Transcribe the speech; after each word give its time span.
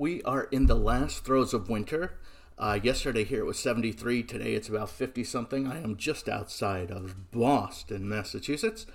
We 0.00 0.22
are 0.22 0.44
in 0.44 0.64
the 0.64 0.76
last 0.76 1.26
throes 1.26 1.52
of 1.52 1.68
winter. 1.68 2.14
Uh, 2.56 2.80
yesterday 2.82 3.22
here 3.22 3.40
it 3.40 3.44
was 3.44 3.58
73. 3.58 4.22
Today 4.22 4.54
it's 4.54 4.70
about 4.70 4.88
50 4.88 5.22
something. 5.24 5.66
I 5.66 5.82
am 5.82 5.98
just 5.98 6.26
outside 6.26 6.90
of 6.90 7.30
Boston, 7.30 8.08
Massachusetts. 8.08 8.86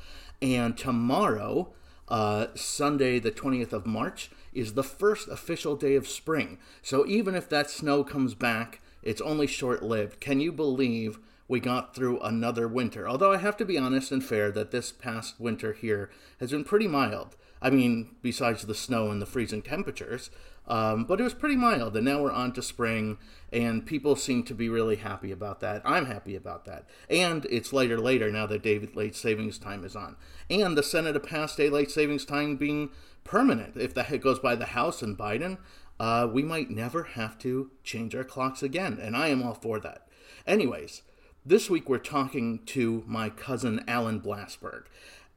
And 0.42 0.76
tomorrow, 0.76 1.72
uh, 2.08 2.48
Sunday, 2.56 3.20
the 3.20 3.30
20th 3.30 3.72
of 3.72 3.86
March, 3.86 4.32
is 4.52 4.74
the 4.74 4.82
first 4.82 5.28
official 5.28 5.76
day 5.76 5.94
of 5.94 6.08
spring. 6.08 6.58
So 6.82 7.06
even 7.06 7.36
if 7.36 7.48
that 7.50 7.70
snow 7.70 8.04
comes 8.04 8.34
back, 8.34 8.82
it's 9.04 9.22
only 9.22 9.46
short 9.46 9.84
lived. 9.84 10.20
Can 10.20 10.40
you 10.40 10.52
believe 10.52 11.20
we 11.48 11.60
got 11.60 11.94
through 11.94 12.20
another 12.22 12.68
winter? 12.68 13.08
Although 13.08 13.32
I 13.32 13.38
have 13.38 13.58
to 13.58 13.66
be 13.66 13.78
honest 13.78 14.12
and 14.12 14.24
fair 14.26 14.50
that 14.54 14.72
this 14.72 14.92
past 14.92 15.40
winter 15.40 15.74
here 15.74 16.10
has 16.40 16.50
been 16.50 16.64
pretty 16.64 16.88
mild. 16.88 17.36
I 17.62 17.70
mean, 17.70 18.16
besides 18.22 18.64
the 18.64 18.76
snow 18.76 19.10
and 19.10 19.22
the 19.22 19.26
freezing 19.26 19.62
temperatures, 19.62 20.30
um, 20.68 21.06
but 21.06 21.20
it 21.20 21.24
was 21.24 21.34
pretty 21.34 21.56
mild, 21.56 21.96
and 21.96 22.06
now 22.06 22.22
we're 22.22 22.32
on 22.32 22.52
to 22.54 22.62
spring, 22.62 23.18
and 23.52 23.86
people 23.86 24.16
seem 24.16 24.44
to 24.44 24.54
be 24.54 24.70
really 24.70 24.96
happy 24.96 25.32
about 25.32 25.60
that. 25.60 25.82
I'm 25.86 26.06
happy 26.08 26.36
about 26.36 26.66
that. 26.66 26.86
And 27.10 27.46
it's 27.46 27.72
later, 27.72 28.00
later 28.00 28.32
now 28.32 28.48
that 28.48 28.64
daylight 28.64 29.16
savings 29.16 29.58
time 29.58 29.86
is 29.86 29.96
on. 29.96 30.16
And 30.50 30.78
the 30.78 30.84
Senate 30.84 31.22
passed 31.24 31.58
daylight 31.58 31.92
savings 31.92 32.26
time 32.26 32.56
being 32.56 32.90
permanent. 33.24 33.78
If 33.78 33.94
that 33.94 34.22
goes 34.22 34.40
by 34.40 34.56
the 34.56 34.66
House 34.66 35.02
and 35.02 35.18
Biden, 35.18 35.58
uh, 36.00 36.28
we 36.32 36.44
might 36.44 36.70
never 36.70 37.04
have 37.04 37.38
to 37.40 37.72
change 37.84 38.16
our 38.16 38.24
clocks 38.24 38.62
again, 38.62 38.98
and 39.02 39.16
I 39.16 39.28
am 39.28 39.44
all 39.44 39.54
for 39.54 39.80
that. 39.80 40.08
Anyways, 40.46 41.04
this 41.46 41.70
week 41.70 41.88
we're 41.88 42.00
talking 42.00 42.60
to 42.66 43.04
my 43.06 43.30
cousin 43.30 43.84
Alan 43.88 44.20
Blasberg. 44.20 44.86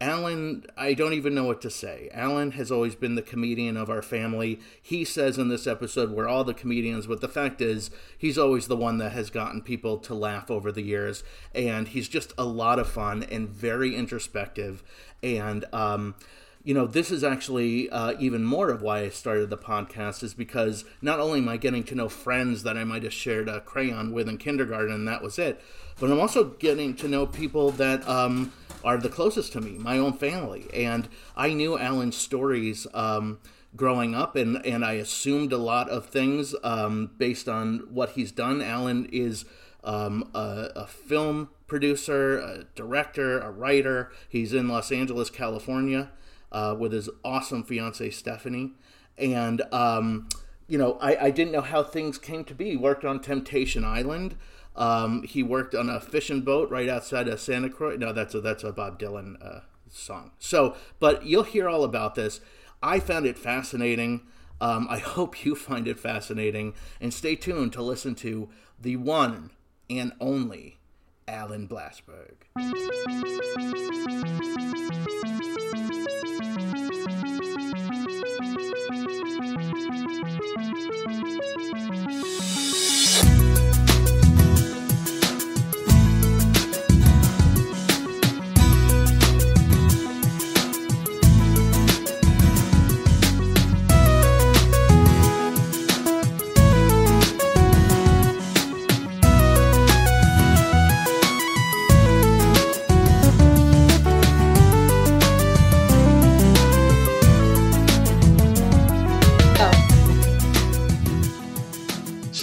Alan, 0.01 0.65
I 0.77 0.95
don't 0.95 1.15
even 1.15 1.35
know 1.35 1.43
what 1.43 1.61
to 1.63 1.71
say. 1.71 2.09
Alan 2.15 2.53
has 2.53 2.71
always 2.71 2.95
been 2.95 3.17
the 3.17 3.23
comedian 3.23 3.77
of 3.77 3.91
our 3.91 4.03
family. 4.03 4.61
He 4.81 5.05
says 5.05 5.39
in 5.39 5.49
this 5.49 5.67
episode, 5.67 6.13
we're 6.13 6.29
all 6.29 6.45
the 6.45 6.55
comedians, 6.55 7.09
but 7.09 7.21
the 7.21 7.27
fact 7.27 7.61
is, 7.61 7.91
he's 8.17 8.39
always 8.39 8.69
the 8.69 8.77
one 8.77 8.99
that 8.99 9.11
has 9.11 9.29
gotten 9.29 9.61
people 9.61 9.99
to 9.99 10.15
laugh 10.15 10.53
over 10.53 10.71
the 10.71 10.83
years. 10.83 11.25
And 11.53 11.89
he's 11.89 12.09
just 12.09 12.33
a 12.39 12.45
lot 12.45 12.79
of 12.79 12.89
fun 12.89 13.25
and 13.25 13.49
very 13.49 13.97
introspective. 13.97 14.85
And, 15.21 15.65
um, 15.73 16.15
you 16.63 16.75
know, 16.75 16.87
this 16.87 17.11
is 17.11 17.25
actually 17.25 17.91
uh, 17.91 18.15
even 18.21 18.45
more 18.45 18.71
of 18.71 18.83
why 18.83 19.01
I 19.01 19.09
started 19.09 19.51
the 19.51 19.59
podcast, 19.59 20.23
is 20.23 20.35
because 20.35 20.85
not 21.03 21.19
only 21.19 21.41
am 21.41 21.49
I 21.49 21.57
getting 21.57 21.83
to 21.85 21.97
know 21.97 22.09
friends 22.09 22.63
that 22.63 22.77
I 22.77 22.85
might 22.85 23.03
have 23.03 23.13
shared 23.13 23.49
a 23.49 23.61
crayon 23.63 24.13
with 24.13 24.29
in 24.29 24.39
kindergarten, 24.39 24.95
and 24.95 25.09
that 25.09 25.23
was 25.23 25.41
it, 25.41 25.61
but 26.01 26.11
I'm 26.11 26.21
also 26.21 26.45
getting 26.45 26.95
to 26.97 27.09
know 27.09 27.27
people 27.27 27.71
that, 27.73 28.07
um, 28.09 28.53
are 28.85 28.99
the 28.99 29.09
closest 29.09 29.53
to 29.53 29.61
me, 29.61 29.73
my 29.79 29.99
own 29.99 30.13
family. 30.13 30.67
And 30.73 31.09
I 31.37 31.53
knew 31.53 31.79
Alan's 31.79 32.17
stories 32.17 32.87
um, 32.95 33.39
growing 33.77 34.15
up, 34.15 34.37
and, 34.37 34.65
and 34.65 34.85
I 34.85 34.93
assumed 34.95 35.53
a 35.53 35.59
lot 35.59 35.89
of 35.89 36.07
things 36.07 36.55
um, 36.63 37.11
based 37.19 37.49
on 37.49 37.89
what 37.91 38.11
he's 38.11 38.33
done. 38.33 38.63
Alan 38.63 39.07
is 39.13 39.45
um, 39.85 40.31
a, 40.35 40.71
a, 40.77 40.87
film 40.87 41.51
producer, 41.67 42.39
a 42.39 42.65
director, 42.75 43.39
a 43.41 43.51
writer. 43.51 44.11
He's 44.29 44.53
in 44.53 44.69
Los 44.69 44.91
Angeles, 44.91 45.31
California, 45.31 46.11
uh, 46.51 46.75
with 46.79 46.93
his 46.93 47.09
awesome 47.25 47.63
fiancee, 47.63 48.11
Stephanie. 48.11 48.73
And, 49.17 49.63
um, 49.73 50.29
you 50.67 50.79
know, 50.79 50.99
I, 51.01 51.27
I 51.27 51.31
didn't 51.31 51.53
know 51.53 51.61
how 51.61 51.83
things 51.83 52.19
came 52.19 52.45
to 52.45 52.55
be. 52.55 52.77
Worked 52.77 53.05
on 53.05 53.21
Temptation 53.21 53.85
Island. 53.85 54.37
Um, 54.79 55.25
he 55.25 55.43
worked 55.43 55.75
on 55.75 55.91
a 55.91 56.01
fishing 56.01 56.43
boat 56.43 56.71
right 56.71 56.89
outside 56.89 57.27
of 57.27 57.41
Santa 57.41 57.69
Cruz. 57.69 57.99
No, 57.99 58.13
that's 58.13 58.33
a 58.35 58.41
that's 58.41 58.63
a 58.63 58.73
Bob 58.73 58.99
Dylan 58.99 59.35
uh, 59.45 59.61
song. 59.91 60.31
So, 60.39 60.77
but 61.01 61.27
you'll 61.27 61.43
hear 61.43 61.69
all 61.69 61.83
about 61.83 62.15
this. 62.15 62.41
I 62.81 63.01
found 63.01 63.27
it 63.27 63.37
fascinating. 63.37 64.23
Um, 64.61 64.87
I 64.89 64.99
hope 65.17 65.45
you 65.45 65.57
find 65.57 65.89
it 65.89 65.99
fascinating, 65.99 66.75
and 67.01 67.13
stay 67.13 67.35
tuned 67.35 67.73
to 67.73 67.83
listen 67.83 68.15
to 68.17 68.49
the 68.81 68.97
one 68.97 69.51
and 69.91 70.13
only 70.21 70.79
Alan 71.27 71.67
Blasberg. 71.67 72.37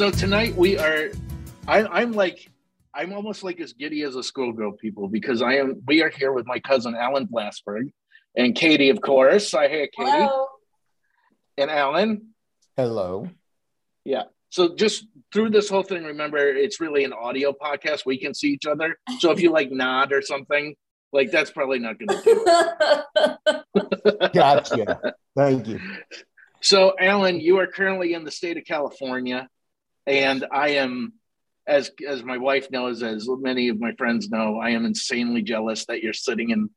So 0.06 0.12
tonight 0.12 0.56
we 0.56 0.78
are, 0.78 1.10
I, 1.68 2.04
am 2.04 2.12
like, 2.12 2.52
I'm 2.94 3.12
almost 3.12 3.44
like 3.44 3.60
as 3.60 3.74
giddy 3.74 4.04
as 4.04 4.16
a 4.16 4.22
schoolgirl, 4.22 4.74
people, 4.74 5.08
because 5.08 5.42
I 5.42 5.56
am. 5.56 5.82
We 5.88 6.04
are 6.04 6.12
here 6.12 6.32
with 6.32 6.46
my 6.46 6.60
cousin 6.60 6.94
Alan 6.94 7.26
Blasberg 7.26 7.92
and 8.38 8.54
Katie, 8.54 8.92
of 8.92 9.02
course. 9.02 9.56
I 9.56 9.68
hear 9.68 9.88
Katie 9.88 10.12
Hello. 10.12 10.46
and 11.58 11.72
Alan. 11.72 12.36
Hello. 12.78 13.28
Yeah. 14.04 14.26
So 14.50 14.76
just 14.76 15.08
through 15.34 15.50
this 15.50 15.70
whole 15.70 15.82
thing, 15.82 16.04
remember 16.04 16.38
it's 16.38 16.80
really 16.80 17.04
an 17.04 17.12
audio 17.12 17.52
podcast. 17.52 18.06
We 18.06 18.20
can 18.20 18.36
see 18.36 18.50
each 18.50 18.68
other. 18.68 19.00
So 19.18 19.32
if 19.32 19.42
you 19.42 19.50
like 19.50 19.72
nod 19.72 20.14
or 20.14 20.22
something, 20.22 20.76
like 21.14 21.32
that's 21.32 21.50
probably 21.50 21.80
not 21.80 21.98
going 21.98 22.10
to 22.10 22.24
do. 22.24 23.64
it. 23.82 24.34
gotcha. 24.36 25.16
Thank 25.36 25.68
you. 25.68 25.80
So, 26.62 26.94
Alan, 27.00 27.40
you 27.40 27.58
are 27.58 27.66
currently 27.66 28.14
in 28.14 28.24
the 28.24 28.30
state 28.30 28.58
of 28.58 28.66
California 28.66 29.50
and 30.08 30.46
I 30.52 30.70
am 30.70 31.14
as 31.68 31.92
as 32.08 32.24
my 32.24 32.38
wife 32.38 32.70
knows, 32.72 33.02
as 33.02 33.28
many 33.28 33.70
of 33.70 33.80
my 33.80 33.94
friends 33.94 34.30
know, 34.30 34.60
I 34.60 34.72
am 34.72 34.86
insanely 34.86 35.42
jealous 35.42 35.86
that 35.86 36.04
you're 36.04 36.14
sitting 36.14 36.52
in 36.52 36.70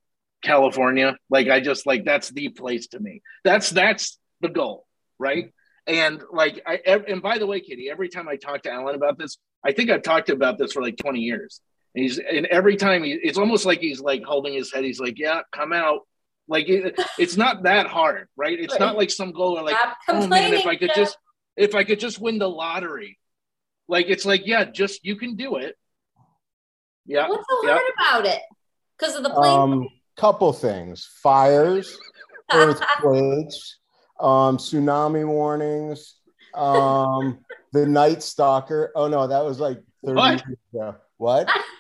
California. 0.43 1.17
Like 1.29 1.49
I 1.49 1.61
just 1.61 1.87
like 1.87 2.05
that's 2.05 2.31
the 2.31 2.49
place 2.49 2.89
to 2.89 3.01
me. 3.01 3.23
That's 3.45 3.71
that's 3.71 4.19
the 4.41 4.49
goal, 4.49 4.87
right? 5.19 5.53
And 5.87 6.23
like 6.33 6.63
I 6.67 6.81
and 7.09 7.23
by 7.23 7.39
the 7.39 7.47
way, 7.47 7.61
Kitty, 7.61 7.91
every 7.91 8.09
time 8.09 8.29
I 8.29 8.37
talk 8.37 8.63
to 8.63 8.73
Alan 8.73 8.95
about 8.95 9.19
this, 9.19 9.37
I 9.65 9.73
think 9.73 9.91
I've 9.91 10.03
talked 10.03 10.31
about 10.31 10.59
this 10.59 10.73
for 10.73 10.83
like 10.83 10.97
20 10.97 11.21
years. 11.21 11.61
And 11.95 12.05
he's 12.05 12.19
and 12.19 12.47
every 12.47 12.77
time 12.77 13.03
he, 13.03 13.13
it's 13.13 13.39
almost 13.39 13.67
like 13.67 13.81
he's 13.81 14.01
like 14.01 14.23
holding 14.23 14.55
his 14.55 14.73
head. 14.73 14.85
He's 14.85 15.01
like, 15.01 15.19
"Yeah, 15.19 15.41
come 15.53 15.73
out." 15.73 16.01
Like 16.47 16.69
it, 16.69 16.99
it's 17.19 17.37
not 17.37 17.65
that 17.65 17.87
hard, 17.87 18.29
right? 18.37 18.59
It's 18.59 18.79
not 18.79 18.97
like 18.97 19.11
some 19.11 19.33
goal 19.33 19.59
or 19.59 19.63
like, 19.63 19.77
"Oh 20.07 20.27
man, 20.27 20.53
if 20.53 20.67
I 20.67 20.77
could 20.77 20.93
just 20.95 21.17
if 21.59 21.75
I 21.75 21.85
could 21.85 22.01
just 22.01 22.21
win 22.21 22.39
the 22.39 22.49
lottery." 22.49 23.19
Like 23.89 24.07
it's 24.09 24.25
like, 24.25 24.47
yeah, 24.47 24.65
just 24.65 25.05
you 25.05 25.17
can 25.17 25.35
do 25.35 25.57
it. 25.57 25.77
Yeah. 27.07 27.29
What's 27.29 27.45
so 27.49 27.67
yeah. 27.67 27.73
hard 27.73 27.83
about 27.99 28.27
it? 28.27 28.43
Because 28.99 29.17
of 29.17 29.23
the 29.23 29.31
plane. 29.31 29.59
Um, 29.59 29.89
couple 30.17 30.53
things: 30.53 31.09
fires, 31.23 31.99
earthquakes, 32.53 33.79
um, 34.21 34.59
tsunami 34.59 35.27
warnings, 35.27 36.17
um, 36.55 37.39
the 37.73 37.87
Night 37.87 38.23
Stalker. 38.23 38.93
Oh 38.95 39.09
no, 39.09 39.27
that 39.27 39.45
was 39.45 39.59
like 39.59 39.83
thirty 40.05 40.17
what? 40.17 40.47
years 40.47 40.59
ago. 40.75 40.97
What? 41.17 41.49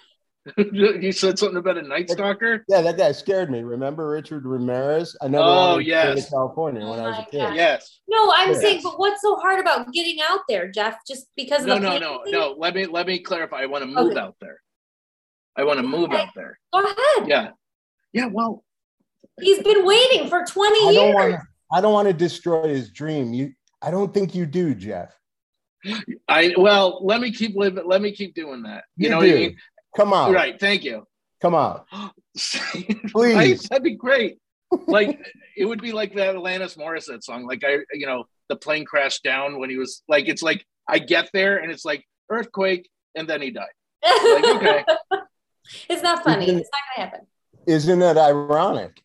you 0.72 1.12
said 1.12 1.38
something 1.38 1.58
about 1.58 1.78
a 1.78 1.82
night 1.82 2.10
stalker. 2.10 2.64
Yeah, 2.68 2.80
that 2.82 2.96
guy 2.96 3.12
scared 3.12 3.50
me. 3.50 3.62
Remember 3.62 4.08
Richard 4.08 4.44
Ramirez? 4.44 5.16
I 5.20 5.28
never 5.28 5.44
oh, 5.44 5.48
wanted 5.72 5.86
yes. 5.86 6.06
to 6.06 6.14
go 6.14 6.20
to 6.20 6.30
California 6.30 6.86
when 6.88 7.00
Oh 7.00 7.04
I 7.04 7.08
was 7.08 7.18
a 7.18 7.22
oh 7.22 7.30
kid. 7.30 7.38
God. 7.40 7.54
Yes. 7.56 8.00
no, 8.08 8.32
I'm 8.34 8.50
Yes. 8.52 8.60
saying, 8.60 8.80
but 8.82 8.98
what's 8.98 9.20
so 9.22 9.36
hard 9.36 9.60
about 9.60 9.92
getting 9.92 10.18
out 10.28 10.40
there, 10.48 10.70
Jeff? 10.70 10.96
Just 11.06 11.26
because 11.36 11.62
of 11.62 11.68
No, 11.68 11.74
the 11.74 11.80
no, 11.80 11.88
plane 11.90 12.00
no, 12.00 12.22
thing? 12.24 12.32
no. 12.32 12.54
Let 12.58 12.74
me 12.74 12.86
let 12.86 13.06
me 13.06 13.18
clarify. 13.18 13.58
I 13.62 13.66
want 13.66 13.82
to 13.82 13.86
move 13.90 14.12
Okay. 14.12 14.20
out 14.20 14.36
there. 14.40 14.60
I 15.56 15.64
want 15.64 15.78
to 15.78 15.82
move 15.86 16.10
Okay. 16.10 16.18
out 16.22 16.28
there. 16.36 16.58
Go 16.72 16.80
ahead. 16.80 17.28
Yeah. 17.28 17.50
Yeah. 18.12 18.26
Well, 18.26 18.64
He's 19.40 19.62
been 19.62 19.84
waiting 19.84 20.28
for 20.28 20.44
20 20.44 20.76
I 20.88 20.92
don't 20.92 20.94
years. 20.94 21.14
want. 21.14 21.30
to. 21.34 21.40
I 21.72 21.80
don't 21.80 21.92
want 21.92 22.08
to 22.08 22.14
destroy 22.14 22.68
his 22.68 22.90
dream. 22.90 23.32
You. 23.32 23.52
I 23.82 23.90
don't 23.90 24.12
think 24.12 24.34
you 24.34 24.46
do, 24.46 24.74
Jeff. 24.74 25.14
I 26.28 26.54
well, 26.56 27.04
let 27.04 27.20
me 27.20 27.30
keep 27.32 27.54
living. 27.56 27.84
Let 27.86 28.02
me 28.02 28.10
keep 28.12 28.34
doing 28.34 28.62
that. 28.62 28.84
You, 28.96 29.04
You 29.04 29.10
know 29.10 29.20
do. 29.20 29.26
what 29.28 29.36
I 29.36 29.40
mean? 29.40 29.56
Come 29.98 30.12
on. 30.12 30.32
Right. 30.32 30.58
Thank 30.60 30.84
you. 30.84 31.06
Come 31.42 31.54
on. 31.56 31.82
Please. 32.36 32.96
Please. 33.12 33.62
That'd 33.64 33.82
be 33.82 33.96
great. 33.96 34.38
Like 34.86 35.18
it 35.56 35.64
would 35.64 35.82
be 35.82 35.90
like 35.92 36.14
that 36.14 36.36
Alanis 36.36 36.78
Morissette 36.78 37.22
song. 37.24 37.46
Like 37.46 37.64
I, 37.64 37.78
you 37.92 38.06
know, 38.06 38.24
the 38.48 38.54
plane 38.56 38.84
crashed 38.84 39.24
down 39.24 39.58
when 39.58 39.70
he 39.70 39.76
was 39.76 40.02
like, 40.08 40.28
it's 40.28 40.42
like 40.42 40.64
I 40.88 41.00
get 41.00 41.30
there 41.32 41.56
and 41.58 41.72
it's 41.72 41.84
like 41.84 42.04
earthquake 42.30 42.88
and 43.16 43.26
then 43.28 43.42
he 43.42 43.50
died. 43.50 43.66
Like, 44.04 44.44
okay. 44.56 44.84
it's 45.90 46.02
not 46.02 46.22
funny. 46.22 46.44
Isn't- 46.44 46.58
It's 46.60 46.70
not 46.72 46.80
going 46.96 47.10
to 47.10 47.16
happen. 47.16 47.26
Isn't 47.66 47.98
that 47.98 48.16
ironic? 48.16 49.02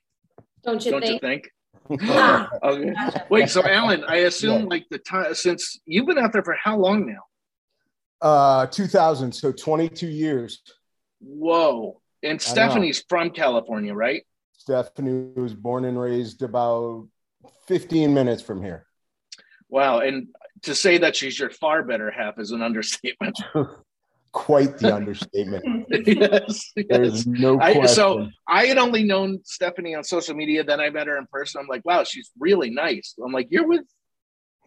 Don't 0.63 0.85
you 0.85 0.91
Don't 0.91 1.01
think? 1.01 1.23
you 1.23 1.27
think? 1.27 1.49
Ah, 2.09 2.49
Okay. 2.63 2.93
Wait, 3.29 3.49
so 3.49 3.61
Alan, 3.67 4.03
I 4.05 4.17
assume 4.17 4.61
Yeah. 4.61 4.67
like 4.67 4.85
the 4.91 4.99
time 4.99 5.33
since 5.33 5.79
you've 5.85 6.05
been 6.05 6.17
out 6.19 6.31
there 6.31 6.43
for 6.43 6.55
how 6.63 6.77
long 6.77 7.05
now? 7.07 7.19
Uh, 8.21 8.65
2000, 8.67 9.33
so 9.33 9.51
22 9.51 10.07
years. 10.07 10.61
Whoa. 11.23 12.01
And 12.21 12.41
Stephanie's 12.41 13.03
from 13.07 13.31
California, 13.31 13.93
right? 13.93 14.23
Stephanie 14.57 15.31
was 15.35 15.53
born 15.53 15.85
and 15.85 15.99
raised 15.99 16.41
about 16.41 17.07
15 17.67 18.13
minutes 18.13 18.41
from 18.41 18.63
here. 18.63 18.85
Wow. 19.69 19.99
And 19.99 20.27
to 20.63 20.75
say 20.75 20.99
that 20.99 21.15
she's 21.15 21.37
your 21.37 21.49
far 21.49 21.83
better 21.83 22.11
half 22.11 22.39
is 22.39 22.51
an 22.51 22.61
understatement. 22.61 23.37
Quite 24.31 24.79
the 24.79 24.95
understatement. 24.95 25.85
yes. 25.89 26.71
yes. 26.75 26.85
There's 26.89 27.27
no 27.27 27.59
I, 27.59 27.85
so 27.85 28.29
I 28.47 28.65
had 28.65 28.77
only 28.77 29.03
known 29.03 29.41
Stephanie 29.43 29.93
on 29.93 30.03
social 30.03 30.33
media. 30.33 30.63
Then 30.63 30.79
I 30.79 30.89
met 30.89 31.07
her 31.07 31.17
in 31.17 31.27
person. 31.27 31.61
I'm 31.61 31.67
like, 31.67 31.85
wow, 31.85 32.03
she's 32.03 32.31
really 32.39 32.71
nice. 32.71 33.13
I'm 33.23 33.31
like, 33.31 33.47
you're 33.51 33.67
with 33.67 33.85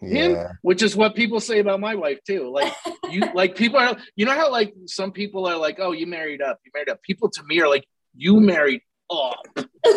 him, 0.00 0.32
yeah. 0.32 0.52
which 0.62 0.82
is 0.82 0.96
what 0.96 1.14
people 1.14 1.40
say 1.40 1.58
about 1.58 1.80
my 1.80 1.94
wife 1.94 2.18
too. 2.26 2.50
Like 2.50 2.72
you, 3.10 3.22
like 3.34 3.56
people 3.56 3.78
are, 3.78 3.96
you 4.14 4.26
know 4.26 4.34
how 4.34 4.50
like 4.50 4.74
some 4.86 5.12
people 5.12 5.46
are 5.46 5.56
like, 5.56 5.78
oh, 5.80 5.92
you 5.92 6.06
married 6.06 6.42
up, 6.42 6.58
you 6.64 6.70
married 6.74 6.88
up. 6.88 7.02
People 7.02 7.30
to 7.30 7.42
me 7.44 7.60
are 7.60 7.68
like, 7.68 7.86
you 8.14 8.40
married 8.40 8.82
up. 9.10 9.46
You 9.86 9.92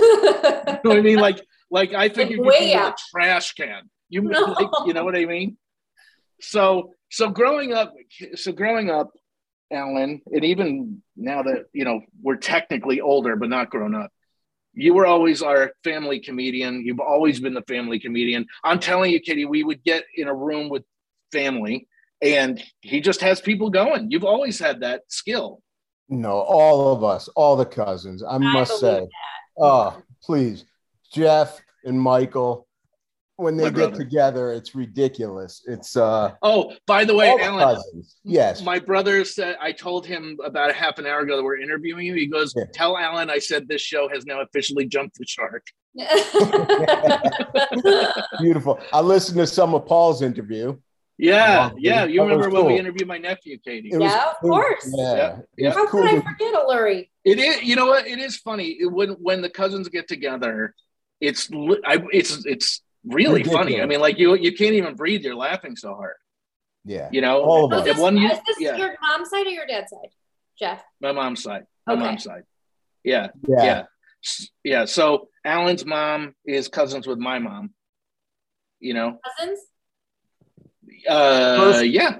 know 0.84 0.90
what 0.92 1.00
I 1.00 1.02
mean? 1.02 1.18
Like, 1.18 1.42
like 1.72 1.94
I 1.94 2.10
figured 2.10 2.40
Like, 2.40 2.62
you 2.62 2.68
way 2.68 2.76
were 2.76 2.90
a 2.90 2.96
trash 3.12 3.54
can. 3.54 3.90
You, 4.08 4.22
No. 4.22 4.44
like, 4.60 4.70
you 4.86 4.94
know 4.94 5.04
what 5.04 5.16
I 5.16 5.26
mean? 5.26 5.58
So, 6.42 6.94
so 7.10 7.30
growing 7.30 7.74
up, 7.74 7.94
so 8.36 8.52
growing 8.52 8.90
up, 8.92 9.12
Alan, 9.72 10.22
and 10.32 10.46
even 10.46 11.02
now 11.16 11.44
that 11.44 11.66
you 11.74 11.86
know 11.86 12.02
we're 12.22 12.38
technically 12.38 13.02
older 13.02 13.36
but 13.36 13.50
not 13.50 13.70
grown 13.70 13.96
up, 13.96 14.12
you 14.80 14.94
were 14.94 15.06
always 15.06 15.42
our 15.42 15.74
family 15.84 16.22
comedian. 16.22 16.86
You've 16.86 17.02
always 17.02 17.42
been 17.42 17.54
the 17.54 17.64
family 17.64 18.00
comedian. 18.00 18.46
I'm 18.64 18.80
telling 18.80 19.12
you, 19.12 19.20
Kitty, 19.20 19.44
we 19.44 19.64
would 19.64 19.84
get 19.84 20.06
in 20.16 20.30
a 20.30 20.34
room 20.34 20.70
with 20.70 20.84
family, 21.34 21.88
and 22.22 22.64
he 22.80 23.02
just 23.02 23.20
has 23.20 23.42
people 23.42 23.70
going. 23.70 24.10
You've 24.10 24.24
always 24.24 24.58
had 24.58 24.80
that 24.80 25.02
skill. 25.10 25.62
No, 26.08 26.40
all 26.40 26.94
of 26.96 27.04
us, 27.04 27.28
all 27.36 27.58
the 27.58 27.66
cousins, 27.66 28.24
I 28.24 28.38
must 28.38 28.80
believe 28.80 29.02
say. 29.02 29.08
Oh, 29.60 30.02
please. 30.24 30.64
Jeff 31.12 31.62
and 31.84 32.00
Michael, 32.00 32.69
when 33.40 33.58
they 33.58 33.64
My 33.64 33.70
get 33.70 33.76
brother. 33.90 33.98
together, 33.98 34.52
it's 34.54 34.76
ridiculous. 34.76 35.64
It's 35.68 35.96
uh 35.96 36.34
Oh, 36.42 36.74
by 36.86 37.06
the 37.06 37.16
way, 37.16 37.30
Alan, 37.40 37.76
cousins. 37.76 38.18
Yes. 38.24 38.62
My 38.62 38.80
brother 38.80 39.24
said, 39.26 39.58
I 39.62 39.72
told 39.72 40.06
him 40.06 40.38
about 40.44 40.70
a 40.70 40.74
half 40.74 41.00
an 41.00 41.06
hour 41.06 41.22
ago 41.22 41.38
that 41.38 41.44
we're 41.44 41.60
interviewing 41.60 42.06
you. 42.06 42.14
He 42.16 42.28
goes, 42.28 42.54
Yeah. 42.56 42.66
Tell 42.74 42.98
Alan 42.98 43.30
I 43.30 43.40
said 43.40 43.68
this 43.68 43.82
show 43.82 44.10
has 44.10 44.26
now 44.26 44.42
officially 44.42 44.86
jumped 44.86 45.18
the 45.18 45.26
shark. 45.26 45.66
Beautiful. 48.42 48.80
I 48.94 49.02
listened 49.02 49.38
to 49.38 49.48
some 49.48 49.74
of 49.74 49.86
Paul's 49.86 50.22
interview. 50.22 50.78
Yeah, 51.18 51.72
Oh, 51.74 51.78
yeah. 51.78 52.06
You 52.06 52.22
was 52.22 52.32
remember 52.32 52.56
when 52.64 52.74
we 52.74 52.80
interviewed 52.80 53.08
my 53.08 53.18
nephew, 53.18 53.58
Katie? 53.58 53.90
It 53.92 54.02
Yeah, 54.02 54.30
of 54.30 54.36
cool. 54.42 54.52
course. 54.52 54.94
Yeah. 54.98 55.16
Yeah, 55.16 55.38
It 55.58 55.66
was 55.68 55.76
How 55.76 55.88
cool. 55.88 56.02
could 56.02 56.10
I 56.12 56.16
to- 56.16 56.22
forget 56.22 56.54
Lurie? 56.54 57.10
It 57.26 57.40
is, 57.40 57.62
you 57.64 57.76
know 57.76 57.88
what? 57.88 58.08
It 58.08 58.20
is 58.20 58.38
funny 58.38 58.78
It- 58.80 58.92
when 58.92 59.10
when 59.28 59.42
the 59.42 59.50
cousins 59.50 59.90
get 59.90 60.08
together. 60.08 60.74
It's 61.20 61.50
I, 61.86 62.02
it's 62.14 62.46
it's 62.46 62.82
really 63.06 63.44
funny. 63.44 63.82
I 63.82 63.86
mean, 63.86 64.00
like 64.00 64.18
you 64.20 64.36
you 64.36 64.54
can't 64.54 64.74
even 64.76 64.96
breathe. 64.96 65.24
You're 65.24 65.36
laughing 65.36 65.76
so 65.76 65.94
hard. 65.96 66.16
Yeah. 66.86 67.10
You 67.12 67.22
know, 67.22 67.42
All 67.42 67.66
of 67.66 67.74
Oh, 67.74 67.76
us. 67.78 67.88
is 67.88 67.94
this, 67.94 68.02
one 68.02 68.18
you- 68.18 68.30
is 68.32 68.40
this 68.48 68.60
yeah. 68.60 68.76
your 68.78 68.96
mom's 69.02 69.30
side 69.30 69.46
or 69.46 69.50
your 69.52 69.66
dad's 69.68 69.92
side, 69.92 70.10
Jeff? 70.58 70.84
my 71.02 71.12
mom's 71.12 71.44
side. 71.44 71.66
My 71.86 71.94
Okay. 71.94 72.02
mom's 72.04 72.24
side. 72.24 72.44
Yeah, 73.04 73.28
Yeah. 73.48 73.64
yeah, 73.64 73.84
yeah. 74.64 74.86
So 74.86 75.30
Alan's 75.46 75.86
mom 75.86 76.36
is 76.46 76.68
cousins 76.68 77.06
with 77.08 77.18
my 77.20 77.40
mom. 77.40 77.74
You 78.80 78.94
know, 78.94 79.20
Cousins? 79.38 79.60
uh, 81.08 81.58
First- 81.58 81.86
yeah, 81.88 82.20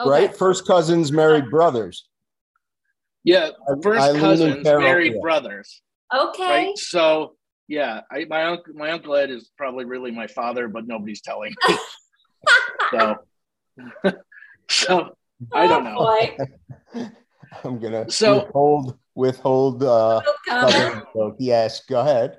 Okay. 0.00 0.10
Right? 0.10 0.36
First 0.36 0.66
cousins 0.66 1.12
married 1.12 1.50
brothers. 1.50 2.08
yeah. 3.24 3.50
First 3.82 4.00
Eileen 4.00 4.14
and 4.14 4.20
cousins 4.22 4.64
married 4.64 5.20
brothers. 5.20 5.82
Okay. 6.14 6.42
right? 6.66 6.78
So 6.78 7.36
yeah, 7.78 7.94
I, 8.14 8.26
my 8.34 8.42
uncle 8.50 8.74
my 8.82 8.90
uncle 8.96 9.14
Ed 9.16 9.30
is 9.30 9.50
probably 9.56 9.84
really 9.94 10.10
my 10.22 10.26
father, 10.38 10.64
but 10.68 10.86
nobody's 10.86 11.22
telling. 11.22 11.52
me. 11.68 11.74
so 12.92 13.16
so 14.68 15.16
I 15.52 15.66
don't 15.66 15.84
know. 15.88 15.96
Oh. 15.98 17.08
I'm 17.64 17.78
gonna 17.82 18.10
So- 18.10 18.44
withhold 18.44 18.98
withhold 19.14 19.82
uh 19.82 20.20
No 20.28 20.32
comment. 20.48 21.36
Yes, 21.38 21.72
go 21.92 22.00
ahead. 22.04 22.30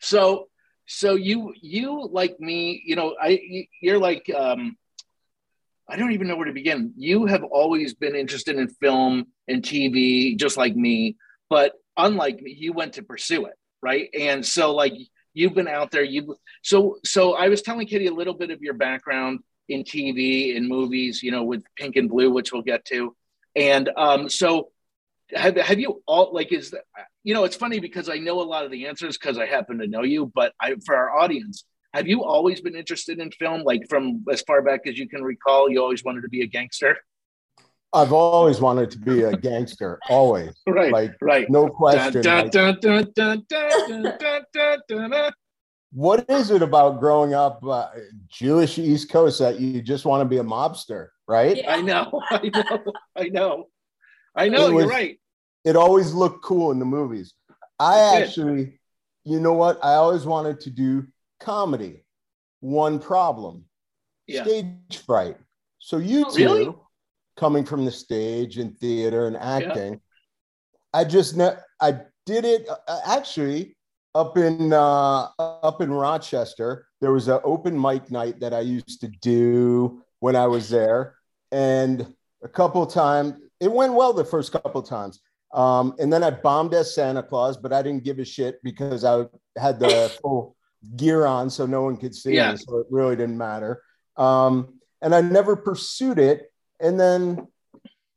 So 0.00 0.46
so 0.86 1.08
you 1.28 1.52
you 1.60 1.88
like 2.20 2.38
me, 2.48 2.82
you 2.86 2.94
know, 2.96 3.08
I 3.20 3.28
you- 3.54 3.66
you're 3.82 3.98
like 4.10 4.24
um 4.44 4.76
I 5.92 5.96
don't 5.96 6.12
even 6.12 6.28
know 6.28 6.36
where 6.36 6.46
to 6.46 6.52
begin. 6.62 6.94
You 6.96 7.26
have 7.26 7.42
always 7.42 7.94
been 7.94 8.14
interested 8.14 8.54
in 8.56 8.68
film 8.68 9.26
and 9.48 9.60
TV, 9.60 10.36
just 10.38 10.56
like 10.56 10.76
me, 10.76 11.16
but 11.48 11.72
unlike 11.96 12.38
me, 12.40 12.50
you 12.56 12.72
went 12.72 12.92
to 12.94 13.02
pursue 13.02 13.46
it, 13.50 13.56
right? 13.82 14.08
And 14.18 14.44
so 14.44 14.74
like 14.74 14.94
you've 15.34 15.54
been 15.54 15.68
out 15.68 15.90
there, 15.90 16.04
you 16.04 16.36
so 16.62 16.98
so 17.04 17.34
I 17.34 17.48
was 17.48 17.62
telling 17.62 17.86
Kitty 17.86 18.06
a 18.06 18.14
little 18.14 18.34
bit 18.34 18.50
of 18.50 18.60
your 18.60 18.74
background 18.74 19.40
in 19.68 19.84
TV 19.84 20.54
in 20.56 20.68
movies, 20.68 21.22
you 21.22 21.30
know, 21.30 21.44
with 21.44 21.62
Pink 21.76 21.96
and 21.96 22.08
Blue, 22.08 22.30
which 22.30 22.52
we'll 22.52 22.62
get 22.62 22.84
to. 22.86 23.16
And 23.56 23.90
um, 23.96 24.28
so 24.28 24.70
have 25.32 25.56
have 25.56 25.78
you 25.78 26.02
all 26.06 26.30
like 26.32 26.52
is 26.52 26.70
that, 26.70 26.82
you 27.22 27.34
know 27.34 27.44
it's 27.44 27.56
funny 27.56 27.80
because 27.80 28.08
I 28.08 28.16
know 28.16 28.40
a 28.40 28.42
lot 28.42 28.64
of 28.64 28.70
the 28.70 28.86
answers 28.86 29.16
because 29.16 29.38
I 29.38 29.46
happen 29.46 29.78
to 29.78 29.86
know 29.86 30.02
you, 30.02 30.30
but 30.34 30.52
I 30.60 30.76
for 30.84 30.96
our 30.96 31.18
audience, 31.18 31.64
have 31.94 32.08
you 32.08 32.24
always 32.24 32.60
been 32.60 32.76
interested 32.76 33.18
in 33.18 33.30
film? 33.32 33.62
Like 33.62 33.82
from 33.88 34.24
as 34.30 34.42
far 34.42 34.62
back 34.62 34.80
as 34.86 34.98
you 34.98 35.08
can 35.08 35.22
recall, 35.22 35.70
you 35.70 35.82
always 35.82 36.04
wanted 36.04 36.22
to 36.22 36.28
be 36.28 36.42
a 36.42 36.46
gangster, 36.46 36.98
I've 37.92 38.12
always 38.12 38.60
wanted 38.60 38.90
to 38.92 38.98
be 38.98 39.22
a 39.22 39.32
gangster, 39.36 39.98
always. 40.08 40.54
Right, 40.66 40.92
like, 40.92 41.12
right. 41.20 41.50
No 41.50 41.68
question. 41.68 42.22
What 45.92 46.24
is 46.30 46.52
it 46.52 46.62
about 46.62 47.00
growing 47.00 47.34
up 47.34 47.64
uh, 47.64 47.88
Jewish 48.28 48.78
East 48.78 49.10
Coast 49.10 49.40
that 49.40 49.58
you 49.58 49.82
just 49.82 50.04
want 50.04 50.20
to 50.20 50.24
be 50.24 50.38
a 50.38 50.44
mobster, 50.44 51.08
right? 51.26 51.56
Yeah. 51.56 51.74
I 51.74 51.82
know, 51.82 52.22
I 52.30 52.50
know, 52.54 52.92
I 53.16 53.28
know, 53.28 53.64
I 54.36 54.48
know. 54.48 54.78
You're 54.78 54.86
right. 54.86 55.18
It 55.64 55.74
always 55.74 56.12
looked 56.12 56.44
cool 56.44 56.70
in 56.70 56.78
the 56.78 56.84
movies. 56.84 57.34
I 57.80 58.20
actually, 58.20 58.78
you 59.24 59.40
know 59.40 59.54
what? 59.54 59.84
I 59.84 59.94
always 59.94 60.24
wanted 60.24 60.60
to 60.60 60.70
do 60.70 61.08
comedy. 61.40 62.04
One 62.60 62.98
problem, 62.98 63.64
yeah. 64.26 64.44
stage 64.44 64.98
fright. 65.04 65.36
So 65.80 65.96
you 65.96 66.24
oh, 66.26 66.36
two. 66.36 66.44
Really? 66.44 66.74
Coming 67.40 67.64
from 67.64 67.84
the 67.86 67.90
stage 67.90 68.58
and 68.58 68.78
theater 68.78 69.26
and 69.26 69.36
acting, 69.36 69.98
I 70.92 71.04
just 71.04 71.36
ne- 71.36 71.56
I 71.80 72.00
did 72.26 72.44
it 72.44 72.68
uh, 72.86 73.00
actually 73.06 73.76
up 74.14 74.36
in 74.36 74.72
uh, 74.72 75.28
up 75.38 75.80
in 75.80 75.90
Rochester. 75.90 76.86
There 77.00 77.12
was 77.12 77.28
an 77.28 77.40
open 77.42 77.80
mic 77.80 78.10
night 78.10 78.38
that 78.40 78.52
I 78.52 78.60
used 78.60 79.00
to 79.00 79.08
do 79.08 80.02
when 80.20 80.36
I 80.36 80.46
was 80.46 80.68
there, 80.68 81.14
and 81.50 82.14
a 82.44 82.48
couple 82.48 82.84
times 82.86 83.34
it 83.58 83.72
went 83.72 83.94
well 83.94 84.12
the 84.12 84.24
first 84.24 84.52
couple 84.52 84.82
times. 84.82 85.20
Um, 85.52 85.94
and 85.98 86.12
then 86.12 86.22
I 86.22 86.30
bombed 86.30 86.74
as 86.74 86.94
Santa 86.94 87.22
Claus, 87.22 87.56
but 87.56 87.72
I 87.72 87.82
didn't 87.82 88.04
give 88.04 88.18
a 88.20 88.24
shit 88.24 88.62
because 88.62 89.04
I 89.04 89.24
had 89.58 89.80
the 89.80 90.12
full 90.22 90.54
gear 90.96 91.24
on, 91.26 91.48
so 91.50 91.66
no 91.66 91.82
one 91.82 91.96
could 91.96 92.14
see 92.14 92.34
Yeah. 92.34 92.52
me. 92.52 92.58
So 92.58 92.78
it 92.78 92.86
really 92.90 93.16
didn't 93.16 93.36
matter. 93.38 93.82
Um, 94.16 94.78
and 95.02 95.14
I 95.14 95.20
never 95.22 95.56
pursued 95.56 96.18
it. 96.18 96.49
And 96.80 96.98
then 96.98 97.46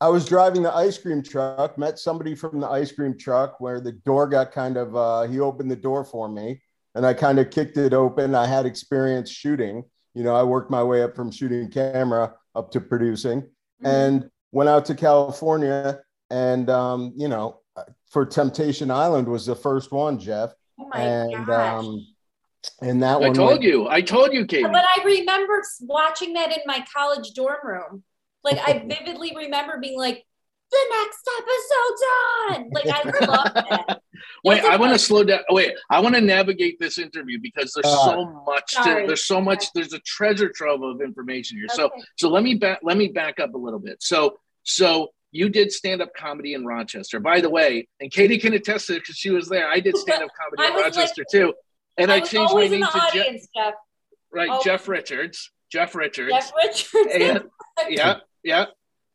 I 0.01 0.08
was 0.10 0.25
driving 0.25 0.63
the 0.63 0.74
ice 0.75 0.98
cream 0.98 1.22
truck, 1.24 1.77
met 1.77 2.00
somebody 2.00 2.36
from 2.36 2.60
the 2.60 2.67
ice 2.67 2.91
cream 2.91 3.17
truck 3.17 3.60
where 3.60 3.79
the 3.79 3.91
door 3.93 4.27
got 4.27 4.51
kind 4.51 4.77
of, 4.77 4.96
uh, 4.96 5.24
he 5.24 5.39
opened 5.39 5.72
the 5.72 5.75
door 5.75 6.03
for 6.03 6.27
me 6.29 6.62
and 6.96 7.05
I 7.05 7.13
kind 7.13 7.39
of 7.39 7.50
kicked 7.50 7.77
it 7.77 7.93
open. 7.93 8.36
I 8.36 8.46
had 8.46 8.65
experience 8.65 9.29
shooting. 9.29 9.84
You 10.13 10.24
know, 10.24 10.36
I 10.36 10.43
worked 10.43 10.70
my 10.70 10.84
way 10.84 11.01
up 11.03 11.15
from 11.15 11.32
shooting 11.32 11.70
camera 11.70 12.34
up 12.55 12.72
to 12.72 12.82
producing 12.82 13.41
Mm-hmm. 13.84 13.86
and 13.88 14.29
went 14.51 14.70
out 14.70 14.86
to 14.86 14.96
California. 14.96 16.00
And, 16.29 16.70
um, 16.70 17.12
you 17.17 17.27
know, 17.27 17.60
for 18.10 18.25
Temptation 18.25 18.91
Island 18.91 19.27
was 19.27 19.46
the 19.46 19.55
first 19.55 19.91
one, 19.91 20.20
Jeff. 20.20 20.51
Oh 20.79 20.88
my 20.93 21.00
and, 21.01 21.46
gosh. 21.46 21.84
um, 21.84 22.08
and 22.82 23.03
that 23.03 23.15
I 23.15 23.17
one, 23.17 23.29
I 23.32 23.34
told 23.34 23.50
went- 23.50 23.63
you. 23.63 23.89
I 23.89 24.01
told 24.01 24.32
you, 24.32 24.46
Katie. 24.46 24.63
But 24.63 24.86
I 24.96 25.03
remember 25.03 25.62
watching 25.82 26.34
that 26.34 26.51
in 26.51 26.60
my 26.65 26.86
college 26.96 27.32
dorm 27.34 27.58
room. 27.63 28.03
Like 28.44 28.58
I 28.60 28.80
vividly 28.88 29.34
remember 29.36 29.78
being 29.82 29.98
like, 29.98 30.24
the 30.72 30.78
next 30.90 31.30
episode's 31.38 32.04
on. 32.50 32.70
Like 32.72 32.88
I 32.88 33.26
loved 33.26 33.90
it. 33.92 33.98
Wait, 34.44 34.64
I 34.64 34.76
want 34.78 34.94
to 34.94 35.00
slow 35.00 35.24
down. 35.24 35.42
Wait, 35.50 35.74
I 35.90 36.00
want 36.00 36.16
to 36.16 36.22
navigate 36.22 36.80
this 36.80 36.98
interview 36.98 37.38
because 37.42 37.72
there's 37.76 37.94
Uh, 37.94 38.06
so 38.06 38.44
much. 38.46 38.72
To, 38.84 39.04
there's 39.08 39.26
so 39.26 39.40
much. 39.40 39.66
There's 39.74 39.94
a 39.94 40.00
treasure 40.00 40.50
trove 40.50 40.82
of 40.82 41.02
information 41.02 41.58
here. 41.58 41.68
So, 41.70 41.86
Okay. 41.86 42.02
so 42.18 42.30
let 42.30 42.44
me 42.44 42.56
back. 42.56 42.80
Let 42.82 42.98
me 42.98 43.10
back 43.10 43.40
up 43.40 43.54
a 43.54 43.58
little 43.58 43.80
bit. 43.80 44.02
So, 44.02 44.40
so 44.64 45.10
you 45.32 45.50
did 45.50 45.72
stand 45.72 46.02
up 46.02 46.10
comedy 46.16 46.54
in 46.56 46.66
Rochester. 46.66 47.20
By 47.20 47.40
the 47.42 47.50
way, 47.50 47.88
and 48.00 48.12
Katie 48.12 48.38
can 48.40 48.54
attest 48.54 48.88
to 48.88 48.96
it 48.96 49.00
because 49.02 49.16
she 49.16 49.30
was 49.30 49.48
there. 49.50 49.70
I 49.70 49.80
did 49.80 49.96
stand 49.98 50.24
up 50.24 50.30
comedy 50.42 50.68
in 50.70 50.74
was 50.74 50.84
like- 50.84 50.96
Rochester 50.96 51.24
too. 51.30 51.54
and 51.98 52.12
I 52.12 52.16
I 52.16 52.20
changed 52.22 52.54
my 52.54 52.68
name 52.68 52.80
the 52.82 52.88
to 52.88 53.02
Jeff. 53.14 53.26
Jeff. 53.56 53.74
Right, 54.32 54.50
Oh. 54.52 54.62
Jeff 54.64 54.88
Richards. 54.88 55.52
Jeff 55.72 55.94
Richards. 55.94 56.32
Jeff 56.34 56.52
Richards. 56.64 57.14
and 57.14 57.44
yeah, 57.90 58.20
yeah, 58.44 58.66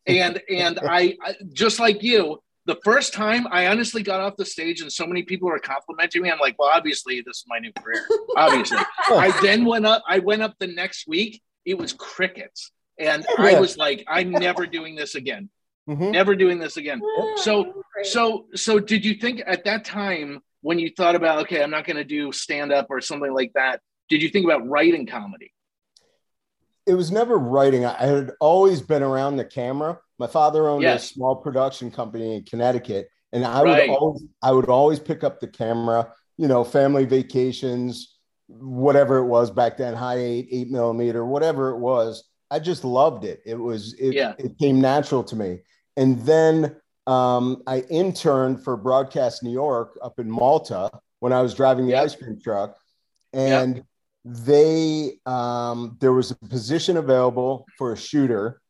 and 0.06 0.40
and 0.50 0.78
I, 0.82 1.16
I 1.22 1.34
just 1.52 1.80
like 1.80 2.02
you. 2.02 2.40
The 2.66 2.76
first 2.84 3.14
time 3.14 3.46
I 3.50 3.68
honestly 3.68 4.02
got 4.02 4.20
off 4.20 4.34
the 4.36 4.44
stage 4.44 4.82
and 4.82 4.92
so 4.92 5.06
many 5.06 5.22
people 5.22 5.48
were 5.48 5.58
complimenting 5.58 6.20
me, 6.20 6.30
I'm 6.30 6.38
like, 6.38 6.56
well, 6.58 6.68
obviously 6.68 7.22
this 7.22 7.38
is 7.38 7.44
my 7.48 7.58
new 7.58 7.72
career. 7.72 8.06
Obviously, 8.36 8.76
I 9.08 9.30
then 9.40 9.64
went 9.64 9.86
up. 9.86 10.02
I 10.06 10.18
went 10.18 10.42
up 10.42 10.54
the 10.58 10.66
next 10.66 11.06
week. 11.08 11.40
It 11.64 11.78
was 11.78 11.92
crickets, 11.94 12.70
and 12.98 13.24
I 13.38 13.58
was 13.60 13.76
like, 13.78 14.04
I'm 14.08 14.30
never 14.30 14.66
doing 14.66 14.96
this 14.96 15.14
again. 15.14 15.48
Mhm. 15.88 16.12
Never 16.12 16.34
doing 16.36 16.58
this 16.58 16.76
again. 16.76 17.00
So- 17.36 17.72
So, 18.04 18.46
so 18.54 18.78
did 18.78 19.04
you 19.04 19.14
think 19.14 19.42
at 19.46 19.64
that 19.64 19.84
time 19.84 20.40
when 20.60 20.78
you 20.78 20.90
thought 20.96 21.16
about, 21.16 21.40
okay, 21.40 21.62
I'm 21.62 21.70
not 21.70 21.84
going 21.86 21.96
to 21.96 22.04
do 22.04 22.30
stand 22.30 22.70
up 22.72 22.86
or 22.90 23.00
something 23.00 23.32
like 23.32 23.52
that? 23.54 23.80
Did 24.08 24.22
you 24.22 24.28
think 24.28 24.44
about 24.44 24.68
writing 24.68 25.04
comedy? 25.06 25.52
It 26.88 26.94
was 26.94 27.10
never 27.12 27.36
writing. 27.38 27.84
I 27.84 28.06
had 28.06 28.32
always 28.40 28.80
been 28.80 29.02
around 29.02 29.36
the 29.36 29.44
camera. 29.44 29.98
My 30.18 30.26
father 30.26 30.68
owned 30.68 30.82
Yes. 30.82 31.04
a 31.10 31.14
small 31.14 31.36
production 31.36 31.90
company 31.90 32.36
in 32.36 32.44
Connecticut, 32.44 33.08
and 33.32 33.44
I 33.44 33.62
Right. 33.62 33.88
would 33.90 33.96
always 33.98 34.24
I 34.42 34.52
would 34.52 34.68
always 34.70 34.98
pick 34.98 35.22
up 35.22 35.38
the 35.38 35.48
camera. 35.48 36.12
You 36.38 36.48
know, 36.48 36.64
family 36.64 37.04
vacations, 37.04 38.16
whatever 38.48 39.18
it 39.18 39.26
was 39.26 39.50
back 39.50 39.76
then, 39.76 39.94
Hi8, 39.94 40.48
eight 40.50 40.70
millimeter, 40.70 41.26
whatever 41.26 41.70
it 41.70 41.78
was. 41.78 42.24
I 42.50 42.58
just 42.58 42.84
loved 42.84 43.24
it. 43.24 43.42
It 43.44 43.56
was 43.56 43.92
it, 43.94 44.14
Yeah. 44.14 44.32
it 44.38 44.58
came 44.58 44.80
natural 44.80 45.22
to 45.24 45.36
me. 45.36 45.60
And 45.98 46.18
then 46.20 46.76
um, 47.06 47.62
I 47.66 47.80
interned 47.90 48.62
for 48.64 48.76
Broadcast 48.76 49.42
New 49.42 49.50
York 49.50 49.98
up 50.02 50.18
in 50.20 50.30
Malta 50.30 50.90
when 51.20 51.32
I 51.32 51.42
was 51.42 51.52
driving 51.54 51.86
the 51.86 51.92
Yeah. 51.92 52.02
ice 52.02 52.14
cream 52.14 52.38
truck, 52.40 52.76
and 53.34 53.82
they 54.30 55.18
um, 55.24 55.96
there 56.00 56.12
was 56.12 56.30
a 56.30 56.34
position 56.36 56.96
available 56.98 57.66
for 57.78 57.92
a 57.92 57.96
shooter, 57.96 58.60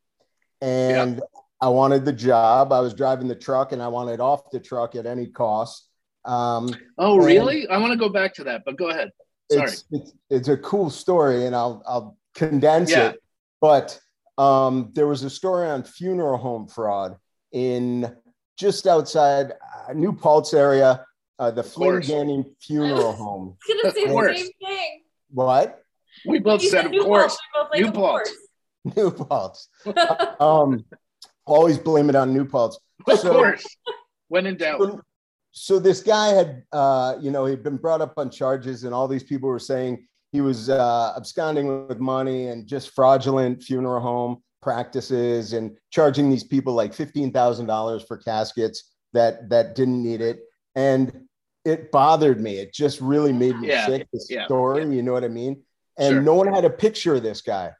and 0.60 1.20
I 1.60 1.68
wanted 1.68 2.04
the 2.04 2.12
job. 2.12 2.72
I 2.72 2.80
was 2.80 2.94
driving 2.94 3.26
the 3.28 3.34
truck, 3.34 3.72
and 3.72 3.82
I 3.82 3.88
wanted 3.88 4.20
off 4.20 4.50
the 4.52 4.60
truck 4.60 4.94
at 4.94 5.04
any 5.06 5.26
cost. 5.26 5.88
Um, 6.24 6.74
Oh, 6.98 7.16
really? 7.18 7.66
I 7.68 7.78
want 7.78 7.92
to 7.92 7.98
go 7.98 8.08
back 8.08 8.34
to 8.34 8.44
that, 8.44 8.62
but 8.64 8.76
go 8.76 8.90
ahead. 8.90 9.10
Sorry. 9.50 9.64
it's, 9.64 9.84
it's 9.90 10.12
it's 10.30 10.48
a 10.48 10.56
cool 10.58 10.90
story, 10.90 11.46
and 11.46 11.56
I'll 11.56 11.82
I'll 11.86 12.16
condense 12.34 12.90
Yeah. 12.90 13.08
it. 13.10 13.22
But 13.60 13.98
um, 14.36 14.90
there 14.94 15.08
was 15.08 15.24
a 15.24 15.30
story 15.30 15.68
on 15.68 15.82
funeral 15.82 16.36
home 16.38 16.68
fraud 16.68 17.16
in 17.50 18.14
just 18.56 18.86
outside 18.86 19.52
uh, 19.88 19.92
New 19.94 20.12
Paltz 20.12 20.54
area, 20.54 21.04
uh, 21.40 21.50
the 21.50 21.62
Flynn 21.64 22.02
course. 22.02 22.06
Funeral 22.62 23.12
Home. 23.14 23.56
I 23.68 23.82
was 23.84 23.94
gonna 23.94 23.94
say 23.94 24.06
the 24.06 24.34
same 24.36 24.52
thing. 24.64 25.02
What? 25.30 25.82
We 26.26 26.38
both 26.38 26.62
You 26.62 26.70
said, 26.70 26.86
of 26.86 26.92
course. 26.92 27.36
Paltz, 27.54 27.70
we 27.72 27.80
New 27.80 27.88
of 27.88 27.94
Paltz. 27.94 28.32
New 28.96 29.10
Paltz. 29.10 29.68
Um, 30.40 30.84
always 31.46 31.78
blame 31.78 32.08
it 32.08 32.16
on 32.16 32.32
New 32.32 32.44
Paltz. 32.44 32.78
Of 33.06 33.18
So- 33.20 33.32
course. 33.32 33.64
When 34.28 34.46
in 34.46 34.56
doubt. 34.56 34.80
So, 34.80 35.00
so 35.52 35.78
this 35.78 36.02
guy 36.02 36.28
had, 36.28 36.62
uh, 36.72 37.16
you 37.20 37.30
know, 37.30 37.46
he'd 37.46 37.62
been 37.62 37.78
brought 37.78 38.00
up 38.02 38.14
on 38.18 38.30
charges, 38.30 38.84
and 38.84 38.92
all 38.94 39.08
these 39.08 39.24
people 39.24 39.48
were 39.48 39.58
saying 39.58 40.06
he 40.32 40.40
was 40.42 40.68
uh, 40.68 41.14
absconding 41.16 41.88
with 41.88 41.98
money 41.98 42.48
and 42.48 42.66
just 42.66 42.90
fraudulent 42.94 43.62
funeral 43.62 44.00
home 44.00 44.42
practices 44.60 45.54
and 45.54 45.74
charging 45.90 46.28
these 46.28 46.44
people 46.44 46.74
like 46.74 46.92
fifteen 46.92 47.32
thousand 47.32 47.66
dollars 47.66 48.02
for 48.02 48.18
caskets 48.18 48.94
that 49.14 49.48
that 49.48 49.74
didn't 49.74 50.02
need 50.02 50.20
it, 50.20 50.40
and 50.74 51.27
it 51.68 51.92
bothered 51.92 52.40
me. 52.40 52.56
It 52.58 52.72
just 52.72 53.00
really 53.00 53.32
made 53.32 53.56
me 53.58 53.68
Yeah, 53.68 53.86
sick. 53.86 54.08
Yeah, 54.28 54.46
story, 54.46 54.82
you 54.94 55.02
know 55.02 55.12
what 55.12 55.24
I 55.24 55.28
mean? 55.28 55.62
And 55.98 56.14
Sure. 56.14 56.22
no 56.22 56.34
one 56.34 56.52
had 56.52 56.64
a 56.64 56.70
picture 56.70 57.14
of 57.16 57.22
this 57.22 57.40
guy. 57.42 57.72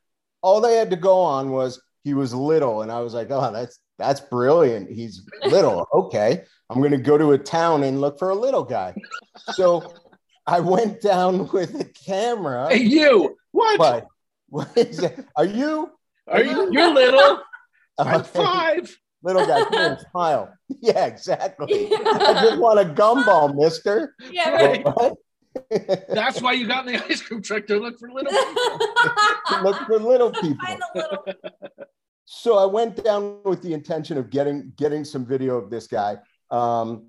All 0.43 0.61
they 0.61 0.77
had 0.77 0.91
to 0.91 0.97
go 0.97 1.21
on 1.21 1.51
was 1.51 1.81
he 2.05 2.15
was 2.15 2.33
little, 2.35 2.83
and 2.83 2.93
I 2.93 3.01
was 3.01 3.15
like, 3.15 3.29
oh, 3.31 3.51
that's 3.53 3.79
that's 3.99 4.21
brilliant. 4.21 4.91
He's 4.91 5.23
little. 5.47 5.87
Okay. 5.95 6.45
I'm 6.71 6.79
going 6.81 6.93
to 6.93 6.99
go 6.99 7.17
to 7.19 7.33
a 7.33 7.39
town 7.39 7.83
and 7.83 8.01
look 8.01 8.19
for 8.19 8.29
a 8.31 8.35
little 8.35 8.63
guy. 8.63 8.95
So 9.55 9.95
I 10.47 10.61
went 10.61 11.01
down 11.01 11.49
with 11.49 11.81
a 11.81 11.85
camera. 11.85 12.69
Hey, 12.69 12.83
you. 12.83 13.37
What? 13.53 13.79
What? 13.79 14.07
What 14.51 14.77
is 14.79 15.01
it? 15.01 15.19
Are 15.37 15.45
you? 15.45 15.91
Are 16.27 16.43
you? 16.43 16.69
You're 16.73 16.95
little. 16.95 17.43
I'm 17.99 18.25
five. 18.25 18.97
Little 19.23 19.47
guy, 19.47 19.65
come 19.65 19.73
here, 19.73 19.99
smile. 20.11 20.55
Yeah, 20.81 21.07
exactly. 21.07 21.89
I 21.93 22.43
just 22.43 22.59
want 22.59 22.79
a 22.79 22.85
gumball, 22.85 23.55
mister. 23.55 24.15
yeah, 24.31 24.51
right. 24.51 24.85
What? 24.85 25.15
That's 26.09 26.41
why 26.41 26.53
you 26.53 26.69
got 26.69 26.87
in 26.87 26.93
the 26.93 27.05
ice 27.05 27.23
cream 27.23 27.43
truck 27.43 27.67
to 27.67 27.79
look 27.79 27.99
for 27.99 28.11
little 28.13 28.31
people. 28.31 29.65
look 29.65 29.77
for 29.87 29.99
little 29.99 30.31
people. 30.31 30.59
Find 30.65 30.81
the 30.95 31.01
little. 31.01 31.89
so 32.27 32.59
I 32.59 32.67
went 32.67 33.03
down 33.03 33.41
with 33.45 33.63
the 33.63 33.73
intention 33.73 34.19
of 34.19 34.31
getting 34.31 34.73
getting 34.77 35.05
some 35.05 35.27
video 35.27 35.57
of 35.57 35.71
this 35.71 35.87
guy. 35.87 36.19
Um, 36.51 37.09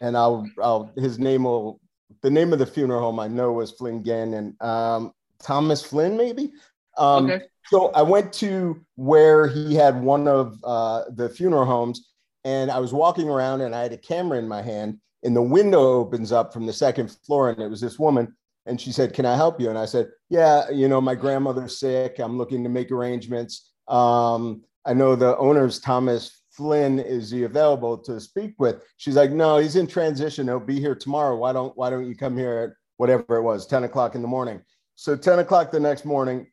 and 0.00 0.16
I'll 0.16 0.46
I'll 0.62 0.92
his 0.96 1.18
name 1.18 1.44
will 1.44 1.80
the 2.22 2.30
name 2.30 2.52
of 2.52 2.58
the 2.58 2.66
funeral 2.66 3.00
home 3.00 3.20
I 3.20 3.28
know 3.28 3.52
was 3.52 3.72
Flynn 3.72 4.02
Gann 4.02 4.34
and 4.34 4.62
um, 4.62 5.12
Thomas 5.42 5.82
Flynn 5.82 6.16
maybe. 6.16 6.52
Um, 6.98 7.30
Okay. 7.30 7.44
So 7.68 7.90
I 7.90 8.00
went 8.00 8.32
to 8.34 8.80
where 8.96 9.46
he 9.46 9.74
had 9.74 10.02
one 10.02 10.26
of 10.26 10.58
uh, 10.64 11.04
the 11.14 11.28
funeral 11.28 11.66
homes, 11.66 12.08
and 12.44 12.70
I 12.70 12.78
was 12.78 12.94
walking 12.94 13.28
around, 13.28 13.60
and 13.60 13.74
I 13.74 13.82
had 13.82 13.92
a 13.92 13.98
camera 13.98 14.38
in 14.38 14.48
my 14.48 14.62
hand, 14.62 14.98
and 15.22 15.36
the 15.36 15.42
window 15.42 15.80
opens 15.98 16.32
up 16.32 16.50
from 16.52 16.64
the 16.64 16.72
second 16.72 17.10
floor, 17.26 17.50
and 17.50 17.60
it 17.60 17.68
was 17.68 17.82
this 17.82 17.98
woman, 17.98 18.34
and 18.64 18.80
she 18.80 18.90
said, 18.90 19.12
"Can 19.12 19.26
I 19.26 19.36
help 19.36 19.60
you?" 19.60 19.68
And 19.68 19.78
I 19.78 19.84
said, 19.84 20.08
"Yeah, 20.30 20.70
you 20.70 20.88
know, 20.88 21.00
my 21.02 21.14
grandmother's 21.14 21.78
sick. 21.78 22.18
I'm 22.18 22.38
looking 22.38 22.62
to 22.62 22.70
make 22.70 22.90
arrangements. 22.90 23.70
Um, 23.86 24.62
I 24.86 24.94
know 24.94 25.14
the 25.14 25.36
owner's 25.36 25.78
Thomas 25.78 26.40
Flynn. 26.50 26.98
Is 26.98 27.30
he 27.30 27.42
available 27.42 27.98
to 27.98 28.18
speak 28.18 28.54
with?" 28.58 28.82
She's 28.96 29.16
like, 29.16 29.30
"No, 29.30 29.58
he's 29.58 29.76
in 29.76 29.86
transition. 29.86 30.46
He'll 30.46 30.58
be 30.58 30.80
here 30.80 30.94
tomorrow. 30.94 31.36
Why 31.36 31.52
don't 31.52 31.76
Why 31.76 31.90
don't 31.90 32.06
you 32.08 32.16
come 32.16 32.36
here 32.36 32.58
at 32.58 32.70
whatever 32.96 33.36
it 33.36 33.42
was, 33.42 33.66
10 33.66 33.84
o'clock 33.84 34.14
in 34.14 34.22
the 34.22 34.28
morning?" 34.28 34.62
So 34.94 35.16
10 35.16 35.40
o'clock 35.40 35.70
the 35.70 35.78
next 35.80 36.04
morning, 36.04 36.46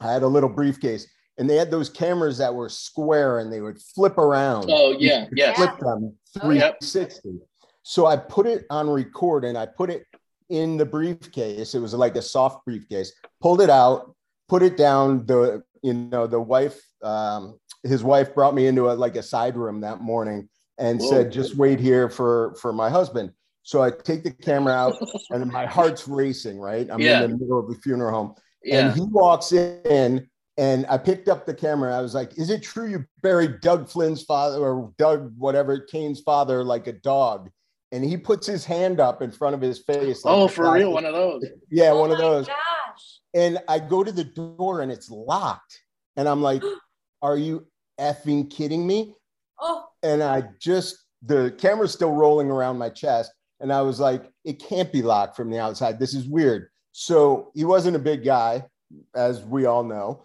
I 0.00 0.12
had 0.12 0.22
a 0.22 0.26
little 0.28 0.48
briefcase, 0.48 1.06
and 1.38 1.48
they 1.48 1.56
had 1.56 1.70
those 1.70 1.88
cameras 1.88 2.38
that 2.38 2.54
were 2.54 2.68
square 2.68 3.38
and 3.38 3.52
they 3.52 3.60
would 3.60 3.80
flip 3.80 4.18
around. 4.18 4.66
Oh 4.70 4.92
yeah. 4.98 5.26
Yes. 5.32 5.56
Flip 5.56 5.78
them 5.78 6.14
Oh, 6.42 6.50
yeah. 6.50 6.72
360. 6.80 7.38
So 7.82 8.06
I 8.06 8.16
put 8.16 8.46
it 8.46 8.64
on 8.70 8.90
record 8.90 9.44
and 9.44 9.56
I 9.56 9.66
put 9.66 9.88
it 9.90 10.04
in 10.50 10.76
the 10.76 10.84
briefcase. 10.84 11.74
It 11.74 11.78
was 11.80 11.94
like 11.94 12.16
a 12.16 12.22
soft 12.22 12.64
briefcase. 12.66 13.12
Pulled 13.40 13.60
it 13.60 13.70
out, 13.70 14.14
put 14.48 14.62
it 14.62 14.76
down. 14.76 15.24
The 15.26 15.62
you 15.82 15.94
know 15.94 16.26
the 16.26 16.40
wife, 16.40 16.78
um, 17.02 17.58
his 17.84 18.02
wife 18.02 18.34
brought 18.34 18.54
me 18.54 18.66
into 18.66 18.90
a 18.90 18.92
like 18.94 19.16
a 19.16 19.22
side 19.22 19.56
room 19.56 19.80
that 19.82 20.00
morning 20.00 20.48
and 20.78 21.00
Whoa. 21.00 21.08
said, 21.10 21.32
"Just 21.32 21.56
wait 21.56 21.78
here 21.80 22.08
for 22.10 22.54
for 22.60 22.72
my 22.72 22.90
husband." 22.90 23.32
So 23.62 23.82
I 23.82 23.90
take 23.90 24.24
the 24.24 24.30
camera 24.32 24.72
out 24.72 24.94
and 25.30 25.50
my 25.52 25.66
heart's 25.66 26.08
racing. 26.08 26.58
Right, 26.58 26.88
I'm 26.90 27.00
Yeah. 27.00 27.22
in 27.22 27.30
the 27.32 27.36
middle 27.38 27.58
of 27.58 27.68
the 27.68 27.76
funeral 27.76 28.12
home. 28.12 28.34
Yeah. 28.62 28.88
And 28.88 28.94
he 28.94 29.02
walks 29.02 29.52
in, 29.52 30.28
and 30.56 30.86
I 30.88 30.98
picked 30.98 31.28
up 31.28 31.46
the 31.46 31.54
camera. 31.54 31.96
I 31.96 32.00
was 32.00 32.14
like, 32.14 32.36
"Is 32.38 32.50
it 32.50 32.62
true 32.62 32.88
you 32.88 33.04
buried 33.22 33.60
Doug 33.60 33.88
Flynn's 33.88 34.22
father 34.22 34.58
or 34.58 34.92
Doug 34.98 35.32
whatever 35.38 35.80
Kane's 35.80 36.20
father 36.20 36.64
like 36.64 36.86
a 36.86 36.92
dog?" 36.92 37.50
And 37.92 38.04
he 38.04 38.16
puts 38.16 38.46
his 38.46 38.64
hand 38.64 39.00
up 39.00 39.22
in 39.22 39.30
front 39.30 39.54
of 39.54 39.60
his 39.60 39.78
face. 39.78 40.24
like 40.24 40.34
Oh, 40.34 40.44
a 40.44 40.48
for 40.48 40.72
real, 40.72 40.92
one 40.92 41.06
of 41.06 41.14
those. 41.14 41.44
Yeah, 41.70 41.92
Oh 41.92 42.00
one 42.00 42.10
of 42.10 42.18
oh 42.18 42.22
those. 42.22 42.46
Gosh. 42.46 43.20
And 43.34 43.58
I 43.68 43.78
go 43.78 44.02
to 44.04 44.12
the 44.12 44.24
door 44.24 44.82
and 44.82 44.90
it's 44.92 45.10
locked, 45.10 45.80
and 46.16 46.28
I'm 46.28 46.42
like, 46.42 46.62
"Are 47.22 47.36
you 47.36 47.66
effing 48.00 48.50
kidding 48.50 48.86
me?" 48.86 49.14
Oh, 49.60 49.84
and 50.02 50.22
I 50.22 50.44
just 50.60 51.04
the 51.22 51.54
camera's 51.58 51.92
still 51.92 52.12
rolling 52.12 52.50
around 52.50 52.78
my 52.78 52.90
chest, 52.90 53.32
and 53.60 53.72
I 53.72 53.82
was 53.82 53.98
like, 54.00 54.30
it 54.44 54.60
can't 54.60 54.92
be 54.92 55.02
locked 55.02 55.36
from 55.36 55.50
the 55.50 55.58
outside. 55.58 55.98
This 55.98 56.14
is 56.14 56.28
weird. 56.28 56.68
So 57.00 57.52
he 57.54 57.64
wasn't 57.64 57.94
a 57.94 58.00
big 58.00 58.24
guy, 58.24 58.64
as 59.14 59.44
we 59.44 59.66
all 59.66 59.84
know, 59.84 60.24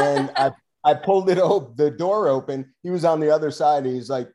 and 0.00 0.30
I 0.38 0.52
I 0.82 0.94
pulled 0.94 1.28
it 1.28 1.36
open, 1.36 1.74
the 1.76 1.90
door 1.90 2.28
open. 2.28 2.72
He 2.82 2.88
was 2.88 3.04
on 3.04 3.20
the 3.20 3.30
other 3.30 3.50
side, 3.50 3.84
and 3.84 3.94
he's 3.94 4.08
like, 4.08 4.30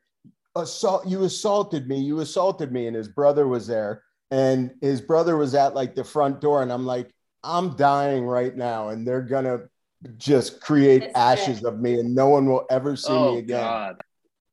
assault 0.54 1.04
you 1.04 1.24
assaulted 1.24 1.88
me, 1.88 1.98
you 1.98 2.20
assaulted 2.20 2.70
me, 2.70 2.86
and 2.86 2.94
his 2.94 3.08
brother 3.08 3.48
was 3.48 3.66
there, 3.66 4.04
and 4.30 4.70
his 4.80 5.00
brother 5.00 5.36
was 5.36 5.56
at 5.56 5.74
like 5.74 5.96
the 5.96 6.04
front 6.04 6.40
door, 6.40 6.62
and 6.62 6.72
I'm 6.72 6.86
like, 6.86 7.10
I'm 7.42 7.74
dying 7.74 8.24
right 8.24 8.54
now, 8.54 8.90
and 8.90 9.04
they're 9.04 9.20
gonna 9.20 9.62
just 10.16 10.60
create 10.60 11.00
That's 11.00 11.18
ashes 11.18 11.58
sick. 11.58 11.66
of 11.66 11.80
me, 11.80 11.98
and 11.98 12.14
no 12.14 12.28
one 12.28 12.46
will 12.46 12.66
ever 12.70 12.94
see 12.94 13.10
Oh 13.10 13.32
me 13.32 13.38
again. 13.40 13.64
God. 13.64 13.96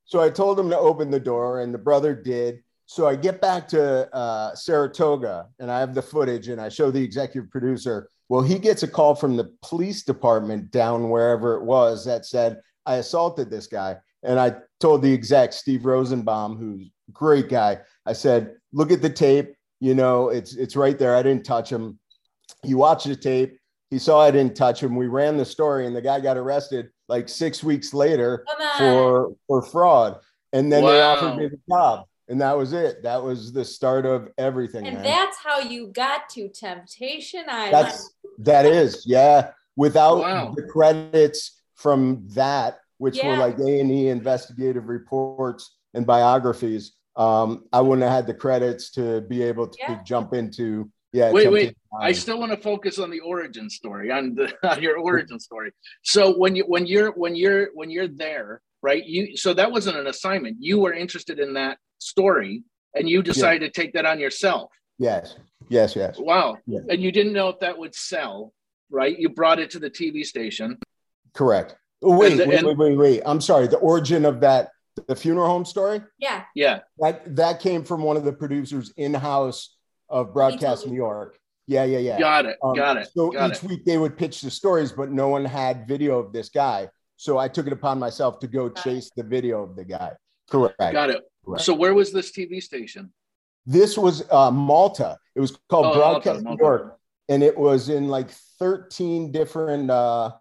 So 0.06 0.20
I 0.20 0.28
told 0.28 0.58
him 0.58 0.70
to 0.70 0.78
open 0.78 1.12
the 1.12 1.20
door, 1.20 1.60
and 1.60 1.72
the 1.72 1.78
brother 1.78 2.16
did. 2.16 2.64
So 2.90 3.06
I 3.06 3.16
get 3.16 3.42
back 3.42 3.68
to 3.68 4.12
uh, 4.16 4.54
Saratoga, 4.54 5.48
and 5.58 5.70
I 5.70 5.78
have 5.78 5.94
the 5.94 6.00
footage, 6.00 6.48
and 6.48 6.58
I 6.58 6.70
show 6.70 6.90
the 6.90 7.04
executive 7.04 7.50
producer. 7.50 8.08
Well, 8.30 8.40
he 8.40 8.58
gets 8.58 8.82
a 8.82 8.88
call 8.88 9.14
from 9.14 9.36
the 9.36 9.52
police 9.60 10.04
department 10.04 10.70
down 10.70 11.10
wherever 11.10 11.54
it 11.56 11.64
was 11.64 12.02
that 12.06 12.24
said 12.24 12.62
I 12.86 12.94
assaulted 12.94 13.50
this 13.50 13.66
guy, 13.66 13.98
and 14.22 14.40
I 14.40 14.56
told 14.80 15.02
the 15.02 15.12
exec 15.12 15.52
Steve 15.52 15.84
Rosenbaum, 15.84 16.56
who's 16.56 16.90
a 17.10 17.12
great 17.12 17.50
guy. 17.50 17.80
I 18.06 18.14
said, 18.14 18.54
"Look 18.72 18.90
at 18.90 19.02
the 19.02 19.10
tape. 19.10 19.54
You 19.80 19.94
know, 19.94 20.30
it's 20.30 20.54
it's 20.56 20.74
right 20.74 20.98
there. 20.98 21.14
I 21.14 21.22
didn't 21.22 21.44
touch 21.44 21.70
him. 21.70 21.98
He 22.64 22.72
watched 22.72 23.06
the 23.06 23.16
tape. 23.16 23.58
He 23.90 23.98
saw 23.98 24.22
I 24.22 24.30
didn't 24.30 24.56
touch 24.56 24.82
him. 24.82 24.96
We 24.96 25.08
ran 25.08 25.36
the 25.36 25.44
story, 25.44 25.86
and 25.86 25.94
the 25.94 26.00
guy 26.00 26.20
got 26.20 26.38
arrested 26.38 26.88
like 27.06 27.28
six 27.28 27.62
weeks 27.62 27.92
later 27.92 28.46
for 28.78 29.34
for 29.46 29.60
fraud. 29.60 30.20
And 30.54 30.72
then 30.72 30.84
wow. 30.84 30.90
they 30.90 31.02
offered 31.02 31.36
me 31.36 31.48
the 31.48 31.60
job, 31.68 32.06
and 32.28 32.40
that 32.40 32.56
was 32.56 32.72
it. 32.72 33.02
That 33.02 33.22
was 33.22 33.52
the 33.52 33.64
start 33.64 34.04
of 34.04 34.28
everything. 34.36 34.86
And 34.86 34.96
man. 34.96 35.04
that's 35.04 35.38
how 35.38 35.60
you 35.60 35.88
got 35.88 36.28
to 36.30 36.48
Temptation 36.48 37.44
Island. 37.48 37.72
That's 37.72 38.14
that 38.38 38.66
is 38.66 39.04
yeah. 39.06 39.50
Without 39.76 40.18
wow. 40.18 40.54
the 40.54 40.64
credits 40.64 41.62
from 41.76 42.26
that, 42.34 42.80
which 42.98 43.16
yeah. 43.16 43.28
were 43.28 43.36
like 43.36 43.58
A 43.58 43.80
and 43.80 43.90
E 43.90 44.08
investigative 44.08 44.88
reports 44.88 45.76
and 45.94 46.04
biographies, 46.06 46.92
um, 47.16 47.64
I 47.72 47.80
wouldn't 47.80 48.02
have 48.02 48.12
had 48.12 48.26
the 48.26 48.34
credits 48.34 48.90
to 48.92 49.22
be 49.22 49.42
able 49.42 49.68
to 49.68 49.78
yeah. 49.80 50.02
jump 50.02 50.34
into. 50.34 50.90
Yeah. 51.12 51.30
Wait, 51.32 51.50
wait. 51.50 51.76
I 51.98 52.12
still 52.12 52.38
want 52.38 52.52
to 52.52 52.58
focus 52.58 52.98
on 52.98 53.10
the 53.10 53.20
origin 53.20 53.70
story, 53.70 54.10
on 54.10 54.34
the 54.34 54.52
on 54.68 54.82
your 54.82 54.98
origin 54.98 55.40
story. 55.40 55.72
So 56.02 56.36
when 56.36 56.54
you 56.54 56.64
when 56.64 56.86
you're 56.86 57.12
when 57.12 57.34
you're 57.34 57.70
when 57.74 57.88
you're 57.88 58.08
there, 58.08 58.60
right? 58.82 59.04
You 59.04 59.36
so 59.36 59.54
that 59.54 59.70
wasn't 59.70 59.96
an 59.96 60.08
assignment. 60.08 60.58
You 60.60 60.80
were 60.80 60.92
interested 60.92 61.38
in 61.38 61.54
that 61.54 61.78
story, 61.98 62.64
and 62.94 63.08
you 63.08 63.22
decided 63.22 63.62
yeah. 63.62 63.68
to 63.68 63.72
take 63.72 63.92
that 63.94 64.06
on 64.06 64.18
yourself. 64.18 64.70
Yes. 64.98 65.36
Yes. 65.68 65.94
Yes. 65.94 66.16
Wow. 66.18 66.56
Yeah. 66.66 66.80
And 66.88 67.02
you 67.02 67.12
didn't 67.12 67.32
know 67.32 67.48
if 67.48 67.60
that 67.60 67.78
would 67.78 67.94
sell, 67.94 68.52
right? 68.90 69.16
You 69.18 69.28
brought 69.28 69.58
it 69.58 69.70
to 69.70 69.78
the 69.78 69.90
TV 69.90 70.24
station. 70.24 70.78
Correct. 71.34 71.76
Wait, 72.00 72.32
and, 72.32 72.48
wait, 72.48 72.58
and, 72.58 72.66
wait, 72.66 72.76
wait, 72.76 72.96
wait. 72.96 73.22
I'm 73.24 73.40
sorry. 73.40 73.66
The 73.66 73.78
origin 73.78 74.24
of 74.24 74.40
that 74.40 74.70
the 75.06 75.16
funeral 75.16 75.46
home 75.46 75.64
story? 75.64 76.02
Yeah. 76.18 76.44
Yeah. 76.54 76.80
That 76.98 77.36
that 77.36 77.60
came 77.60 77.84
from 77.84 78.02
one 78.02 78.16
of 78.16 78.24
the 78.24 78.32
producers 78.32 78.92
in-house 78.96 79.76
of 80.08 80.32
Broadcast 80.32 80.86
New 80.86 80.96
York. 80.96 81.38
Yeah, 81.66 81.84
yeah, 81.84 81.98
yeah. 81.98 82.18
Got 82.18 82.46
it. 82.46 82.56
Um, 82.62 82.74
got 82.74 82.96
it. 82.96 83.08
So 83.14 83.30
got 83.30 83.50
each 83.50 83.62
it. 83.62 83.68
week 83.68 83.84
they 83.84 83.98
would 83.98 84.16
pitch 84.16 84.40
the 84.40 84.50
stories, 84.50 84.90
but 84.90 85.10
no 85.10 85.28
one 85.28 85.44
had 85.44 85.86
video 85.86 86.18
of 86.18 86.32
this 86.32 86.48
guy. 86.48 86.88
So 87.16 87.36
I 87.36 87.48
took 87.48 87.66
it 87.66 87.72
upon 87.72 87.98
myself 87.98 88.38
to 88.40 88.46
go 88.46 88.70
chase 88.70 89.10
the 89.14 89.22
video 89.22 89.62
of 89.62 89.76
the 89.76 89.84
guy. 89.84 90.12
Correct. 90.50 90.78
Got 90.78 91.10
it. 91.10 91.22
Correct. 91.48 91.64
So 91.64 91.74
where 91.74 91.94
was 91.94 92.12
this 92.12 92.30
TV 92.30 92.62
station? 92.62 93.12
This 93.66 93.98
was 93.98 94.24
uh, 94.30 94.50
Malta. 94.50 95.18
It 95.34 95.40
was 95.40 95.58
called 95.68 95.86
oh, 95.86 95.94
Broadcast 95.94 96.42
Malta, 96.42 96.62
New 96.62 96.66
York, 96.66 96.98
and 97.28 97.42
it 97.42 97.56
was 97.56 97.88
in 97.88 98.08
like 98.08 98.30
13 98.30 99.30
different 99.30 99.88
uh 99.90 100.32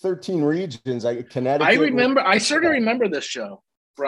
13 0.00 0.42
regions 0.42 1.02
like 1.02 1.28
connecticut 1.28 1.66
i 1.66 1.74
remember 1.74 2.20
i 2.20 2.38
sort 2.38 2.64
of 2.64 2.70
remember 2.70 3.08
this 3.08 3.24
show 3.24 3.60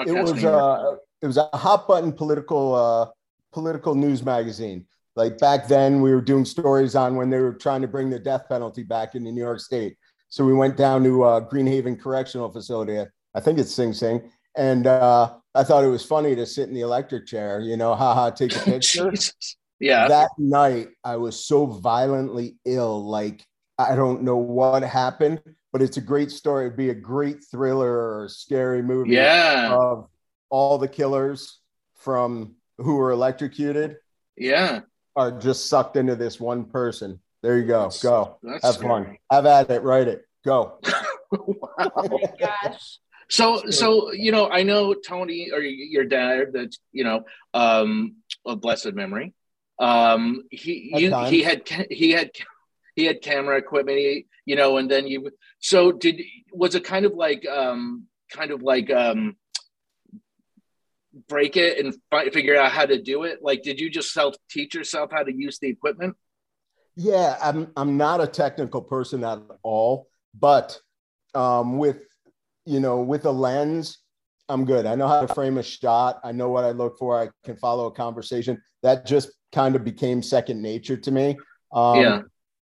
it 0.07 0.13
was 0.13 0.45
uh, 0.45 0.95
it 1.21 1.27
was 1.27 1.37
a 1.37 1.49
hot 1.57 1.87
button 1.89 2.13
political 2.13 2.75
uh, 2.75 3.07
political 3.53 3.95
news 3.95 4.23
magazine. 4.23 4.87
Like 5.17 5.39
back 5.39 5.67
then, 5.67 6.01
we 6.01 6.13
were 6.13 6.21
doing 6.21 6.45
stories 6.45 6.95
on 6.95 7.17
when 7.17 7.31
they 7.31 7.39
were 7.39 7.55
trying 7.55 7.83
to 7.83 7.89
bring 7.89 8.11
the 8.11 8.19
death 8.19 8.45
penalty 8.49 8.83
back 8.83 9.15
into 9.15 9.33
New 9.33 9.41
York 9.41 9.61
State. 9.61 9.97
So 10.29 10.45
we 10.45 10.55
went 10.55 10.77
down 10.77 11.03
to 11.05 11.25
uh, 11.25 11.49
Greenhaven 11.49 12.01
Correctional 12.01 12.51
Facility. 12.51 13.01
I 13.35 13.41
think 13.41 13.59
it's 13.59 13.75
Sing 13.75 13.93
Sing, 13.93 14.31
and 14.57 14.87
uh, 14.87 15.35
I 15.55 15.65
thought 15.65 15.85
it 15.85 15.89
was 15.89 16.05
funny 16.05 16.37
to 16.37 16.47
sit 16.47 16.69
in 16.69 16.75
the 16.75 16.83
electric 16.83 17.27
chair. 17.27 17.61
You 17.61 17.77
know, 17.77 17.95
haha, 17.95 18.31
take 18.31 18.55
a 18.55 18.59
picture. 18.65 19.13
yeah. 19.81 20.09
That 20.09 20.31
night, 20.39 20.89
I 21.05 21.17
was 21.17 21.45
so 21.45 21.67
violently 21.67 22.57
ill. 22.65 23.05
Like 23.05 23.45
I 23.79 23.97
don't 23.97 24.23
know 24.23 24.37
what 24.37 24.83
happened, 24.83 25.41
but 25.73 25.83
it's 25.83 25.97
a 25.97 26.01
great 26.03 26.31
story. 26.31 26.67
It'd 26.67 26.77
be 26.77 26.91
a 26.91 26.95
great 26.95 27.43
thriller 27.51 27.91
or 27.91 28.29
scary 28.29 28.83
movie. 28.83 29.15
Yeah. 29.15 29.75
Of 29.75 30.09
all 30.51 30.79
the 30.79 30.89
killers 30.89 31.59
from 31.95 32.57
who 32.79 32.97
were 32.97 33.11
electrocuted. 33.11 33.97
Yeah. 34.37 34.81
Are 35.17 35.33
just 35.33 35.69
sucked 35.69 35.97
into 35.97 36.15
this 36.17 36.39
one 36.39 36.65
person. 36.65 37.21
There 37.43 37.59
you 37.59 37.67
go. 37.67 37.83
That's, 37.85 38.03
go. 38.03 38.37
That's 38.43 38.65
Have 38.65 38.75
scary. 38.75 38.89
fun. 39.05 39.17
Have 39.31 39.47
at 39.47 39.71
it. 39.71 39.83
Write 39.83 40.09
it. 40.09 40.23
Go. 40.45 40.79
wow. 41.33 41.91
Oh 41.97 42.09
my 42.09 42.33
gosh. 42.39 42.99
So, 43.31 43.63
so 43.71 44.13
you 44.13 44.33
know, 44.33 44.49
I 44.51 44.65
know 44.65 44.93
Tony 44.93 45.51
or 45.53 45.61
your 45.61 46.05
dad. 46.05 46.53
That 46.53 46.77
you 46.93 47.05
know, 47.05 47.25
um, 47.55 48.17
of 48.45 48.61
blessed 48.61 48.93
memory. 48.95 49.35
Um, 49.79 50.43
he 50.51 50.93
you, 50.95 51.15
he 51.27 51.43
had 51.43 51.63
he 51.91 52.11
had 52.11 52.33
he 52.97 53.05
had 53.05 53.23
camera 53.23 53.57
equipment. 53.57 53.99
He, 53.99 54.27
you 54.45 54.57
know, 54.57 54.79
and 54.79 54.91
then 54.91 55.07
you 55.07 55.31
so 55.61 55.93
did 55.93 56.21
was 56.53 56.75
it 56.75 56.85
kind 56.85 57.07
of 57.07 57.15
like 57.15 57.47
um 57.47 58.07
kind 58.31 58.51
of 58.51 58.63
like 58.63 58.91
um 58.91 59.37
break 61.29 61.57
it 61.57 61.85
and 61.85 61.95
fi- 62.11 62.31
figure 62.31 62.57
out 62.57 62.73
how 62.73 62.85
to 62.85 63.01
do 63.01 63.23
it? 63.23 63.39
Like 63.43 63.63
did 63.63 63.81
you 63.81 63.91
just 63.91 64.13
self 64.13 64.35
teach 64.51 64.75
yourself 64.75 65.11
how 65.13 65.23
to 65.23 65.33
use 65.33 65.59
the 65.61 65.69
equipment? 65.69 66.17
Yeah, 66.97 67.37
I'm 67.41 67.71
I'm 67.77 67.97
not 67.97 68.21
a 68.21 68.27
technical 68.27 68.83
person 68.83 69.23
at 69.25 69.41
all, 69.63 70.09
but 70.39 70.81
um 71.35 71.79
with 71.79 72.03
you 72.67 72.81
know, 72.81 73.01
with 73.01 73.25
a 73.25 73.31
lens, 73.31 73.99
I'm 74.49 74.65
good. 74.65 74.87
I 74.87 74.95
know 74.95 75.09
how 75.09 75.25
to 75.25 75.33
frame 75.33 75.59
a 75.59 75.63
shot. 75.63 76.21
I 76.25 76.33
know 76.33 76.49
what 76.49 76.65
I 76.65 76.71
look 76.71 76.99
for. 76.99 77.21
I 77.21 77.29
can 77.45 77.57
follow 77.57 77.87
a 77.87 77.91
conversation. 77.91 78.61
That 78.83 79.07
just 79.07 79.31
kind 79.53 79.77
of 79.77 79.85
became 79.85 80.23
second 80.23 80.61
nature 80.61 80.97
to 80.97 81.11
me. 81.11 81.37
Um, 81.73 82.01
yeah. 82.01 82.23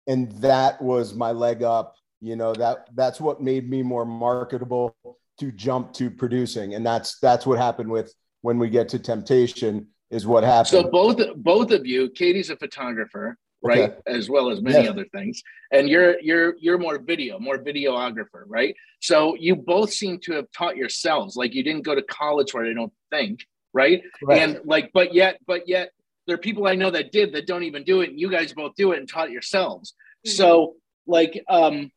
And 0.09 0.33
that 0.41 0.81
was 0.81 1.15
my 1.15 1.33
leg 1.33 1.63
up 1.63 1.95
you 2.21 2.37
know 2.37 2.53
that 2.55 2.89
that's 2.95 3.21
what 3.21 3.41
made 3.41 3.69
me 3.69 3.83
more 3.83 4.05
marketable 4.05 4.97
to 5.39 5.53
jump 5.53 5.93
to 5.93 6.11
producing 6.11 6.75
and 6.75 6.85
that's 6.85 7.19
that's 7.21 7.47
what 7.47 7.59
happened 7.59 7.91
with 7.91 8.13
when 8.41 8.59
we 8.59 8.71
get 8.71 8.89
to 8.89 8.99
temptation 8.99 9.87
is 10.11 10.27
what 10.27 10.43
happened 10.43 10.69
so 10.69 10.91
both 10.91 11.21
both 11.37 11.71
of 11.71 11.87
you 11.87 12.09
katie's 12.11 12.51
a 12.51 12.57
photographer 12.57 13.37
right 13.67 13.91
okay. 13.91 14.01
as 14.07 14.29
well 14.29 14.51
as 14.51 14.61
many 14.61 14.83
yes. 14.85 14.89
other 14.89 15.05
things 15.13 15.43
and 15.73 15.89
you're 15.89 16.21
you're 16.21 16.55
you're 16.61 16.79
more 16.79 16.99
video 16.99 17.39
more 17.39 17.59
videographer 17.59 18.45
right 18.47 18.75
so 19.01 19.37
you 19.37 19.57
both 19.57 19.93
seem 19.93 20.19
to 20.19 20.33
have 20.33 20.47
taught 20.53 20.77
yourselves 20.77 21.37
like 21.37 21.55
you 21.55 21.63
didn't 21.63 21.83
go 21.83 21.95
to 21.95 22.03
college 22.03 22.55
where 22.55 22.65
i 22.65 22.73
don't 22.73 22.93
think 23.11 23.41
right 23.73 24.03
Correct. 24.19 24.41
and 24.41 24.61
like 24.65 24.91
but 24.93 25.15
yet 25.15 25.39
but 25.47 25.69
yet 25.69 25.91
there 26.27 26.35
are 26.35 26.39
people 26.39 26.67
i 26.67 26.75
know 26.75 26.91
that 26.91 27.13
did 27.13 27.33
that 27.33 27.47
don't 27.47 27.65
even 27.65 27.85
do 27.85 28.01
it 28.01 28.11
and 28.11 28.21
you 28.21 28.31
guys 28.31 28.53
both 28.53 28.75
do 28.77 28.93
it 28.93 28.99
and 28.99 29.09
taught 29.09 29.31
yourselves 29.31 29.95
mm-hmm. 30.27 30.37
so 30.37 30.75
like 31.07 31.43
um 31.49 31.91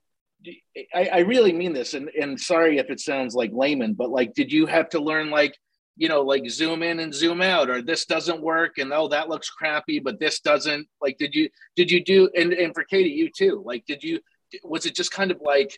I, 0.94 1.10
I 1.12 1.20
really 1.20 1.52
mean 1.52 1.74
this, 1.74 1.94
and 1.94 2.10
and 2.10 2.40
sorry 2.40 2.78
if 2.78 2.90
it 2.90 3.00
sounds 3.00 3.36
like 3.36 3.52
layman, 3.54 3.94
but 3.94 4.10
like, 4.10 4.34
did 4.34 4.52
you 4.52 4.66
have 4.68 4.90
to 4.92 5.02
learn 5.02 5.30
like 5.30 5.54
you 6.00 6.08
know 6.08 6.22
like 6.22 6.50
zoom 6.50 6.82
in 6.82 7.00
and 7.02 7.14
zoom 7.14 7.42
out 7.42 7.70
or 7.70 7.82
this 7.82 8.06
doesn't 8.06 8.42
work 8.42 8.78
and 8.78 8.94
oh 8.94 9.10
that 9.10 9.28
looks 9.28 9.50
crappy 9.50 10.00
but 10.00 10.18
this 10.20 10.40
doesn't. 10.40 10.88
Like 11.02 11.18
did 11.18 11.36
you 11.36 11.50
did 11.76 11.92
you 11.92 12.04
do 12.04 12.30
and 12.36 12.54
and 12.54 12.74
for 12.74 12.84
katie 12.84 13.10
you 13.10 13.30
too 13.30 13.62
like 13.66 13.86
did 13.86 14.02
you 14.02 14.20
was 14.64 14.86
it 14.86 14.96
just 14.96 15.12
kind 15.12 15.30
of 15.30 15.42
like 15.42 15.78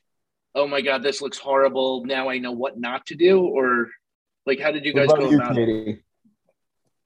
oh 0.54 0.68
my 0.68 0.82
god 0.82 1.02
this 1.02 1.22
looks 1.22 1.40
horrible 1.40 2.06
now 2.06 2.30
i 2.30 2.38
know 2.38 2.52
what 2.52 2.80
not 2.80 3.06
to 3.08 3.16
do 3.16 3.42
or 3.42 3.90
like 4.46 4.60
how 4.60 4.72
did 4.72 4.86
you 4.86 4.94
guys 4.94 5.08
go 5.08 5.30
you, 5.30 5.38
about 5.38 5.56
katie? 5.56 5.90
it 5.90 6.00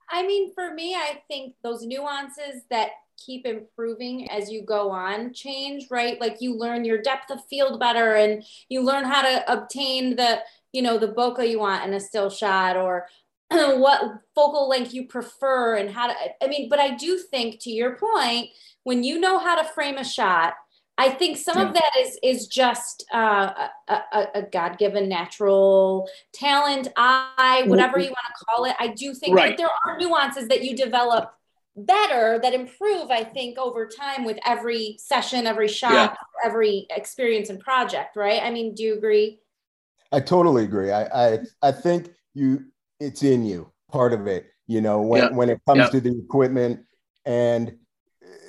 i 0.09 0.25
mean 0.27 0.53
for 0.53 0.73
me 0.73 0.93
i 0.93 1.21
think 1.27 1.55
those 1.63 1.83
nuances 1.83 2.63
that 2.69 2.91
keep 3.17 3.45
improving 3.45 4.29
as 4.29 4.51
you 4.51 4.61
go 4.61 4.89
on 4.91 5.33
change 5.33 5.87
right? 5.89 6.19
Like 6.19 6.37
you 6.41 6.57
learn 6.57 6.85
your 6.85 7.01
depth 7.01 7.31
of 7.31 7.39
field 7.49 7.79
better 7.79 8.15
and 8.15 8.43
you 8.69 8.81
learn 8.81 9.05
how 9.05 9.21
to 9.21 9.51
obtain 9.51 10.15
the 10.15 10.39
you 10.75 10.81
know 10.81 10.97
the 10.97 11.07
bokeh 11.07 11.49
you 11.49 11.59
want 11.59 11.85
in 11.85 11.93
a 11.93 11.99
still 11.99 12.29
shot 12.29 12.75
or 12.75 13.07
what 13.49 14.01
focal 14.33 14.67
length 14.67 14.93
you 14.93 15.07
prefer 15.07 15.75
and 15.75 15.89
how 15.89 16.07
to 16.07 16.13
i 16.43 16.47
mean 16.47 16.67
but 16.69 16.79
i 16.79 16.95
do 16.95 17.17
think 17.17 17.59
to 17.59 17.71
your 17.71 17.95
point 17.95 18.49
when 18.83 19.03
you 19.03 19.19
know 19.19 19.39
how 19.39 19.59
to 19.59 19.67
frame 19.69 19.97
a 19.97 20.03
shot 20.03 20.53
i 20.97 21.09
think 21.09 21.37
some 21.37 21.57
yeah. 21.57 21.67
of 21.67 21.73
that 21.73 21.91
is 21.99 22.19
is 22.23 22.47
just 22.47 23.05
uh, 23.13 23.67
a, 23.87 23.93
a, 23.93 24.27
a, 24.35 24.41
god-given 24.41 25.07
natural 25.07 26.09
talent 26.33 26.87
eye 26.97 27.63
whatever 27.67 27.99
you 27.99 28.09
want 28.09 28.17
to 28.37 28.45
call 28.45 28.65
it 28.65 28.75
i 28.79 28.87
do 28.87 29.13
think 29.13 29.35
right. 29.35 29.57
there 29.57 29.69
are 29.85 29.97
nuances 29.97 30.47
that 30.47 30.63
you 30.63 30.75
develop 30.75 31.31
better 31.77 32.39
that 32.41 32.53
improve 32.53 33.11
i 33.11 33.23
think 33.23 33.57
over 33.57 33.85
time 33.85 34.23
with 34.23 34.39
every 34.45 34.95
session 34.97 35.45
every 35.45 35.67
shot 35.67 35.91
yeah. 35.91 36.15
every 36.43 36.87
experience 36.89 37.49
and 37.49 37.59
project 37.59 38.15
right 38.15 38.41
i 38.43 38.49
mean 38.49 38.73
do 38.73 38.83
you 38.83 38.95
agree 38.95 39.39
i 40.11 40.19
totally 40.19 40.63
agree 40.63 40.91
i 40.91 41.33
i, 41.33 41.39
I 41.61 41.71
think 41.71 42.09
you 42.33 42.65
it's 42.99 43.23
in 43.23 43.45
you 43.45 43.71
part 43.91 44.13
of 44.13 44.27
it 44.27 44.47
you 44.67 44.81
know 44.81 45.01
when, 45.01 45.23
yeah. 45.23 45.29
when 45.29 45.49
it 45.49 45.59
comes 45.67 45.79
yeah. 45.79 45.89
to 45.89 46.01
the 46.01 46.17
equipment 46.17 46.81
and 47.25 47.75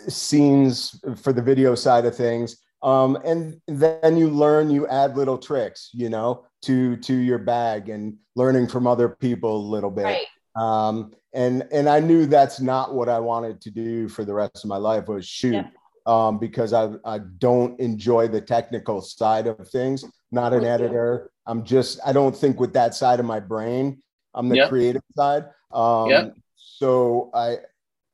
scenes 0.09 1.01
for 1.23 1.33
the 1.33 1.43
video 1.43 1.75
side 1.75 2.05
of 2.05 2.17
things 2.17 2.59
um, 2.83 3.17
and 3.25 3.61
then 3.67 4.17
you 4.17 4.29
learn 4.29 4.71
you 4.71 4.87
add 4.87 5.17
little 5.17 5.39
tricks 5.39 5.91
you 5.93 6.09
know 6.09 6.45
to 6.63 6.97
to 6.99 7.15
your 7.15 7.39
bag 7.39 7.89
and 7.89 8.17
learning 8.35 8.69
from 8.69 8.87
other 8.87 9.09
people 9.09 9.57
a 9.57 9.69
little 9.69 9.91
bit 9.91 10.05
right. 10.05 10.27
um, 10.57 11.13
and 11.37 11.69
and 11.71 11.89
I 11.89 12.01
knew 12.01 12.27
that's 12.27 12.61
not 12.61 12.95
what 12.95 13.09
I 13.09 13.21
wanted 13.21 13.61
to 13.61 13.71
do 13.71 14.09
for 14.09 14.25
the 14.25 14.33
rest 14.33 14.65
of 14.65 14.69
my 14.69 14.79
life 14.79 15.07
was 15.07 15.27
shoot 15.27 15.53
yeah. 15.53 15.69
um, 16.07 16.39
because 16.39 16.73
I 16.73 16.95
I 17.05 17.19
don't 17.19 17.79
enjoy 17.79 18.27
the 18.29 18.41
technical 18.41 19.03
side 19.03 19.47
of 19.47 19.69
things. 19.69 20.05
Not 20.33 20.55
an 20.55 20.65
editor. 20.65 21.31
I'm 21.47 21.65
just 21.65 22.01
I 22.05 22.13
don't 22.13 22.37
think 22.37 22.61
with 22.61 22.73
that 22.75 22.95
side 22.95 23.21
of 23.21 23.27
my 23.27 23.41
brain. 23.41 24.03
I'm 24.35 24.49
the 24.49 24.57
yeah. 24.57 24.69
creative 24.69 25.03
side. 25.17 25.45
Um, 25.73 26.11
yeah. 26.11 26.29
So 26.57 27.31
I 27.35 27.59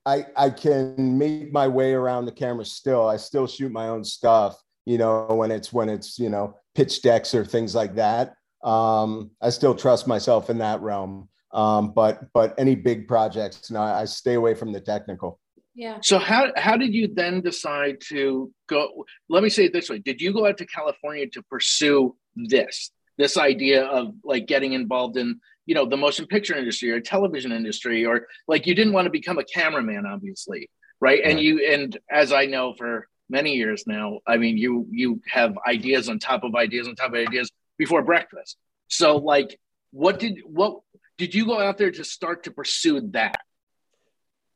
I 0.06 0.26
I 0.36 0.50
can 0.50 1.18
make 1.18 1.52
my 1.52 1.68
way 1.68 1.92
around 1.92 2.26
the 2.26 2.32
camera 2.32 2.64
still. 2.64 3.08
I 3.08 3.16
still 3.16 3.46
shoot 3.46 3.72
my 3.72 3.88
own 3.88 4.04
stuff, 4.04 4.60
you 4.84 4.98
know, 4.98 5.26
when 5.26 5.50
it's 5.50 5.72
when 5.72 5.88
it's, 5.88 6.18
you 6.18 6.28
know, 6.28 6.56
pitch 6.74 7.02
decks 7.02 7.34
or 7.34 7.44
things 7.44 7.74
like 7.74 7.94
that. 7.96 8.34
Um, 8.62 9.30
I 9.40 9.50
still 9.50 9.74
trust 9.74 10.06
myself 10.06 10.50
in 10.50 10.58
that 10.58 10.80
realm. 10.80 11.28
Um, 11.52 11.92
but 11.92 12.32
but 12.32 12.54
any 12.58 12.74
big 12.74 13.08
projects, 13.08 13.70
no, 13.70 13.80
I 13.80 14.04
stay 14.06 14.34
away 14.34 14.54
from 14.54 14.72
the 14.72 14.80
technical. 14.80 15.38
Yeah. 15.74 15.98
So 16.02 16.18
how 16.18 16.52
how 16.56 16.76
did 16.76 16.94
you 16.94 17.08
then 17.08 17.40
decide 17.40 18.00
to 18.08 18.52
go? 18.68 19.04
Let 19.28 19.42
me 19.42 19.48
say 19.48 19.64
it 19.66 19.72
this 19.72 19.90
way: 19.90 19.98
Did 19.98 20.20
you 20.20 20.32
go 20.32 20.46
out 20.46 20.58
to 20.58 20.66
California 20.66 21.26
to 21.28 21.42
pursue 21.42 22.16
this 22.36 22.90
this 23.22 23.36
idea 23.36 23.84
of 23.84 24.14
like 24.24 24.46
getting 24.46 24.72
involved 24.72 25.16
in 25.16 25.40
you 25.64 25.76
know 25.76 25.86
the 25.86 25.96
motion 25.96 26.26
picture 26.26 26.56
industry 26.56 26.90
or 26.90 27.00
television 27.00 27.52
industry 27.52 28.04
or 28.04 28.26
like 28.48 28.66
you 28.66 28.74
didn't 28.74 28.92
want 28.92 29.06
to 29.06 29.10
become 29.10 29.38
a 29.38 29.44
cameraman, 29.44 30.04
obviously, 30.06 30.68
right? 31.00 31.20
And 31.24 31.38
you 31.38 31.64
and 31.72 31.96
as 32.10 32.32
I 32.32 32.46
know 32.46 32.74
for 32.76 33.06
many 33.30 33.52
years 33.54 33.84
now, 33.86 34.18
I 34.26 34.38
mean 34.38 34.58
you 34.58 34.88
you 34.90 35.20
have 35.28 35.56
ideas 35.68 36.08
on 36.08 36.18
top 36.18 36.42
of 36.42 36.56
ideas 36.56 36.88
on 36.88 36.96
top 36.96 37.10
of 37.10 37.20
ideas 37.28 37.48
before 37.78 38.02
breakfast. 38.02 38.56
So 38.88 39.18
like, 39.18 39.56
what 39.92 40.18
did 40.18 40.40
what 40.44 40.80
did 41.16 41.32
you 41.32 41.46
go 41.46 41.60
out 41.60 41.78
there 41.78 41.92
to 41.92 42.04
start 42.04 42.42
to 42.44 42.50
pursue 42.50 43.00
that? 43.12 43.38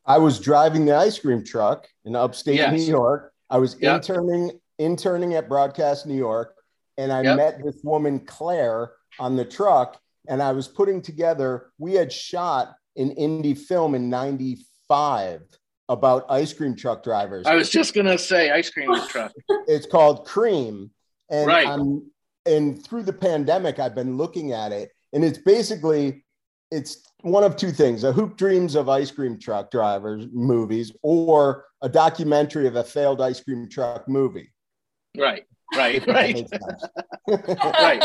I 0.04 0.18
was 0.18 0.40
driving 0.40 0.86
the 0.86 0.96
ice 0.96 1.18
cream 1.20 1.44
truck 1.44 1.86
in 2.04 2.16
upstate 2.16 2.56
Yes. 2.56 2.72
New 2.72 2.86
York. 2.98 3.32
I 3.48 3.58
was 3.58 3.76
Yep. 3.80 3.94
interning 3.96 4.58
interning 4.78 5.34
at 5.34 5.48
Broadcast 5.48 6.04
New 6.06 6.16
York, 6.16 6.55
and 6.98 7.12
I 7.12 7.22
Yep. 7.22 7.36
met 7.36 7.64
this 7.64 7.80
woman 7.82 8.20
Claire 8.20 8.92
on 9.18 9.36
the 9.36 9.44
truck, 9.44 10.00
and 10.28 10.42
I 10.42 10.52
was 10.52 10.68
putting 10.68 11.02
together. 11.02 11.72
We 11.78 11.94
had 11.94 12.12
shot 12.12 12.74
an 12.96 13.14
indie 13.16 13.56
film 13.58 13.94
in 13.94 14.08
'95 14.10 15.42
about 15.88 16.24
ice 16.28 16.52
cream 16.52 16.74
truck 16.74 17.02
drivers. 17.02 17.46
I 17.46 17.54
was 17.54 17.70
just 17.70 17.94
gonna 17.94 18.18
say 18.18 18.50
ice 18.50 18.70
cream 18.70 18.90
truck. 19.08 19.32
it's 19.68 19.86
called 19.86 20.26
Cream, 20.26 20.90
and 21.30 21.46
Right. 21.46 21.66
I'm 21.66 22.10
and 22.44 22.80
through 22.84 23.02
the 23.02 23.12
pandemic, 23.12 23.80
I've 23.80 23.94
been 23.96 24.16
looking 24.16 24.52
at 24.52 24.70
it, 24.72 24.90
and 25.12 25.24
it's 25.24 25.38
basically 25.38 26.24
it's 26.70 27.02
one 27.22 27.44
of 27.44 27.56
two 27.56 27.70
things: 27.70 28.02
a 28.04 28.12
hoop 28.12 28.36
dreams 28.36 28.74
of 28.74 28.88
ice 28.88 29.10
cream 29.10 29.38
truck 29.38 29.70
drivers 29.70 30.26
movies, 30.32 30.92
or 31.02 31.66
a 31.82 31.88
documentary 31.88 32.66
of 32.66 32.74
a 32.76 32.82
failed 32.84 33.20
ice 33.20 33.40
cream 33.40 33.68
truck 33.68 34.08
movie. 34.08 34.52
Right, 35.16 35.44
right, 35.74 36.06
right, 36.06 36.48
right, 37.28 38.02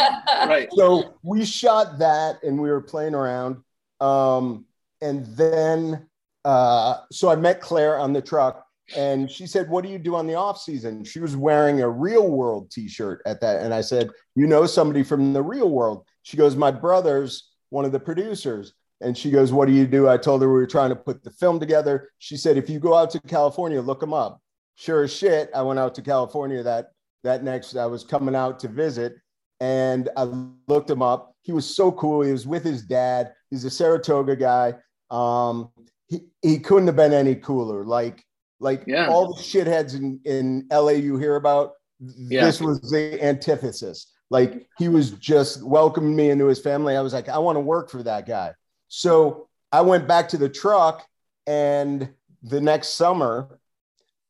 right. 0.48 0.70
so 0.74 1.14
we 1.24 1.46
shot 1.46 2.00
that 2.00 2.42
and 2.44 2.60
we 2.60 2.70
were 2.70 2.82
playing 2.82 3.16
around 3.16 3.58
um, 4.00 4.66
and 5.02 5.26
then 5.38 6.08
uh, 6.46 6.98
so 7.12 7.30
i 7.30 7.36
met 7.36 7.62
claire 7.62 8.00
on 8.00 8.14
the 8.14 8.22
truck 8.22 8.66
and 8.96 9.30
she 9.30 9.48
said 9.48 9.70
what 9.70 9.84
do 9.84 9.90
you 9.90 9.98
do 9.98 10.16
on 10.16 10.28
the 10.28 10.36
off 10.36 10.60
season? 10.60 11.04
She 11.04 11.20
was 11.20 11.36
wearing 11.36 11.82
a 11.82 11.90
real 11.90 12.30
world 12.30 12.72
t-shirt 12.72 13.22
at 13.26 13.42
that 13.42 13.62
and 13.62 13.74
i 13.74 13.82
said 13.82 14.10
you 14.36 14.48
know 14.48 14.66
somebody 14.66 15.04
from 15.04 15.34
the 15.34 15.42
real 15.42 15.70
world. 15.70 16.06
She 16.24 16.38
goes 16.38 16.56
my 16.56 16.72
brother's 16.72 17.50
one 17.70 17.86
of 17.86 17.92
the 17.92 18.00
producers. 18.00 18.74
And 19.04 19.18
she 19.18 19.32
goes 19.32 19.52
what 19.52 19.68
do 19.68 19.74
you 19.74 19.88
do? 19.88 20.08
I 20.08 20.18
told 20.18 20.42
her 20.42 20.48
we 20.48 20.54
were 20.54 20.68
trying 20.68 20.90
to 20.90 20.96
put 20.96 21.24
the 21.24 21.32
film 21.32 21.60
together. 21.60 22.12
She 22.20 22.38
said 22.38 22.58
if 22.58 22.70
you 22.70 22.80
go 22.80 22.94
out 22.94 23.10
to 23.12 23.20
california 23.22 23.82
look 23.82 24.04
him 24.04 24.14
up. 24.14 24.42
Sure 24.76 25.04
as 25.04 25.14
shit 25.14 25.50
i 25.56 25.62
went 25.62 25.80
out 25.80 25.96
to 25.96 26.02
california 26.02 26.64
that 26.64 26.92
that 27.24 27.44
next 27.44 27.76
i 27.76 27.86
was 27.86 28.04
coming 28.04 28.36
out 28.36 28.60
to 28.60 28.68
visit 28.68 29.16
and 29.60 30.10
I 30.18 30.24
looked 30.68 30.90
him 30.90 31.04
up. 31.04 31.36
He 31.44 31.52
was 31.52 31.76
so 31.76 31.92
cool. 31.92 32.24
He 32.24 32.32
was 32.32 32.48
with 32.48 32.64
his 32.64 32.82
dad. 32.82 33.32
He's 33.52 33.64
a 33.64 33.70
Saratoga 33.70 34.36
guy. 34.36 34.74
Um, 35.12 35.70
he, 36.08 36.22
he 36.42 36.58
couldn't 36.58 36.88
have 36.88 36.96
been 36.96 37.14
any 37.14 37.36
cooler. 37.36 37.86
Like 37.86 38.26
like 38.60 38.84
Yeah. 38.88 39.08
all 39.08 39.36
the 39.36 39.40
shitheads 39.42 39.94
in, 39.94 40.20
in 40.26 40.68
LA 40.72 40.94
you 40.94 41.18
hear 41.18 41.36
about, 41.36 41.74
Yeah. 42.00 42.44
this 42.46 42.60
was 42.60 42.82
the 42.82 43.24
antithesis. 43.24 44.12
Like 44.32 44.66
he 44.80 44.90
was 44.90 45.12
just 45.12 45.62
welcoming 45.64 46.16
me 46.16 46.32
into 46.32 46.48
his 46.48 46.60
family. 46.60 46.98
I 46.98 47.02
was 47.02 47.14
like, 47.14 47.30
I 47.30 47.38
want 47.38 47.56
to 47.56 47.60
work 47.62 47.92
for 47.92 48.02
that 48.02 48.26
guy. 48.26 48.54
So 48.88 49.48
I 49.72 49.82
went 49.82 50.08
back 50.08 50.28
to 50.30 50.38
the 50.38 50.50
truck 50.50 51.06
and 51.46 52.10
the 52.42 52.62
next 52.62 52.96
summer, 52.96 53.60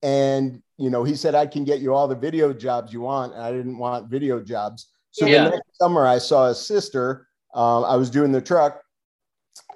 and 0.03 0.61
you 0.77 0.89
know, 0.89 1.03
he 1.03 1.15
said, 1.15 1.35
I 1.35 1.45
can 1.45 1.63
get 1.63 1.79
you 1.79 1.93
all 1.93 2.07
the 2.07 2.15
video 2.15 2.51
jobs 2.53 2.91
you 2.91 3.01
want. 3.01 3.33
And 3.33 3.43
I 3.43 3.51
didn't 3.51 3.77
want 3.77 4.09
video 4.09 4.41
jobs. 4.41 4.87
So 5.11 5.27
Yeah. 5.27 5.43
the 5.43 5.49
next 5.51 5.77
summer, 5.77 6.07
I 6.07 6.17
saw 6.17 6.47
his 6.47 6.59
sister. 6.59 7.27
Um, 7.53 7.83
I 7.85 7.95
was 7.97 8.09
doing 8.09 8.31
the 8.31 8.41
truck, 8.41 8.81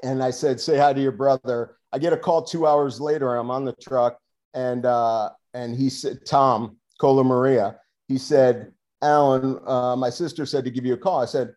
and 0.02 0.24
I 0.24 0.32
said, 0.32 0.60
"Say 0.60 0.78
hi 0.78 0.94
to 0.94 1.02
your 1.02 1.12
brother." 1.12 1.78
I 1.94 2.00
get 2.00 2.14
a 2.14 2.18
call 2.18 2.42
two 2.42 2.66
hours 2.66 3.00
later. 3.00 3.36
I'm 3.36 3.52
on 3.52 3.66
the 3.66 3.74
truck, 3.74 4.18
and 4.54 4.86
uh, 4.86 5.30
and 5.54 5.76
he 5.76 5.90
said, 5.90 6.26
"Tom 6.26 6.78
Cola 7.00 7.24
Maria." 7.24 7.80
He 8.08 8.18
said, 8.18 8.74
"Alan, 9.02 9.60
uh, 9.68 9.96
my 9.96 10.10
sister 10.10 10.46
said 10.46 10.64
to 10.64 10.72
give 10.72 10.86
you 10.86 10.94
a 10.94 10.98
call." 10.98 11.22
I 11.22 11.26
said, 11.26 11.54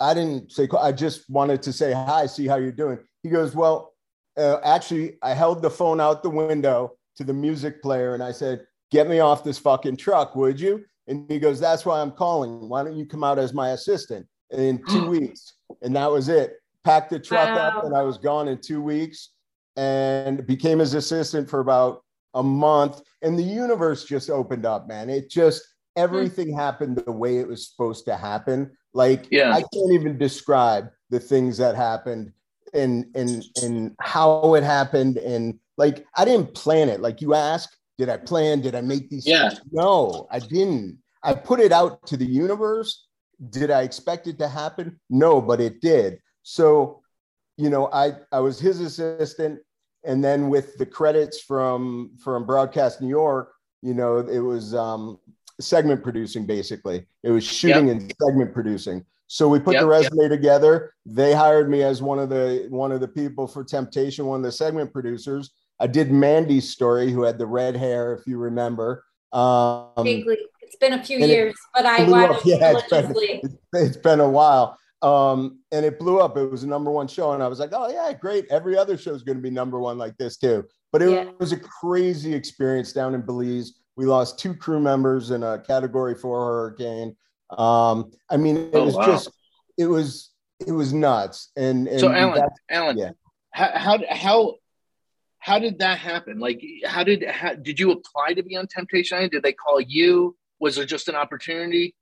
"I 0.00 0.14
didn't 0.14 0.50
say. 0.50 0.66
Call. 0.66 0.80
I 0.80 0.92
just 0.92 1.28
wanted 1.30 1.62
to 1.62 1.72
say 1.72 1.92
hi, 1.92 2.26
see 2.26 2.46
how 2.46 2.56
you're 2.56 2.72
doing." 2.72 2.98
He 3.22 3.28
goes, 3.28 3.54
"Well, 3.54 3.92
uh, 4.36 4.58
actually, 4.64 5.18
I 5.22 5.34
held 5.34 5.62
the 5.62 5.70
phone 5.70 6.00
out 6.00 6.22
the 6.22 6.30
window 6.30 6.96
to 7.16 7.24
the 7.24 7.34
music 7.34 7.82
player, 7.82 8.14
and 8.14 8.22
I 8.22 8.32
said." 8.32 8.66
Get 8.94 9.08
me 9.08 9.18
off 9.18 9.42
this 9.42 9.58
fucking 9.58 9.96
truck, 9.96 10.36
would 10.36 10.60
you? 10.60 10.84
And 11.08 11.28
he 11.28 11.40
goes, 11.40 11.58
That's 11.58 11.84
why 11.84 12.00
I'm 12.00 12.12
calling. 12.12 12.68
Why 12.68 12.84
don't 12.84 12.96
you 12.96 13.06
come 13.06 13.24
out 13.24 13.40
as 13.40 13.52
my 13.52 13.70
assistant 13.70 14.24
in 14.50 14.80
two 14.88 15.06
weeks? 15.10 15.54
And 15.82 15.96
that 15.96 16.10
was 16.10 16.28
it. 16.28 16.54
Packed 16.84 17.10
the 17.10 17.18
truck 17.18 17.48
up, 17.48 17.84
and 17.84 17.96
I 17.96 18.02
was 18.02 18.18
gone 18.18 18.46
in 18.46 18.58
two 18.58 18.80
weeks 18.80 19.30
and 19.76 20.46
became 20.46 20.78
his 20.78 20.94
assistant 20.94 21.50
for 21.50 21.58
about 21.60 22.04
a 22.34 22.42
month. 22.42 23.00
And 23.22 23.38
the 23.38 23.42
universe 23.42 24.04
just 24.04 24.30
opened 24.30 24.64
up, 24.64 24.86
man. 24.86 25.10
It 25.10 25.28
just, 25.30 25.62
everything 25.96 26.50
hmm. 26.50 26.58
happened 26.58 27.02
the 27.04 27.10
way 27.10 27.38
it 27.38 27.48
was 27.48 27.68
supposed 27.68 28.04
to 28.04 28.16
happen. 28.16 28.70
Like, 28.92 29.26
Yeah. 29.30 29.50
I 29.50 29.62
can't 29.72 29.92
even 29.92 30.18
describe 30.18 30.88
the 31.10 31.18
things 31.18 31.56
that 31.58 31.74
happened 31.74 32.32
and, 32.74 33.06
and, 33.14 33.44
and 33.62 33.94
how 34.00 34.54
it 34.54 34.64
happened. 34.64 35.18
And 35.18 35.58
like, 35.76 36.06
I 36.16 36.24
didn't 36.24 36.54
plan 36.54 36.88
it. 36.88 37.00
Like, 37.00 37.20
you 37.20 37.34
ask, 37.34 37.70
did 37.98 38.08
I 38.08 38.16
plan? 38.16 38.60
Did 38.60 38.74
I 38.74 38.80
make 38.80 39.08
these? 39.08 39.26
Yeah. 39.26 39.52
No, 39.70 40.26
I 40.30 40.40
didn't. 40.40 40.98
I 41.22 41.34
put 41.34 41.60
it 41.60 41.72
out 41.72 42.06
to 42.08 42.16
the 42.16 42.26
universe. 42.26 43.06
Did 43.50 43.70
I 43.70 43.82
expect 43.82 44.26
it 44.26 44.38
to 44.38 44.48
happen? 44.48 45.00
No, 45.10 45.40
but 45.40 45.60
it 45.60 45.80
did. 45.80 46.18
So, 46.42 47.02
you 47.56 47.70
know, 47.70 47.88
I 47.92 48.12
I 48.32 48.40
was 48.40 48.60
his 48.60 48.80
assistant, 48.80 49.60
and 50.04 50.22
then 50.22 50.48
with 50.48 50.76
the 50.76 50.86
credits 50.86 51.40
from 51.40 52.10
from 52.22 52.46
Broadcast 52.46 53.00
New 53.00 53.08
York, 53.08 53.52
you 53.82 53.94
know, 53.94 54.18
it 54.18 54.40
was 54.40 54.74
um, 54.74 55.18
segment 55.60 56.02
producing 56.02 56.46
basically. 56.46 57.06
It 57.22 57.30
was 57.30 57.44
shooting 57.44 57.90
and 57.90 58.12
segment 58.22 58.52
producing. 58.52 59.04
So 59.34 59.48
we 59.48 59.58
put 59.58 59.72
Yep, 59.74 59.82
the 59.82 59.90
yep. 59.90 60.00
resume 60.12 60.28
together. 60.28 60.94
They 61.04 61.32
hired 61.32 61.68
me 61.68 61.82
as 61.82 62.00
one 62.00 62.20
of 62.20 62.28
the 62.28 62.68
one 62.70 62.92
of 62.92 63.00
the 63.00 63.08
people 63.08 63.48
for 63.48 63.64
Temptation, 63.64 64.26
one 64.26 64.38
of 64.38 64.44
the 64.44 64.52
segment 64.52 64.92
producers. 64.92 65.50
I 65.80 65.88
did 65.88 66.12
Mandy's 66.12 66.70
story, 66.70 67.10
who 67.10 67.22
had 67.24 67.36
the 67.36 67.46
red 67.48 67.74
hair, 67.74 68.14
if 68.14 68.28
you 68.28 68.38
remember. 68.38 69.02
Um, 69.32 69.88
It's 69.96 70.76
been 70.76 70.92
a 70.92 71.02
few 71.02 71.16
and 71.16 71.24
it 71.24 71.30
years, 71.30 71.56
but 71.74 71.84
I 71.84 72.04
blew 72.04 72.14
up. 72.14 72.30
watched 72.30 72.46
Yeah, 72.46 72.74
it's 72.78 72.88
been- 72.88 73.40
it's, 73.42 73.54
it's 73.72 73.96
been 73.96 74.20
a 74.20 74.28
while. 74.30 74.78
Um, 75.02 75.58
and 75.72 75.84
it 75.84 75.98
blew 75.98 76.20
up. 76.20 76.36
It 76.36 76.48
was 76.48 76.62
a 76.62 76.68
number 76.68 76.92
one 76.92 77.08
show. 77.08 77.32
And 77.32 77.42
I 77.42 77.48
was 77.48 77.58
like, 77.58 77.70
oh, 77.72 77.88
yeah, 77.90 78.12
great. 78.12 78.46
Every 78.50 78.78
other 78.78 78.96
show 78.96 79.14
is 79.14 79.24
going 79.24 79.36
to 79.36 79.42
be 79.42 79.50
number 79.50 79.80
one 79.80 79.98
like 79.98 80.16
this, 80.16 80.36
too. 80.36 80.62
But 80.92 81.02
it 81.02 81.10
Yeah. 81.10 81.30
was 81.40 81.50
a 81.50 81.58
crazy 81.58 82.32
experience 82.32 82.92
down 82.92 83.16
in 83.16 83.22
Belize. 83.22 83.80
We 83.96 84.06
lost 84.06 84.38
two 84.38 84.54
crew 84.54 84.78
members 84.78 85.32
in 85.32 85.42
a 85.42 85.58
category 85.58 86.14
four 86.14 86.38
hurricane. 86.46 87.16
Um, 87.58 88.10
I 88.30 88.36
mean, 88.36 88.56
it 88.56 88.70
Oh, 88.74 88.84
was 88.84 88.94
wow. 88.96 89.06
just, 89.06 89.30
it 89.76 89.86
was, 89.86 90.30
it 90.66 90.72
was 90.72 90.92
nuts. 90.92 91.50
And, 91.56 91.88
and 91.88 92.00
So 92.00 92.12
Alan, 92.12 92.48
Alan, 92.70 92.98
yeah. 92.98 93.10
how, 93.50 93.70
how 93.78 93.98
how 94.10 94.54
how 95.38 95.58
did 95.58 95.78
that 95.80 95.98
happen? 95.98 96.38
Like, 96.38 96.62
how 96.86 97.04
did 97.04 97.22
how, 97.28 97.54
did 97.54 97.78
you 97.78 97.90
apply 97.92 98.34
to 98.34 98.42
be 98.42 98.56
on 98.56 98.66
Temptation 98.66 99.16
Island? 99.18 99.32
Did 99.32 99.42
they 99.42 99.52
call 99.52 99.80
you? 99.80 100.36
Was 100.60 100.78
it 100.78 100.86
just 100.86 101.08
an 101.08 101.14
opportunity? 101.14 101.94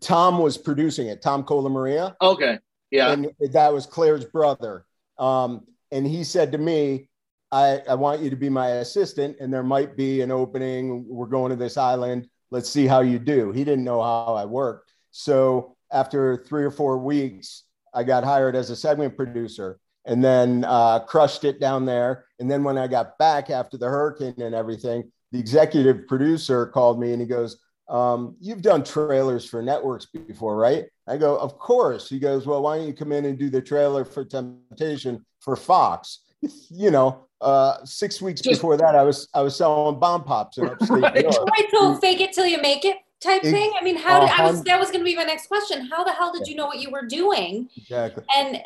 Tom 0.00 0.38
was 0.38 0.56
producing 0.56 1.08
it, 1.08 1.20
Tom 1.20 1.42
Cola 1.42 1.68
Maria. 1.68 2.16
Okay, 2.22 2.58
yeah, 2.90 3.12
and 3.12 3.30
that 3.52 3.72
was 3.72 3.86
Claire's 3.86 4.24
brother. 4.24 4.86
Um, 5.18 5.66
and 5.90 6.06
he 6.06 6.24
said 6.24 6.52
to 6.52 6.58
me, 6.58 7.08
I, 7.52 7.82
I 7.88 7.96
want 7.96 8.22
you 8.22 8.30
to 8.30 8.36
be 8.36 8.48
my 8.48 8.68
assistant, 8.68 9.36
and 9.40 9.52
there 9.52 9.64
might 9.64 9.96
be 9.96 10.20
an 10.22 10.30
opening. 10.30 11.04
We're 11.08 11.26
going 11.26 11.50
to 11.50 11.56
this 11.56 11.76
island. 11.76 12.28
Let's 12.50 12.68
see 12.68 12.86
how 12.86 13.00
you 13.00 13.18
do. 13.18 13.52
He 13.52 13.64
didn't 13.64 13.84
know 13.84 14.02
how 14.02 14.34
I 14.34 14.44
worked. 14.44 14.92
So 15.10 15.76
after 15.92 16.44
three 16.48 16.64
or 16.64 16.70
four 16.70 16.98
weeks, 16.98 17.64
I 17.94 18.04
got 18.04 18.24
hired 18.24 18.56
as 18.56 18.70
a 18.70 18.76
segment 18.76 19.16
producer 19.16 19.78
and 20.04 20.22
then 20.24 20.64
uh, 20.64 21.00
crushed 21.00 21.44
it 21.44 21.60
down 21.60 21.84
there. 21.84 22.24
And 22.38 22.50
then 22.50 22.64
when 22.64 22.78
I 22.78 22.86
got 22.86 23.18
back 23.18 23.50
after 23.50 23.76
the 23.76 23.88
hurricane 23.88 24.40
and 24.40 24.54
everything, 24.54 25.10
the 25.32 25.38
executive 25.38 26.06
producer 26.08 26.66
called 26.66 27.00
me 27.00 27.12
and 27.12 27.20
he 27.20 27.26
goes, 27.26 27.58
um, 27.88 28.36
You've 28.40 28.62
done 28.62 28.84
trailers 28.84 29.44
for 29.44 29.62
networks 29.62 30.06
before, 30.06 30.56
right? 30.56 30.86
I 31.06 31.16
go, 31.16 31.36
Of 31.36 31.58
course. 31.58 32.08
He 32.08 32.18
goes, 32.18 32.46
Well, 32.46 32.62
why 32.62 32.78
don't 32.78 32.86
you 32.86 32.94
come 32.94 33.12
in 33.12 33.24
and 33.24 33.38
do 33.38 33.50
the 33.50 33.60
trailer 33.60 34.04
for 34.04 34.24
Temptation 34.24 35.24
for 35.40 35.56
Fox? 35.56 36.24
You 36.70 36.90
know, 36.90 37.26
uh, 37.40 37.84
six 37.84 38.20
weeks 38.20 38.40
Just, 38.40 38.60
before 38.60 38.76
that, 38.76 38.94
I 38.94 39.02
was 39.02 39.28
I 39.34 39.42
was 39.42 39.56
selling 39.56 39.98
bomb 39.98 40.24
pops 40.24 40.58
in 40.58 40.66
upstate 40.66 41.02
right. 41.02 41.14
New 41.14 41.22
York. 41.22 41.48
Right, 41.48 41.66
so 41.70 41.96
fake 41.96 42.20
it 42.20 42.32
till 42.32 42.46
you 42.46 42.60
make 42.60 42.84
it 42.84 42.96
type 43.20 43.44
it, 43.44 43.50
thing. 43.50 43.72
I 43.78 43.84
mean, 43.84 43.96
how 43.96 44.20
did 44.20 44.30
I 44.30 44.50
was 44.50 44.62
that 44.64 44.78
was 44.78 44.90
going 44.90 45.00
to 45.00 45.04
be 45.04 45.16
my 45.16 45.24
next 45.24 45.46
question? 45.46 45.86
How 45.86 46.04
the 46.04 46.12
hell 46.12 46.32
did 46.32 46.46
you 46.46 46.54
know 46.54 46.66
what 46.66 46.80
you 46.80 46.90
were 46.90 47.06
doing? 47.06 47.68
Exactly. 47.76 48.24
And 48.36 48.56
eh, 48.56 48.60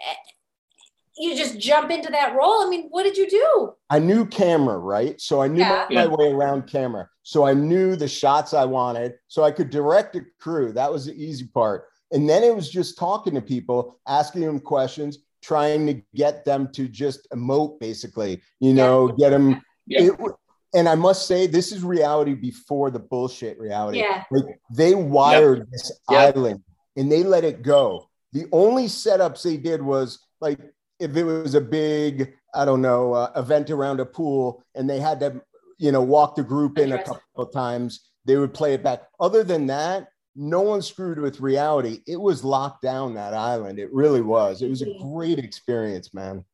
you 1.17 1.37
just 1.37 1.59
jump 1.59 1.91
into 1.91 2.11
that 2.11 2.35
role. 2.35 2.67
I 2.67 2.69
mean, 2.69 2.89
what 2.91 3.05
did 3.05 3.17
you 3.17 3.29
do? 3.29 3.75
I 3.91 4.01
knew 4.01 4.27
camera, 4.27 4.79
right? 4.79 5.21
So 5.21 5.41
I 5.41 5.49
knew 5.49 5.61
yeah. 5.61 5.87
my, 5.91 6.07
way 6.07 6.33
around 6.33 6.67
camera. 6.67 7.09
So 7.23 7.47
I 7.47 7.55
knew 7.55 7.95
the 7.95 8.09
shots 8.09 8.53
I 8.53 8.65
wanted. 8.65 9.15
So 9.29 9.45
I 9.45 9.53
could 9.53 9.71
direct 9.71 10.17
a 10.17 10.23
crew. 10.41 10.73
That 10.73 10.91
was 10.91 11.07
the 11.07 11.15
easy 11.15 11.47
part. 11.47 11.87
And 12.11 12.29
then 12.29 12.43
it 12.43 12.55
was 12.55 12.71
just 12.71 12.99
talking 12.99 13.35
to 13.35 13.41
people, 13.41 14.01
asking 14.07 14.43
them 14.43 14.61
questions, 14.61 15.19
trying 15.45 15.87
to 15.87 16.01
get 16.15 16.45
them 16.45 16.69
to 16.73 16.89
just 16.89 17.29
emote, 17.31 17.79
basically, 17.79 18.41
you 18.61 18.73
know, 18.73 19.09
yeah. 19.09 19.15
get 19.19 19.31
them. 19.31 19.63
Yeah. 19.87 20.01
It, 20.05 20.21
and 20.75 20.89
I 20.89 20.95
must 20.95 21.29
say, 21.29 21.47
this 21.47 21.71
is 21.71 21.85
reality 21.85 22.35
before 22.35 22.91
the 22.91 22.99
bullshit 22.99 23.59
reality. 23.61 23.99
Yeah. 23.99 24.25
Like 24.31 24.59
they 24.75 24.95
wired 24.95 25.59
yep. 25.59 25.69
this 25.71 25.93
yep. 26.11 26.37
island 26.37 26.63
and 26.97 27.13
they 27.13 27.23
let 27.23 27.45
it 27.45 27.63
go. 27.63 28.09
The 28.33 28.47
only 28.51 28.87
setups 28.87 29.43
they 29.43 29.57
did 29.57 29.81
was 29.81 30.19
like 30.41 30.59
if 30.99 31.17
it 31.17 31.25
was 31.25 31.55
a 31.55 31.61
big, 31.61 32.35
I 32.55 32.65
don't 32.65 32.83
know, 32.83 33.13
uh, 33.13 33.31
event 33.37 33.71
around 33.71 34.01
a 34.01 34.07
pool 34.07 34.65
and 34.75 34.89
they 34.89 34.99
had 34.99 35.21
to, 35.21 35.41
you 35.79 35.93
know, 35.93 36.03
walk 36.03 36.35
the 36.35 36.43
group 36.43 36.79
in 36.79 36.93
a 36.93 36.99
couple 36.99 37.21
of 37.37 37.53
times, 37.53 38.09
they 38.25 38.37
would 38.37 38.55
play 38.55 38.75
it 38.75 38.83
back. 38.83 39.03
Other 39.21 39.45
than 39.45 39.67
that, 39.67 40.09
no 40.37 40.63
one 40.63 40.83
screwed 40.83 41.19
with 41.19 41.41
reality. 41.41 42.01
It 42.07 42.21
was 42.21 42.45
locked 42.45 42.83
down 42.83 43.15
that 43.15 43.35
island. 43.35 43.79
It 43.79 43.93
really 43.93 44.23
was. 44.23 44.63
It 44.63 44.69
was 44.69 44.83
a 44.83 44.93
great 45.01 45.39
experience, 45.39 46.13
man. 46.13 46.45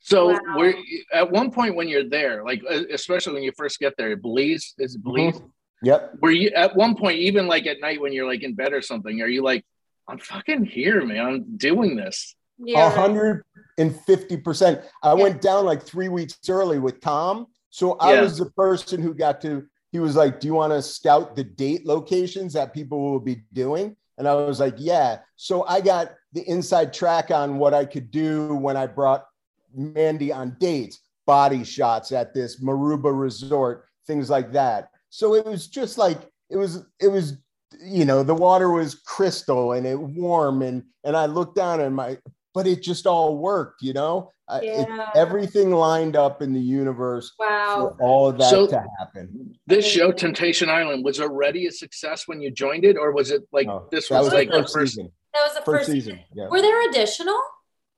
So 0.00 0.28
wow. 0.28 0.38
we're 0.56 0.74
at 1.12 1.30
one 1.30 1.50
point 1.50 1.74
when 1.74 1.88
you're 1.88 2.08
there, 2.08 2.44
like 2.44 2.62
especially 2.90 3.34
when 3.34 3.42
you 3.42 3.52
first 3.56 3.78
get 3.78 3.94
there, 3.96 4.16
Belize 4.16 4.74
is 4.78 4.94
it 4.94 5.02
Belize. 5.02 5.34
Mm-hmm. 5.34 5.46
Yep. 5.82 6.14
Were 6.20 6.30
you 6.30 6.50
at 6.50 6.74
one 6.74 6.96
point, 6.96 7.18
even 7.18 7.46
like 7.46 7.66
at 7.66 7.80
night 7.80 8.00
when 8.00 8.12
you're 8.12 8.26
like 8.26 8.42
in 8.42 8.54
bed 8.54 8.72
or 8.72 8.82
something, 8.82 9.20
are 9.22 9.28
you 9.28 9.42
like, 9.42 9.64
I'm 10.08 10.18
fucking 10.18 10.64
here, 10.64 11.04
man. 11.04 11.24
I'm 11.24 11.56
doing 11.56 11.94
this. 11.96 12.34
A 12.74 12.90
hundred 12.90 13.44
and 13.76 13.94
fifty 14.00 14.36
percent. 14.36 14.80
I 15.02 15.14
yeah. 15.14 15.22
went 15.22 15.40
down 15.40 15.64
like 15.64 15.82
three 15.82 16.08
weeks 16.08 16.36
early 16.48 16.78
with 16.78 17.00
Tom. 17.00 17.46
So 17.70 17.92
I 17.98 18.14
yeah. 18.14 18.22
was 18.22 18.38
the 18.38 18.50
person 18.50 19.02
who 19.02 19.14
got 19.14 19.40
to 19.42 19.66
he 19.90 19.98
was 19.98 20.16
like, 20.16 20.40
Do 20.40 20.46
you 20.46 20.54
want 20.54 20.72
to 20.72 20.82
scout 20.82 21.36
the 21.36 21.44
date 21.44 21.86
locations 21.86 22.52
that 22.54 22.74
people 22.74 23.00
will 23.00 23.20
be 23.20 23.42
doing? 23.52 23.96
And 24.16 24.26
I 24.26 24.34
was 24.34 24.60
like, 24.60 24.74
Yeah. 24.78 25.18
So 25.36 25.64
I 25.64 25.80
got 25.80 26.12
the 26.32 26.48
inside 26.48 26.92
track 26.92 27.30
on 27.30 27.58
what 27.58 27.74
I 27.74 27.84
could 27.84 28.10
do 28.10 28.54
when 28.54 28.76
I 28.76 28.86
brought 28.86 29.26
Mandy 29.74 30.32
on 30.32 30.56
dates, 30.58 31.00
body 31.26 31.64
shots 31.64 32.12
at 32.12 32.34
this 32.34 32.62
Maruba 32.62 33.18
resort, 33.18 33.84
things 34.06 34.30
like 34.30 34.52
that. 34.52 34.90
So 35.10 35.34
it 35.34 35.44
was 35.44 35.68
just 35.68 35.98
like 35.98 36.18
it 36.50 36.56
was, 36.56 36.84
it 37.00 37.08
was, 37.08 37.38
you 37.82 38.04
know, 38.04 38.22
the 38.22 38.34
water 38.34 38.70
was 38.70 38.94
crystal 38.94 39.72
and 39.72 39.86
it 39.86 39.98
warm 39.98 40.62
and 40.62 40.84
and 41.04 41.16
I 41.16 41.26
looked 41.26 41.56
down 41.56 41.80
and 41.80 41.94
my 41.94 42.18
but 42.54 42.66
it 42.66 42.82
just 42.82 43.06
all 43.06 43.38
worked, 43.38 43.82
you 43.82 43.92
know. 43.92 44.32
Yeah. 44.50 44.82
It, 44.82 44.88
everything 45.14 45.70
lined 45.70 46.16
up 46.16 46.40
in 46.40 46.52
the 46.52 46.60
universe 46.60 47.32
wow. 47.38 47.94
for 47.96 48.02
all 48.02 48.28
of 48.28 48.38
that 48.38 48.50
so 48.50 48.66
to 48.66 48.84
happen. 48.98 49.54
This 49.66 49.86
show, 49.86 50.10
Temptation 50.10 50.70
Island, 50.70 51.04
was 51.04 51.20
already 51.20 51.66
a 51.66 51.72
success 51.72 52.26
when 52.26 52.40
you 52.40 52.50
joined 52.50 52.84
it, 52.84 52.96
or 52.96 53.12
was 53.12 53.30
it 53.30 53.46
like 53.52 53.66
no, 53.66 53.86
this 53.90 54.08
was, 54.10 54.24
was 54.24 54.34
like 54.34 54.50
the 54.50 54.66
first 54.66 54.94
season? 54.94 55.12
That 55.34 55.42
was 55.42 55.54
the 55.54 55.60
first, 55.60 55.86
first 55.86 55.90
season. 55.90 56.20
Yeah. 56.34 56.48
Were 56.48 56.62
there 56.62 56.88
additional? 56.88 57.38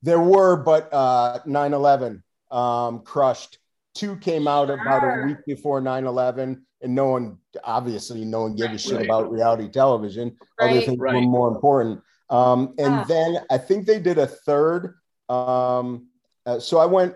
There 0.03 0.19
were, 0.19 0.57
but 0.57 0.93
uh 0.93 1.39
9-11 1.47 2.21
um 2.51 2.99
crushed. 3.03 3.57
Two 3.95 4.17
came 4.17 4.47
out 4.47 4.67
sure. 4.67 4.81
about 4.81 5.03
a 5.03 5.25
week 5.25 5.37
before 5.45 5.81
9-11, 5.81 6.61
and 6.81 6.95
no 6.95 7.07
one 7.07 7.37
obviously 7.63 8.25
no 8.25 8.41
one 8.41 8.55
gave 8.55 8.67
right. 8.67 8.75
a 8.75 8.77
shit 8.77 8.97
right. 8.97 9.05
about 9.05 9.31
reality 9.31 9.69
television. 9.69 10.35
Right. 10.59 10.71
Other 10.71 10.81
things 10.81 10.99
were 10.99 11.21
more 11.21 11.47
important. 11.47 12.01
Um, 12.29 12.73
and 12.77 12.93
ah. 12.93 13.03
then 13.03 13.37
I 13.49 13.57
think 13.57 13.85
they 13.85 13.99
did 13.99 14.17
a 14.17 14.27
third. 14.27 14.95
Um, 15.29 16.07
uh, 16.45 16.59
so 16.59 16.77
I 16.77 16.85
went, 16.85 17.15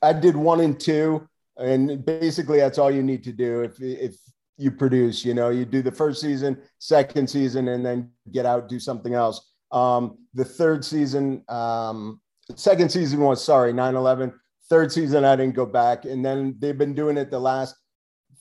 I 0.00 0.12
did 0.12 0.36
one 0.36 0.60
and 0.60 0.78
two, 0.78 1.28
and 1.56 2.04
basically 2.04 2.58
that's 2.58 2.78
all 2.78 2.90
you 2.90 3.02
need 3.02 3.24
to 3.24 3.32
do 3.32 3.62
if 3.62 3.80
if 3.80 4.16
you 4.56 4.70
produce. 4.70 5.24
You 5.24 5.34
know, 5.34 5.50
you 5.50 5.64
do 5.64 5.82
the 5.82 5.92
first 5.92 6.20
season, 6.20 6.58
second 6.78 7.28
season, 7.28 7.68
and 7.68 7.84
then 7.84 8.10
get 8.30 8.46
out 8.46 8.68
do 8.68 8.78
something 8.78 9.14
else. 9.14 9.52
Um, 9.70 10.18
the 10.34 10.44
third 10.44 10.84
season, 10.84 11.44
um, 11.48 12.20
second 12.56 12.90
season 12.90 13.20
was 13.20 13.42
sorry, 13.42 13.72
9-11. 13.72 14.34
Third 14.68 14.92
season, 14.92 15.24
I 15.24 15.36
didn't 15.36 15.54
go 15.54 15.66
back, 15.66 16.04
and 16.04 16.24
then 16.24 16.56
they've 16.58 16.76
been 16.76 16.94
doing 16.94 17.16
it 17.16 17.30
the 17.30 17.40
last 17.40 17.74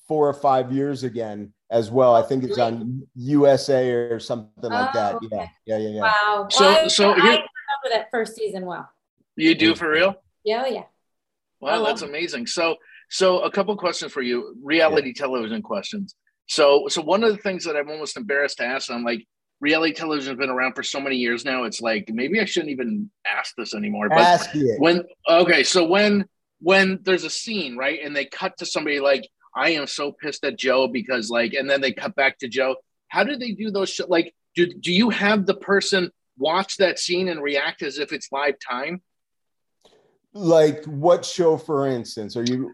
four 0.08 0.28
or 0.28 0.34
five 0.34 0.72
years 0.72 1.04
again 1.04 1.54
as 1.70 1.90
well. 1.90 2.16
I 2.16 2.22
think 2.22 2.44
it's 2.44 2.58
on 2.58 3.08
USA 3.16 3.90
or 3.92 4.20
something 4.20 4.70
like 4.70 4.90
oh, 4.90 5.00
that. 5.00 5.16
Okay. 5.16 5.28
Yeah, 5.32 5.48
yeah, 5.66 5.78
yeah, 5.78 5.90
yeah. 5.90 6.02
Wow. 6.02 6.48
So, 6.50 6.66
well, 6.66 6.86
I, 6.86 6.88
so 6.88 7.10
I, 7.10 7.14
I 7.14 7.16
remember 7.16 7.46
that 7.92 8.12
first 8.12 8.36
season 8.36 8.66
well. 8.66 8.90
You 9.36 9.56
do 9.56 9.76
for 9.76 9.90
real? 9.90 10.16
Yeah, 10.44 10.64
oh, 10.66 10.70
yeah. 10.70 10.84
Wow, 11.60 11.82
oh, 11.82 11.86
that's 11.86 12.02
amazing. 12.02 12.48
So, 12.48 12.76
so 13.10 13.42
a 13.42 13.52
couple 13.52 13.76
questions 13.78 14.12
for 14.12 14.22
you, 14.22 14.56
reality 14.64 15.10
yeah. 15.16 15.22
television 15.22 15.62
questions. 15.62 16.16
So, 16.48 16.88
so 16.90 17.02
one 17.02 17.24
of 17.24 17.32
the 17.32 17.42
things 17.42 17.64
that 17.66 17.76
I'm 17.76 17.90
almost 17.90 18.18
embarrassed 18.18 18.58
to 18.58 18.66
ask, 18.66 18.92
I'm 18.92 19.04
like, 19.04 19.26
reality 19.62 19.94
television 19.94 20.32
has 20.34 20.40
been 20.40 20.50
around 20.50 20.74
for 20.74 20.84
so 20.84 21.00
many 21.00 21.16
years 21.16 21.46
now. 21.46 21.64
It's 21.64 21.82
like 21.82 22.10
maybe 22.12 22.42
I 22.42 22.46
shouldn't 22.46 22.72
even 22.72 23.10
ask 23.26 23.54
this 23.56 23.74
anymore. 23.74 24.10
But 24.10 24.20
ask 24.20 24.50
it. 24.54 24.80
when 24.80 25.04
okay, 25.30 25.64
so 25.64 25.86
when 25.86 26.26
when 26.60 27.00
there's 27.04 27.24
a 27.24 27.30
scene 27.30 27.78
right, 27.78 28.00
and 28.04 28.16
they 28.16 28.26
cut 28.26 28.58
to 28.58 28.66
somebody 28.66 29.00
like 29.00 29.28
I 29.56 29.72
am 29.72 29.88
so 29.88 30.12
pissed 30.12 30.44
at 30.44 30.58
Joe 30.58 30.88
because 30.88 31.30
like, 31.30 31.54
and 31.54 31.70
then 31.70 31.80
they 31.80 31.94
cut 31.94 32.16
back 32.16 32.40
to 32.40 32.48
Joe. 32.48 32.76
How 33.08 33.24
do 33.24 33.38
they 33.38 33.52
do 33.52 33.72
those? 33.72 33.90
Sh- 33.90 34.02
like, 34.08 34.34
do 34.56 34.68
do 34.68 34.92
you 34.92 35.10
have 35.10 35.46
the 35.46 35.56
person 35.56 36.12
watch 36.38 36.78
that 36.78 37.00
scene 37.00 37.30
and 37.30 37.42
react 37.42 37.82
as 37.82 38.00
if 38.00 38.12
it's 38.12 38.32
live 38.32 38.56
time? 38.60 39.02
Like 40.34 40.86
what 40.86 41.26
show, 41.26 41.58
for 41.58 41.88
instance? 41.88 42.38
Are 42.38 42.44
you? 42.44 42.74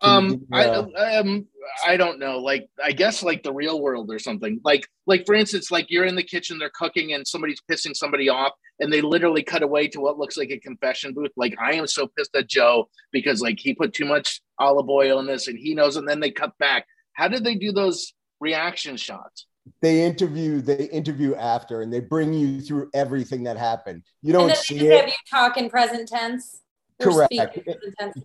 Um, 0.00 0.46
I 0.52 0.66
um, 0.66 1.46
I 1.86 1.96
don't 1.96 2.18
know. 2.18 2.38
Like, 2.38 2.68
I 2.82 2.92
guess 2.92 3.22
like 3.22 3.42
the 3.42 3.52
real 3.52 3.80
world 3.80 4.10
or 4.10 4.18
something. 4.18 4.60
Like, 4.64 4.86
like 5.06 5.24
for 5.26 5.34
instance, 5.34 5.70
like 5.70 5.86
you're 5.90 6.04
in 6.04 6.16
the 6.16 6.22
kitchen, 6.22 6.58
they're 6.58 6.72
cooking, 6.74 7.12
and 7.12 7.26
somebody's 7.26 7.60
pissing 7.70 7.94
somebody 7.94 8.28
off, 8.28 8.52
and 8.80 8.92
they 8.92 9.00
literally 9.00 9.42
cut 9.42 9.62
away 9.62 9.88
to 9.88 10.00
what 10.00 10.18
looks 10.18 10.36
like 10.36 10.50
a 10.50 10.58
confession 10.58 11.14
booth. 11.14 11.30
Like, 11.36 11.54
I 11.60 11.74
am 11.74 11.86
so 11.86 12.08
pissed 12.18 12.34
at 12.34 12.48
Joe 12.48 12.88
because 13.12 13.40
like 13.40 13.58
he 13.60 13.74
put 13.74 13.92
too 13.92 14.04
much 14.04 14.40
olive 14.58 14.88
oil 14.88 15.20
in 15.20 15.26
this, 15.26 15.48
and 15.48 15.58
he 15.58 15.74
knows. 15.74 15.96
And 15.96 16.08
then 16.08 16.20
they 16.20 16.30
cut 16.30 16.58
back. 16.58 16.86
How 17.12 17.28
did 17.28 17.44
they 17.44 17.54
do 17.54 17.72
those 17.72 18.12
reaction 18.40 18.96
shots? 18.96 19.46
They 19.80 20.04
interview. 20.04 20.60
They 20.60 20.84
interview 20.84 21.34
after, 21.34 21.82
and 21.82 21.92
they 21.92 22.00
bring 22.00 22.32
you 22.32 22.60
through 22.60 22.90
everything 22.94 23.44
that 23.44 23.56
happened. 23.56 24.02
You 24.22 24.32
don't 24.32 24.56
see 24.56 24.88
it. 24.88 25.00
Have 25.00 25.08
you 25.08 25.14
talk 25.30 25.56
in 25.56 25.70
present 25.70 26.08
tense? 26.08 26.60
Correct. 27.00 27.34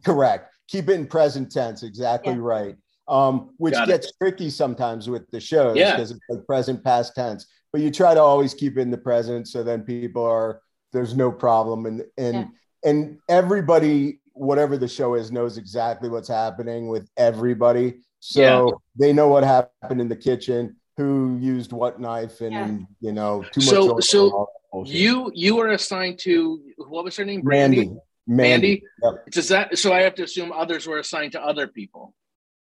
Correct. 0.03 0.53
Keep 0.67 0.89
it 0.89 0.93
in 0.93 1.07
present 1.07 1.51
tense. 1.51 1.83
Exactly 1.83 2.33
yeah. 2.33 2.39
right 2.41 2.75
um, 3.07 3.51
which 3.57 3.73
Got 3.73 3.87
gets 3.87 4.07
it. 4.07 4.13
tricky 4.19 4.49
sometimes 4.49 5.09
with 5.09 5.29
the 5.31 5.39
shows 5.39 5.75
because 5.75 6.11
yeah. 6.11 6.15
it's 6.15 6.25
like 6.29 6.45
present, 6.45 6.83
past 6.83 7.15
tense. 7.15 7.47
But 7.71 7.81
you 7.81 7.91
try 7.91 8.13
to 8.13 8.21
always 8.21 8.53
keep 8.53 8.77
it 8.77 8.81
in 8.81 8.91
the 8.91 8.97
present, 8.97 9.47
so 9.47 9.63
then 9.63 9.81
people 9.81 10.23
are 10.23 10.61
there's 10.93 11.15
no 11.15 11.31
problem, 11.31 11.85
and 11.85 12.03
and 12.17 12.35
yeah. 12.35 12.89
and 12.89 13.19
everybody, 13.29 14.19
whatever 14.33 14.77
the 14.77 14.87
show 14.87 15.15
is, 15.15 15.31
knows 15.31 15.57
exactly 15.57 16.09
what's 16.09 16.29
happening 16.29 16.87
with 16.87 17.09
everybody. 17.17 17.99
So 18.19 18.41
yeah. 18.41 18.71
they 18.97 19.13
know 19.13 19.27
what 19.27 19.43
happened 19.43 20.01
in 20.01 20.09
the 20.09 20.15
kitchen, 20.15 20.77
who 20.97 21.37
used 21.39 21.71
what 21.71 21.99
knife, 21.99 22.41
and 22.41 22.87
you 22.99 23.13
know 23.13 23.43
too 23.51 23.61
much. 23.61 23.69
So 23.69 23.99
so 23.99 24.49
you 24.85 25.31
you 25.33 25.55
were 25.55 25.69
assigned 25.69 26.19
to 26.19 26.61
what 26.77 27.05
was 27.05 27.15
her 27.15 27.25
name? 27.25 27.41
Brandy. 27.41 27.77
Mandy. 27.77 27.99
Mandy. 28.27 28.49
Mandy. 28.49 28.83
Yep. 29.03 29.25
Does 29.31 29.47
that 29.49 29.77
so 29.77 29.93
I 29.93 30.01
have 30.01 30.15
to 30.15 30.23
assume 30.23 30.51
others 30.51 30.87
were 30.87 30.99
assigned 30.99 31.31
to 31.33 31.41
other 31.41 31.67
people? 31.67 32.13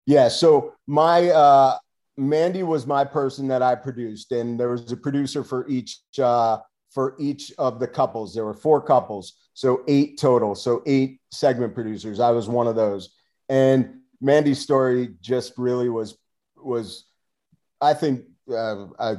Yeah. 0.07 0.29
So 0.29 0.75
my 0.87 1.31
uh, 1.31 1.79
Mandy 2.17 2.63
was 2.63 2.87
my 2.87 3.05
person 3.05 3.49
that 3.49 3.63
I 3.63 3.75
produced, 3.75 4.33
and 4.33 4.61
there 4.61 4.69
was 4.69 4.93
a 4.93 4.97
producer 4.97 5.43
for 5.43 5.67
each 5.69 6.01
uh, 6.19 6.59
for 6.91 7.17
each 7.19 7.53
of 7.59 7.81
the 7.81 7.89
couples. 7.89 8.35
There 8.35 8.45
were 8.45 8.55
four 8.55 8.81
couples, 8.81 9.35
so 9.55 9.83
eight 9.89 10.19
total. 10.19 10.55
So 10.55 10.83
eight 10.87 11.21
segment 11.31 11.75
producers. 11.75 12.21
I 12.21 12.31
was 12.31 12.49
one 12.49 12.67
of 12.67 12.77
those, 12.77 13.15
and 13.49 14.01
Mandy's 14.21 14.61
story 14.61 15.15
just 15.21 15.55
really 15.57 15.89
was 15.89 16.17
was, 16.57 17.05
I 17.85 17.95
think, 17.95 18.25
uh, 18.51 18.87
I, 18.99 19.17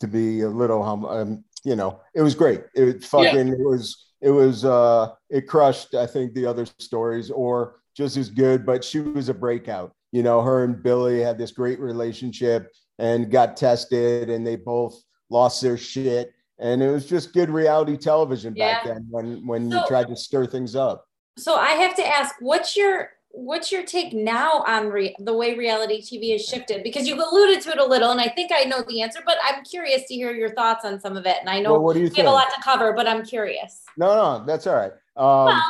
to 0.00 0.08
be 0.08 0.42
a 0.42 0.48
little 0.48 0.82
hum, 0.82 1.04
um, 1.04 1.44
you 1.64 1.76
know, 1.76 2.00
it 2.14 2.22
was 2.22 2.34
great. 2.34 2.62
It 2.74 3.04
fucking 3.04 3.48
yeah. 3.48 3.54
it 3.54 3.60
was 3.64 4.06
it 4.20 4.30
was 4.30 4.64
uh 4.64 5.12
it 5.28 5.46
crushed. 5.46 5.94
I 5.94 6.06
think 6.06 6.34
the 6.34 6.46
other 6.46 6.66
stories 6.78 7.30
or 7.30 7.76
just 7.96 8.16
as 8.16 8.30
good, 8.30 8.64
but 8.64 8.84
she 8.84 9.00
was 9.00 9.28
a 9.28 9.34
breakout. 9.34 9.94
You 10.12 10.22
know, 10.22 10.42
her 10.42 10.64
and 10.64 10.82
Billy 10.82 11.20
had 11.20 11.38
this 11.38 11.52
great 11.52 11.78
relationship 11.80 12.72
and 12.98 13.30
got 13.30 13.56
tested, 13.56 14.30
and 14.30 14.46
they 14.46 14.56
both 14.56 15.00
lost 15.30 15.62
their 15.62 15.78
shit. 15.78 16.32
And 16.58 16.82
it 16.82 16.90
was 16.90 17.06
just 17.06 17.32
good 17.32 17.48
reality 17.48 17.96
television 17.96 18.54
back 18.54 18.84
then 18.84 19.06
when 19.10 19.46
when 19.46 19.70
so, 19.70 19.80
you 19.80 19.86
tried 19.86 20.08
to 20.08 20.16
stir 20.16 20.46
things 20.46 20.76
up. 20.76 21.06
So 21.38 21.54
I 21.54 21.70
have 21.70 21.94
to 21.96 22.06
ask, 22.06 22.34
what's 22.40 22.76
your 22.76 23.10
what's 23.32 23.70
your 23.70 23.84
take 23.84 24.12
now 24.12 24.64
on 24.66 24.88
re- 24.88 25.14
the 25.18 25.32
way 25.32 25.56
reality 25.56 26.02
TV 26.02 26.32
has 26.32 26.44
shifted? 26.44 26.82
Because 26.82 27.06
you've 27.06 27.18
alluded 27.18 27.60
to 27.62 27.70
it 27.70 27.78
a 27.78 27.84
little, 27.84 28.10
and 28.10 28.20
I 28.20 28.28
think 28.28 28.50
I 28.54 28.64
know 28.64 28.82
the 28.82 29.02
answer, 29.02 29.20
but 29.24 29.36
I'm 29.42 29.64
curious 29.64 30.06
to 30.08 30.14
hear 30.14 30.32
your 30.32 30.50
thoughts 30.54 30.84
on 30.84 31.00
some 31.00 31.16
of 31.16 31.26
it. 31.26 31.36
And 31.40 31.48
I 31.48 31.60
know 31.60 31.72
Well, 31.72 31.82
what 31.82 31.94
do 31.94 32.00
you 32.00 32.08
we 32.08 32.16
have 32.16 32.26
a 32.26 32.30
lot 32.30 32.48
to 32.54 32.62
cover, 32.62 32.92
but 32.92 33.06
I'm 33.06 33.24
curious. 33.24 33.82
No, 33.96 34.14
no, 34.14 34.44
that's 34.44 34.66
all 34.66 34.74
right. 34.74 34.92
Um, 35.16 35.46
well, 35.46 35.64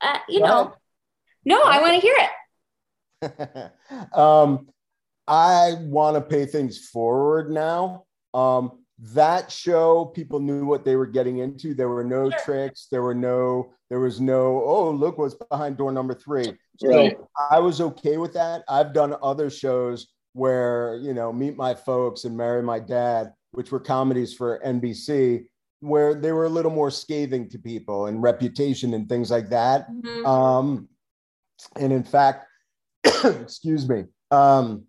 uh, 0.00 0.18
you 0.28 0.40
know, 0.40 0.74
no, 1.44 1.62
I 1.62 1.80
want 1.80 1.94
to 1.94 2.00
hear 2.00 2.16
it. 2.18 3.70
um, 4.14 4.68
I 5.26 5.74
want 5.80 6.16
to 6.16 6.20
pay 6.20 6.46
things 6.46 6.88
forward 6.88 7.50
now. 7.50 8.04
Um, 8.34 8.83
that 8.98 9.50
show, 9.50 10.04
people 10.06 10.38
knew 10.40 10.64
what 10.64 10.84
they 10.84 10.96
were 10.96 11.06
getting 11.06 11.38
into. 11.38 11.74
There 11.74 11.88
were 11.88 12.04
no 12.04 12.30
Sure. 12.30 12.38
tricks. 12.40 12.86
There 12.90 13.02
were 13.02 13.14
no. 13.14 13.72
There 13.90 14.00
was 14.00 14.20
no. 14.20 14.62
Oh, 14.64 14.90
look 14.90 15.18
what's 15.18 15.34
behind 15.34 15.76
door 15.76 15.92
number 15.92 16.14
three. 16.14 16.56
So 16.78 16.88
Right. 16.88 17.18
I 17.50 17.58
was 17.58 17.80
okay 17.80 18.16
with 18.18 18.32
that. 18.34 18.62
I've 18.68 18.92
done 18.92 19.14
other 19.22 19.50
shows 19.50 20.08
where 20.32 20.96
you 20.96 21.12
know, 21.14 21.32
Meet 21.32 21.56
My 21.56 21.74
Folks 21.74 22.24
and 22.24 22.36
Marry 22.36 22.62
My 22.62 22.78
Dad, 22.80 23.32
which 23.52 23.70
were 23.70 23.80
comedies 23.80 24.34
for 24.34 24.60
NBC, 24.64 25.46
where 25.80 26.14
they 26.14 26.32
were 26.32 26.46
a 26.46 26.48
little 26.48 26.72
more 26.72 26.90
scathing 26.90 27.48
to 27.50 27.58
people 27.58 28.06
and 28.06 28.22
reputation 28.22 28.94
and 28.94 29.08
things 29.08 29.30
like 29.30 29.48
that. 29.50 29.88
Mhm. 29.90 30.26
Um, 30.26 30.88
and 31.76 31.92
in 31.92 32.02
fact, 32.04 32.46
excuse 33.24 33.88
me, 33.88 34.04
um, 34.30 34.84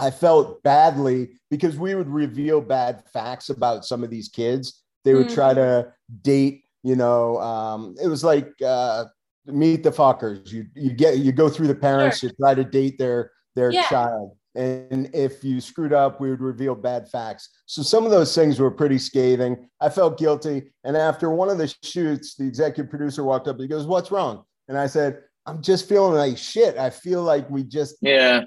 I 0.00 0.10
felt 0.10 0.62
badly 0.62 1.30
because 1.50 1.76
we 1.76 1.94
would 1.94 2.08
reveal 2.08 2.60
bad 2.60 3.04
facts 3.12 3.50
about 3.50 3.84
some 3.84 4.02
of 4.02 4.10
these 4.10 4.28
kids. 4.28 4.82
They 5.04 5.14
would 5.14 5.28
Mm. 5.28 5.34
try 5.34 5.54
to 5.54 5.92
date, 6.22 6.64
you 6.82 6.96
know, 6.96 7.38
um, 7.40 7.94
it 8.02 8.08
was 8.08 8.24
like 8.24 8.50
uh, 8.64 9.04
meet 9.46 9.82
the 9.82 9.90
fuckers. 9.90 10.50
You 10.50 10.66
you 10.74 10.92
get 10.92 11.18
you 11.18 11.32
go 11.32 11.48
through 11.48 11.68
the 11.68 11.74
parents, 11.74 12.22
you 12.22 12.30
try 12.30 12.54
to 12.54 12.64
date 12.64 12.98
their 12.98 13.30
their 13.56 13.72
Yeah. 13.72 13.88
child. 13.88 14.36
And 14.54 15.08
if 15.14 15.44
you 15.44 15.60
screwed 15.60 15.92
up, 15.92 16.20
we 16.20 16.28
would 16.30 16.40
reveal 16.40 16.74
bad 16.74 17.08
facts. 17.08 17.48
So 17.66 17.82
some 17.82 18.04
of 18.04 18.10
those 18.10 18.34
things 18.34 18.58
were 18.58 18.70
pretty 18.70 18.98
scathing. 18.98 19.68
I 19.80 19.88
felt 19.90 20.18
guilty. 20.18 20.72
And 20.82 20.96
after 20.96 21.30
one 21.30 21.48
of 21.48 21.58
the 21.58 21.72
shoots, 21.84 22.34
the 22.34 22.46
executive 22.46 22.90
producer 22.90 23.22
walked 23.22 23.46
up. 23.48 23.54
And 23.56 23.62
he 23.62 23.68
goes, 23.68 23.86
"What's 23.86 24.10
wrong?" 24.10 24.44
And 24.68 24.76
I 24.76 24.86
said, 24.88 25.22
"I'm 25.46 25.62
just 25.62 25.88
feeling 25.88 26.14
like 26.14 26.36
shit. 26.36 26.76
I 26.78 26.90
feel 26.90 27.22
like 27.22 27.48
we 27.50 27.62
just 27.64 27.96
Yeah. 28.02 28.42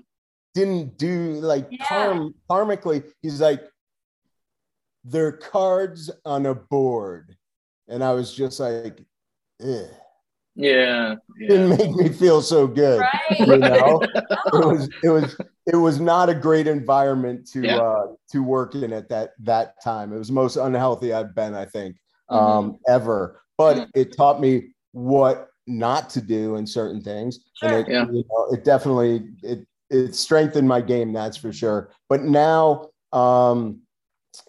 Didn't 0.53 0.97
do 0.97 1.39
like 1.41 1.67
Yeah. 1.71 1.85
karm- 1.85 2.33
karmically." 2.49 3.03
He's 3.21 3.41
like, 3.41 3.61
"They're 5.03 5.31
cards 5.33 6.09
on 6.25 6.45
a 6.45 6.55
board," 6.55 7.35
and 7.87 8.03
I 8.03 8.13
was 8.13 8.33
just 8.33 8.59
like, 8.59 9.03
Ugh. 9.61 9.87
Yeah. 10.55 11.15
Yeah. 11.39 11.47
"Didn't 11.47 11.69
make 11.77 11.95
me 11.95 12.09
feel 12.09 12.41
so 12.41 12.67
good." 12.67 13.03
You 13.39 13.45
Right. 13.45 13.59
know, 13.59 14.01
it 14.53 14.65
was 14.65 14.89
it 15.03 15.09
was 15.09 15.35
it 15.65 15.75
was 15.75 15.99
not 15.99 16.29
a 16.29 16.35
great 16.35 16.67
environment 16.67 17.47
to 17.53 17.61
Yeah. 17.61 17.77
uh 17.77 18.05
to 18.31 18.43
work 18.43 18.75
in 18.75 18.93
at 18.93 19.09
that 19.09 19.31
that 19.39 19.81
time 19.81 20.13
it 20.13 20.17
was 20.17 20.27
the 20.27 20.33
most 20.33 20.57
unhealthy 20.57 21.13
i've 21.13 21.33
been 21.33 21.53
i 21.55 21.63
think 21.65 21.95
Mm-hmm. 22.29 22.35
um 22.45 22.79
ever 22.87 23.41
but 23.57 23.89
it 23.95 24.15
taught 24.15 24.39
me 24.41 24.73
what 24.91 25.49
not 25.67 26.09
to 26.11 26.21
do 26.21 26.55
in 26.55 26.65
certain 26.67 27.01
things 27.01 27.39
Sure. 27.55 27.69
and 27.69 27.87
it, 27.87 27.91
Yeah. 27.91 28.05
you 28.11 28.23
know, 28.29 28.47
it 28.53 28.63
definitely 28.63 29.29
it 29.43 29.65
it 29.93 30.15
strengthened 30.15 30.67
my 30.67 30.81
game 30.81 31.13
that's 31.13 31.37
for 31.37 31.53
sure. 31.53 31.91
But 32.09 32.23
now 32.23 32.89
um 33.11 33.81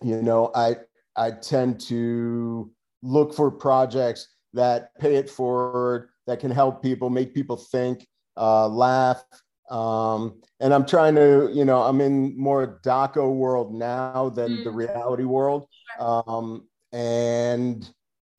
you 0.02 0.22
know 0.22 0.50
i 0.54 0.76
i 1.16 1.30
tend 1.30 1.78
to 1.78 2.70
look 3.02 3.34
for 3.34 3.50
projects 3.50 4.28
that 4.54 4.94
pay 4.98 5.16
it 5.16 5.28
forward 5.28 6.08
that 6.26 6.40
can 6.40 6.50
help 6.50 6.82
people 6.82 7.10
make 7.10 7.34
people 7.34 7.56
think 7.56 8.06
uh, 8.38 8.66
laugh. 8.66 9.22
Um, 9.70 10.40
and 10.60 10.72
i'm 10.74 10.86
trying 10.86 11.14
to 11.16 11.50
you 11.52 11.64
know 11.64 11.82
i'm 11.82 12.00
in 12.00 12.36
more 12.38 12.80
doco 12.84 13.32
world 13.34 13.74
now 13.74 14.30
than 14.30 14.62
the 14.64 14.70
Mm. 14.70 14.74
reality 14.74 15.24
world. 15.24 15.66
Um, 15.98 16.68
and 16.92 17.88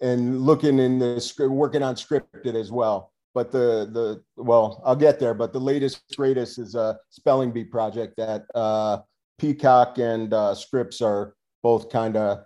and 0.01 0.41
looking 0.41 0.79
in 0.79 0.99
the 0.99 1.21
script 1.21 1.51
working 1.51 1.83
on 1.83 1.95
scripted 1.95 2.55
as 2.55 2.71
well 2.71 3.11
but 3.35 3.51
the 3.51 3.67
the 3.91 4.23
well 4.41 4.81
i'll 4.85 4.95
get 4.95 5.19
there 5.19 5.33
but 5.35 5.53
the 5.53 5.59
latest 5.59 6.01
greatest 6.17 6.57
is 6.57 6.73
a 6.73 6.97
spelling 7.09 7.51
bee 7.51 7.65
project 7.65 8.15
that 8.17 8.41
uh, 8.55 8.97
peacock 9.37 9.99
and 9.99 10.33
uh, 10.33 10.55
Scripps 10.55 11.01
are 11.01 11.35
both 11.61 11.89
kind 11.91 12.15
of 12.17 12.39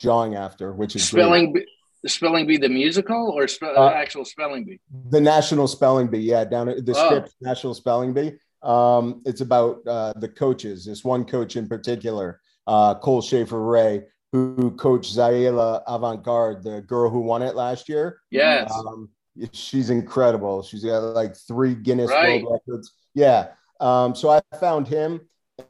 jawing 0.00 0.34
after 0.34 0.72
which 0.72 0.96
is 0.96 1.08
great. 1.10 1.20
Spelling 1.22 1.52
bee, 1.52 1.66
spelling 2.06 2.46
bee 2.46 2.56
the 2.56 2.68
musical 2.68 3.30
or 3.36 3.46
spe- 3.48 3.64
Uh, 3.76 3.88
actual 3.88 4.24
spelling 4.24 4.64
bee? 4.64 4.80
the 5.10 5.20
National 5.20 5.66
Spelling 5.68 6.08
Bee, 6.08 6.18
yeah, 6.18 6.44
down 6.44 6.68
at 6.68 6.84
the 6.84 6.92
Oh. 6.96 7.06
Scripps 7.06 7.34
National 7.40 7.74
Spelling 7.74 8.12
Bee. 8.12 8.32
Um, 8.62 9.22
it's 9.24 9.40
about 9.42 9.78
uh, 9.86 10.12
the 10.16 10.28
coaches. 10.28 10.84
This 10.84 11.04
one 11.04 11.24
coach 11.24 11.56
in 11.56 11.66
particular, 11.68 12.40
uh, 12.66 12.94
Cole 12.96 13.22
Shafer-Ray, 13.22 14.02
who 14.32 14.70
coached 14.72 15.14
Zaila 15.16 15.82
Avant 15.86 16.22
Garde, 16.22 16.62
the 16.62 16.80
girl 16.82 17.08
who 17.10 17.20
won 17.20 17.42
it 17.42 17.54
last 17.54 17.88
year. 17.88 18.18
Yes. 18.30 18.72
Um, 18.72 19.08
she's 19.52 19.90
incredible. 19.90 20.62
She's 20.62 20.84
got 20.84 20.98
like 21.14 21.36
three 21.36 21.74
Guinness 21.74 22.10
Right. 22.10 22.42
World 22.42 22.60
Records. 22.66 22.92
Yeah. 23.14 23.48
Um, 23.80 24.14
so 24.14 24.30
I 24.30 24.40
found 24.58 24.88
him, 24.88 25.20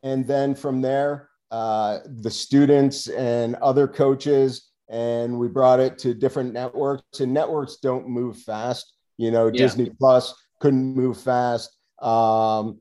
and 0.03 0.27
then 0.27 0.55
from 0.55 0.81
there, 0.81 1.29
uh, 1.51 1.99
the 2.07 2.31
students 2.31 3.09
and 3.09 3.55
other 3.57 3.87
coaches, 3.89 4.71
and 4.89 5.39
we 5.39 5.49
brought 5.49 5.81
it 5.81 5.99
to 5.99 6.15
different 6.15 6.53
networks. 6.53 7.21
And 7.21 7.33
networks 7.35 7.77
don't 7.77 8.09
move 8.09 8.39
fast. 8.39 8.93
You 9.17 9.31
know, 9.31 9.47
Yeah. 9.47 9.53
Disney 9.63 9.91
Plus 9.99 10.35
couldn't 10.61 10.95
move 10.95 11.19
fast. 11.19 11.77
Um, 12.01 12.79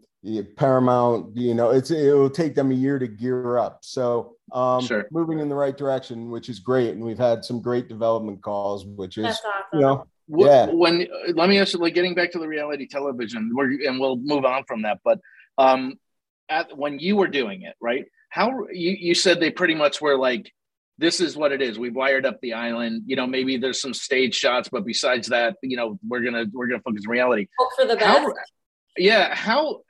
Paramount, 0.55 1.35
you 1.37 1.53
know, 1.53 1.69
it's 1.69 1.91
it 1.91 2.11
will 2.13 2.29
take 2.29 2.55
them 2.55 2.71
a 2.71 2.73
year 2.73 2.97
to 2.97 3.07
gear 3.07 3.57
up. 3.57 3.79
So 3.83 4.35
um, 4.51 4.81
Sure. 4.83 5.05
moving 5.11 5.39
in 5.39 5.49
the 5.49 5.55
right 5.55 5.77
direction, 5.77 6.31
which 6.31 6.49
is 6.49 6.59
great, 6.59 6.91
and 6.95 7.03
we've 7.03 7.17
had 7.17 7.45
some 7.45 7.61
great 7.61 7.87
development 7.87 8.41
calls, 8.41 8.85
which 8.85 9.17
is 9.17 9.25
awesome. 9.25 9.51
you 9.73 9.79
know 9.81 10.05
Wh- 10.29 10.45
Yeah. 10.45 10.65
When 10.67 11.01
uh, 11.03 11.31
let 11.33 11.49
me 11.49 11.59
ask 11.59 11.73
you, 11.73 11.79
like 11.79 11.93
getting 11.93 12.15
back 12.15 12.31
to 12.31 12.39
the 12.39 12.47
reality 12.47 12.87
television, 12.87 13.51
we're, 13.53 13.71
and 13.87 13.99
we'll 13.99 14.17
move 14.17 14.45
on 14.45 14.63
from 14.67 14.83
that. 14.83 14.99
But 15.03 15.19
um, 15.57 15.95
at 16.49 16.75
when 16.77 16.99
you 16.99 17.15
were 17.17 17.27
doing 17.27 17.61
it, 17.63 17.75
right? 17.81 18.05
How 18.29 18.65
you 18.71 18.91
you 18.99 19.15
said 19.15 19.39
they 19.39 19.51
pretty 19.51 19.75
much 19.75 20.01
were 20.01 20.17
like, 20.17 20.51
this 20.97 21.19
is 21.19 21.35
what 21.37 21.51
it 21.51 21.61
is. 21.61 21.77
We've 21.79 21.95
wired 21.95 22.25
up 22.25 22.39
the 22.41 22.53
island. 22.53 23.03
You 23.05 23.15
know, 23.15 23.27
maybe 23.27 23.57
there's 23.57 23.79
some 23.81 23.93
stage 23.93 24.35
shots, 24.35 24.67
but 24.69 24.85
besides 24.85 25.27
that, 25.29 25.55
you 25.63 25.77
know, 25.77 25.99
we're 26.07 26.21
gonna 26.21 26.45
we're 26.51 26.67
gonna 26.67 26.81
focus 26.81 27.03
on 27.05 27.11
reality. 27.11 27.47
Hope 27.57 27.69
for 27.77 27.85
the 27.85 27.97
How, 28.03 28.25
best. 28.27 28.51
yeah, 28.97 29.33
how 29.33 29.81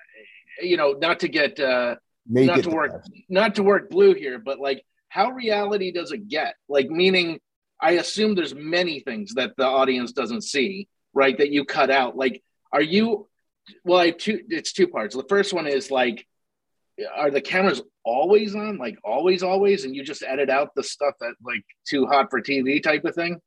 you 0.62 0.78
know, 0.78 0.94
not 0.94 1.20
to 1.22 1.28
get 1.28 1.60
uh, 1.60 1.96
make 2.28 2.48
not 2.48 2.64
to 2.64 2.70
work 2.70 2.92
best. 2.94 3.12
not 3.30 3.56
to 3.56 3.64
work 3.64 3.90
blue 3.90 4.14
here, 4.14 4.38
but 4.40 4.60
like 4.60 4.84
how 5.10 5.32
reality 5.32 5.92
does 5.92 6.12
it 6.12 6.28
get? 6.28 6.56
Like 6.70 6.90
meaning 6.90 7.40
I 7.86 7.92
assume 8.04 8.34
there's 8.34 8.56
many 8.56 9.00
things 9.02 9.36
that 9.36 9.52
the 9.58 9.66
audience 9.68 10.12
doesn't 10.12 10.42
see, 10.42 10.88
right? 11.14 11.38
That 11.38 11.52
you 11.52 11.66
cut 11.66 11.92
out. 11.92 12.18
Like, 12.18 12.42
are 12.72 12.82
you 12.82 13.28
well 13.84 14.00
I 14.00 14.10
two 14.12 14.40
it's 14.50 14.74
two 14.74 14.88
parts. 14.88 15.16
The 15.16 15.24
first 15.30 15.54
one 15.54 15.68
is 15.68 15.92
like 15.92 16.26
are 17.16 17.30
the 17.30 17.42
cameras 17.42 17.82
always 18.04 18.56
on? 18.56 18.78
Like 18.80 18.98
always, 19.04 19.44
always, 19.44 19.86
and 19.86 19.96
you 19.96 20.04
just 20.04 20.24
edit 20.24 20.50
out 20.50 20.70
the 20.76 20.82
stuff 20.84 21.14
that 21.20 21.34
like 21.44 21.64
too 21.88 22.08
hot 22.08 22.28
for 22.32 22.42
TV 22.42 22.82
type 22.82 23.06
of 23.06 23.14
thing? 23.14 23.40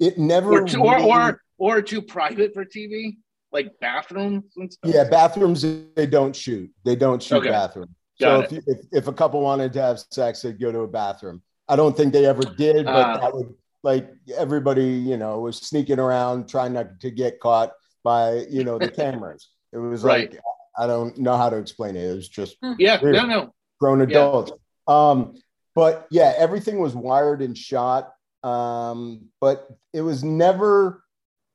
It 0.00 0.16
never 0.16 0.50
Or 0.62 0.64
too, 0.66 0.80
or, 0.82 0.94
really- 0.96 1.10
or 1.10 1.42
or 1.58 1.82
too 1.82 2.00
private 2.00 2.54
for 2.54 2.64
TV? 2.64 3.18
Like 3.52 3.72
bathrooms 3.80 4.44
and 4.56 4.72
stuff? 4.72 4.94
yeah, 4.94 5.04
bathrooms 5.10 5.62
they 5.94 6.06
don't 6.06 6.34
shoot. 6.34 6.70
They 6.84 6.96
don't 6.96 7.22
shoot 7.22 7.36
Okay. 7.38 7.50
bathrooms. 7.50 7.90
Got 8.20 8.50
so 8.50 8.56
if, 8.56 8.62
if 8.66 8.78
if 8.92 9.08
a 9.08 9.12
couple 9.12 9.40
wanted 9.42 9.72
to 9.74 9.82
have 9.82 9.98
sex, 10.10 10.40
they'd 10.42 10.58
go 10.60 10.72
to 10.72 10.80
a 10.80 10.88
bathroom. 10.88 11.42
I 11.68 11.76
don't 11.76 11.96
think 11.96 12.12
they 12.12 12.24
ever 12.26 12.42
did, 12.42 12.86
but 12.86 12.94
Ah. 13.06 13.18
that 13.20 13.34
would 13.34 13.54
like 13.82 14.10
everybody, 14.36 14.84
you 14.86 15.16
know, 15.16 15.40
was 15.40 15.56
sneaking 15.58 15.98
around 15.98 16.48
trying 16.48 16.72
not 16.72 17.00
to 17.00 17.10
get 17.10 17.40
caught 17.40 17.72
by 18.04 18.46
you 18.50 18.64
know 18.64 18.78
the 18.78 18.90
cameras. 19.02 19.48
It 19.72 19.78
was 19.78 20.02
Right. 20.02 20.30
like 20.32 20.40
I 20.76 20.86
don't 20.86 21.18
know 21.18 21.36
how 21.36 21.50
to 21.50 21.56
explain 21.56 21.96
it. 21.96 22.04
It 22.10 22.14
was 22.14 22.28
just 22.28 22.56
Yeah, 22.78 23.00
Weird. 23.02 23.16
no, 23.16 23.26
no. 23.26 23.54
grown 23.80 23.98
Yeah. 24.00 24.06
adults. 24.06 24.52
Um, 24.86 25.34
but 25.74 26.06
yeah, 26.10 26.32
everything 26.36 26.78
was 26.80 26.94
wired 26.94 27.42
and 27.42 27.56
shot. 27.56 28.12
Um, 28.44 29.28
but 29.40 29.68
it 29.92 30.00
was 30.02 30.22
never 30.24 31.02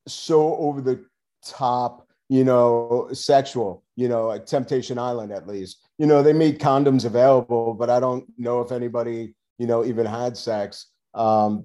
so 0.08 0.56
over 0.58 0.82
the 0.82 1.06
top, 1.46 2.08
you 2.30 2.44
know, 2.44 3.10
sexual, 3.14 3.84
you 3.96 4.08
know, 4.10 4.32
at 4.32 4.48
Temptation 4.48 4.98
Island 4.98 5.32
at 5.32 5.48
least. 5.48 5.78
You 5.98 6.06
know, 6.08 6.22
they 6.22 6.34
made 6.34 6.60
condoms 6.60 7.06
available, 7.06 7.74
but 7.74 7.90
I 7.90 8.00
don't 8.00 8.26
know 8.38 8.60
if 8.62 8.72
anybody, 8.72 9.36
you 9.64 9.68
know, 9.68 9.86
even 9.86 10.06
had 10.06 10.36
sex 10.36 10.88
um 11.14 11.64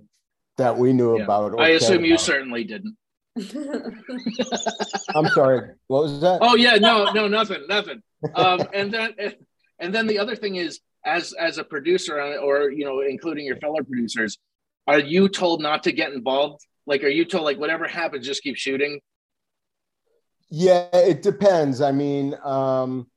that 0.57 0.78
we 0.78 0.92
knew 0.92 1.16
Yeah. 1.18 1.24
about. 1.24 1.53
or 1.53 1.61
I 1.61 1.70
cared 1.70 1.82
assume 1.82 2.05
you 2.05 2.14
about. 2.14 2.20
certainly 2.32 2.62
didn't. 2.62 2.96
I'm 5.16 5.28
sorry. 5.30 5.70
What 5.88 6.03
was 6.05 6.20
that? 6.20 6.38
Oh 6.40 6.55
yeah, 6.55 6.76
no, 6.76 7.11
no, 7.12 7.26
nothing, 7.26 7.62
nothing. 7.68 8.01
Um, 8.36 8.61
and 8.72 8.92
then, 8.94 9.14
and 9.80 9.92
then 9.94 10.07
the 10.07 10.18
other 10.20 10.36
thing 10.36 10.55
is, 10.57 10.80
as 11.05 11.32
as 11.32 11.59
a 11.59 11.64
producer, 11.64 12.20
uh, 12.20 12.36
or 12.36 12.70
you 12.70 12.84
know, 12.84 13.01
including 13.01 13.44
your 13.46 13.57
fellow 13.57 13.82
producers, 13.82 14.38
are 14.86 15.01
you 15.01 15.28
told 15.28 15.61
not 15.61 15.82
to 15.84 15.92
get 15.92 16.12
involved? 16.12 16.64
Like, 16.86 17.03
are 17.03 17.09
you 17.18 17.24
told 17.24 17.44
like 17.44 17.59
whatever 17.59 17.86
happens, 17.88 18.24
just 18.26 18.42
keep 18.44 18.57
shooting? 18.57 19.01
Yeah, 20.51 20.88
it 20.92 21.22
depends. 21.22 21.80
I 21.80 21.92
mean, 21.92 22.34
um, 22.44 23.09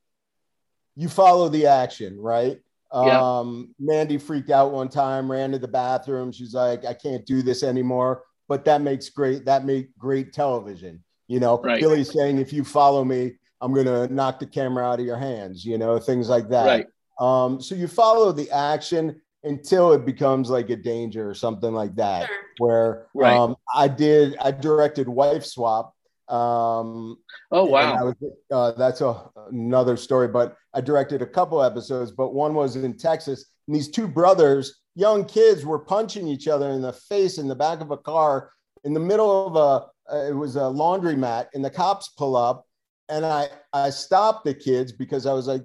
you 0.96 1.08
follow 1.08 1.50
the 1.50 1.68
action, 1.68 2.20
right? 2.20 2.60
Yeah. 2.94 3.40
Um, 3.40 3.74
Mandy 3.80 4.18
freaked 4.18 4.50
out 4.50 4.72
one 4.72 4.90
time, 4.90 5.32
ran 5.32 5.52
to 5.52 5.60
the 5.60 5.68
bathroom. 5.68 6.32
She's 6.32 6.54
like, 6.54 6.86
I 6.86 6.94
can't 6.94 7.26
do 7.26 7.42
this 7.42 7.64
anymore. 7.64 8.24
But 8.48 8.66
that 8.66 8.82
makes 8.82 9.10
great, 9.10 9.46
that 9.46 9.64
make 9.64 9.98
great 9.98 10.34
television. 10.34 11.04
You 11.28 11.40
know, 11.40 11.62
Right. 11.62 11.80
Billy's 11.80 12.12
saying, 12.12 12.38
if 12.38 12.52
you 12.52 12.66
follow 12.66 13.06
me, 13.06 13.34
I'm 13.62 13.74
gonna 13.74 14.08
knock 14.08 14.40
the 14.40 14.46
camera 14.46 14.84
out 14.84 15.00
of 15.00 15.06
your 15.06 15.18
hands, 15.18 15.64
you 15.64 15.78
know, 15.78 16.00
things 16.00 16.28
like 16.28 16.50
that. 16.50 16.66
Right. 16.66 16.88
Um, 17.20 17.62
so 17.62 17.76
you 17.76 17.88
follow 17.88 18.32
the 18.32 18.50
action 18.52 19.22
until 19.44 19.94
it 19.94 20.06
becomes 20.06 20.50
like 20.50 20.70
a 20.70 20.76
danger 20.76 21.30
or 21.30 21.34
something 21.34 21.74
like 21.74 21.96
that. 21.96 22.28
Sure. 22.28 22.38
Where 22.58 23.08
Right. 23.14 23.38
um, 23.38 23.56
I 23.74 23.88
did, 23.88 24.36
I 24.42 24.52
directed 24.52 25.08
Wife 25.08 25.46
Swap. 25.46 25.96
Um, 26.28 27.18
Oh 27.52 27.66
and 27.66 27.76
I 27.76 28.04
wow. 28.04 28.06
was, 28.06 28.16
uh, 28.52 28.72
that's 28.74 29.02
a, 29.02 29.30
another 29.52 29.96
story, 29.98 30.28
but 30.28 30.58
I 30.74 30.82
directed 30.82 31.22
a 31.22 31.28
couple 31.28 31.62
episodes, 31.62 32.12
but 32.12 32.34
one 32.34 32.54
was 32.54 32.76
in 32.76 32.98
Texas. 32.98 33.46
And 33.68 33.76
these 33.76 33.90
two 33.90 34.08
brothers, 34.08 34.82
young 34.96 35.26
kids, 35.26 35.66
were 35.66 35.80
punching 35.80 36.28
each 36.28 36.48
other 36.48 36.70
in 36.70 36.82
the 36.82 36.94
face 36.94 37.38
in 37.38 37.48
the 37.48 37.56
back 37.56 37.82
of 37.82 37.92
a 37.92 37.98
car 37.98 38.52
in 38.84 38.94
the 38.94 39.00
middle 39.00 39.48
of 39.48 39.56
a, 39.56 40.14
uh, 40.16 40.26
it 40.30 40.34
was 40.36 40.56
a 40.56 40.60
laundromat, 40.62 41.48
and 41.54 41.64
the 41.64 41.70
cops 41.70 42.10
pull 42.18 42.36
up. 42.36 42.66
And 43.10 43.26
I, 43.26 43.50
I 43.74 43.90
stopped 43.90 44.46
the 44.46 44.54
kids 44.54 44.92
because 44.92 45.26
I 45.26 45.34
was 45.34 45.48
like, 45.48 45.64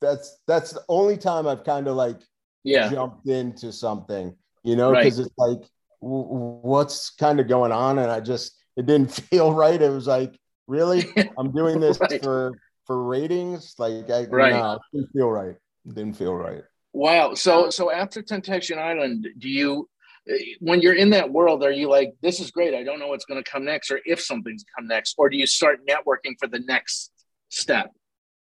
that's, 0.00 0.38
that's 0.46 0.70
the 0.72 0.82
only 0.88 1.16
time 1.16 1.46
I've 1.46 1.64
kind 1.64 1.88
of 1.88 1.96
like 1.96 2.20
Yeah. 2.62 2.88
jumped 2.90 3.28
into 3.28 3.72
something, 3.72 4.34
you 4.62 4.76
know, 4.76 4.92
Right. 4.92 5.02
because 5.04 5.18
it's 5.18 5.34
like, 5.36 5.60
w- 6.00 6.26
what's 6.62 7.10
kind 7.10 7.40
of 7.40 7.48
going 7.48 7.72
on? 7.72 7.98
And 7.98 8.10
I 8.10 8.20
just, 8.20 8.56
it 8.76 8.86
didn't 8.86 9.12
feel 9.30 9.52
right. 9.52 9.80
It 9.80 9.90
was 9.90 10.06
like, 10.06 10.38
really, 10.66 11.04
I'm 11.38 11.52
doing 11.52 11.80
this 11.80 11.98
Right. 12.00 12.22
for 12.22 12.52
for 12.86 13.02
ratings? 13.04 13.74
Like, 13.78 14.10
I, 14.10 14.24
Right. 14.24 14.78
didn't 14.92 15.10
feel 15.12 15.30
right. 15.30 15.56
Didn't 15.86 16.14
feel 16.14 16.34
right. 16.34 16.62
Wow. 16.92 17.34
So 17.34 17.70
so 17.70 17.90
after 17.90 18.22
Temptation 18.22 18.78
Island, 18.78 19.26
do 19.38 19.48
you 19.48 19.88
when 20.60 20.80
you're 20.80 20.94
in 20.94 21.10
that 21.10 21.30
world, 21.30 21.62
are 21.62 21.70
you 21.70 21.88
like, 21.88 22.14
this 22.22 22.40
is 22.40 22.50
great. 22.50 22.72
I 22.74 22.82
don't 22.82 22.98
know 22.98 23.08
what's 23.08 23.26
going 23.26 23.42
to 23.42 23.50
come 23.50 23.64
next, 23.64 23.90
or 23.90 24.00
if 24.06 24.20
something's 24.20 24.64
come 24.74 24.86
next, 24.86 25.14
or 25.18 25.28
do 25.28 25.36
you 25.36 25.46
start 25.46 25.80
networking 25.86 26.32
for 26.40 26.46
the 26.46 26.60
next 26.60 27.10
step? 27.50 27.90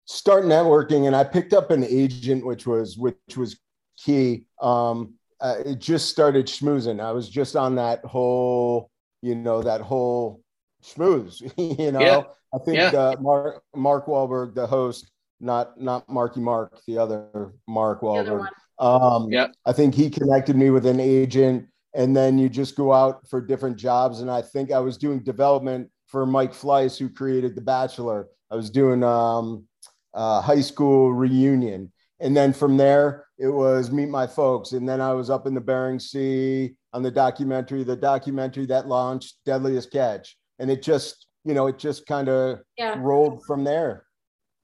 Start 0.05 0.43
networking, 0.45 1.07
and 1.07 1.15
I 1.15 1.23
picked 1.23 1.53
up 1.53 1.71
an 1.71 1.83
agent, 1.83 2.45
which 2.45 2.67
was 2.67 2.97
which 2.97 3.37
was 3.37 3.59
key. 3.97 4.45
Um, 4.61 5.15
uh, 5.39 5.55
it 5.65 5.79
just 5.79 6.09
started 6.09 6.45
schmoozing. 6.45 7.01
I 7.01 7.11
was 7.13 7.29
just 7.29 7.55
on 7.55 7.75
that 7.75 8.03
whole, 8.05 8.91
you 9.21 9.33
know, 9.35 9.63
that 9.63 9.81
whole 9.81 10.41
schmooze. 10.83 11.41
you 11.79 11.91
know, 11.91 11.99
Yeah. 11.99 12.21
I 12.53 12.57
think 12.59 12.77
Yeah. 12.77 12.89
uh, 12.89 13.15
Mark 13.19 13.63
Mark 13.75 14.05
Walberg, 14.07 14.55
the 14.55 14.67
host, 14.67 15.11
not 15.39 15.79
not 15.79 16.07
Marky 16.09 16.39
Mark, 16.39 16.79
the 16.87 16.97
other 16.97 17.53
Mark 17.67 18.01
The 18.01 18.07
other 18.07 18.31
Wahlberg. 18.31 18.39
one. 18.39 18.49
Um, 18.79 19.31
Yeah. 19.31 19.47
I 19.65 19.73
think 19.73 19.93
he 19.95 20.09
connected 20.09 20.55
me 20.55 20.69
with 20.69 20.85
an 20.85 20.99
agent, 20.99 21.67
and 21.93 22.15
then 22.15 22.37
you 22.37 22.49
just 22.49 22.75
go 22.75 22.91
out 22.93 23.27
for 23.29 23.39
different 23.41 23.77
jobs. 23.77 24.21
And 24.21 24.29
I 24.31 24.41
think 24.41 24.71
I 24.71 24.79
was 24.79 24.97
doing 24.97 25.19
development 25.23 25.89
for 26.07 26.25
Mike 26.25 26.51
Fleiss, 26.53 26.97
who 26.97 27.09
created 27.09 27.55
The 27.55 27.61
Bachelor. 27.61 28.27
I 28.49 28.55
was 28.55 28.69
doing 28.69 29.03
um, 29.03 29.65
uh, 30.13 30.41
high 30.41 30.61
school 30.61 31.13
reunion, 31.13 31.91
and 32.19 32.35
then 32.35 32.51
from 32.53 32.75
there 32.75 33.25
it 33.37 33.47
was 33.47 33.91
Meet 33.91 34.09
My 34.09 34.27
Folks, 34.27 34.73
and 34.73 34.87
then 34.87 34.99
I 34.99 35.13
was 35.13 35.29
up 35.29 35.47
in 35.47 35.53
the 35.53 35.61
Bering 35.61 35.99
Sea 35.99 36.75
on 36.93 37.01
the 37.01 37.11
documentary, 37.11 37.83
the 37.83 37.95
documentary 37.95 38.65
that 38.65 38.87
launched 38.87 39.37
Deadliest 39.45 39.89
Catch, 39.91 40.37
and 40.59 40.69
it 40.69 40.81
just 40.81 41.27
you 41.43 41.53
know 41.53 41.67
it 41.67 41.77
just 41.79 42.05
kind 42.05 42.29
of 42.29 42.59
Yeah. 42.77 42.95
rolled 42.99 43.43
from 43.45 43.63
there. 43.63 44.05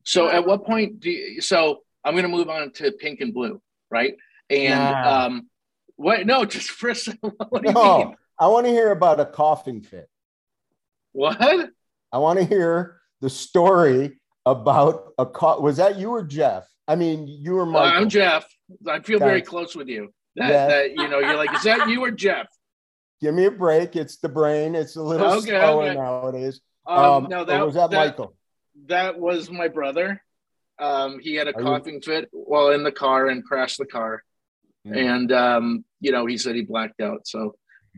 So 0.03 0.29
at 0.29 0.45
what 0.45 0.65
point 0.65 0.99
do 0.99 1.09
you, 1.11 1.41
so 1.41 1.81
I'm 2.03 2.13
going 2.13 2.23
to 2.23 2.29
move 2.29 2.49
on 2.49 2.71
to 2.73 2.91
pink 2.93 3.19
and 3.19 3.33
blue, 3.33 3.61
right? 3.91 4.15
And 4.49 4.91
Nah. 4.91 5.25
um, 5.25 5.49
what? 5.97 6.25
No, 6.25 6.45
just 6.45 6.69
for 6.69 6.89
a 6.89 6.95
second. 6.95 7.33
What 7.49 7.63
do 7.63 7.69
you 7.69 7.73
No, 7.73 7.97
mean? 7.97 8.15
I 8.39 8.47
want 8.47 8.65
to 8.67 8.71
hear 8.71 8.91
about 8.91 9.19
a 9.19 9.25
coughing 9.25 9.81
fit. 9.81 10.07
What? 11.11 11.41
I 12.11 12.17
want 12.19 12.39
to 12.39 12.45
hear 12.45 13.01
the 13.21 13.29
story 13.29 14.19
about 14.45 15.13
a 15.17 15.25
cough. 15.25 15.59
Was 15.61 15.77
that 15.77 15.97
you 15.97 16.11
or 16.11 16.23
Jeff? 16.23 16.65
I 16.87 16.95
mean, 16.95 17.27
you 17.27 17.57
or 17.57 17.63
Uh, 17.75 17.79
I'm 17.81 18.07
Jeff. 18.09 18.45
I 18.87 18.99
feel 19.01 19.19
very 19.19 19.41
close 19.41 19.75
with 19.75 19.87
you. 19.89 20.13
That, 20.35 20.49
Yeah. 20.49 20.67
that 20.67 20.91
you 20.91 21.07
know, 21.09 21.19
you're 21.19 21.35
like, 21.35 21.53
is 21.53 21.63
that 21.63 21.89
you 21.89 22.01
or 22.03 22.11
Jeff? 22.11 22.47
Give 23.21 23.33
me 23.33 23.45
a 23.45 23.51
break. 23.51 23.95
It's 23.95 24.17
the 24.17 24.29
brain. 24.29 24.75
It's 24.75 24.95
a 24.95 25.01
little 25.01 25.27
Okay, 25.39 25.49
slower 25.49 25.83
okay. 25.83 25.95
nowadays. 25.95 26.61
Um, 26.85 26.97
Um, 26.99 27.27
no, 27.29 27.43
that 27.45 27.65
was 27.65 27.75
that, 27.75 27.89
that, 27.91 27.97
Michael? 28.11 28.35
that 28.87 29.19
was 29.19 29.49
my 29.49 29.67
brother. 29.67 30.21
Um, 30.79 31.19
he 31.19 31.33
had 31.35 31.47
a 31.47 31.55
Are 31.55 31.59
you- 31.61 31.65
coughing 31.65 32.01
fit 32.01 32.29
while 32.31 32.69
in 32.69 32.83
the 32.83 32.91
car 32.91 33.27
and 33.27 33.43
crashed 33.43 33.79
the 33.79 33.85
car. 33.85 34.23
Hmm. 34.85 34.93
And 34.93 35.31
um, 35.31 35.85
you 35.99 36.11
know, 36.11 36.25
he 36.27 36.37
said 36.37 36.55
he 36.55 36.61
blacked 36.61 37.01
out. 37.01 37.27
So 37.27 37.55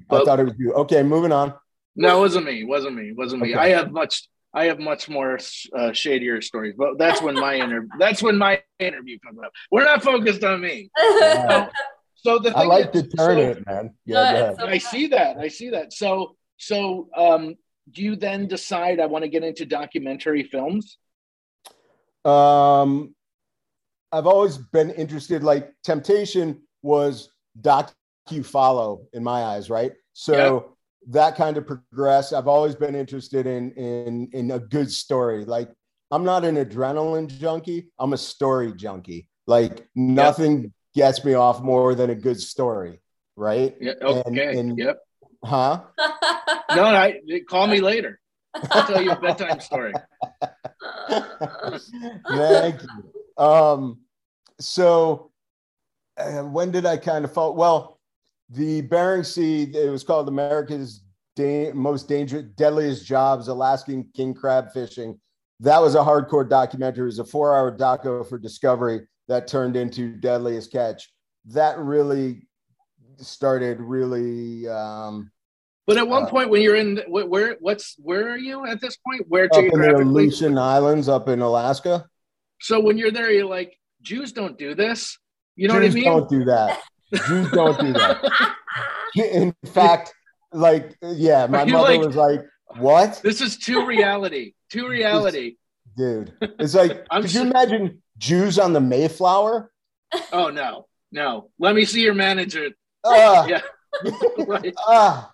I 0.10 0.24
thought 0.24 0.40
it 0.40 0.46
was 0.46 0.56
you. 0.58 0.74
Okay, 0.74 1.04
moving 1.04 1.32
on. 1.34 1.54
no, 1.96 2.18
it 2.18 2.22
wasn't 2.22 2.46
me. 2.46 2.62
It 2.62 2.68
wasn't 2.68 2.96
me. 2.96 3.10
It 3.10 3.18
wasn't 3.18 3.42
me. 3.42 3.54
Okay. 3.54 3.60
I 3.60 3.70
have 3.78 3.92
much. 3.92 4.28
I 4.54 4.64
have 4.66 4.80
much 4.80 5.08
more 5.10 5.38
uh, 5.78 5.92
shadier 5.92 6.42
stories, 6.42 6.74
but 6.76 6.98
that's 6.98 7.22
when 7.22 7.36
my 7.36 7.54
inter- 7.56 7.88
that's 8.00 8.24
when 8.24 8.38
my 8.38 8.64
interview 8.80 9.20
comes 9.20 9.38
up. 9.46 9.52
We're 9.70 9.84
not 9.84 10.02
focused 10.02 10.44
on 10.44 10.62
me. 10.62 10.90
Yeah. 11.00 11.70
So 12.22 12.40
the 12.40 12.56
I 12.58 12.64
like 12.64 12.94
is- 12.96 13.04
to 13.04 13.10
turn 13.10 13.38
so- 13.38 13.50
it, 13.52 13.66
man. 13.66 13.96
Yeah, 14.06 14.32
No, 14.32 14.50
go 14.56 14.56
so- 14.60 14.68
I 14.68 14.78
see 14.78 15.08
that. 15.08 15.38
I 15.38 15.48
see 15.48 15.70
that. 15.70 15.94
So 15.94 16.36
so 16.58 17.10
um, 17.16 17.56
do 17.92 18.02
you 18.02 18.16
then 18.16 18.48
decide 18.48 19.00
I 19.00 19.06
want 19.06 19.24
to 19.24 19.30
get 19.30 19.44
into 19.44 19.66
documentary 19.66 20.44
films? 20.44 20.98
Um, 22.26 23.16
I've 24.12 24.28
always 24.28 24.58
been 24.58 24.90
interested. 24.92 25.44
Like 25.44 25.72
Temptation 25.84 26.62
was 26.82 27.30
docu 27.62 27.94
follow 28.44 29.08
in 29.14 29.24
my 29.24 29.44
eyes, 29.44 29.70
right? 29.70 29.94
So 30.14 30.76
that 31.08 31.36
kind 31.36 31.58
of 31.58 31.66
progressed. 31.66 32.34
I've 32.34 32.48
always 32.48 32.76
been 32.76 32.96
interested 32.96 33.48
in 33.48 33.72
in 33.72 34.30
in 34.34 34.52
a 34.52 34.60
good 34.60 34.92
story. 34.92 35.46
Like 35.46 35.70
I'm 36.12 36.26
not 36.26 36.44
an 36.44 36.56
adrenaline 36.56 37.28
junkie. 37.28 37.90
I'm 37.98 38.14
a 38.14 38.18
story 38.18 38.74
junkie. 38.74 39.30
Like 39.48 39.88
nothing 39.96 40.74
gets 41.00 41.24
me 41.24 41.34
off 41.34 41.62
more 41.62 41.96
than 41.96 42.10
a 42.10 42.16
good 42.16 42.40
story, 42.40 43.00
right? 43.38 43.76
Yeah. 43.80 43.94
And- 44.02 44.28
Okay. 44.38 44.60
and- 44.60 44.78
yep. 44.78 45.00
Huh? 45.44 45.82
No, 46.76 46.84
I 46.86 47.20
call 47.50 47.66
me 47.66 47.80
later. 47.82 48.20
I'll 48.72 48.86
tell 48.86 49.02
you 49.02 49.12
a 49.12 49.20
bedtime 49.20 49.60
story. 49.60 49.94
Thank 52.30 52.82
you. 52.84 53.44
Um, 53.44 54.00
so 54.60 55.32
uh, 56.18 56.44
when 56.44 56.70
did 56.72 56.86
I 56.86 56.98
kind 56.98 57.26
of 57.26 57.34
fall? 57.34 57.56
Well, 57.56 58.00
the 58.50 58.82
Bering 58.82 59.24
Sea, 59.24 59.64
it 59.64 59.90
was 59.90 60.04
called 60.04 60.28
America's 60.28 61.02
da- 61.36 61.72
most 61.74 62.08
dangerous, 62.08 62.46
deadliest 62.56 63.06
jobs, 63.06 63.48
Alaskan 63.48 64.08
king 64.16 64.34
crab 64.36 64.72
fishing. 64.72 65.20
That 65.62 65.82
was 65.82 65.96
a 65.96 66.00
hardcore 66.00 66.48
documentary. 66.48 67.04
It 67.04 67.06
was 67.06 67.20
a 67.20 67.26
four 67.26 67.56
hour 67.56 67.76
doco 67.76 68.28
for 68.28 68.38
Discovery 68.38 69.08
that 69.30 69.48
turned 69.48 69.76
into 69.78 70.10
Deadliest 70.18 70.72
Catch. 70.72 71.10
That 71.46 71.80
really 71.80 72.48
started 73.18 73.80
really 73.80 74.68
um, 74.68 75.32
But 75.88 75.98
at 75.98 76.08
one 76.08 76.24
Uh, 76.24 76.30
point, 76.30 76.50
when 76.50 76.62
you're 76.62 76.76
in, 76.76 77.02
where, 77.08 77.26
where, 77.26 77.58
what's, 77.62 77.96
where 78.00 78.30
are 78.30 78.38
you 78.38 78.66
at 78.66 78.82
this 78.82 78.98
point? 78.98 79.24
Where 79.30 79.46
up 79.46 79.64
in 79.64 79.70
the? 79.80 79.96
Aleutian 79.98 80.58
Islands 80.58 81.08
up 81.08 81.30
in 81.30 81.42
Alaska. 81.42 82.06
So 82.60 82.80
when 82.80 82.98
you're 82.98 83.12
there, 83.12 83.32
you're 83.32 83.46
like, 83.46 83.78
Jews 84.02 84.34
don't 84.34 84.58
do 84.58 84.76
this. 84.76 85.18
You 85.56 85.68
know 85.68 85.80
Jews 85.80 85.82
what 85.82 85.92
I 85.92 85.94
mean? 85.96 86.04
don't 86.04 86.30
do 86.30 86.46
that. 86.46 86.82
Jews 87.28 87.52
don't 87.52 87.80
do 87.80 87.94
that. 87.94 88.56
In 89.16 89.54
fact, 89.66 90.14
like, 90.54 90.96
yeah, 91.02 91.48
my 91.48 91.66
mother 91.66 91.98
like- 91.98 92.06
was 92.06 92.16
like, 92.16 92.42
"What, 92.78 93.20
this 93.24 93.42
is 93.42 93.58
two 93.58 93.86
reality. 93.86 94.54
Two 94.70 94.88
reality. 94.88 95.56
dude?" 95.98 96.32
It's 96.42 96.76
like, 96.76 97.08
could 97.12 97.34
you 97.34 97.42
imagine 97.42 98.02
Jews 98.20 98.60
on 98.60 98.74
the 98.74 98.82
Mayflower? 98.82 99.72
Oh 100.32 100.50
no, 100.50 100.88
no. 101.12 101.50
Let 101.58 101.74
me 101.74 101.86
see 101.86 102.02
your 102.02 102.14
manager. 102.14 102.70
Ah, 103.04 103.48
Yeah. 103.48 103.62
Right. 104.48 104.74
ah, 104.88 105.32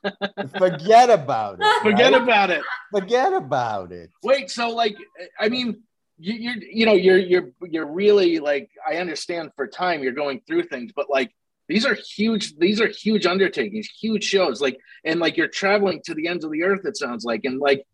forget 0.58 1.10
about 1.10 1.60
it. 1.60 1.84
Forget 1.84 2.14
right? 2.14 2.22
about 2.22 2.50
it. 2.52 2.62
forget 2.90 3.34
about 3.34 3.92
it. 3.92 4.10
Wait, 4.24 4.50
so 4.50 4.70
like, 4.70 4.96
I 5.38 5.50
mean, 5.50 5.84
you, 6.18 6.34
you're, 6.34 6.56
you 6.72 6.86
know, 6.86 6.94
you're, 6.94 7.18
you're, 7.18 7.50
you're 7.62 7.86
really 7.86 8.40
like, 8.40 8.70
I 8.88 8.96
understand 8.96 9.52
for 9.58 9.68
time 9.68 10.02
you're 10.02 10.14
going 10.14 10.42
through 10.48 10.64
things, 10.64 10.94
but 10.96 11.10
like, 11.10 11.36
these 11.68 11.86
are 11.86 11.96
huge, 11.96 12.56
these 12.58 12.80
are 12.80 12.88
huge 12.88 13.26
undertakings, 13.26 13.90
huge 14.00 14.24
shows, 14.24 14.62
like, 14.62 14.80
and 15.04 15.20
like 15.20 15.36
you're 15.36 15.50
traveling 15.50 16.02
to 16.06 16.14
the 16.14 16.28
ends 16.30 16.46
of 16.46 16.52
the 16.52 16.64
earth, 16.64 16.86
it 16.86 16.96
sounds 16.96 17.26
like, 17.26 17.42
and 17.44 17.60
like, 17.60 17.86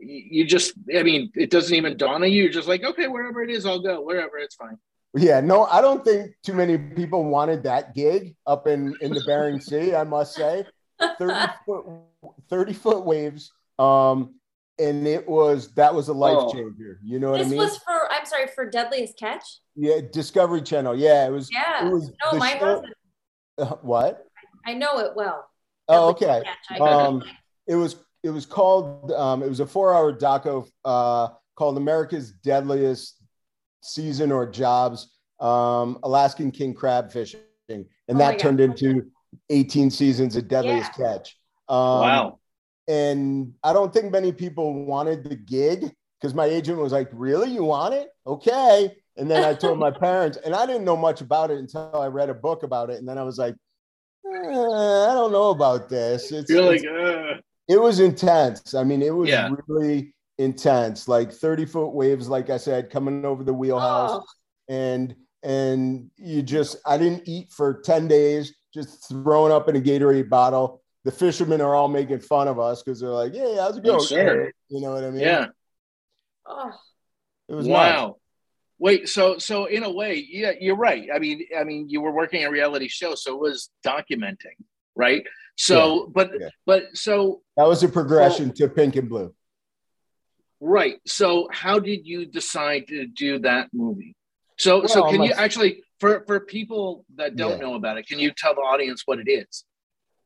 you 0.00 0.44
just, 0.44 0.72
I 0.96 1.02
mean, 1.02 1.30
it 1.34 1.50
doesn't 1.50 1.74
even 1.74 1.96
dawn 1.96 2.22
on 2.22 2.30
you. 2.30 2.42
You're 2.44 2.52
just 2.52 2.68
like, 2.68 2.84
okay, 2.84 3.08
wherever 3.08 3.42
it 3.42 3.50
is, 3.50 3.66
I'll 3.66 3.80
go, 3.80 4.00
wherever, 4.00 4.38
it's 4.38 4.54
fine. 4.54 4.78
Yeah, 5.14 5.40
no, 5.40 5.64
I 5.64 5.80
don't 5.80 6.04
think 6.04 6.32
too 6.44 6.52
many 6.54 6.76
people 6.78 7.24
wanted 7.24 7.62
that 7.64 7.94
gig 7.94 8.36
up 8.46 8.66
in 8.66 8.94
in 9.00 9.12
the 9.12 9.22
Bering 9.26 9.58
Sea. 9.68 9.94
I 9.94 10.04
must 10.04 10.34
say, 10.34 10.64
30 11.18 11.52
foot 11.64 11.84
30 12.50 12.72
foot 12.74 13.04
waves. 13.04 13.52
Um, 13.78 14.34
and 14.78 15.06
it 15.08 15.26
was 15.28 15.72
that 15.74 15.92
was 15.94 16.08
a 16.08 16.12
life 16.12 16.36
Oh. 16.38 16.52
changer. 16.52 17.00
You 17.02 17.18
know 17.18 17.30
what 17.30 17.38
This 17.38 17.46
I 17.46 17.50
mean? 17.50 17.58
was 17.58 17.78
for 17.78 18.12
I'm 18.12 18.26
sorry 18.26 18.46
for 18.54 18.68
Deadliest 18.68 19.18
Catch. 19.18 19.42
yeah, 19.74 20.00
Discovery 20.12 20.62
Channel. 20.62 20.94
Yeah, 20.96 21.26
it 21.26 21.30
was. 21.30 21.48
Yeah. 21.52 21.86
It 21.86 21.90
was 21.92 22.10
No, 22.24 22.32
the 22.32 22.38
my 22.38 22.58
show- 22.58 22.64
husband. 22.66 22.94
uh, 23.58 23.76
what? 23.82 24.24
I 24.66 24.74
know 24.74 24.98
it 25.00 25.12
well. 25.16 25.48
Oh, 25.88 26.10
okay. 26.10 26.42
Catch, 26.44 26.80
I- 26.80 26.84
Um, 26.84 27.24
it 27.66 27.74
was 27.76 27.96
it 28.22 28.30
was 28.30 28.46
called 28.46 29.12
um, 29.12 29.42
it 29.42 29.48
was 29.48 29.60
a 29.60 29.66
four 29.66 29.94
hour 29.94 30.12
doco 30.12 30.68
uh, 30.84 31.28
called 31.54 31.76
America's 31.76 32.32
Deadliest 32.32 33.22
Season 33.82 34.32
or 34.32 34.46
Jobs 34.46 35.12
um, 35.40 35.98
Alaskan 36.02 36.50
King 36.50 36.74
Crab 36.74 37.12
Fishing, 37.12 37.40
and 37.68 37.86
Oh 38.08 38.14
my 38.14 38.18
that 38.18 38.32
God. 38.32 38.38
turned 38.40 38.60
into 38.60 39.10
18 39.50 39.90
seasons 39.90 40.36
of 40.36 40.48
Deadliest 40.48 40.94
Catch. 40.94 41.38
Um, 41.68 41.76
wow. 42.00 42.38
And 42.88 43.52
I 43.62 43.72
don't 43.72 43.92
think 43.92 44.10
many 44.10 44.32
people 44.32 44.86
wanted 44.86 45.22
the 45.22 45.36
gig 45.36 45.92
because 46.18 46.34
my 46.34 46.46
agent 46.46 46.78
was 46.78 46.92
like, 46.92 47.08
"Really, 47.12 47.50
you 47.50 47.62
want 47.64 47.94
it? 47.94 48.08
Okay." 48.26 48.96
And 49.16 49.30
then 49.30 49.44
I 49.44 49.52
told 49.52 49.78
my 49.78 49.90
parents, 50.06 50.38
and 50.44 50.54
I 50.54 50.64
didn't 50.64 50.84
know 50.84 50.96
much 50.96 51.20
about 51.20 51.50
it 51.50 51.58
until 51.58 51.90
I 51.94 52.06
read 52.06 52.30
a 52.30 52.34
book 52.34 52.62
about 52.62 52.88
it, 52.90 52.98
and 52.98 53.06
then 53.06 53.18
I 53.18 53.22
was 53.24 53.36
like, 53.36 53.54
eh, 54.26 54.30
"I 54.30 55.12
don't 55.12 55.32
know 55.32 55.50
about 55.50 55.88
this." 55.90 56.32
It's, 56.32 56.48
You're 56.50 56.72
it's 56.72 56.84
like, 56.84 56.92
uh, 56.92 57.34
it 57.68 57.80
was 57.80 58.00
intense. 58.00 58.74
I 58.74 58.84
mean, 58.84 59.02
it 59.02 59.14
was 59.14 59.28
Yeah. 59.28 59.50
really 59.68 60.14
intense. 60.38 61.08
Like 61.08 61.32
30 61.32 61.64
foot 61.66 61.88
waves, 61.92 62.28
like 62.28 62.48
I 62.50 62.56
said, 62.56 62.90
coming 62.90 63.24
over 63.24 63.44
the 63.44 63.52
wheelhouse. 63.54 64.12
Oh, 64.22 64.24
And 64.68 65.14
and 65.42 66.10
you 66.16 66.42
just 66.42 66.76
I 66.86 66.98
didn't 66.98 67.22
eat 67.28 67.52
for 67.52 67.80
10 67.82 68.08
days, 68.08 68.54
just 68.74 69.08
throwing 69.08 69.52
up 69.52 69.68
in 69.68 69.76
a 69.76 69.80
Gatorade 69.80 70.28
bottle. 70.28 70.82
The 71.04 71.12
fishermen 71.12 71.60
are 71.60 71.74
all 71.74 71.88
making 71.88 72.20
fun 72.20 72.48
of 72.48 72.58
us 72.58 72.82
because 72.82 73.00
they're 73.00 73.08
like, 73.10 73.32
Hey, 73.34 73.56
how's 73.56 73.76
it 73.76 73.84
Oh, 73.86 73.92
going? 73.98 74.06
sure. 74.06 74.52
You 74.68 74.80
know 74.80 74.92
what 74.92 75.04
I 75.04 75.10
mean? 75.10 75.20
yeah. 75.20 75.46
oh. 76.46 76.72
It 77.48 77.54
was 77.54 77.66
nuts. 77.66 77.76
Wow. 77.78 78.16
Wait, 78.80 79.08
so 79.08 79.38
so 79.38 79.64
in 79.64 79.82
a 79.84 79.90
way, 79.90 80.24
yeah, 80.30 80.52
you're 80.60 80.76
right. 80.76 81.08
I 81.12 81.18
mean, 81.18 81.44
I 81.58 81.64
mean, 81.64 81.88
you 81.88 82.00
were 82.00 82.12
working 82.12 82.44
a 82.44 82.50
reality 82.50 82.86
show, 82.88 83.14
so 83.16 83.34
it 83.34 83.40
was 83.40 83.70
documenting, 83.84 84.54
right? 84.94 85.24
So, 85.58 86.10
but 86.14 86.30
yeah. 86.40 86.48
but 86.66 86.96
so 86.96 87.42
That 87.56 87.66
was 87.66 87.82
a 87.82 87.88
progression 87.88 88.52
to 88.54 88.68
pink 88.68 88.94
and 88.96 89.08
blue. 89.08 89.34
right. 90.60 91.00
So, 91.06 91.48
how 91.52 91.78
did 91.80 92.06
you 92.06 92.26
decide 92.26 92.86
to 92.88 93.06
do 93.06 93.40
that 93.40 93.68
movie? 93.72 94.14
So, 94.58 94.86
so 94.86 95.02
Well, 95.02 95.10
can 95.10 95.18
my- 95.20 95.24
you 95.26 95.32
actually 95.32 95.82
for 96.00 96.24
for 96.26 96.40
people 96.40 97.04
that 97.16 97.34
don't 97.36 97.58
Yeah. 97.58 97.66
know 97.66 97.74
about 97.74 97.98
it, 97.98 98.06
can 98.06 98.18
you 98.20 98.30
tell 98.36 98.54
the 98.54 98.60
audience 98.60 99.02
what 99.04 99.18
it 99.18 99.28
is? 99.28 99.64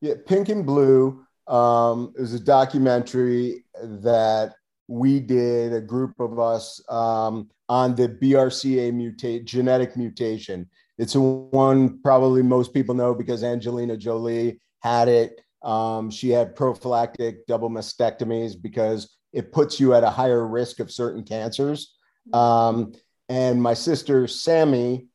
Yeah, 0.03 0.15
Pink 0.27 0.49
and 0.51 0.67
Blue 0.67 1.25
um, 1.49 2.13
is 2.17 2.35
a 2.35 2.41
documentary 2.41 3.65
that 3.83 4.55
we 4.87 5.19
did, 5.19 5.73
a 5.73 5.81
group 5.81 6.21
of 6.21 6.39
us, 6.39 6.81
um, 6.91 7.51
on 7.69 7.95
the 7.95 8.09
BRCA 8.09 8.93
mutate 8.93 9.45
genetic 9.45 9.97
mutation. 9.97 10.69
It's 10.99 11.17
one 11.17 12.01
probably 12.03 12.43
most 12.43 12.75
people 12.75 12.95
know 12.95 13.15
because 13.15 13.43
Angelina 13.43 13.97
Jolie 13.97 14.61
had 14.83 15.09
it. 15.09 15.41
Um, 15.63 16.11
she 16.11 16.31
had 16.31 16.57
prophylactic 16.57 17.47
double 17.47 17.71
mastectomies 17.71 18.61
because 18.61 19.17
it 19.33 19.53
puts 19.53 19.79
you 19.79 19.95
at 19.95 20.05
a 20.05 20.11
higher 20.11 20.47
risk 20.47 20.81
of 20.81 20.91
certain 20.91 21.23
cancers. 21.23 21.95
Um, 22.33 22.93
and 23.29 23.63
my 23.63 23.75
sister 23.75 24.27
Sammy, 24.27 25.07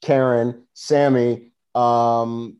Karen, 0.00 0.64
Sammy, 0.74 1.52
um, 1.74 2.58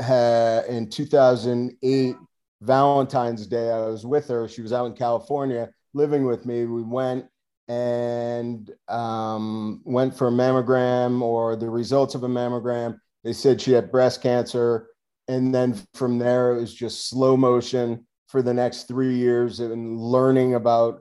ha- 0.00 0.62
in 0.68 0.88
2008 0.90 2.16
valentine's 2.62 3.46
day 3.46 3.70
i 3.70 3.80
was 3.80 4.06
with 4.06 4.28
her 4.28 4.48
she 4.48 4.62
was 4.62 4.72
out 4.72 4.86
in 4.86 4.94
california 4.94 5.68
living 5.92 6.24
with 6.24 6.46
me 6.46 6.64
we 6.64 6.82
went 6.82 7.26
and 7.68 8.70
um, 8.88 9.82
went 9.84 10.16
for 10.16 10.28
a 10.28 10.30
mammogram 10.30 11.20
or 11.20 11.56
the 11.56 11.68
results 11.68 12.14
of 12.14 12.22
a 12.22 12.28
mammogram 12.28 12.98
they 13.24 13.32
said 13.32 13.60
she 13.60 13.72
had 13.72 13.90
breast 13.90 14.22
cancer 14.22 14.88
and 15.28 15.54
then 15.54 15.74
from 15.94 16.18
there 16.18 16.52
it 16.52 16.60
was 16.60 16.74
just 16.74 17.08
slow 17.08 17.36
motion 17.36 18.06
for 18.28 18.42
the 18.42 18.54
next 18.54 18.84
three 18.88 19.14
years 19.16 19.60
and 19.60 19.98
learning 20.00 20.54
about 20.54 21.00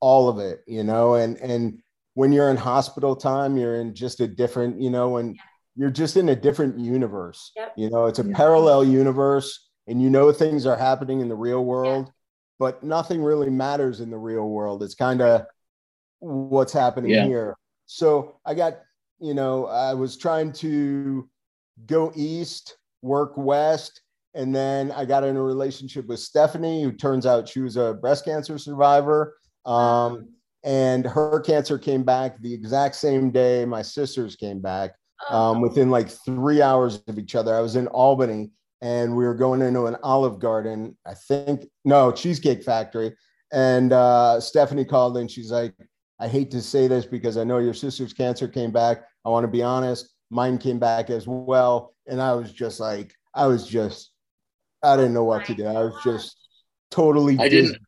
all 0.00 0.28
of 0.28 0.38
it 0.38 0.60
you 0.66 0.82
know 0.84 1.14
and 1.14 1.36
and 1.38 1.80
when 2.14 2.32
you're 2.32 2.50
in 2.50 2.56
hospital 2.56 3.14
time 3.14 3.56
you're 3.56 3.76
in 3.76 3.94
just 3.94 4.20
a 4.20 4.26
different 4.26 4.80
you 4.80 4.90
know 4.90 5.16
and 5.18 5.36
you're 5.76 5.90
just 5.90 6.16
in 6.16 6.28
a 6.28 6.36
different 6.36 6.78
universe. 6.78 7.52
Yep. 7.56 7.72
You 7.76 7.88
know, 7.90 8.06
it's 8.06 8.18
a 8.18 8.24
Yeah. 8.24 8.36
parallel 8.36 8.84
universe, 8.84 9.70
and 9.86 10.02
you 10.02 10.10
know 10.10 10.30
things 10.30 10.66
are 10.66 10.76
happening 10.76 11.20
in 11.20 11.28
the 11.28 11.36
real 11.36 11.64
world, 11.64 12.12
but 12.58 12.82
nothing 12.82 13.22
really 13.22 13.48
matters 13.48 14.00
in 14.00 14.10
the 14.10 14.18
real 14.18 14.46
world. 14.46 14.82
It's 14.82 14.96
kind 14.96 15.22
of 15.22 15.46
what's 16.18 16.72
happening 16.72 17.12
Yeah. 17.12 17.24
here. 17.24 17.56
So 17.86 18.40
I 18.44 18.54
got, 18.54 18.80
you 19.20 19.32
know, 19.32 19.66
I 19.66 19.94
was 19.94 20.18
trying 20.18 20.52
to 20.54 21.28
go 21.86 22.12
east, 22.14 22.76
work 23.02 23.32
west, 23.36 24.02
and 24.34 24.54
then 24.54 24.90
I 24.92 25.04
got 25.04 25.24
in 25.24 25.36
a 25.36 25.42
relationship 25.42 26.06
with 26.06 26.20
Stephanie, 26.20 26.82
who 26.82 26.92
turns 26.92 27.26
out 27.26 27.48
she 27.48 27.60
was 27.60 27.76
a 27.76 27.94
breast 27.94 28.24
cancer 28.24 28.58
survivor. 28.58 29.36
Um, 29.66 30.28
and 30.62 31.04
her 31.06 31.40
cancer 31.40 31.78
came 31.78 32.02
back 32.02 32.40
the 32.40 32.52
exact 32.52 32.94
same 32.94 33.30
day 33.30 33.64
my 33.64 33.82
sister's 33.82 34.36
came 34.36 34.60
back 34.60 34.92
Oh. 35.28 35.36
um, 35.52 35.60
within 35.60 35.90
like 35.90 36.08
three 36.08 36.62
hours 36.62 37.02
of 37.06 37.18
each 37.18 37.34
other. 37.34 37.54
I 37.54 37.60
was 37.60 37.76
in 37.76 37.86
Albany 37.88 38.50
and 38.80 39.14
we 39.14 39.26
were 39.26 39.34
going 39.34 39.60
into 39.60 39.84
an 39.86 39.96
Olive 40.02 40.38
Garden, 40.38 40.96
I 41.06 41.14
think, 41.14 41.66
no, 41.84 42.10
Cheesecake 42.10 42.62
Factory. 42.62 43.14
And 43.52 43.92
uh, 43.92 44.40
Stephanie 44.40 44.84
called 44.84 45.18
and 45.18 45.30
she's 45.30 45.50
like, 45.50 45.74
I 46.18 46.28
hate 46.28 46.50
to 46.52 46.62
say 46.62 46.86
this 46.86 47.04
because 47.04 47.36
I 47.36 47.44
know 47.44 47.58
your 47.58 47.74
sister's 47.74 48.12
cancer 48.12 48.48
came 48.48 48.70
back. 48.70 49.02
I 49.24 49.28
want 49.28 49.44
to 49.44 49.48
be 49.48 49.62
honest, 49.62 50.08
mine 50.30 50.58
came 50.58 50.78
back 50.78 51.10
as 51.10 51.26
well. 51.26 51.94
And 52.06 52.20
I 52.20 52.32
was 52.34 52.52
just 52.52 52.80
like, 52.80 53.14
I 53.34 53.46
was 53.46 53.66
just, 53.66 54.12
I 54.82 54.96
didn't 54.96 55.14
know 55.14 55.24
what 55.24 55.44
to 55.46 55.54
do. 55.54 55.66
I 55.66 55.82
was 55.84 55.94
just 56.04 56.36
totally 56.90 57.38
I 57.38 57.48
dizzy. 57.48 57.72
didn't 57.72 57.82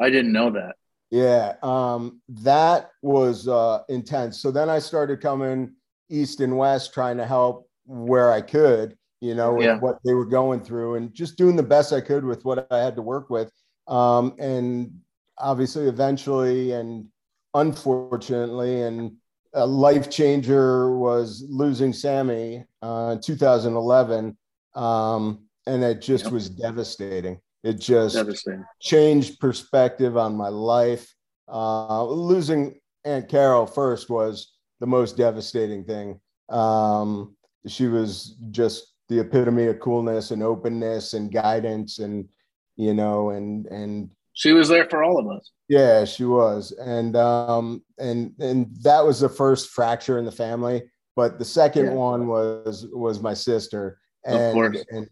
I 0.00 0.10
didn't 0.10 0.32
know 0.32 0.50
that. 0.50 0.74
Yeah, 1.10 1.54
um, 1.62 2.20
that 2.28 2.90
was 3.02 3.46
uh, 3.46 3.82
intense. 3.88 4.40
So 4.40 4.50
then 4.50 4.68
I 4.68 4.80
started 4.80 5.20
coming 5.20 5.74
east 6.10 6.40
and 6.40 6.58
west, 6.58 6.92
trying 6.92 7.16
to 7.18 7.26
help 7.26 7.68
where 7.86 8.32
I 8.32 8.40
could, 8.40 8.96
you 9.20 9.36
know, 9.36 9.54
with 9.54 9.66
Yeah. 9.66 9.78
what 9.78 9.98
they 10.04 10.14
were 10.14 10.26
going 10.26 10.60
through, 10.60 10.96
and 10.96 11.14
just 11.14 11.38
doing 11.38 11.54
the 11.54 11.62
best 11.62 11.92
I 11.92 12.00
could 12.00 12.24
with 12.24 12.44
what 12.44 12.66
I 12.72 12.78
had 12.78 12.96
to 12.96 13.02
work 13.02 13.30
with. 13.30 13.52
Um, 13.86 14.34
and 14.40 14.98
obviously, 15.38 15.86
eventually, 15.86 16.72
and 16.72 17.06
unfortunately, 17.54 18.82
and 18.82 19.12
a 19.54 19.64
life 19.66 20.10
changer 20.10 20.96
was 20.96 21.44
losing 21.48 21.92
Sammy 21.92 22.64
uh, 22.82 23.12
in 23.14 23.20
2011, 23.20 24.36
um, 24.74 25.46
and 25.66 25.82
it 25.84 26.02
just 26.02 26.24
Yep. 26.24 26.32
was 26.32 26.50
devastating. 26.50 27.40
It 27.62 27.74
just 27.80 28.16
Devastating. 28.16 28.64
changed 28.80 29.40
perspective 29.40 30.16
on 30.16 30.36
my 30.36 30.48
life. 30.48 31.14
Uh, 31.48 32.04
losing 32.04 32.78
Aunt 33.04 33.28
Carol 33.28 33.66
first 33.66 34.10
was 34.10 34.54
the 34.80 34.86
most 34.86 35.16
devastating 35.16 35.84
thing. 35.84 36.20
Um, 36.50 37.36
she 37.66 37.86
was 37.86 38.36
just 38.50 38.92
the 39.08 39.20
epitome 39.20 39.66
of 39.66 39.80
coolness 39.80 40.30
and 40.30 40.42
openness 40.42 41.14
and 41.14 41.32
guidance, 41.32 41.98
and 42.00 42.28
you 42.76 42.92
know, 42.92 43.30
and 43.30 43.66
and 43.66 44.10
She 44.34 44.52
was 44.52 44.68
there 44.68 44.86
for 44.90 45.02
all 45.02 45.18
of 45.18 45.26
us. 45.34 45.50
yeah, 45.68 46.04
she 46.04 46.24
was, 46.24 46.72
and 46.72 47.16
um, 47.16 47.82
and 47.98 48.32
and 48.40 48.74
that 48.82 49.04
was 49.04 49.20
the 49.20 49.28
first 49.28 49.70
fracture 49.70 50.18
in 50.18 50.24
the 50.24 50.32
family. 50.32 50.82
But 51.16 51.38
the 51.38 51.44
second 51.44 51.86
Yeah. 51.86 51.92
one 51.92 52.26
was 52.26 52.86
was 52.92 53.20
my 53.22 53.34
sister, 53.34 53.98
Of 54.26 54.40
and 54.40 54.52
course. 54.54 54.84
and 54.90 55.08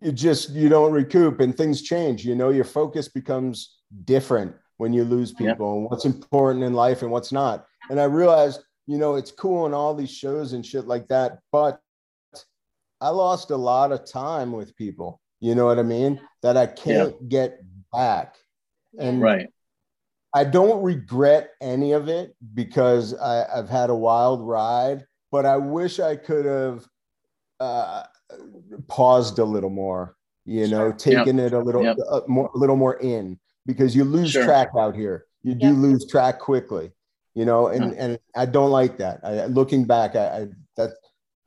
you 0.00 0.12
just 0.12 0.50
you 0.50 0.68
don't 0.70 0.92
recoup, 0.92 1.40
and 1.40 1.54
things 1.56 1.82
change. 1.82 2.24
You 2.24 2.34
know, 2.34 2.48
your 2.48 2.64
focus 2.64 3.08
becomes 3.08 3.76
different 4.04 4.54
when 4.78 4.94
you 4.94 5.04
lose 5.04 5.34
Yeah. 5.38 5.50
people, 5.52 5.74
and 5.74 5.84
what's 5.90 6.06
important 6.06 6.64
in 6.64 6.72
life 6.72 7.02
and 7.02 7.10
what's 7.12 7.32
not. 7.32 7.66
And 7.90 8.00
I 8.00 8.04
realized, 8.04 8.62
you 8.86 8.96
know, 8.96 9.16
it's 9.16 9.30
cool 9.30 9.66
in 9.66 9.74
all 9.74 9.94
these 9.94 10.10
shows 10.10 10.54
and 10.54 10.64
shit 10.64 10.86
like 10.86 11.06
that, 11.08 11.40
but 11.52 11.80
I 13.02 13.10
lost 13.10 13.50
a 13.50 13.56
lot 13.56 13.92
of 13.92 14.04
time 14.06 14.52
with 14.52 14.74
people. 14.76 15.20
You 15.40 15.54
know 15.54 15.64
what 15.66 15.78
I 15.78 15.82
mean? 15.82 16.20
That 16.42 16.56
I 16.56 16.66
can't 16.66 17.28
get 17.28 17.60
back. 17.92 18.36
And 18.98 19.20
Right. 19.20 19.48
I 20.32 20.44
don't 20.44 20.82
regret 20.82 21.50
any 21.60 21.92
of 21.92 22.08
it 22.08 22.36
because 22.54 23.14
I, 23.14 23.46
I've 23.58 23.68
had 23.68 23.90
a 23.90 23.94
wild 23.94 24.46
ride, 24.46 25.06
but 25.32 25.44
I 25.44 25.56
wish 25.56 25.98
I 25.98 26.16
could 26.16 26.44
have 26.44 26.86
uh, 27.58 28.04
paused 28.86 29.38
a 29.38 29.44
little 29.44 29.70
more, 29.70 30.16
you 30.44 30.68
know, 30.68 30.90
Sure. 30.90 30.92
taken 30.92 31.38
it 31.38 31.52
a 31.52 31.58
little 31.58 31.82
Yep. 31.84 31.98
uh, 32.08 32.20
more, 32.28 32.50
a 32.54 32.58
little 32.58 32.76
more 32.76 32.94
in 33.00 33.38
because 33.66 33.94
you 33.96 34.04
lose 34.04 34.30
Sure. 34.30 34.44
track 34.44 34.68
out 34.78 34.94
here. 34.94 35.26
You 35.42 35.54
do 35.54 35.72
lose 35.72 36.06
track 36.06 36.38
quickly, 36.38 36.92
you 37.34 37.44
know, 37.46 37.68
and 37.68 37.94
and 37.94 38.18
I 38.36 38.44
don't 38.46 38.70
like 38.70 38.98
that. 38.98 39.20
I, 39.24 39.46
looking 39.46 39.84
back, 39.84 40.14
I, 40.14 40.26
I 40.42 40.48
that 40.76 40.90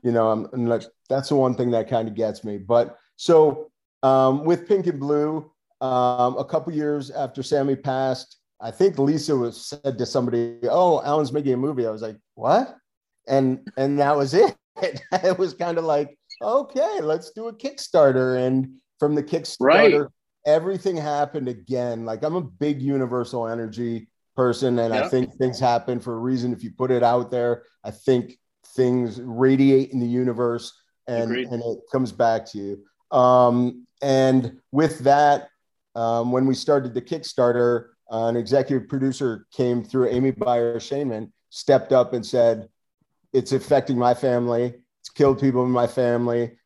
you 0.02 0.12
know, 0.12 0.30
I'm, 0.30 0.50
I'm 0.52 0.66
like 0.66 0.84
that's 1.10 1.30
the 1.30 1.36
one 1.36 1.56
thing 1.56 1.72
that 1.72 1.88
kind 1.90 2.08
of 2.08 2.16
gets 2.16 2.44
me. 2.44 2.58
But 2.58 2.98
so 3.16 3.72
um, 4.02 4.44
with 4.46 4.68
Pink 4.68 4.88
and 4.88 5.00
Blue, 5.00 5.52
um, 5.84 6.38
a 6.38 6.46
couple 6.46 6.74
years 6.74 7.12
after 7.12 7.44
Sammy 7.44 7.76
passed, 7.76 8.38
I 8.62 8.72
think 8.72 8.98
Lisa 8.98 9.36
was 9.36 9.66
said 9.66 9.98
to 9.98 10.06
somebody, 10.06 10.60
"Oh, 10.64 11.02
Alan's 11.04 11.34
making 11.34 11.54
a 11.54 11.58
movie." 11.58 11.86
I 11.86 11.92
was 11.92 12.02
like, 12.02 12.18
"What?" 12.36 12.78
And 13.28 13.68
and 13.76 14.00
that 14.00 14.16
was 14.16 14.34
it. 14.34 14.56
it 14.82 15.38
was 15.38 15.54
kind 15.54 15.78
of 15.78 15.84
like, 15.84 16.18
okay, 16.42 17.02
let's 17.02 17.32
do 17.32 17.48
a 17.48 17.54
Kickstarter. 17.54 18.46
And 18.46 18.80
from 18.98 19.14
the 19.14 19.24
Kickstarter, 19.24 20.02
right. 20.02 20.10
everything 20.46 20.96
happened 20.96 21.50
again. 21.50 22.06
Like 22.06 22.24
I'm 22.24 22.36
a 22.36 22.42
big 22.42 22.82
universal 22.82 23.48
energy 23.48 24.08
person, 24.38 24.80
and 24.80 24.94
I 24.94 25.10
think 25.10 25.36
things 25.36 25.60
happen 25.60 26.00
for 26.00 26.14
a 26.14 26.20
reason. 26.20 26.54
If 26.54 26.64
you 26.64 26.72
put 26.72 26.92
it 26.92 27.04
out 27.04 27.30
there, 27.30 27.64
I 27.84 27.92
think 27.92 28.40
things 28.76 29.20
radiate 29.22 29.92
in 29.92 30.00
the 30.00 30.08
universe, 30.08 30.72
and 31.08 31.36
and 31.36 31.62
it 31.62 31.80
comes 31.92 32.14
back 32.14 32.46
to 32.52 32.58
you. 32.58 33.18
Um, 33.18 33.86
and 34.02 34.60
with 34.72 35.00
that, 35.00 35.50
um, 35.96 36.32
when 36.32 36.46
we 36.46 36.56
started 36.56 36.94
the 36.94 37.02
Kickstarter, 37.02 37.90
uh, 38.12 38.28
an 38.28 38.36
executive 38.36 38.88
producer 38.88 39.48
came 39.52 39.84
through, 39.84 40.10
Amy 40.10 40.32
Byer 40.32 40.76
Shainman, 40.76 41.32
stepped 41.50 41.92
up 41.92 42.14
and 42.14 42.26
said, 42.26 42.68
It's 43.32 43.52
affecting 43.52 43.98
my 43.98 44.14
family. 44.14 44.76
It's 45.02 45.10
killed 45.10 45.40
people 45.40 45.64
in 45.66 45.72
my 45.72 45.88
family. 45.88 46.58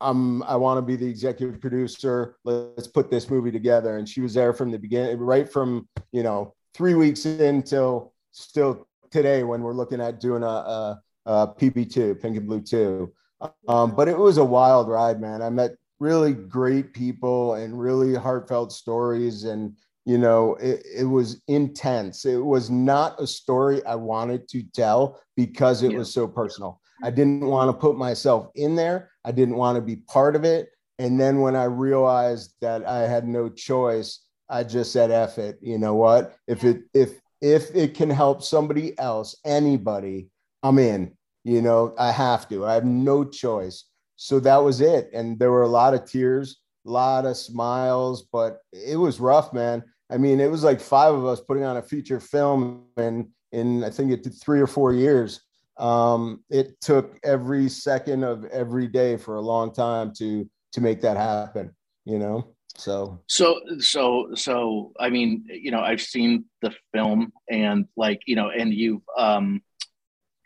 I 0.00 0.12
want 0.56 0.78
to 0.78 0.82
be 0.82 0.96
the 0.96 1.08
executive 1.08 1.60
producer. 1.60 2.36
Let's 2.44 2.86
put 2.86 3.10
this 3.10 3.30
movie 3.30 3.50
together. 3.50 3.98
And 3.98 4.08
she 4.08 4.20
was 4.20 4.34
there 4.34 4.52
from 4.52 4.70
the 4.70 4.78
beginning, 4.78 5.18
right 5.18 5.50
from, 5.50 5.88
you 6.12 6.22
know, 6.22 6.54
three 6.74 6.94
weeks 6.94 7.26
in 7.26 7.62
till 7.62 8.12
still 8.30 8.86
today 9.10 9.42
when 9.42 9.62
we're 9.62 9.72
looking 9.72 10.00
at 10.00 10.20
doing 10.20 10.42
a, 10.42 10.46
a, 10.46 11.02
a 11.26 11.48
PP2, 11.48 12.20
Pink 12.20 12.36
and 12.36 12.46
Blue 12.46 12.60
2. 12.60 13.12
Um, 13.68 13.94
but 13.94 14.08
it 14.08 14.18
was 14.18 14.38
a 14.38 14.44
wild 14.44 14.88
ride, 14.88 15.20
man. 15.20 15.42
I 15.42 15.50
met 15.50 15.72
really 16.00 16.32
great 16.32 16.92
people 16.92 17.54
and 17.54 17.78
really 17.78 18.14
heartfelt 18.14 18.72
stories. 18.72 19.44
And 19.44 19.74
you 20.08 20.16
know 20.16 20.54
it, 20.54 20.86
it 21.00 21.04
was 21.04 21.42
intense. 21.48 22.24
It 22.24 22.42
was 22.42 22.70
not 22.70 23.20
a 23.20 23.26
story 23.26 23.84
i 23.84 23.94
wanted 23.94 24.48
to 24.48 24.62
tell 24.74 25.20
because 25.36 25.82
it 25.82 25.92
yeah. 25.92 25.98
was 25.98 26.12
so 26.12 26.26
personal. 26.26 26.80
I 27.02 27.10
didn't 27.10 27.46
want 27.46 27.68
to 27.68 27.74
put 27.74 27.96
myself 27.96 28.48
in 28.54 28.74
there. 28.74 29.10
I 29.24 29.32
didn't 29.32 29.56
want 29.56 29.76
to 29.76 29.82
be 29.82 29.96
part 29.96 30.34
of 30.34 30.44
it. 30.44 30.70
And 30.98 31.20
then 31.20 31.40
when 31.40 31.54
i 31.54 31.64
realized 31.64 32.54
that 32.62 32.86
i 32.86 33.00
had 33.00 33.28
no 33.28 33.50
choice 33.50 34.24
i 34.48 34.64
just 34.64 34.92
said 34.92 35.10
F 35.10 35.36
it. 35.36 35.58
You 35.60 35.76
know 35.76 35.94
what? 35.94 36.34
If 36.46 36.64
it 36.64 36.84
if 36.94 37.20
if 37.42 37.74
it 37.74 37.94
can 37.94 38.08
help 38.08 38.42
somebody 38.42 38.98
else 38.98 39.36
anybody 39.44 40.30
i'm 40.62 40.78
in. 40.78 41.12
You 41.44 41.60
know 41.60 41.94
i 41.98 42.12
have 42.12 42.48
to. 42.48 42.64
I 42.64 42.72
have 42.72 42.86
no 42.86 43.24
choice 43.24 43.84
so 44.20 44.40
that 44.40 44.56
was 44.56 44.80
it. 44.80 45.10
And 45.14 45.38
there 45.38 45.52
were 45.52 45.62
a 45.62 45.68
lot 45.68 45.94
of 45.94 46.04
tears, 46.04 46.58
a 46.84 46.90
lot 46.90 47.24
of 47.24 47.36
smiles, 47.36 48.26
but 48.32 48.58
it 48.72 48.96
was 48.96 49.20
rough, 49.20 49.52
man. 49.52 49.84
I 50.10 50.18
mean, 50.18 50.40
it 50.40 50.50
was 50.50 50.64
like 50.64 50.80
five 50.80 51.14
of 51.14 51.24
us 51.24 51.40
putting 51.40 51.62
on 51.62 51.76
a 51.76 51.82
feature 51.82 52.18
film, 52.18 52.86
and 52.96 53.28
in 53.52 53.84
I 53.84 53.90
think 53.90 54.10
it 54.10 54.24
did 54.24 54.34
three 54.34 54.60
or 54.60 54.66
four 54.66 54.92
years. 54.92 55.40
Um, 55.78 56.42
it 56.50 56.80
took 56.80 57.20
every 57.22 57.68
second 57.68 58.24
of 58.24 58.44
every 58.46 58.88
day 58.88 59.16
for 59.16 59.36
a 59.36 59.40
long 59.40 59.72
time 59.72 60.12
to 60.14 60.50
to 60.72 60.80
make 60.80 61.00
that 61.02 61.16
happen. 61.16 61.70
You 62.04 62.18
know. 62.18 62.54
So 62.74 63.22
so 63.28 63.60
so 63.78 64.30
so 64.34 64.92
I 64.98 65.10
mean, 65.10 65.44
you 65.48 65.70
know, 65.70 65.80
I've 65.80 66.00
seen 66.00 66.46
the 66.60 66.74
film 66.92 67.32
and 67.48 67.86
like, 67.96 68.22
you 68.26 68.34
know, 68.34 68.50
and 68.50 68.74
you've 68.74 69.02
um 69.16 69.62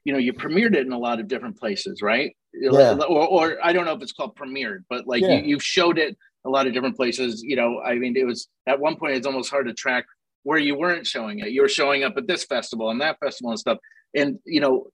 you 0.05 0.13
know, 0.13 0.19
you 0.19 0.35
premiered 0.35 0.75
it 0.75 0.85
in 0.85 0.93
a 0.93 0.99
lot 0.99 1.21
of 1.21 1.29
different 1.29 1.57
places, 1.59 2.03
right? 2.03 2.37
Yeah. 2.55 2.97
or, 3.09 3.27
or 3.27 3.59
I 3.63 3.73
don't 3.73 3.85
know 3.85 3.95
if 3.95 4.03
it's 4.03 4.13
called 4.13 4.37
premiered, 4.37 4.85
but 4.89 5.07
like 5.07 5.23
yeah. 5.23 5.35
you, 5.35 5.45
you've 5.45 5.63
showed 5.63 5.99
it 5.99 6.17
a 6.45 6.51
lot 6.51 6.67
of 6.67 6.73
different 6.73 6.97
places. 6.97 7.43
You 7.43 7.57
know, 7.57 7.81
I 7.81 7.95
mean, 7.95 8.17
it 8.17 8.25
was 8.25 8.49
at 8.67 8.81
one 8.81 8.97
point 8.97 9.17
it's 9.17 9.27
almost 9.27 9.51
hard 9.51 9.67
to 9.67 9.75
track 9.75 10.07
where 10.43 10.59
you 10.59 10.77
weren't 10.77 11.07
showing 11.07 11.41
it. 11.41 11.51
You 11.51 11.63
were 11.63 11.69
showing 11.69 12.05
up 12.05 12.15
at 12.17 12.27
this 12.27 12.45
festival 12.45 12.91
and 12.91 13.01
that 13.01 13.19
festival 13.21 13.51
and 13.51 13.59
stuff. 13.59 13.79
And 14.15 14.39
you 14.45 14.61
know, 14.61 14.89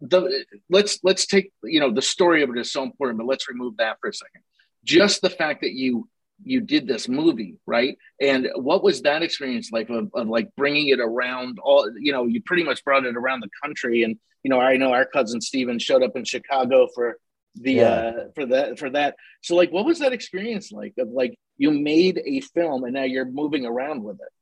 the 0.00 0.44
let's 0.70 1.00
let's 1.02 1.26
take 1.26 1.52
you 1.64 1.80
know 1.80 1.92
the 1.92 2.02
story 2.02 2.42
of 2.42 2.50
it 2.50 2.58
is 2.58 2.72
so 2.72 2.82
important, 2.82 3.18
but 3.18 3.26
let's 3.26 3.48
remove 3.48 3.76
that 3.78 3.98
for 4.00 4.08
a 4.08 4.14
second. 4.14 4.42
Just 4.84 5.22
the 5.22 5.30
fact 5.30 5.62
that 5.62 5.72
you 5.72 6.08
you 6.42 6.60
did 6.60 6.86
this 6.86 7.08
movie 7.08 7.58
right? 7.66 7.96
And 8.20 8.48
what 8.54 8.82
was 8.82 9.02
that 9.02 9.22
experience 9.22 9.70
like 9.72 9.88
of, 9.88 10.10
of, 10.14 10.28
like 10.28 10.54
bringing 10.56 10.88
it 10.88 11.00
around 11.00 11.58
all 11.62 11.90
you 11.98 12.12
know 12.12 12.26
you 12.26 12.42
pretty 12.42 12.64
much 12.64 12.84
brought 12.84 13.06
it 13.06 13.16
around 13.16 13.40
the 13.40 13.50
country. 13.62 14.02
And 14.02 14.18
you 14.46 14.50
know 14.50 14.60
i 14.60 14.76
know 14.76 14.92
our 14.92 15.04
cousin 15.04 15.40
steven 15.40 15.80
showed 15.80 16.04
up 16.04 16.14
in 16.14 16.24
chicago 16.24 16.86
for 16.94 17.16
the 17.56 17.72
yeah. 17.72 17.88
uh 17.88 18.12
for 18.34 18.46
that 18.46 18.78
for 18.78 18.90
that. 18.90 19.16
So 19.42 19.56
like 19.56 19.72
what 19.72 19.84
was 19.84 19.98
that 19.98 20.12
experience 20.12 20.70
like 20.70 20.94
of 20.98 21.08
like 21.08 21.36
you 21.56 21.72
made 21.72 22.22
a 22.24 22.40
film 22.40 22.84
and 22.84 22.94
now 22.94 23.02
you're 23.02 23.24
moving 23.24 23.66
around 23.66 24.04
with 24.04 24.16
it? 24.16 24.32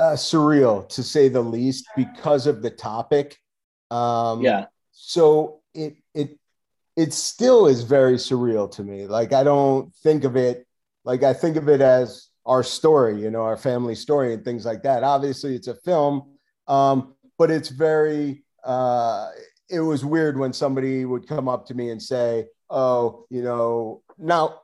Uh 0.00 0.12
surreal 0.12 0.88
to 0.90 1.02
say 1.02 1.28
the 1.28 1.40
least 1.40 1.86
because 1.96 2.46
of 2.46 2.62
the 2.62 2.70
topic. 2.70 3.38
Um 3.90 4.42
yeah. 4.42 4.66
so 4.92 5.62
it 5.74 5.96
it 6.14 6.38
it 6.94 7.12
still 7.12 7.66
is 7.66 7.82
very 7.82 8.16
surreal 8.16 8.70
to 8.72 8.84
me. 8.84 9.06
Like 9.06 9.32
i 9.32 9.42
don't 9.42 9.92
think 9.96 10.22
of 10.22 10.36
it 10.36 10.66
like 11.04 11.22
I 11.22 11.32
think 11.32 11.56
of 11.56 11.68
it 11.68 11.80
as 11.80 12.28
our 12.46 12.62
story, 12.62 13.20
you 13.20 13.30
know, 13.30 13.42
our 13.42 13.56
family 13.56 13.94
story 13.94 14.34
and 14.34 14.44
things 14.44 14.64
like 14.64 14.82
that. 14.82 15.02
Obviously, 15.02 15.54
it's 15.54 15.68
a 15.68 15.74
film, 15.74 16.36
um, 16.68 17.14
but 17.38 17.50
it's 17.50 17.68
very. 17.68 18.44
Uh, 18.64 19.28
it 19.68 19.80
was 19.80 20.04
weird 20.04 20.38
when 20.38 20.52
somebody 20.52 21.04
would 21.04 21.26
come 21.26 21.48
up 21.48 21.66
to 21.66 21.74
me 21.74 21.90
and 21.90 22.02
say, 22.02 22.46
"Oh, 22.70 23.26
you 23.30 23.42
know," 23.42 24.02
now 24.18 24.60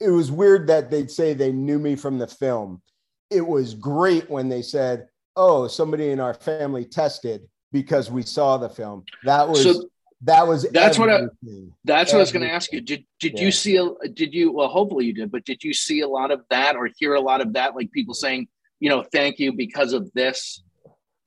it 0.00 0.10
was 0.10 0.30
weird 0.30 0.66
that 0.66 0.90
they'd 0.90 1.10
say 1.10 1.34
they 1.34 1.52
knew 1.52 1.78
me 1.78 1.96
from 1.96 2.18
the 2.18 2.26
film. 2.26 2.82
It 3.30 3.46
was 3.46 3.74
great 3.74 4.28
when 4.28 4.48
they 4.48 4.62
said, 4.62 5.08
"Oh, 5.36 5.66
somebody 5.68 6.10
in 6.10 6.20
our 6.20 6.34
family 6.34 6.84
tested 6.84 7.48
because 7.72 8.10
we 8.10 8.22
saw 8.22 8.56
the 8.58 8.68
film." 8.68 9.04
That 9.24 9.48
was 9.48 9.62
so, 9.62 9.84
that 10.24 10.46
was 10.46 10.68
that's 10.70 10.98
everything. 10.98 11.22
what 11.42 11.50
I, 11.50 11.72
that's 11.84 12.12
everything. 12.12 12.14
what 12.14 12.18
I 12.18 12.22
was 12.22 12.32
going 12.32 12.46
to 12.46 12.52
ask 12.52 12.72
you. 12.72 12.80
Did 12.80 13.04
did 13.20 13.38
yeah. 13.38 13.44
you 13.44 13.52
see 13.52 13.76
a, 13.76 14.08
did 14.08 14.34
you 14.34 14.52
well 14.52 14.68
hopefully 14.68 15.06
you 15.06 15.14
did, 15.14 15.30
but 15.30 15.44
did 15.44 15.62
you 15.62 15.74
see 15.74 16.00
a 16.00 16.08
lot 16.08 16.30
of 16.30 16.42
that 16.50 16.76
or 16.76 16.88
hear 16.98 17.14
a 17.14 17.20
lot 17.20 17.40
of 17.40 17.52
that 17.52 17.74
like 17.74 17.92
people 17.92 18.14
saying, 18.14 18.48
you 18.80 18.88
know, 18.88 19.02
thank 19.02 19.38
you 19.38 19.52
because 19.52 19.92
of 19.92 20.10
this? 20.14 20.62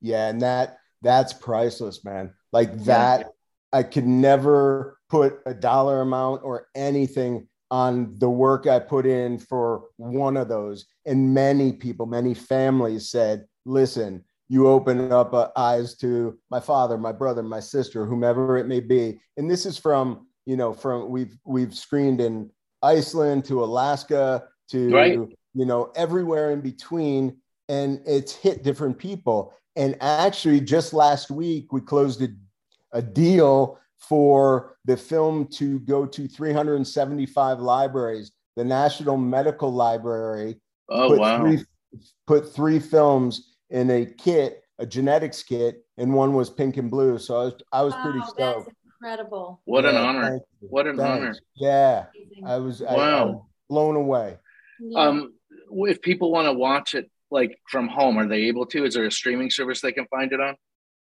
Yeah, 0.01 0.27
and 0.27 0.41
that 0.41 0.77
that's 1.01 1.33
priceless, 1.33 2.03
man. 2.03 2.33
Like 2.51 2.75
that 2.85 3.19
yeah. 3.19 3.27
I 3.71 3.83
could 3.83 4.07
never 4.07 4.97
put 5.09 5.39
a 5.45 5.53
dollar 5.53 6.01
amount 6.01 6.43
or 6.43 6.67
anything 6.75 7.47
on 7.69 8.15
the 8.17 8.29
work 8.29 8.65
I 8.65 8.79
put 8.79 9.05
in 9.05 9.37
for 9.37 9.83
one 9.97 10.37
of 10.37 10.47
those. 10.47 10.85
And 11.05 11.33
many 11.33 11.73
people, 11.73 12.05
many 12.05 12.33
families 12.33 13.09
said, 13.09 13.45
listen, 13.65 14.23
you 14.49 14.67
open 14.67 15.11
up 15.11 15.33
uh, 15.33 15.49
eyes 15.55 15.95
to 15.95 16.37
my 16.49 16.59
father, 16.59 16.97
my 16.97 17.11
brother, 17.11 17.43
my 17.43 17.59
sister, 17.59 18.05
whomever 18.05 18.57
it 18.57 18.67
may 18.67 18.79
be. 18.79 19.19
And 19.35 19.49
this 19.49 19.65
is 19.65 19.77
from, 19.77 20.27
you 20.45 20.55
know, 20.55 20.73
from 20.73 21.09
we've 21.09 21.37
we've 21.45 21.73
screened 21.73 22.21
in 22.21 22.49
Iceland 22.81 23.45
to 23.45 23.63
Alaska 23.63 24.43
to 24.69 24.89
right. 24.89 25.13
you 25.53 25.65
know 25.65 25.91
everywhere 25.95 26.51
in 26.51 26.61
between, 26.61 27.37
and 27.67 28.01
it's 28.05 28.33
hit 28.33 28.63
different 28.63 28.97
people. 28.97 29.53
And 29.75 29.97
actually, 29.99 30.61
just 30.61 30.93
last 30.93 31.29
week 31.29 31.73
we 31.73 31.81
closed 31.81 32.21
a, 32.21 32.29
a 32.93 33.01
deal 33.01 33.79
for 33.99 34.77
the 34.85 34.95
film 34.95 35.47
to 35.47 35.79
go 35.79 36.05
to 36.05 36.27
375 36.27 37.59
libraries. 37.59 38.31
The 38.55 38.63
National 38.63 39.17
Medical 39.17 39.71
Library. 39.71 40.59
Oh 40.89 41.09
put 41.09 41.19
wow! 41.19 41.41
Three, 41.41 41.65
put 42.25 42.55
three 42.55 42.79
films 42.79 43.56
in 43.69 43.89
a 43.89 44.05
kit, 44.05 44.63
a 44.79 44.85
genetics 44.85 45.43
kit, 45.43 45.85
and 45.97 46.13
one 46.13 46.33
was 46.33 46.49
pink 46.49 46.77
and 46.77 46.89
blue. 46.89 47.17
So 47.17 47.35
I 47.35 47.43
was 47.43 47.53
I 47.71 47.83
was 47.83 47.93
wow, 47.93 48.03
pretty 48.03 48.21
stoked. 48.27 48.71
incredible. 48.85 49.61
What 49.65 49.83
yeah, 49.83 49.91
an 49.91 49.95
honor. 49.97 50.39
What 50.59 50.87
an 50.87 50.97
Thanks. 50.97 51.11
honor. 51.11 51.35
Yeah. 51.55 52.05
I 52.45 52.57
was 52.57 52.81
wow. 52.81 52.87
I, 52.89 52.95
I 52.95 53.23
was 53.23 53.41
blown 53.69 53.95
away. 53.95 54.37
Yeah. 54.79 54.99
Um 54.99 55.33
if 55.69 56.01
people 56.01 56.31
want 56.31 56.45
to 56.45 56.53
watch 56.53 56.95
it 56.95 57.09
like 57.29 57.59
from 57.69 57.87
home, 57.87 58.17
are 58.17 58.27
they 58.27 58.43
able 58.43 58.65
to? 58.67 58.85
Is 58.85 58.93
there 58.93 59.05
a 59.05 59.11
streaming 59.11 59.49
service 59.49 59.81
they 59.81 59.91
can 59.91 60.07
find 60.07 60.31
it 60.31 60.39
on? 60.39 60.55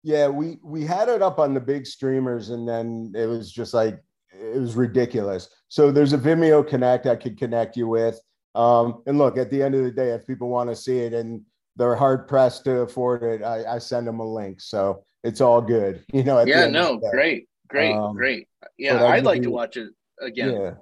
Yeah, 0.04 0.28
we 0.28 0.58
we 0.64 0.84
had 0.84 1.10
it 1.10 1.22
up 1.22 1.40
on 1.40 1.54
the 1.54 1.60
big 1.60 1.86
streamers 1.86 2.50
and 2.50 2.68
then 2.68 3.14
it 3.16 3.28
was 3.28 3.52
just 3.52 3.74
like 3.74 4.02
it 4.32 4.60
was 4.60 4.76
ridiculous. 4.76 5.50
So 5.68 5.92
there's 5.92 6.14
a 6.14 6.18
Vimeo 6.18 6.68
Connect 6.68 7.06
I 7.06 7.16
could 7.16 7.38
connect 7.38 7.78
you 7.78 7.88
with. 7.88 8.20
Um, 8.54 9.04
and 9.06 9.18
look, 9.18 9.38
at 9.38 9.50
the 9.50 9.62
end 9.62 9.76
of 9.76 9.84
the 9.84 9.92
day, 9.92 10.10
if 10.12 10.26
people 10.26 10.50
want 10.50 10.70
to 10.70 10.76
see 10.76 11.00
it 11.00 11.14
and 11.14 11.42
they're 11.76 11.96
hard 11.96 12.28
pressed 12.28 12.64
to 12.66 12.80
afford 12.80 13.24
it, 13.24 13.44
I, 13.44 13.76
I, 13.76 13.78
send 13.80 14.08
them 14.08 14.20
a 14.20 14.34
link. 14.34 14.62
So 14.62 15.04
it's 15.24 15.42
all 15.42 15.62
good. 15.62 16.04
You 16.14 16.24
know. 16.24 16.44
Yeah. 16.46 16.68
No. 16.68 16.98
Great. 17.12 17.48
Great. 17.68 17.94
Um, 17.94 18.16
great. 18.16 18.48
Yeah. 18.78 19.04
I'd 19.06 19.26
like 19.26 19.42
to 19.44 19.52
watch 19.52 19.78
it 19.78 19.90
again. 20.22 20.52
Yeah. 20.52 20.74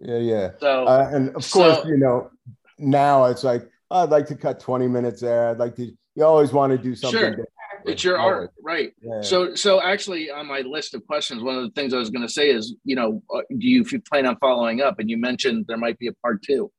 Yeah. 0.00 0.18
Yeah. 0.18 0.50
So 0.60 0.86
uh, 0.86 1.10
and 1.12 1.28
of 1.30 1.50
course, 1.50 1.82
so, 1.82 1.86
you 1.86 1.96
know, 1.96 2.30
now 2.78 3.24
it's 3.26 3.44
like 3.44 3.68
oh, 3.90 4.02
I'd 4.02 4.10
like 4.10 4.26
to 4.26 4.36
cut 4.36 4.60
20 4.60 4.88
minutes 4.88 5.20
there. 5.20 5.48
I'd 5.50 5.58
like 5.58 5.76
to. 5.76 5.90
You 6.14 6.24
always 6.24 6.52
want 6.52 6.72
to 6.72 6.78
do 6.78 6.94
something. 6.94 7.20
Sure. 7.20 7.46
It's 7.84 8.02
your 8.02 8.18
art, 8.18 8.52
right? 8.62 8.92
Yeah. 9.00 9.20
So, 9.20 9.54
so 9.54 9.80
actually, 9.80 10.30
on 10.30 10.46
my 10.46 10.60
list 10.60 10.94
of 10.94 11.06
questions, 11.06 11.42
one 11.42 11.56
of 11.56 11.62
the 11.62 11.70
things 11.70 11.94
I 11.94 11.98
was 11.98 12.10
going 12.10 12.26
to 12.26 12.32
say 12.32 12.50
is, 12.50 12.74
you 12.84 12.96
know, 12.96 13.22
uh, 13.32 13.42
do 13.56 13.68
you 13.68 13.84
plan 13.84 14.26
on 14.26 14.36
following 14.38 14.80
up? 14.80 14.98
And 14.98 15.08
you 15.08 15.16
mentioned 15.16 15.66
there 15.68 15.76
might 15.76 15.98
be 15.98 16.08
a 16.08 16.12
part 16.14 16.42
two. 16.42 16.72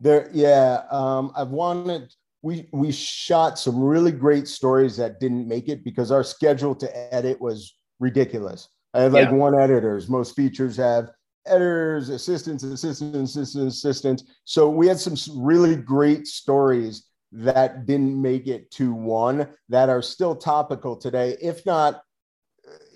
There, 0.00 0.28
yeah. 0.32 0.82
Um, 0.90 1.32
I've 1.36 1.50
wanted. 1.50 2.12
We 2.46 2.68
we 2.72 2.92
shot 2.92 3.58
some 3.58 3.82
really 3.82 4.12
great 4.12 4.46
stories 4.46 4.96
that 4.98 5.18
didn't 5.18 5.48
make 5.48 5.68
it 5.68 5.82
because 5.82 6.12
our 6.12 6.22
schedule 6.22 6.76
to 6.76 7.14
edit 7.14 7.40
was 7.40 7.76
ridiculous. 7.98 8.68
I 8.94 9.00
had 9.02 9.12
like 9.12 9.30
yeah. 9.30 9.34
one 9.34 9.58
editors. 9.58 10.08
Most 10.08 10.36
features 10.36 10.76
have 10.76 11.10
editors, 11.44 12.08
assistants, 12.08 12.62
assistants, 12.62 13.34
assistants, 13.34 13.76
assistants. 13.76 14.22
So 14.44 14.70
we 14.70 14.86
had 14.86 15.00
some 15.00 15.16
really 15.44 15.74
great 15.74 16.28
stories 16.28 17.06
that 17.32 17.84
didn't 17.84 18.22
make 18.22 18.46
it 18.46 18.70
to 18.72 18.94
one 18.94 19.48
that 19.68 19.88
are 19.88 20.00
still 20.00 20.36
topical 20.36 20.94
today, 20.94 21.36
if 21.42 21.66
not 21.66 22.02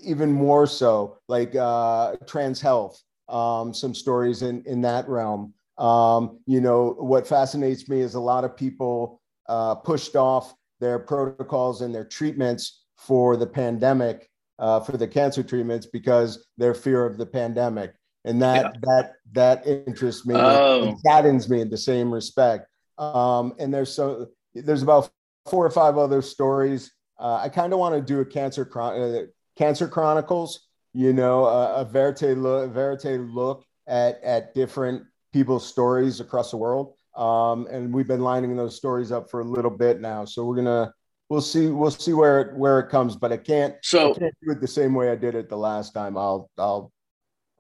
even 0.01 0.31
more 0.31 0.69
so, 0.69 1.19
like 1.27 1.57
uh, 1.57 2.15
trans 2.25 2.61
health, 2.61 3.03
um, 3.29 3.75
some 3.75 3.95
stories 3.95 4.43
in, 4.43 4.63
in 4.65 4.81
that 4.83 5.09
realm. 5.09 5.55
Um, 5.77 6.39
you 6.47 6.61
know, 6.61 6.95
what 6.99 7.27
fascinates 7.27 7.89
me 7.89 8.01
is 8.01 8.15
a 8.15 8.21
lot 8.21 8.45
of 8.45 8.57
people 8.57 9.20
uh, 9.51 9.75
pushed 9.75 10.17
off 10.17 10.55
their 10.81 10.99
protocols 10.99 11.83
and 11.83 11.95
their 11.95 12.07
treatments 12.07 12.85
for 12.97 13.37
the 13.37 13.47
pandemic, 13.47 14.31
uh, 14.59 14.81
for 14.81 14.97
the 14.97 15.09
cancer 15.09 15.43
treatments 15.43 15.87
because 15.87 16.47
their 16.57 16.75
fear 16.75 17.05
of 17.05 17.19
the 17.19 17.27
pandemic 17.27 17.93
and 18.25 18.41
that 18.43 18.65
yeah. 18.65 18.81
that 18.83 19.13
that 19.33 19.67
interests 19.67 20.27
me 20.27 20.35
oh. 20.37 20.89
and 20.89 20.99
saddens 21.01 21.49
me 21.49 21.61
in 21.61 21.71
the 21.71 21.79
same 21.79 22.13
respect 22.13 22.67
um, 22.99 23.55
and 23.59 23.73
there's 23.73 23.93
so 23.93 24.27
there's 24.55 24.83
about 24.83 25.11
four 25.47 25.65
or 25.65 25.71
five 25.71 25.97
other 25.97 26.21
stories 26.21 26.93
uh, 27.19 27.37
i 27.37 27.49
kind 27.49 27.73
of 27.73 27.79
want 27.79 27.95
to 27.95 28.01
do 28.01 28.21
a 28.21 28.25
cancer 28.25 28.65
chron- 28.65 29.01
uh, 29.01 29.23
cancer 29.57 29.89
chronicles 29.89 30.69
you 30.93 31.13
know 31.13 31.47
a 31.47 31.85
verite 31.85 32.37
look 32.37 32.71
verite 32.73 33.21
look 33.21 33.65
at 33.87 34.23
at 34.23 34.55
different 34.55 35.03
people's 35.33 35.67
stories 35.67 36.21
across 36.21 36.51
the 36.51 36.57
world 36.57 36.95
um, 37.17 37.67
and 37.71 37.93
we've 37.93 38.09
been 38.09 38.23
lining 38.23 38.57
those 38.57 38.77
stories 38.77 39.13
up 39.13 39.31
for 39.31 39.41
a 39.41 39.45
little 39.45 39.71
bit 39.71 40.01
now 40.01 40.25
so 40.25 40.45
we're 40.45 40.57
gonna 40.57 40.93
we'll 41.29 41.41
see 41.41 41.69
we'll 41.69 41.91
see 41.91 42.13
where 42.13 42.41
it 42.41 42.57
where 42.57 42.79
it 42.79 42.89
comes 42.89 43.17
but 43.17 43.33
i 43.33 43.37
can't 43.37 43.75
so 43.83 44.15
I 44.15 44.19
can't 44.19 44.35
do 44.43 44.53
it 44.53 44.61
the 44.61 44.69
same 44.69 44.95
way 44.95 45.11
i 45.11 45.17
did 45.17 45.35
it 45.35 45.49
the 45.49 45.57
last 45.57 45.93
time 45.93 46.17
i'll 46.17 46.51
i'll 46.59 46.93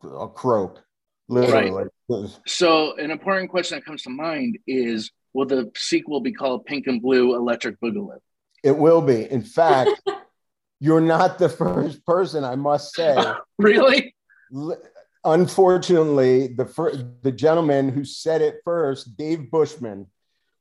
a 0.03 0.29
croak, 0.29 0.83
literally. 1.29 1.89
Right. 2.09 2.31
So, 2.47 2.97
an 2.97 3.11
important 3.11 3.51
question 3.51 3.79
that 3.79 3.85
comes 3.85 4.03
to 4.03 4.11
mind 4.11 4.59
is: 4.67 5.11
Will 5.33 5.47
the 5.47 5.71
sequel 5.77 6.21
be 6.21 6.33
called 6.33 6.67
Pink 6.67 6.87
and 6.87 7.01
Blue 7.01 7.37
Electric 7.37 7.81
Boogaloo? 7.81 8.19
It 8.63 8.77
will 8.77 9.01
be. 9.01 9.31
In 9.31 9.43
fact, 9.43 9.91
you're 10.81 11.01
not 11.01 11.39
the 11.39 11.49
first 11.49 12.05
person, 12.05 12.45
I 12.45 12.57
must 12.57 12.95
say. 12.95 13.17
really? 13.59 14.15
Unfortunately, 15.25 16.49
the 16.49 16.64
fir- 16.64 17.11
the 17.23 17.33
gentleman 17.33 17.91
who 17.91 18.05
said 18.05 18.41
it 18.41 18.61
first, 18.64 19.16
Dave 19.16 19.51
Bushman, 19.51 20.07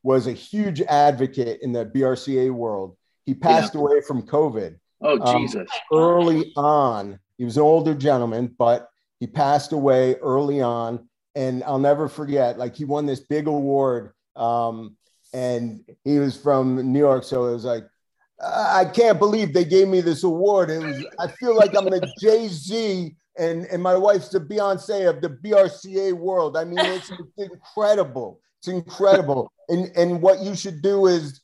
was 0.03 0.27
a 0.27 0.33
huge 0.33 0.81
advocate 0.81 1.61
in 1.61 1.71
the 1.71 1.85
BRCA 1.85 2.51
world. 2.51 2.97
He 3.25 3.33
passed 3.33 3.73
yeah. 3.73 3.81
away 3.81 4.01
from 4.01 4.23
COVID. 4.23 4.77
Oh, 5.01 5.19
um, 5.21 5.41
Jesus. 5.41 5.69
Early 5.93 6.51
on, 6.55 7.19
he 7.37 7.45
was 7.45 7.57
an 7.57 7.63
older 7.63 7.93
gentleman, 7.93 8.53
but 8.57 8.89
he 9.19 9.27
passed 9.27 9.71
away 9.71 10.15
early 10.15 10.61
on, 10.61 11.07
and 11.35 11.63
I'll 11.63 11.79
never 11.79 12.09
forget. 12.09 12.57
Like 12.57 12.75
he 12.75 12.85
won 12.85 13.05
this 13.05 13.21
big 13.21 13.47
award, 13.47 14.11
um, 14.35 14.97
and 15.33 15.83
he 16.03 16.19
was 16.19 16.35
from 16.35 16.91
New 16.91 16.99
York, 16.99 17.23
so 17.23 17.47
it 17.47 17.53
was 17.53 17.65
like 17.65 17.85
I 18.41 18.85
can't 18.85 19.19
believe 19.19 19.53
they 19.53 19.65
gave 19.65 19.87
me 19.87 20.01
this 20.01 20.23
award. 20.23 20.69
It 20.69 20.79
was 20.79 21.05
I 21.19 21.27
feel 21.27 21.55
like 21.55 21.75
I'm 21.75 21.85
the 21.85 22.11
Jay 22.19 22.47
Z 22.47 23.15
and 23.37 23.65
and 23.65 23.81
my 23.81 23.95
wife's 23.95 24.29
the 24.29 24.39
Beyonce 24.39 25.09
of 25.09 25.21
the 25.21 25.29
BRCA 25.29 26.13
world. 26.13 26.57
I 26.57 26.65
mean, 26.65 26.79
it's, 26.79 27.11
it's 27.11 27.51
incredible. 27.51 28.41
It's 28.59 28.67
incredible. 28.67 29.51
And 29.69 29.91
and 29.95 30.21
what 30.21 30.41
you 30.41 30.55
should 30.55 30.81
do 30.81 31.07
is 31.07 31.41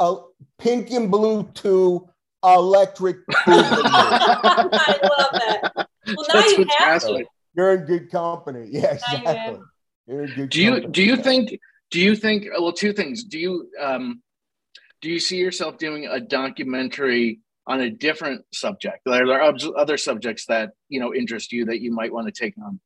a 0.00 0.16
pink 0.58 0.90
and 0.90 1.10
blue 1.10 1.44
to 1.54 2.08
electric. 2.44 3.16
I 3.46 4.98
love 5.02 5.28
that. 5.32 5.88
Well, 6.06 6.26
now 6.28 6.34
That's 6.34 6.58
you 6.58 6.66
have 6.78 7.02
to. 7.02 7.24
You're 7.54 7.74
in 7.74 7.84
good 7.84 8.10
company. 8.10 8.68
Yeah, 8.70 8.94
exactly. 8.94 9.60
You're 10.06 10.24
in 10.24 10.34
good 10.34 10.48
do 10.50 10.62
you 10.62 10.88
do 10.88 11.02
you 11.02 11.16
think 11.16 11.58
do 11.90 12.00
you 12.00 12.16
think 12.16 12.46
well 12.58 12.72
two 12.72 12.92
things 12.92 13.24
do 13.24 13.38
you 13.38 13.68
um 13.80 14.22
do 15.00 15.10
you 15.10 15.20
see 15.20 15.36
yourself 15.36 15.78
doing 15.78 16.06
a 16.06 16.20
documentary 16.20 17.40
on 17.72 17.80
a 17.80 17.90
different 17.90 18.44
subject 18.52 19.06
are 19.06 19.26
there 19.26 19.42
other 19.76 19.96
subjects 19.96 20.46
that 20.46 20.70
you 20.88 21.00
know 21.00 21.14
interest 21.14 21.52
you 21.52 21.64
that 21.64 21.80
you 21.80 21.92
might 21.92 22.12
want 22.12 22.26
to 22.26 22.32
take 22.32 22.54
on 22.64 22.78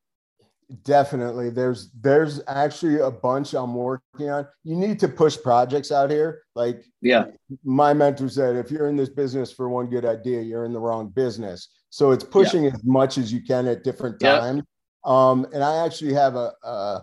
Definitely. 0.83 1.51
There's 1.51 1.91
there's 2.01 2.41
actually 2.49 2.99
a 2.99 3.11
bunch 3.11 3.55
I'm 3.55 3.73
working 3.75 4.31
on. 4.31 4.49
You 4.65 4.75
need 4.75 4.99
to 4.99 5.07
push 5.07 5.37
projects 5.41 5.93
out 5.93 6.11
here. 6.11 6.43
Like 6.57 6.85
yeah, 7.01 7.27
my 7.63 7.95
mentor 7.95 8.29
said, 8.29 8.57
if 8.57 8.73
you're 8.73 8.89
in 8.89 8.97
this 8.97 9.09
business 9.09 9.53
for 9.53 9.69
one 9.69 9.87
good 9.87 10.05
idea, 10.05 10.43
you're 10.43 10.65
in 10.65 10.73
the 10.73 10.81
wrong 10.81 11.09
business. 11.09 11.69
So 11.91 12.11
it's 12.11 12.25
pushing 12.25 12.65
yeah. 12.65 12.73
as 12.75 12.83
much 12.83 13.17
as 13.17 13.33
you 13.33 13.43
can 13.43 13.69
at 13.69 13.85
different 13.85 14.19
times. 14.19 14.63
Um, 15.05 15.47
and 15.55 15.63
I 15.63 15.85
actually 15.85 16.15
have 16.15 16.35
a, 16.35 16.53
a 16.65 17.03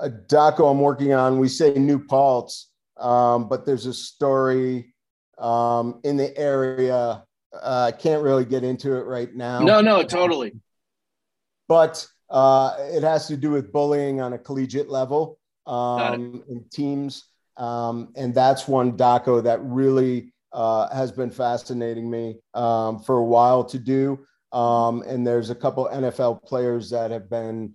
a 0.00 0.08
doco 0.08 0.70
I'm 0.70 0.80
working 0.80 1.12
on. 1.12 1.38
We 1.38 1.48
say 1.48 1.74
New 1.74 2.02
Paltz, 2.02 2.70
um, 2.98 3.50
but 3.50 3.66
there's 3.66 3.84
a 3.84 3.92
story 3.92 4.93
um, 5.38 6.00
in 6.04 6.16
the 6.16 6.36
area. 6.36 7.24
Uh, 7.52 7.90
I 7.92 7.92
can't 7.92 8.22
really 8.22 8.44
get 8.44 8.64
into 8.64 8.96
it 8.96 9.04
right 9.04 9.34
now. 9.34 9.60
No, 9.60 9.80
no, 9.80 10.02
totally. 10.02 10.52
But 11.68 12.06
uh, 12.30 12.76
it 12.78 13.02
has 13.02 13.28
to 13.28 13.36
do 13.36 13.50
with 13.50 13.72
bullying 13.72 14.20
on 14.20 14.32
a 14.32 14.38
collegiate 14.38 14.90
level 14.90 15.38
um, 15.66 16.42
in 16.48 16.64
teams. 16.70 17.24
Um, 17.56 18.12
and 18.16 18.34
that's 18.34 18.66
one 18.66 18.96
doco 18.96 19.42
that 19.44 19.62
really 19.62 20.32
uh, 20.52 20.92
has 20.94 21.12
been 21.12 21.30
fascinating 21.30 22.10
me 22.10 22.36
um, 22.54 23.00
for 23.00 23.18
a 23.18 23.24
while 23.24 23.64
to 23.64 23.78
do. 23.78 24.26
Um, 24.52 25.02
and 25.02 25.26
there's 25.26 25.50
a 25.50 25.54
couple 25.54 25.88
NFL 25.92 26.44
players 26.44 26.90
that 26.90 27.10
have 27.10 27.28
been 27.28 27.74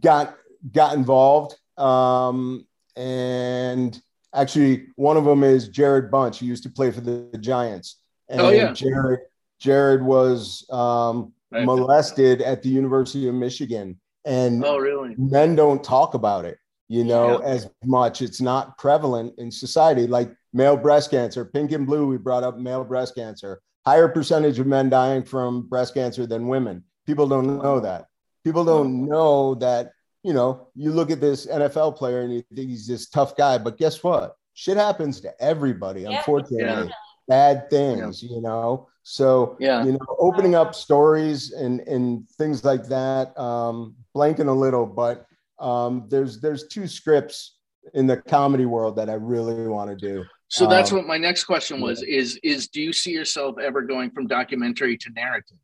got 0.00 0.36
got 0.72 0.94
involved. 0.94 1.56
Um, 1.76 2.66
and 2.96 4.00
actually, 4.36 4.86
one 4.96 5.16
of 5.16 5.24
them 5.24 5.42
is 5.42 5.68
Jared 5.68 6.10
Bunch. 6.10 6.38
He 6.38 6.46
used 6.46 6.62
to 6.64 6.70
play 6.70 6.90
for 6.90 7.00
the, 7.00 7.28
the 7.32 7.38
Giants. 7.38 7.96
And 8.28 8.40
oh 8.40 8.50
yeah, 8.50 8.72
Jared 8.72 9.20
Jared 9.58 10.02
was 10.02 10.66
um, 10.70 11.32
molested 11.50 12.42
at 12.42 12.62
the 12.62 12.68
University 12.68 13.28
of 13.28 13.34
Michigan. 13.34 13.98
And 14.24 14.64
oh, 14.64 14.78
really? 14.78 15.14
men 15.16 15.54
don't 15.54 15.82
talk 15.82 16.14
about 16.14 16.44
it, 16.44 16.58
you 16.88 17.04
know, 17.04 17.40
yeah. 17.40 17.46
as 17.46 17.70
much. 17.84 18.22
It's 18.22 18.40
not 18.40 18.76
prevalent 18.76 19.34
in 19.38 19.50
society. 19.50 20.06
Like 20.06 20.34
male 20.52 20.76
breast 20.76 21.10
cancer, 21.10 21.44
pink 21.44 21.72
and 21.72 21.86
blue, 21.86 22.06
we 22.06 22.18
brought 22.18 22.42
up 22.42 22.58
male 22.58 22.84
breast 22.84 23.14
cancer. 23.14 23.60
Higher 23.86 24.08
percentage 24.08 24.58
of 24.58 24.66
men 24.66 24.90
dying 24.90 25.22
from 25.22 25.68
breast 25.68 25.94
cancer 25.94 26.26
than 26.26 26.48
women. 26.48 26.82
People 27.06 27.28
don't 27.28 27.58
know 27.62 27.78
that. 27.78 28.06
People 28.42 28.64
don't 28.64 29.06
know 29.06 29.54
that, 29.56 29.92
you 30.26 30.32
know, 30.32 30.66
you 30.74 30.90
look 30.90 31.12
at 31.12 31.20
this 31.20 31.46
NFL 31.46 31.94
player 31.94 32.22
and 32.22 32.34
you 32.34 32.42
think 32.52 32.68
he's 32.68 32.84
this 32.84 33.08
tough 33.08 33.36
guy, 33.36 33.58
but 33.58 33.78
guess 33.78 34.02
what? 34.02 34.34
Shit 34.54 34.76
happens 34.76 35.20
to 35.20 35.32
everybody, 35.40 36.00
yeah. 36.00 36.18
unfortunately. 36.18 36.88
Yeah. 36.88 36.88
Bad 37.28 37.70
things, 37.70 38.24
you 38.24 38.40
know. 38.40 38.88
So 39.04 39.56
yeah, 39.60 39.84
you 39.84 39.92
know, 39.92 39.98
opening 40.18 40.56
up 40.56 40.74
stories 40.74 41.52
and 41.52 41.80
and 41.80 42.28
things 42.38 42.64
like 42.64 42.86
that. 42.88 43.38
Um, 43.38 43.94
blanking 44.16 44.48
a 44.48 44.52
little, 44.52 44.86
but 44.86 45.26
um, 45.60 46.06
there's 46.08 46.40
there's 46.40 46.66
two 46.68 46.88
scripts 46.88 47.58
in 47.94 48.06
the 48.06 48.16
comedy 48.16 48.64
world 48.64 48.96
that 48.96 49.08
I 49.08 49.14
really 49.14 49.68
want 49.68 49.90
to 49.90 49.96
do. 49.96 50.24
So 50.48 50.68
that's 50.68 50.90
um, 50.92 50.98
what 50.98 51.06
my 51.06 51.18
next 51.18 51.44
question 51.44 51.80
was: 51.80 52.00
yeah. 52.00 52.18
is 52.18 52.36
is 52.44 52.68
do 52.68 52.80
you 52.80 52.92
see 52.92 53.12
yourself 53.12 53.58
ever 53.60 53.82
going 53.82 54.10
from 54.10 54.26
documentary 54.26 54.96
to 54.98 55.10
narrative? 55.10 55.58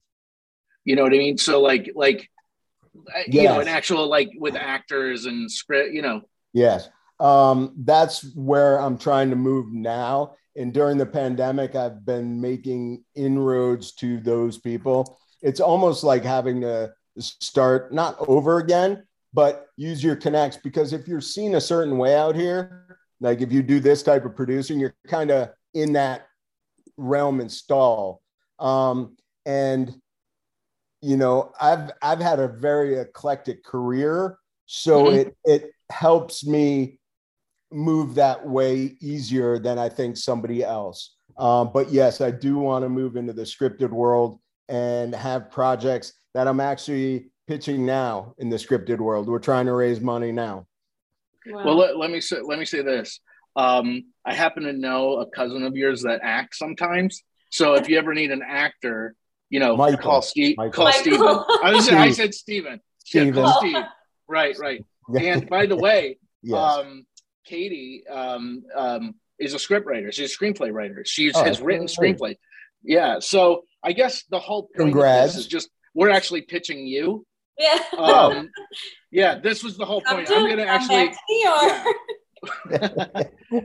You 0.85 0.97
know 0.97 1.03
what 1.03 1.13
I 1.13 1.19
mean? 1.19 1.39
So 1.39 1.61
like 1.61 1.91
like 1.95 2.29
yes. 2.95 3.27
you 3.29 3.43
know, 3.45 3.61
an 3.61 3.69
actual 3.69 4.09
like 4.09 4.31
with 4.39 4.57
actors 4.57 5.27
and 5.27 5.51
script. 5.51 5.93
You 5.93 6.03
know. 6.03 6.23
Yes, 6.53 6.89
um, 7.21 7.75
that's 7.79 8.35
where 8.35 8.81
I'm 8.81 8.99
trying 8.99 9.31
to 9.31 9.37
move 9.37 9.73
now 9.73 10.35
and 10.57 10.73
during 10.73 10.99
the 10.99 11.07
pandemic 11.07 11.75
i've 11.75 12.05
been 12.05 12.41
making 12.41 13.03
inroads 13.15 13.93
to 13.93 14.21
those 14.21 14.59
people 14.59 15.19
it's 15.41 15.61
almost 15.61 16.05
like 16.05 16.25
having 16.25 16.61
to 16.61 16.93
start 17.19 17.93
not 17.93 18.17
over 18.29 18.59
again 18.59 19.05
but 19.35 19.67
use 19.77 20.03
your 20.03 20.17
connects 20.17 20.57
because 20.57 20.93
if 20.93 21.09
you're 21.09 21.21
seen 21.21 21.55
a 21.55 21.61
certain 21.61 21.99
way 21.99 22.17
out 22.17 22.35
here 22.35 22.99
like 23.21 23.41
if 23.41 23.53
you 23.53 23.63
do 23.63 23.81
this 23.81 24.03
type 24.03 24.25
of 24.25 24.35
producing 24.37 24.79
you're 24.79 24.95
kind 25.07 25.31
of 25.31 25.51
in 25.75 25.93
that 25.93 26.27
realm 26.97 27.41
and 27.41 27.51
stall 27.51 28.21
um, 28.59 29.17
and 29.47 29.95
you 31.03 31.17
know 31.17 31.53
i've 31.61 31.91
i've 32.01 32.21
had 32.21 32.39
a 32.39 32.49
very 32.49 32.97
eclectic 32.97 33.63
career 33.65 34.39
so 34.67 35.05
mm-hmm. 35.05 35.17
it 35.17 35.37
it 35.45 35.73
helps 35.91 36.47
me 36.47 36.99
move 37.73 38.15
that 38.15 38.47
way 38.47 38.97
easier 39.01 39.59
than 39.59 39.79
I 39.79 39.89
think 39.89 40.17
somebody 40.17 40.63
else. 40.63 41.15
Um, 41.39 41.71
but 41.73 41.91
yes, 41.91 42.21
I 42.21 42.31
do 42.31 42.59
want 42.59 42.85
to 42.85 42.89
move 42.89 43.17
into 43.17 43.33
the 43.33 43.43
scripted 43.43 43.91
world 43.91 44.39
and 44.69 45.15
have 45.15 45.51
projects 45.51 46.13
that 46.35 46.47
I'm 46.47 46.61
actually 46.61 47.31
pitching 47.47 47.85
now 47.85 48.35
in 48.39 48.49
the 48.49 48.57
scripted 48.57 48.99
world. 48.99 49.29
We're 49.29 49.39
trying 49.39 49.67
to 49.67 49.73
raise 49.73 50.01
money 50.01 50.33
now. 50.33 50.67
Wow. 51.47 51.65
Well, 51.65 51.77
let, 51.77 51.97
let, 51.97 52.11
me 52.11 52.21
say 52.21 52.39
let 52.43 52.59
me 52.59 52.65
say 52.65 52.83
this. 52.83 53.21
Um, 53.57 54.05
I 54.25 54.35
happen 54.35 54.63
to 54.65 54.73
know 54.73 55.21
a 55.21 55.27
cousin 55.27 55.65
of 55.65 55.77
yours 55.77 56.03
that 56.03 56.21
acts 56.23 56.59
sometimes. 56.59 57.23
So 57.51 57.75
if 57.75 57.89
you 57.89 57.99
ever 57.99 58.15
need 58.15 58.31
an 58.31 58.43
actor, 58.47 59.15
you 59.53 59.61
know, 59.61 59.77
Michael. 59.77 59.99
call 59.99 60.23
Steve. 60.23 60.57
Michael. 60.57 60.85
Call 60.85 60.93
Steven. 60.93 61.21
I, 61.63 61.73
was, 61.75 61.87
I 61.91 62.11
said 62.11 62.33
Steven. 62.33 62.81
Steven. 63.05 63.29
Yeah, 63.29 63.35
call 63.35 63.61
Steve. 63.61 63.77
Right, 64.27 64.59
right. 64.59 64.85
And 65.21 65.47
by 65.47 65.67
the 65.67 65.77
way, 65.77 66.17
yes. 66.43 66.57
um, 66.57 67.05
Katie 67.45 68.05
um, 68.09 68.63
um, 68.75 69.15
is 69.39 69.53
a 69.53 69.59
script 69.59 69.87
writer. 69.87 70.11
She's 70.11 70.33
a 70.33 70.39
screenplay 70.39 70.73
writer. 70.73 71.05
She 71.05 71.33
oh, 71.35 71.45
has 71.45 71.61
written 71.61 71.87
screenplay. 71.87 72.37
Yeah. 72.83 73.19
So 73.19 73.65
I 73.83 73.93
guess 73.93 74.23
the 74.31 74.39
whole 74.39 74.63
point 74.63 74.77
Congrats. 74.77 75.33
of 75.33 75.37
this 75.37 75.45
is 75.45 75.47
just 75.49 75.69
we're 75.93 76.09
actually 76.09 76.43
pitching 76.43 76.87
you. 76.87 77.27
Yeah. 77.59 77.79
Um, 77.99 78.49
yeah. 79.11 79.39
This 79.39 79.63
was 79.63 79.77
the 79.77 79.85
whole 79.85 80.01
point. 80.01 80.31
I'm 80.31 80.47
going 80.47 80.57
to 80.57 80.67
actually. 80.67 81.13
Yeah. 81.29 81.85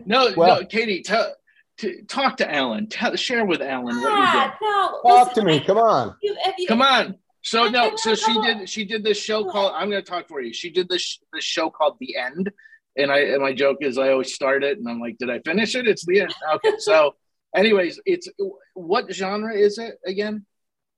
no, 0.05 0.33
well, 0.35 0.61
no, 0.61 0.65
Katie, 0.65 1.01
tell, 1.01 1.33
t- 1.77 2.01
talk 2.03 2.37
to 2.37 2.53
Alan. 2.53 2.87
Tell, 2.87 3.15
share 3.15 3.45
with 3.45 3.61
Alan 3.61 3.85
what 3.85 3.95
you 3.95 4.07
ah, 4.07 4.57
did. 4.59 4.67
No, 4.67 5.15
talk 5.15 5.27
listen, 5.29 5.45
to 5.45 5.51
me. 5.51 5.59
Come 5.65 5.77
on. 5.77 6.15
You, 6.21 6.37
you, 6.57 6.67
Come 6.67 6.81
on. 6.81 7.15
So 7.43 7.69
no, 7.69 7.95
so 7.95 8.13
she 8.13 8.33
did. 8.41 8.67
She 8.69 8.83
did 8.83 9.03
this 9.03 9.17
show 9.17 9.45
called. 9.45 9.71
I'm 9.75 9.89
going 9.89 10.03
to 10.03 10.09
talk 10.09 10.27
for 10.27 10.41
you. 10.41 10.53
She 10.53 10.69
did 10.69 10.89
this 10.89 11.19
this 11.31 11.45
show 11.45 11.69
called 11.69 11.95
The 11.99 12.17
End, 12.17 12.51
and 12.97 13.11
I 13.11 13.19
and 13.19 13.41
my 13.41 13.53
joke 13.53 13.77
is 13.81 13.97
I 13.97 14.09
always 14.09 14.33
start 14.33 14.63
it 14.63 14.77
and 14.77 14.89
I'm 14.89 14.99
like, 14.99 15.17
did 15.17 15.29
I 15.29 15.39
finish 15.39 15.75
it? 15.75 15.87
It's 15.87 16.05
the 16.05 16.21
end. 16.21 16.35
Okay, 16.55 16.73
so 16.79 17.15
anyways, 17.55 18.01
it's 18.05 18.27
what 18.73 19.13
genre 19.13 19.55
is 19.55 19.77
it 19.77 19.95
again? 20.05 20.45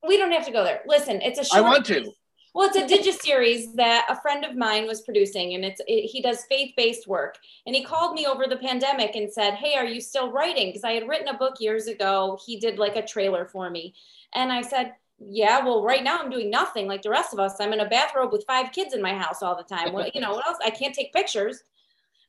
We 0.08 0.18
don't 0.18 0.32
have 0.32 0.46
to 0.46 0.52
go 0.52 0.64
there. 0.64 0.82
Listen, 0.88 1.22
it's 1.22 1.40
a 1.40 1.44
short. 1.44 1.58
I 1.58 1.62
want 1.62 1.86
to. 1.88 2.12
Well, 2.54 2.70
it's 2.70 2.78
a 2.78 2.88
digiseries 2.88 3.76
that 3.76 4.08
a 4.10 4.20
friend 4.20 4.44
of 4.44 4.56
mine 4.56 4.88
was 4.88 5.02
producing, 5.02 5.54
and 5.54 5.64
it's 5.64 5.82
it, 5.88 6.08
he 6.08 6.22
does 6.22 6.46
faith-based 6.46 7.08
work. 7.08 7.38
And 7.66 7.76
he 7.76 7.84
called 7.84 8.16
me 8.16 8.26
over 8.26 8.48
the 8.48 8.58
pandemic 8.58 9.16
and 9.16 9.32
said, 9.32 9.54
"Hey, 9.54 9.76
are 9.76 9.86
you 9.86 10.02
still 10.02 10.32
writing?" 10.32 10.70
Because 10.70 10.84
I 10.84 10.94
had 10.94 11.08
written 11.08 11.28
a 11.28 11.38
book 11.38 11.56
years 11.60 11.88
ago. 11.88 12.40
He 12.46 12.60
did 12.60 12.80
like 12.80 12.96
a 12.96 13.06
trailer 13.06 13.46
for 13.46 13.70
me, 13.70 13.94
and 14.34 14.52
I 14.52 14.62
said, 14.62 14.96
"Yeah, 15.20 15.64
well, 15.64 15.84
right 15.84 16.04
now 16.04 16.20
I'm 16.20 16.32
doing 16.32 16.50
nothing 16.50 16.88
like 16.88 17.04
the 17.04 17.12
rest 17.12 17.34
of 17.34 17.40
us. 17.40 17.60
I'm 17.60 17.74
in 17.74 17.82
a 17.82 17.90
bathrobe 17.90 18.32
with 18.32 18.46
five 18.48 18.72
kids 18.72 18.94
in 18.94 19.02
my 19.02 19.14
house 19.14 19.44
all 19.44 19.56
the 19.56 19.64
time. 19.64 19.94
Well, 19.94 20.10
you 20.14 20.22
know 20.22 20.32
what 20.32 20.48
else? 20.48 20.58
I 20.64 20.72
can't 20.72 20.96
take 20.96 21.14
pictures." 21.14 21.64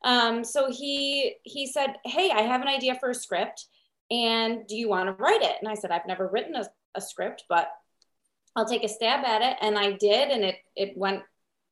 Um, 0.05 0.45
so 0.45 0.71
he 0.71 1.37
he 1.45 1.67
said, 1.67 1.97
"Hey, 2.05 2.31
I 2.31 2.43
have 2.43 2.61
an 2.61 2.69
idea 2.69 2.95
for 2.97 3.11
a 3.11 3.15
script, 3.15 3.67
and 4.11 4.67
do 4.67 4.77
you 4.77 4.89
want 4.89 5.09
to 5.09 5.23
write 5.23 5.43
it?" 5.43 5.57
And 5.61 5.69
I 5.69 5.75
said, 5.75 5.91
"I've 5.91 6.07
never 6.07 6.29
written 6.29 6.57
a, 6.57 6.67
a 6.95 7.01
script, 7.01 7.45
but 7.49 7.71
I'll 8.57 8.69
take 8.69 8.85
a 8.85 8.89
stab 8.89 9.25
at 9.25 9.43
it." 9.43 9.57
And 9.61 9.79
I 9.79 9.93
did, 9.93 10.31
and 10.31 10.45
it 10.45 10.57
it 10.77 10.97
went 10.97 11.23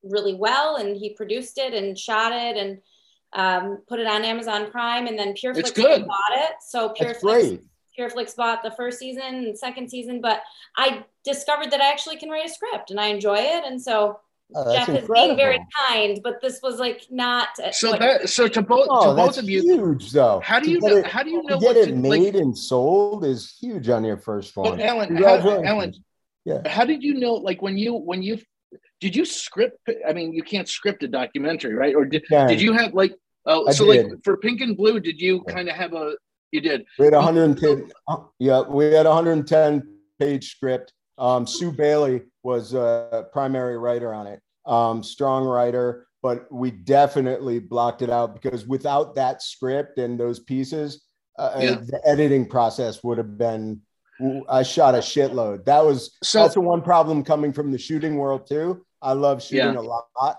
really 0.03 0.35
well. 0.35 0.77
And 0.77 0.97
he 0.97 1.15
produced 1.15 1.59
it 1.59 1.75
and 1.75 1.99
shot 1.99 2.33
it 2.33 2.57
and 2.57 2.79
um, 3.33 3.83
put 3.89 4.01
it 4.01 4.07
on 4.07 4.25
Amazon 4.25 4.71
Prime, 4.71 5.07
and 5.07 5.19
then 5.19 5.35
PureFlix 5.35 6.07
bought 6.07 6.19
it. 6.33 6.53
So 6.67 6.95
PureFlix 6.99 7.61
PureFlix 7.99 8.37
bought 8.37 8.63
the 8.63 8.71
first 8.71 8.99
season 8.99 9.23
and 9.23 9.59
second 9.59 9.91
season, 9.91 10.21
but 10.21 10.41
I 10.77 11.05
discovered 11.25 11.73
that 11.73 11.81
I 11.81 11.91
actually 11.91 12.17
can 12.17 12.31
write 12.31 12.47
a 12.47 12.49
script 12.49 12.93
and 12.93 13.01
I 13.01 13.09
enjoy 13.09 13.39
it, 13.39 13.65
and 13.65 13.83
so 13.83 14.21
Oh, 14.55 14.73
Jeff 14.73 14.89
is 14.89 15.07
being 15.07 15.37
very 15.37 15.59
kind, 15.87 16.21
but 16.23 16.41
this 16.41 16.61
was 16.63 16.79
like 16.79 17.07
not. 17.11 17.49
So 17.73 17.93
that 17.93 18.31
so 18.31 18.49
to 18.49 18.63
both 18.63 18.87
oh, 18.89 19.11
to 19.11 19.17
both 19.23 19.37
of 19.37 19.45
you, 19.45 19.61
huge 19.61 20.11
though. 20.11 20.41
How 20.43 20.59
do 20.59 20.71
you 20.71 20.81
know? 20.81 20.97
It, 20.97 21.07
how 21.07 21.23
do 21.23 21.31
you 21.31 21.43
know? 21.43 21.61
Get 21.61 21.77
it 21.77 21.87
to, 21.89 21.95
made 21.95 22.35
like, 22.35 22.43
and 22.43 22.57
sold 22.57 23.27
is 23.27 23.59
huge 23.61 23.91
on 23.91 24.05
your 24.05 24.17
first 24.17 24.57
one. 24.57 24.81
Alan, 24.81 25.17
how, 25.17 25.63
Alan, 25.65 25.93
yeah. 26.49 26.69
How 26.69 26.85
did 26.85 27.03
you 27.03 27.15
know? 27.15 27.35
Like 27.35 27.61
when 27.61 27.77
you 27.77 27.95
when 27.95 28.23
you 28.23 28.39
did 29.01 29.15
you 29.15 29.25
script? 29.25 29.89
I 30.09 30.13
mean, 30.13 30.33
you 30.33 30.43
can't 30.43 30.69
script 30.69 31.03
a 31.03 31.09
documentary, 31.09 31.75
right? 31.75 31.95
Or 31.95 32.05
did 32.05 32.25
did 32.31 32.61
you 32.61 32.73
have 32.73 32.95
like? 32.95 33.15
Oh, 33.47 33.71
so 33.71 33.85
like 33.85 34.07
for 34.25 34.37
Pink 34.39 34.61
and 34.61 34.77
Blue, 34.77 35.01
did 35.01 35.21
you 35.21 35.43
kind 35.43 35.69
of 35.69 35.77
have 35.77 35.93
a? 35.93 36.15
You 36.51 36.61
did. 36.61 36.85
We 36.99 37.05
had 37.05 37.15
110. 37.15 37.91
Yeah, 38.39 38.63
we 38.63 38.87
had 38.87 39.07
110 39.07 39.83
page 40.19 40.51
script. 40.51 40.93
Um, 41.19 41.47
Sue 41.47 41.73
Bailey 41.73 42.23
was 42.43 42.75
a 42.75 43.27
primary 43.33 43.77
writer 43.77 44.15
on 44.15 44.27
it, 44.27 44.41
um, 44.67 45.03
strong 45.03 45.45
writer, 45.45 46.07
but 46.23 46.51
we 46.51 46.71
definitely 46.71 47.59
blocked 47.59 48.03
it 48.03 48.11
out 48.11 48.41
because 48.41 48.67
without 48.67 49.15
that 49.17 49.43
script 49.43 49.99
and 49.99 50.19
those 50.19 50.39
pieces, 50.39 51.03
uh, 51.39 51.59
yeah. 51.61 51.75
the 51.75 52.01
editing 52.05 52.47
process 52.47 53.03
would 53.05 53.19
have 53.19 53.37
been. 53.37 53.81
I 54.49 54.63
shot 54.63 54.95
a 54.95 54.99
shitload. 54.99 55.65
That 55.65 55.85
was 55.85 56.17
so, 56.23 56.43
that's 56.43 56.55
the 56.55 56.61
one 56.61 56.83
problem 56.83 57.23
coming 57.23 57.53
from 57.53 57.71
the 57.71 57.79
shooting 57.79 58.17
world 58.17 58.47
too. 58.49 58.85
I 59.01 59.13
love 59.13 59.43
shooting 59.43 59.75
yeah. 59.75 59.81
a 59.81 59.81
lot, 59.81 60.37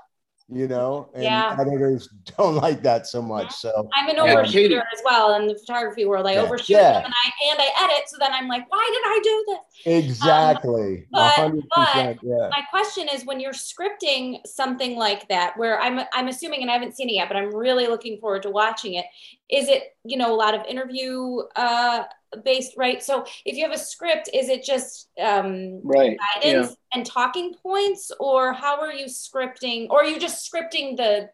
you 0.52 0.68
know, 0.68 1.10
and 1.14 1.24
yeah. 1.24 1.56
editors 1.60 2.10
don't 2.38 2.56
like 2.56 2.84
that 2.84 3.08
so 3.08 3.22
much. 3.22 3.54
So 3.54 3.90
I'm 3.94 4.10
an 4.10 4.18
overshooter 4.18 4.72
yeah. 4.72 4.84
as 4.94 5.02
well 5.06 5.36
in 5.36 5.48
the 5.48 5.56
photography 5.56 6.06
world. 6.06 6.28
I 6.28 6.34
yeah. 6.34 6.42
overshoot 6.42 6.70
yeah. 6.70 6.94
them 6.94 7.06
and 7.06 7.14
I 7.14 7.52
and 7.52 7.62
I 7.62 7.86
edit. 7.86 8.10
So 8.10 8.18
then 8.20 8.34
I'm 8.34 8.48
like, 8.48 8.70
why 8.70 8.90
did 8.92 9.04
I 9.06 9.20
do 9.24 9.46
this? 9.48 10.06
Exactly. 10.06 11.06
Um, 11.14 11.62
but, 11.74 12.18
but 12.22 12.50
my 12.50 12.64
question 12.70 13.08
is 13.14 13.26
when 13.26 13.40
you're 13.40 13.54
scripting 13.54 14.46
something 14.46 14.98
like 14.98 15.28
that, 15.30 15.54
where 15.58 15.80
I'm 15.80 16.02
I'm 16.14 16.28
assuming 16.28 16.62
and 16.64 16.70
I 16.70 16.74
haven't 16.74 16.96
seen 16.96 17.10
it 17.10 17.14
yet, 17.14 17.30
but 17.30 17.38
I'm 17.38 17.56
really 17.56 17.88
looking 17.88 18.20
forward 18.20 18.44
to 18.44 18.50
watching 18.50 18.96
it. 18.96 19.06
Is 19.50 19.68
it, 19.68 19.84
you 20.04 20.18
know, 20.18 20.34
a 20.34 20.38
lot 20.38 20.54
of 20.54 20.66
interview 20.66 21.40
uh 21.56 22.04
based 22.44 22.74
right 22.78 23.02
so 23.02 23.26
if 23.46 23.56
you 23.56 23.64
have 23.64 23.74
a 23.74 23.78
script 23.78 24.30
is 24.34 24.50
it 24.50 24.64
just 24.64 25.10
um 25.22 25.82
right 25.84 26.18
guidance 26.36 26.70
yeah. 26.70 26.98
and 26.98 27.06
talking 27.06 27.54
points 27.62 28.12
or 28.20 28.54
how 28.54 28.80
are 28.80 28.94
you 28.94 29.06
scripting 29.06 29.88
or 29.90 30.02
are 30.02 30.06
you 30.06 30.20
just 30.20 30.52
scripting 30.52 30.96
the 30.96 31.30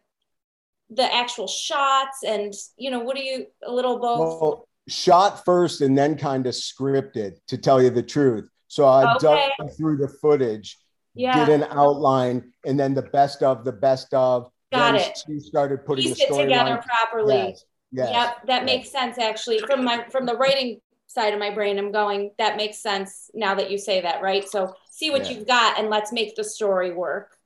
the 0.90 1.14
actual 1.14 1.46
shots 1.46 2.22
and 2.26 2.54
you 2.76 2.90
know 2.90 3.00
what 3.00 3.16
are 3.16 3.22
you 3.22 3.46
a 3.66 3.70
little 3.70 3.98
both 3.98 4.40
well, 4.40 4.68
shot 4.88 5.44
first 5.44 5.80
and 5.80 5.98
then 5.98 6.16
kind 6.16 6.46
of 6.46 6.54
scripted 6.54 7.32
to 7.48 7.58
tell 7.58 7.82
you 7.82 7.90
the 7.90 8.02
truth 8.02 8.48
so 8.68 8.84
i 8.86 9.14
okay. 9.16 9.50
dug 9.58 9.70
through 9.76 9.96
the 9.96 10.08
footage 10.08 10.78
yeah. 11.14 11.44
did 11.44 11.60
an 11.60 11.66
outline 11.70 12.52
and 12.64 12.78
then 12.78 12.94
the 12.94 13.02
best 13.02 13.42
of 13.42 13.64
the 13.64 13.72
best 13.72 14.12
of 14.14 14.48
got 14.72 14.94
it 14.94 15.18
she 15.26 15.40
started 15.40 15.84
putting 15.84 16.04
Piece 16.04 16.18
the 16.18 16.26
story 16.26 16.44
together 16.44 16.82
properly 16.86 17.48
yes. 17.48 17.64
Yes. 17.92 18.10
Yep, 18.12 18.46
that 18.46 18.62
yes. 18.62 18.64
makes 18.66 18.90
sense 18.90 19.18
actually. 19.18 19.58
From 19.60 19.84
my 19.84 20.04
from 20.10 20.26
the 20.26 20.36
writing 20.36 20.80
side 21.08 21.32
of 21.32 21.38
my 21.38 21.54
brain 21.54 21.78
i'm 21.78 21.92
going 21.92 22.32
that 22.36 22.56
makes 22.56 22.78
sense 22.78 23.30
now 23.32 23.54
that 23.54 23.70
you 23.70 23.78
say 23.78 24.00
that 24.00 24.22
right? 24.22 24.48
So 24.48 24.74
see 24.90 25.10
what 25.10 25.24
yeah. 25.24 25.38
you've 25.38 25.46
got 25.46 25.78
and 25.78 25.88
let's 25.88 26.12
make 26.12 26.34
the 26.34 26.44
story 26.44 26.92
work 26.92 27.36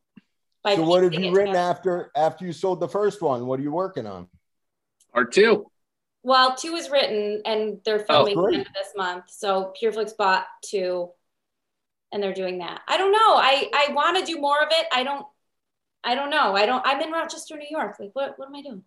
so 0.66 0.82
what 0.84 1.02
have 1.02 1.14
you 1.14 1.32
written 1.32 1.56
after 1.56 2.10
after 2.14 2.44
you 2.44 2.52
sold 2.52 2.80
the 2.80 2.88
first 2.88 3.22
one? 3.22 3.46
What 3.46 3.58
are 3.60 3.62
you 3.62 3.72
working 3.72 4.06
on? 4.06 4.28
Part 5.12 5.32
two. 5.32 5.66
Well 6.22 6.54
two 6.54 6.74
is 6.74 6.90
written 6.90 7.42
and 7.46 7.78
they're 7.84 8.04
oh, 8.08 8.26
filming 8.26 8.38
oh, 8.38 8.46
end 8.46 8.66
of 8.66 8.72
this 8.74 8.92
month. 8.94 9.24
So 9.28 9.72
pureflix 9.80 10.16
bought 10.16 10.46
two 10.62 11.10
and 12.12 12.22
they're 12.22 12.34
doing 12.34 12.58
that. 12.58 12.82
I 12.86 12.98
don't 12.98 13.12
know. 13.12 13.18
I 13.36 13.70
i 13.72 13.92
want 13.92 14.18
to 14.18 14.24
do 14.24 14.40
more 14.40 14.62
of 14.62 14.68
it. 14.70 14.86
I 14.92 15.02
don't 15.02 15.26
i 16.04 16.14
don't 16.14 16.30
know. 16.30 16.54
I 16.54 16.66
don't 16.66 16.86
i'm 16.86 17.00
in 17.00 17.10
rochester 17.10 17.56
new 17.56 17.68
york. 17.70 17.96
Like 17.98 18.10
what, 18.12 18.38
what 18.38 18.48
am 18.48 18.54
i 18.54 18.62
doing? 18.62 18.82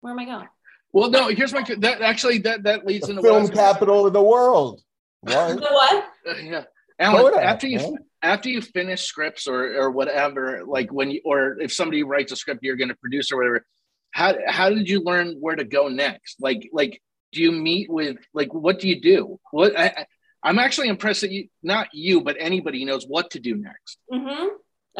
Where 0.00 0.12
am 0.12 0.18
i 0.18 0.24
going 0.24 0.48
well, 0.92 1.10
no. 1.10 1.28
Here's 1.28 1.52
my 1.52 1.64
that 1.78 2.02
actually 2.02 2.38
that 2.38 2.64
that 2.64 2.86
leads 2.86 3.06
the 3.06 3.12
into 3.12 3.22
film 3.22 3.48
capital 3.48 4.06
of 4.06 4.12
the 4.12 4.22
world. 4.22 4.80
What? 5.20 5.56
the 5.56 5.60
what? 5.60 6.04
Uh, 6.28 6.34
yeah, 6.36 6.64
Alan. 6.98 7.34
after 7.38 7.66
you 7.66 7.78
man. 7.78 7.98
after 8.22 8.48
you 8.48 8.60
finish 8.60 9.02
scripts 9.02 9.46
or 9.46 9.80
or 9.80 9.90
whatever, 9.90 10.62
like 10.66 10.92
when 10.92 11.10
you 11.10 11.20
or 11.24 11.58
if 11.60 11.72
somebody 11.72 12.02
writes 12.02 12.32
a 12.32 12.36
script, 12.36 12.62
you're 12.62 12.76
going 12.76 12.88
to 12.88 12.96
produce 12.96 13.32
or 13.32 13.38
whatever. 13.38 13.64
How 14.10 14.34
how 14.46 14.68
did 14.68 14.88
you 14.88 15.00
learn 15.00 15.36
where 15.40 15.56
to 15.56 15.64
go 15.64 15.88
next? 15.88 16.36
Like 16.40 16.68
like 16.72 17.00
do 17.32 17.40
you 17.40 17.52
meet 17.52 17.90
with 17.90 18.18
like 18.34 18.52
what 18.52 18.78
do 18.78 18.88
you 18.88 19.00
do? 19.00 19.40
What 19.50 19.78
I, 19.78 20.06
I'm 20.42 20.58
actually 20.58 20.88
impressed 20.88 21.22
that 21.22 21.30
you 21.30 21.48
not 21.62 21.88
you 21.92 22.20
but 22.20 22.36
anybody 22.38 22.84
knows 22.84 23.06
what 23.06 23.30
to 23.30 23.40
do 23.40 23.56
next. 23.56 23.98
Mm-hmm. 24.12 24.48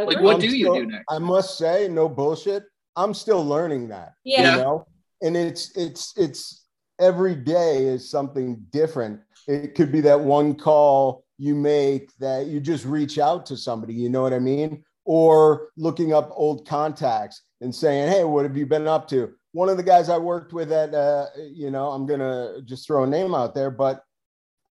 Like 0.05 0.20
what 0.20 0.36
I'm 0.36 0.40
do 0.40 0.57
you 0.57 0.74
do 0.74 0.86
next? 0.86 1.05
I 1.11 1.18
must 1.18 1.59
say, 1.59 1.88
no 1.88 2.09
bullshit. 2.09 2.64
I'm 2.97 3.12
still 3.12 3.45
learning 3.45 3.88
that. 3.88 4.14
Yeah. 4.24 4.57
You 4.57 4.62
know? 4.62 4.86
And 5.23 5.37
it's 5.37 5.75
it's 5.77 6.12
it's 6.16 6.66
every 6.99 7.35
day 7.35 7.85
is 7.85 8.11
something 8.11 8.64
different. 8.70 9.20
It 9.49 9.75
could 9.75 9.91
be 9.91 10.01
that 10.03 10.20
one 10.20 10.55
call 10.55 11.25
you 11.39 11.55
make 11.55 12.11
that 12.18 12.47
you 12.47 12.61
just 12.61 12.85
reach 12.85 13.18
out 13.18 13.47
to 13.47 13.57
somebody 13.57 13.95
you 13.95 14.09
know 14.09 14.23
what 14.23 14.33
i 14.33 14.39
mean? 14.39 14.85
Or 15.05 15.70
looking 15.77 16.12
up 16.12 16.31
old 16.33 16.66
contacts 16.66 17.43
and 17.61 17.75
saying 17.75 18.11
hey 18.11 18.25
what 18.25 18.45
have 18.45 18.57
you 18.57 18.66
been 18.66 18.87
up 18.87 19.09
to? 19.09 19.33
One 19.53 19.68
of 19.68 19.77
the 19.77 19.83
guys 19.83 20.09
i 20.09 20.18
worked 20.18 20.53
with 20.53 20.73
at 20.73 20.95
uh, 20.95 21.27
you 21.53 21.70
know 21.70 21.91
i'm 21.91 22.07
gonna 22.07 22.62
just 22.64 22.87
throw 22.87 23.05
a 23.05 23.07
name 23.07 23.35
out 23.35 23.55
there 23.55 23.70
but 23.70 24.03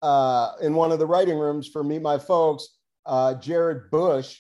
uh, 0.01 0.53
in 0.61 0.73
one 0.75 0.93
of 0.93 0.99
the 0.99 1.05
writing 1.05 1.37
rooms 1.37 1.67
for 1.67 1.83
meet 1.83 2.01
my 2.01 2.17
folks 2.17 2.77
uh, 3.05 3.33
jared 3.35 3.89
bush 3.91 4.39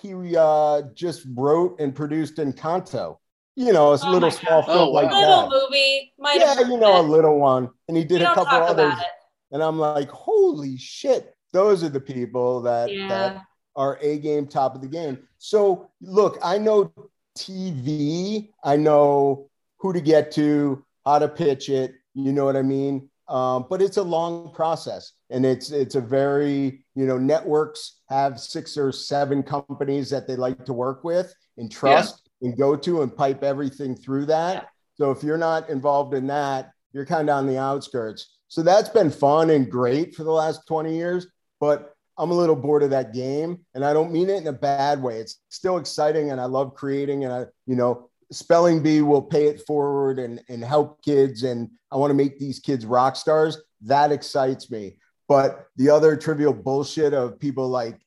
he 0.00 0.14
uh, 0.36 0.82
just 0.94 1.26
wrote 1.34 1.78
and 1.78 1.94
produced 1.94 2.36
Encanto 2.36 3.18
you 3.56 3.72
know, 3.72 3.92
it's 3.92 4.02
a 4.02 4.06
Oh 4.06 4.12
little 4.12 4.30
small 4.30 4.62
film 4.62 4.76
Oh, 4.78 4.92
wow. 4.92 5.02
like 5.02 5.10
Little 5.10 5.50
that. 5.50 5.50
movie. 5.50 6.12
Might 6.18 6.40
Yeah, 6.40 6.54
have 6.54 6.68
you 6.68 6.78
know, 6.78 6.92
a 6.92 6.94
heard 6.96 7.04
of 7.04 7.06
it. 7.06 7.10
little 7.10 7.38
one. 7.38 7.68
And 7.88 7.96
he 7.96 8.02
We 8.04 8.08
did 8.08 8.22
a 8.22 8.34
couple 8.34 8.58
others. 8.62 8.94
And 9.52 9.62
I'm 9.62 9.78
like, 9.78 10.10
holy 10.10 10.76
shit, 10.76 11.34
those 11.52 11.82
are 11.82 11.88
the 11.88 12.00
people 12.00 12.62
that, 12.62 12.90
Yeah. 12.90 13.08
that 13.08 13.42
are 13.76 13.98
A 14.00 14.18
game, 14.18 14.46
top 14.46 14.74
of 14.74 14.80
the 14.80 14.88
game. 14.88 15.18
So 15.38 15.90
look, 16.00 16.38
I 16.42 16.58
know 16.58 16.92
TV, 17.36 18.50
I 18.64 18.76
know 18.76 19.50
who 19.78 19.92
to 19.92 20.00
get 20.00 20.30
to, 20.32 20.84
how 21.04 21.18
to 21.18 21.28
pitch 21.28 21.68
it, 21.68 21.94
you 22.14 22.32
know 22.32 22.44
what 22.44 22.56
I 22.56 22.62
mean? 22.62 23.08
Um, 23.28 23.66
but 23.70 23.80
it's 23.80 23.96
a 23.96 24.02
long 24.02 24.52
process 24.52 25.12
and 25.30 25.46
it's 25.46 25.70
it's 25.70 25.94
a 25.94 26.00
very 26.00 26.84
you 26.96 27.06
know 27.06 27.16
networks 27.16 28.00
have 28.08 28.40
six 28.40 28.76
or 28.76 28.90
seven 28.90 29.44
companies 29.44 30.10
that 30.10 30.26
they 30.26 30.34
like 30.34 30.64
to 30.64 30.72
work 30.72 31.04
with 31.04 31.32
and 31.56 31.70
trust 31.70 32.28
and 32.42 32.56
go 32.56 32.76
to 32.76 33.02
and 33.02 33.14
pipe 33.14 33.42
everything 33.42 33.94
through 33.94 34.26
that. 34.26 34.54
Yeah. 34.54 34.68
so 34.94 35.10
if 35.10 35.22
you're 35.22 35.38
not 35.38 35.68
involved 35.68 36.14
in 36.14 36.26
that 36.28 36.72
you're 36.92 37.06
kind 37.06 37.30
of 37.30 37.36
on 37.36 37.46
the 37.46 37.58
outskirts. 37.58 38.38
So 38.48 38.62
that's 38.62 38.88
been 38.88 39.10
fun 39.10 39.50
and 39.50 39.70
great 39.70 40.14
for 40.14 40.24
the 40.24 40.32
last 40.32 40.66
20 40.66 40.94
years 40.94 41.26
but 41.60 41.94
i'm 42.18 42.30
a 42.30 42.34
little 42.34 42.56
bored 42.56 42.82
of 42.82 42.90
that 42.90 43.14
game 43.14 43.58
and 43.74 43.84
i 43.84 43.92
don't 43.92 44.10
mean 44.10 44.28
it 44.28 44.38
in 44.38 44.46
a 44.48 44.52
bad 44.52 45.00
way. 45.02 45.18
It's 45.18 45.38
still 45.50 45.76
exciting 45.78 46.32
and 46.32 46.40
i 46.40 46.46
love 46.46 46.74
creating 46.74 47.24
and 47.24 47.32
i 47.32 47.46
you 47.66 47.76
know 47.76 48.10
spelling 48.32 48.82
bee 48.82 49.02
will 49.02 49.22
pay 49.22 49.46
it 49.46 49.60
forward 49.66 50.18
and, 50.18 50.40
and 50.48 50.64
help 50.64 51.02
kids 51.02 51.42
and 51.42 51.68
i 51.92 51.96
want 51.96 52.10
to 52.10 52.14
make 52.14 52.38
these 52.38 52.58
kids 52.58 52.84
rock 52.86 53.16
stars. 53.16 53.58
That 53.82 54.12
excites 54.12 54.70
me. 54.70 54.96
But 55.28 55.66
the 55.76 55.90
other 55.90 56.16
trivial 56.16 56.52
bullshit 56.52 57.14
of 57.14 57.38
people 57.38 57.68
like 57.68 58.00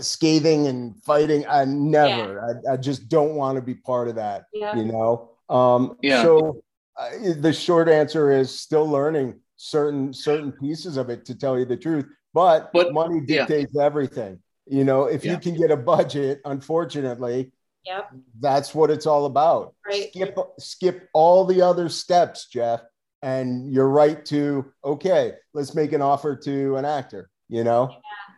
scathing 0.00 0.66
and 0.66 0.96
fighting 1.02 1.44
i 1.48 1.64
never 1.64 2.62
I, 2.68 2.72
I 2.74 2.76
just 2.76 3.08
don't 3.08 3.34
want 3.34 3.56
to 3.56 3.62
be 3.62 3.74
part 3.74 4.08
of 4.08 4.14
that 4.16 4.44
Yeah. 4.52 4.76
you 4.76 4.84
know 4.84 5.30
um 5.48 5.96
Yeah. 6.02 6.22
so 6.22 6.62
uh, 6.96 7.10
the 7.38 7.52
short 7.52 7.88
answer 7.88 8.30
is 8.30 8.56
still 8.56 8.88
learning 8.88 9.40
certain 9.56 10.12
certain 10.12 10.52
pieces 10.52 10.96
of 10.96 11.10
it 11.10 11.24
to 11.26 11.34
tell 11.34 11.58
you 11.58 11.64
the 11.64 11.76
truth 11.76 12.06
but, 12.32 12.70
But- 12.72 12.92
money 12.92 13.20
yeah. 13.26 13.46
dictates 13.46 13.76
everything 13.78 14.40
you 14.66 14.84
know 14.84 15.04
if 15.04 15.24
Yeah. 15.24 15.32
you 15.32 15.38
can 15.38 15.54
get 15.56 15.70
a 15.70 15.76
budget 15.76 16.40
unfortunately 16.44 17.52
Yep. 17.86 18.10
that's 18.40 18.74
what 18.74 18.90
it's 18.90 19.06
all 19.06 19.26
about 19.26 19.74
Right. 19.86 20.08
skip 20.08 20.38
skip 20.58 21.08
all 21.12 21.44
the 21.44 21.60
other 21.62 21.88
steps 21.88 22.46
jeff 22.46 22.80
and 23.22 23.70
you're 23.72 23.88
right 23.88 24.24
to 24.26 24.72
okay 24.84 25.34
let's 25.52 25.74
make 25.74 25.92
an 25.92 26.00
offer 26.02 26.34
to 26.36 26.76
an 26.76 26.84
actor 26.84 27.28
you 27.48 27.62
know 27.64 27.90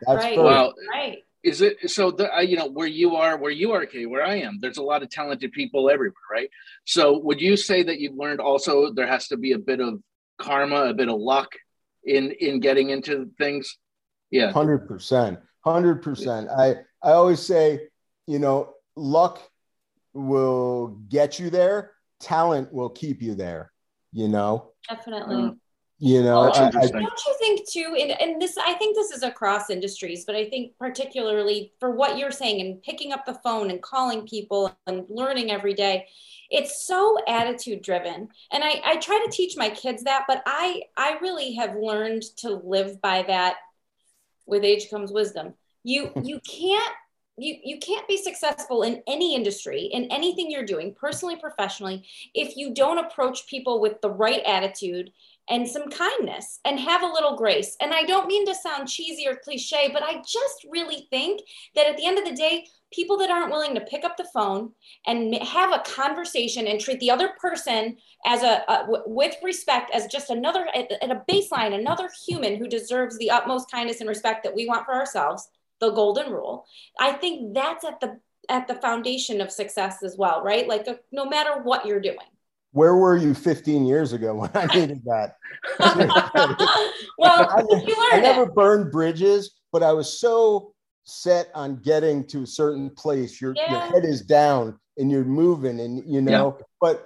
that's 0.05 0.23
right. 0.23 0.35
first. 0.35 0.45
Wow. 0.45 0.73
Right. 0.91 1.17
Is 1.47 1.61
it 1.61 1.89
so? 1.89 2.11
The, 2.11 2.35
uh, 2.35 2.41
you 2.41 2.57
know 2.57 2.67
where 2.67 2.87
you 2.87 3.15
are, 3.15 3.37
where 3.37 3.51
you 3.51 3.71
are, 3.71 3.85
Kay, 3.85 4.05
where 4.05 4.25
I 4.25 4.35
am. 4.35 4.59
There's 4.59 4.79
a 4.79 4.83
lot 4.83 5.01
of 5.01 5.09
talented 5.09 5.53
people 5.53 5.89
everywhere, 5.89 6.27
right? 6.29 6.49
So, 6.83 7.19
would 7.19 7.39
you 7.39 7.55
say 7.55 7.83
that 7.83 8.01
you've 8.01 8.17
learned 8.17 8.41
also 8.41 8.91
there 8.91 9.07
has 9.07 9.29
to 9.29 9.37
be 9.37 9.53
a 9.53 9.57
bit 9.57 9.79
of 9.79 10.01
karma, 10.37 10.87
a 10.87 10.93
bit 10.93 11.07
of 11.07 11.17
luck 11.17 11.53
in 12.03 12.31
in 12.31 12.59
getting 12.59 12.89
into 12.89 13.31
things? 13.37 13.77
Yeah, 14.29 14.51
Hundred 14.51 14.89
percent, 14.89 15.39
hundred 15.61 16.01
percent. 16.01 16.49
I 16.49 16.75
I 17.01 17.11
always 17.11 17.39
say, 17.39 17.87
you 18.25 18.39
know, 18.39 18.73
luck 18.97 19.39
will 20.13 20.99
get 21.07 21.39
you 21.39 21.49
there. 21.49 21.93
Talent 22.19 22.73
will 22.73 22.89
keep 22.89 23.21
you 23.21 23.35
there. 23.35 23.71
You 24.11 24.27
know, 24.27 24.73
Definitely. 24.89 25.53
You 25.99 26.21
know. 26.21 26.45
That's 26.45 26.59
I- 26.59 26.67
I- 26.67 26.87
Don't 26.87 27.25
you 27.25 27.35
think 27.39 27.67
too? 27.67 27.97
And, 27.99 28.11
and 28.21 28.41
this, 28.41 28.57
I 28.57 28.73
think 28.73 28.95
this 28.95 29.11
is 29.11 29.23
across 29.23 29.69
industries, 29.69 30.25
but 30.25 30.35
I 30.35 30.47
think 30.49 30.77
particularly 30.77 31.73
for 31.79 31.91
what 31.91 32.17
you're 32.17 32.31
saying 32.31 32.61
and 32.61 32.81
picking 32.83 33.13
up 33.13 33.25
the 33.25 33.33
phone 33.35 33.71
and 33.71 33.81
calling 33.81 34.27
people 34.27 34.75
and 34.85 35.05
learning 35.09 35.49
every 35.51 35.73
day, 35.73 36.07
it's 36.51 36.85
so 36.85 37.17
attitude 37.27 37.81
driven. 37.81 38.29
And 38.51 38.63
I, 38.63 38.81
I 38.85 38.97
try 38.97 39.21
to 39.25 39.31
teach 39.31 39.57
my 39.57 39.69
kids 39.69 40.03
that, 40.03 40.25
but 40.27 40.43
I, 40.45 40.83
I 40.95 41.17
really 41.19 41.55
have 41.55 41.75
learned 41.75 42.23
to 42.37 42.51
live 42.63 43.01
by 43.01 43.23
that. 43.23 43.55
With 44.45 44.63
age 44.63 44.89
comes 44.89 45.11
wisdom. 45.11 45.55
You, 45.83 46.11
you 46.23 46.39
can't. 46.47 46.93
You, 47.39 47.55
you 47.63 47.77
can't 47.77 48.07
be 48.07 48.17
successful 48.17 48.81
in 48.81 49.03
any 49.05 49.35
industry 49.35 49.83
in 49.93 50.05
anything 50.05 50.49
you're 50.49 50.65
doing 50.65 50.95
personally 50.95 51.35
professionally 51.35 52.03
if 52.33 52.57
you 52.57 52.73
don't 52.73 52.97
approach 52.97 53.45
people 53.45 53.79
with 53.79 54.01
the 54.01 54.09
right 54.09 54.41
attitude 54.43 55.11
and 55.49 55.67
some 55.67 55.89
kindness 55.89 56.59
and 56.65 56.79
have 56.79 57.03
a 57.03 57.13
little 57.13 57.35
grace. 57.35 57.77
And 57.81 57.93
I 57.93 58.03
don't 58.03 58.27
mean 58.27 58.45
to 58.47 58.55
sound 58.55 58.87
cheesy 58.87 59.27
or 59.27 59.35
cliche, 59.35 59.89
but 59.93 60.03
I 60.03 60.17
just 60.17 60.65
really 60.69 61.07
think 61.09 61.41
that 61.75 61.87
at 61.87 61.97
the 61.97 62.05
end 62.05 62.17
of 62.17 62.25
the 62.25 62.35
day, 62.35 62.65
people 62.91 63.17
that 63.17 63.29
aren't 63.29 63.51
willing 63.51 63.75
to 63.75 63.81
pick 63.81 64.03
up 64.03 64.17
the 64.17 64.27
phone 64.33 64.71
and 65.05 65.35
have 65.35 65.73
a 65.73 65.83
conversation 65.89 66.67
and 66.67 66.79
treat 66.79 66.99
the 66.99 67.11
other 67.11 67.29
person 67.39 67.97
as 68.25 68.43
a 68.43 68.63
with 69.05 69.35
respect 69.43 69.91
as 69.93 70.07
just 70.07 70.29
another 70.29 70.67
at, 70.73 70.91
at 71.01 71.11
a 71.11 71.23
baseline, 71.29 71.73
another 71.73 72.09
human 72.25 72.55
who 72.55 72.67
deserves 72.67 73.17
the 73.17 73.29
utmost 73.29 73.69
kindness 73.71 73.99
and 73.99 74.09
respect 74.09 74.43
that 74.43 74.55
we 74.55 74.67
want 74.67 74.85
for 74.85 74.93
ourselves, 74.93 75.49
the 75.79 75.91
golden 75.91 76.31
rule. 76.31 76.65
I 76.99 77.13
think 77.13 77.53
that's 77.53 77.83
at 77.85 77.99
the 77.99 78.19
at 78.49 78.67
the 78.67 78.75
foundation 78.75 79.41
of 79.41 79.51
success 79.51 80.03
as 80.03 80.15
well, 80.17 80.41
right? 80.41 80.67
Like 80.67 80.87
uh 80.87 80.95
no 81.11 81.25
matter 81.25 81.61
what 81.61 81.85
you're 81.85 81.99
doing. 81.99 82.17
Where 82.71 82.95
were 82.95 83.17
you 83.17 83.33
15 83.33 83.85
years 83.85 84.13
ago 84.13 84.35
when 84.35 84.51
I 84.53 84.65
needed 84.75 85.01
that? 85.05 85.35
well, 87.17 87.49
I, 87.49 87.61
you 87.85 88.09
I 88.13 88.19
never 88.19 88.43
it. 88.43 88.55
burned 88.55 88.91
bridges, 88.91 89.55
but 89.71 89.83
I 89.83 89.93
was 89.93 90.19
so 90.19 90.73
set 91.03 91.49
on 91.55 91.77
getting 91.77 92.25
to 92.27 92.43
a 92.43 92.47
certain 92.47 92.89
place. 92.89 93.39
Your 93.41 93.55
your 93.69 93.79
head 93.79 94.03
is 94.05 94.21
down 94.21 94.77
and 94.97 95.09
you're 95.11 95.23
moving, 95.23 95.79
and 95.79 96.03
you 96.05 96.21
know. 96.21 96.57
But 96.81 97.05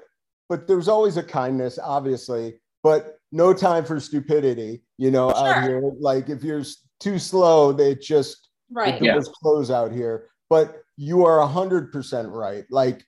but 0.49 0.67
there's 0.67 0.87
always 0.87 1.17
a 1.17 1.23
kindness, 1.23 1.79
obviously, 1.81 2.59
but 2.83 3.17
no 3.31 3.53
time 3.53 3.85
for 3.85 3.99
stupidity. 3.99 4.83
You 4.97 5.11
know, 5.11 5.31
out 5.31 5.63
here, 5.63 5.81
like 5.99 6.29
if 6.29 6.43
you're 6.43 6.63
too 6.99 7.19
slow, 7.19 7.71
they 7.71 7.95
just 7.95 8.49
Right. 8.73 8.99
the 8.99 9.07
doors 9.07 9.29
close 9.41 9.69
out 9.69 9.91
here. 9.91 10.29
But 10.49 10.77
you 10.97 11.25
are 11.25 11.39
a 11.39 11.47
hundred 11.47 11.91
percent 11.91 12.29
right. 12.29 12.63
Like 12.69 13.05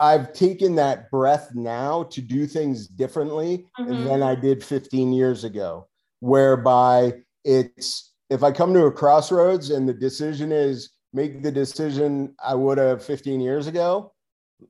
I've 0.00 0.32
taken 0.32 0.74
that 0.76 1.10
breath 1.10 1.50
now 1.54 2.04
to 2.04 2.20
do 2.22 2.46
things 2.46 2.88
differently 2.88 3.66
Mhm. 3.78 4.04
than 4.08 4.22
I 4.22 4.34
did 4.34 4.64
15 4.64 5.12
years 5.12 5.44
ago, 5.44 5.86
whereby 6.20 7.22
it's 7.44 8.12
if 8.30 8.42
I 8.42 8.52
come 8.52 8.72
to 8.74 8.86
a 8.86 8.92
crossroads 8.92 9.70
and 9.70 9.88
the 9.88 9.92
decision 9.94 10.52
is 10.52 10.90
make 11.12 11.42
the 11.42 11.50
decision 11.52 12.34
I 12.42 12.54
would 12.54 12.78
have 12.78 13.02
15 13.04 13.40
years 13.40 13.66
ago, 13.66 14.12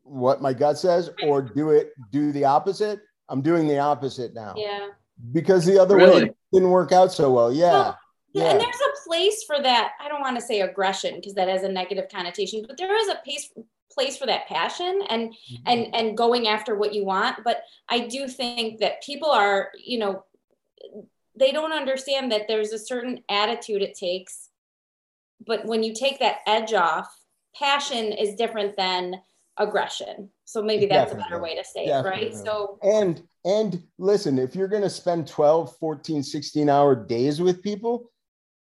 what 0.03 0.41
my 0.41 0.53
gut 0.55 0.79
says, 0.79 1.11
or 1.27 1.43
do 1.43 1.71
it, 1.71 1.93
do 2.11 2.33
the 2.33 2.45
opposite. 2.47 3.01
I'm 3.29 3.43
doing 3.43 3.69
the 3.69 3.79
opposite 3.79 4.35
now 4.35 4.55
Yeah. 4.57 4.89
because 5.33 5.65
the 5.67 5.79
other 5.79 5.97
Really? 5.97 6.25
way 6.25 6.31
didn't 6.53 6.71
work 6.71 6.91
out 6.93 7.13
so 7.13 7.31
well. 7.33 7.53
Yeah. 7.53 7.73
Well, 7.73 7.99
Yeah, 8.33 8.45
Yeah. 8.45 8.51
And 8.53 8.61
there's 8.61 8.77
a 8.81 9.09
place 9.09 9.43
for 9.43 9.61
that. 9.61 9.93
I 10.01 10.09
don't 10.09 10.21
want 10.21 10.37
to 10.37 10.43
say 10.43 10.61
aggression 10.61 11.17
because 11.17 11.35
that 11.35 11.49
has 11.49 11.63
a 11.65 11.69
negative 11.69 12.09
connotation, 12.09 12.65
but 12.67 12.77
there 12.79 12.97
is 12.97 13.09
a 13.09 13.17
place 13.25 13.53
place 13.93 14.17
for 14.17 14.27
that 14.27 14.47
passion 14.47 15.01
and 15.09 15.31
Mm-hmm. 15.31 15.63
and 15.67 15.95
and 15.95 16.17
going 16.17 16.49
after 16.49 16.77
what 16.77 16.95
you 16.95 17.05
want. 17.05 17.45
But 17.45 17.63
I 17.89 18.01
do 18.01 18.29
think 18.29 18.81
that 18.81 19.03
people 19.03 19.31
are, 19.31 19.71
you 19.85 19.99
know, 19.99 20.25
they 21.37 21.53
don't 21.53 21.73
understand 21.73 22.33
that 22.33 22.43
there's 22.49 22.73
a 22.73 22.79
certain 22.79 23.23
attitude 23.29 23.83
it 23.83 23.97
takes. 23.97 24.49
But 25.47 25.65
when 25.65 25.83
you 25.83 25.95
take 25.95 26.19
that 26.21 26.39
edge 26.47 26.73
off, 26.75 27.09
passion 27.55 28.13
is 28.13 28.35
different 28.37 28.77
than 28.77 29.17
aggression. 29.57 30.31
So 30.45 30.63
maybe 30.63 30.87
that's 30.87 31.13
a 31.13 31.17
better 31.17 31.41
way 31.41 31.57
to 31.57 31.65
say 31.65 31.87
it, 31.87 32.05
right? 32.05 32.35
So 32.35 32.79
and 32.83 33.23
and 33.45 33.83
listen 33.99 34.39
if 34.39 34.55
you're 34.55 34.69
going 34.69 34.83
to 34.83 34.91
spend 34.91 35.27
12 35.27 35.77
14 35.79 36.23
16 36.23 36.69
hour 36.69 36.95
days 36.95 37.41
with 37.41 37.63
people 37.63 38.11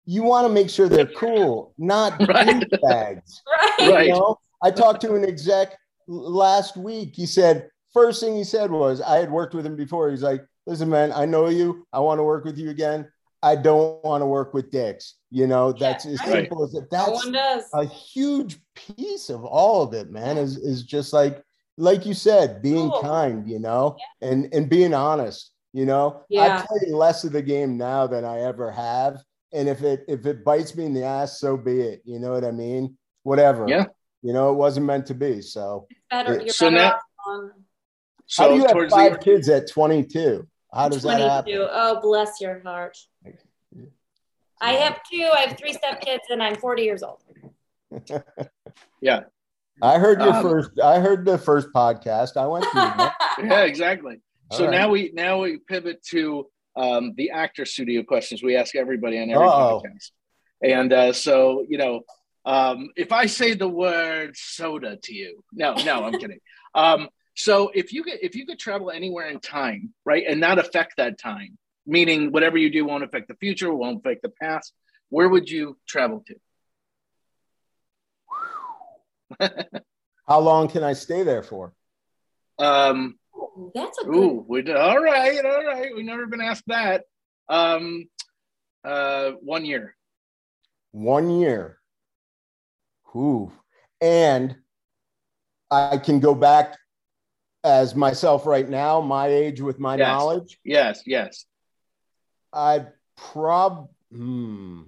you 0.06 0.22
want 0.24 0.48
to 0.48 0.54
make 0.54 0.70
sure 0.70 0.88
they're 0.88 1.06
cool 1.18 1.74
not 1.78 2.20
Right. 2.28 2.64
bags 2.82 3.42
right. 3.52 3.90
Right. 3.92 4.08
you 4.08 4.14
know 4.14 4.38
i 4.64 4.72
talked 4.72 5.02
to 5.02 5.16
an 5.16 5.26
exec 5.26 5.76
last 6.08 6.78
week 6.78 7.16
he 7.16 7.26
said 7.26 7.70
first 7.94 8.22
thing 8.22 8.36
he 8.36 8.44
said 8.44 8.72
was 8.72 9.02
i 9.02 9.18
had 9.18 9.32
worked 9.32 9.54
with 9.54 9.66
him 9.66 9.76
before 9.76 10.10
he's 10.10 10.24
like 10.24 10.42
listen 10.66 10.90
man 10.90 11.12
i 11.14 11.26
know 11.26 11.50
you 11.50 11.86
i 11.94 12.00
want 12.00 12.20
to 12.20 12.24
work 12.24 12.46
with 12.46 12.58
you 12.58 12.70
again 12.70 13.08
i 13.44 13.56
don't 13.56 14.04
want 14.04 14.22
to 14.22 14.26
work 14.26 14.54
with 14.54 14.72
dicks 14.72 15.16
you 15.30 15.46
know 15.48 15.72
that's 15.74 16.06
as 16.06 16.20
right. 16.22 16.30
simple 16.32 16.64
as 16.64 16.74
it 16.74 16.86
that's 16.90 17.12
one 17.12 17.32
does. 17.32 17.64
a 17.74 17.86
huge 17.86 18.58
piece 18.76 19.30
of 19.30 19.44
all 19.44 19.82
of 19.82 19.94
it, 19.94 20.10
man, 20.10 20.38
is 20.38 20.58
is 20.58 20.84
just 20.84 21.14
like 21.14 21.44
like 21.78 22.06
you 22.06 22.14
said, 22.14 22.62
being 22.62 22.90
Cool. 22.90 23.02
kind, 23.02 23.50
you 23.50 23.60
know, 23.60 23.98
and 24.22 24.52
and 24.54 24.70
being 24.70 24.94
honest, 24.94 25.52
you 25.74 25.86
know. 25.86 26.24
Yeah. 26.30 26.64
I 26.64 26.66
play 26.66 26.92
less 26.92 27.24
of 27.24 27.34
the 27.34 27.42
game 27.42 27.78
now 27.78 28.08
than 28.08 28.26
I 28.26 28.40
ever 28.42 28.72
have, 28.72 29.22
and 29.54 29.68
if 29.68 29.82
it 29.82 30.06
if 30.08 30.26
it 30.26 30.46
bites 30.46 30.76
me 30.76 30.86
in 30.86 30.94
the 30.94 31.04
ass, 31.04 31.40
so 31.40 31.58
be 31.58 31.82
it. 31.82 32.02
You 32.06 32.20
know 32.20 32.32
what 32.32 32.46
I 32.46 32.52
mean? 32.52 32.98
Whatever. 33.24 33.66
Yeah. 33.68 33.86
You 34.22 34.34
know, 34.34 34.52
it 34.52 34.56
wasn't 34.56 34.86
meant 34.86 35.06
to 35.08 35.14
be. 35.14 35.42
So, 35.42 35.88
better. 36.10 36.40
You're 36.40 36.50
So 36.50 36.66
better 36.68 36.76
now- 36.78 36.92
off 36.94 37.02
on 37.28 37.52
how 38.38 38.48
do 38.50 38.56
you 38.56 38.66
have 38.66 38.90
five 38.90 39.14
the 39.14 39.20
kids 39.20 39.48
at 39.50 39.70
22? 39.70 40.46
How 40.74 40.90
does 40.90 41.04
that 41.04 41.20
happen? 41.22 41.54
Oh, 41.72 42.00
bless 42.02 42.42
your 42.42 42.60
heart. 42.62 42.98
I 44.60 44.74
have 44.74 45.00
two. 45.10 45.30
I 45.34 45.42
have 45.42 45.58
three 45.58 45.74
stepkids, 45.74 46.20
and 46.30 46.42
I'm 46.44 46.56
40 46.56 46.82
years 46.84 47.04
old. 47.04 47.22
yeah 49.02 49.22
I 49.82 49.98
heard 50.00 50.20
your 50.20 50.34
Um, 50.34 50.42
first. 50.44 50.72
I 50.84 51.00
heard 51.00 51.24
the 51.24 51.38
first 51.38 51.70
podcast. 51.74 52.36
I 52.36 52.46
went 52.48 52.66
through. 52.66 53.08
Yeah, 53.48 53.62
exactly. 53.62 54.20
So 54.52 54.66
All 54.66 54.72
right. 54.72 54.80
now 54.80 54.90
we 54.90 55.12
now 55.14 55.42
we 55.42 55.60
pivot 55.60 56.04
to 56.10 56.48
um, 56.76 57.14
the 57.16 57.30
actor 57.30 57.66
studio 57.66 58.02
questions 58.02 58.42
we 58.42 58.56
ask 58.56 58.76
everybody 58.76 59.20
on 59.22 59.30
every 59.30 59.46
Uh-oh. 59.46 59.84
podcast. 59.86 60.12
And 60.64 60.92
uh, 60.92 61.14
so 61.14 61.64
you 61.70 61.78
know, 61.78 62.02
um, 62.48 62.90
if 62.96 63.12
I 63.12 63.26
say 63.26 63.54
the 63.56 63.68
word 63.68 64.38
soda 64.38 64.96
to 64.96 65.14
you, 65.14 65.44
no, 65.52 65.76
no, 65.86 66.06
I'm 66.06 66.14
kidding. 66.20 66.40
Um, 66.74 67.10
so 67.36 67.70
if 67.76 67.92
you 67.92 68.04
could 68.04 68.20
if 68.22 68.36
you 68.36 68.46
could 68.46 68.58
travel 68.58 68.90
anywhere 68.90 69.28
in 69.28 69.42
time, 69.42 69.94
right, 70.06 70.24
and 70.28 70.40
not 70.40 70.58
affect 70.58 70.94
that 70.96 71.20
time, 71.20 71.58
meaning 71.86 72.32
whatever 72.32 72.58
you 72.58 72.72
do 72.72 72.86
won't 72.86 73.04
affect 73.04 73.28
the 73.28 73.36
future, 73.36 73.72
won't 73.74 73.98
affect 73.98 74.22
the 74.22 74.32
past, 74.42 74.72
where 75.10 75.28
would 75.28 75.50
you 75.50 75.78
travel 75.86 76.24
to? 79.40 79.50
How 80.28 80.40
long 80.40 80.70
can 80.70 80.84
I 80.84 80.94
stay 80.94 81.24
there 81.24 81.44
for? 81.44 81.74
Um, 82.60 83.20
That's 83.76 83.98
a 84.00 84.06
good. 84.06 84.16
Ooh, 84.16 84.46
we 84.48 84.62
did, 84.62 84.78
all 84.78 85.00
right, 85.00 85.44
all 85.44 85.66
right. 85.66 85.94
We've 85.94 86.06
never 86.06 86.28
been 86.28 86.42
asked 86.42 86.64
that. 86.68 87.04
Um, 87.50 88.06
uh, 88.86 89.32
one 89.42 89.66
year. 89.66 89.96
One 90.92 91.42
year. 91.42 91.78
Who? 93.08 93.52
And 94.02 94.56
I 95.72 95.98
can 95.98 96.20
go 96.20 96.34
back 96.36 96.78
as 97.64 97.96
myself 97.96 98.46
right 98.46 98.68
now, 98.68 99.02
my 99.02 99.28
age 99.28 99.60
with 99.62 99.80
my 99.80 99.96
Yes. 99.98 100.08
knowledge. 100.08 100.60
Yes, 100.64 101.04
yes. 101.06 101.46
I'd 102.54 102.92
prob. 103.18 103.90
Hmm. 104.12 104.84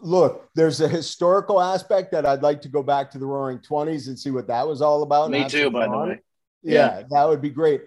Look, 0.00 0.48
there's 0.54 0.80
a 0.80 0.88
historical 0.88 1.60
aspect 1.60 2.12
that 2.12 2.26
I'd 2.26 2.42
like 2.42 2.60
to 2.62 2.68
go 2.68 2.82
back 2.82 3.10
to 3.12 3.18
the 3.18 3.26
Roaring 3.26 3.60
Twenties 3.60 4.08
and 4.08 4.18
see 4.18 4.30
what 4.30 4.48
that 4.48 4.66
was 4.66 4.82
all 4.82 5.02
about. 5.02 5.30
Me 5.30 5.48
too, 5.48 5.70
by 5.70 5.86
the 5.86 5.92
fun. 5.92 6.08
way. 6.08 6.20
Yeah, 6.62 7.02
that 7.10 7.28
would 7.28 7.40
be 7.40 7.50
great. 7.50 7.82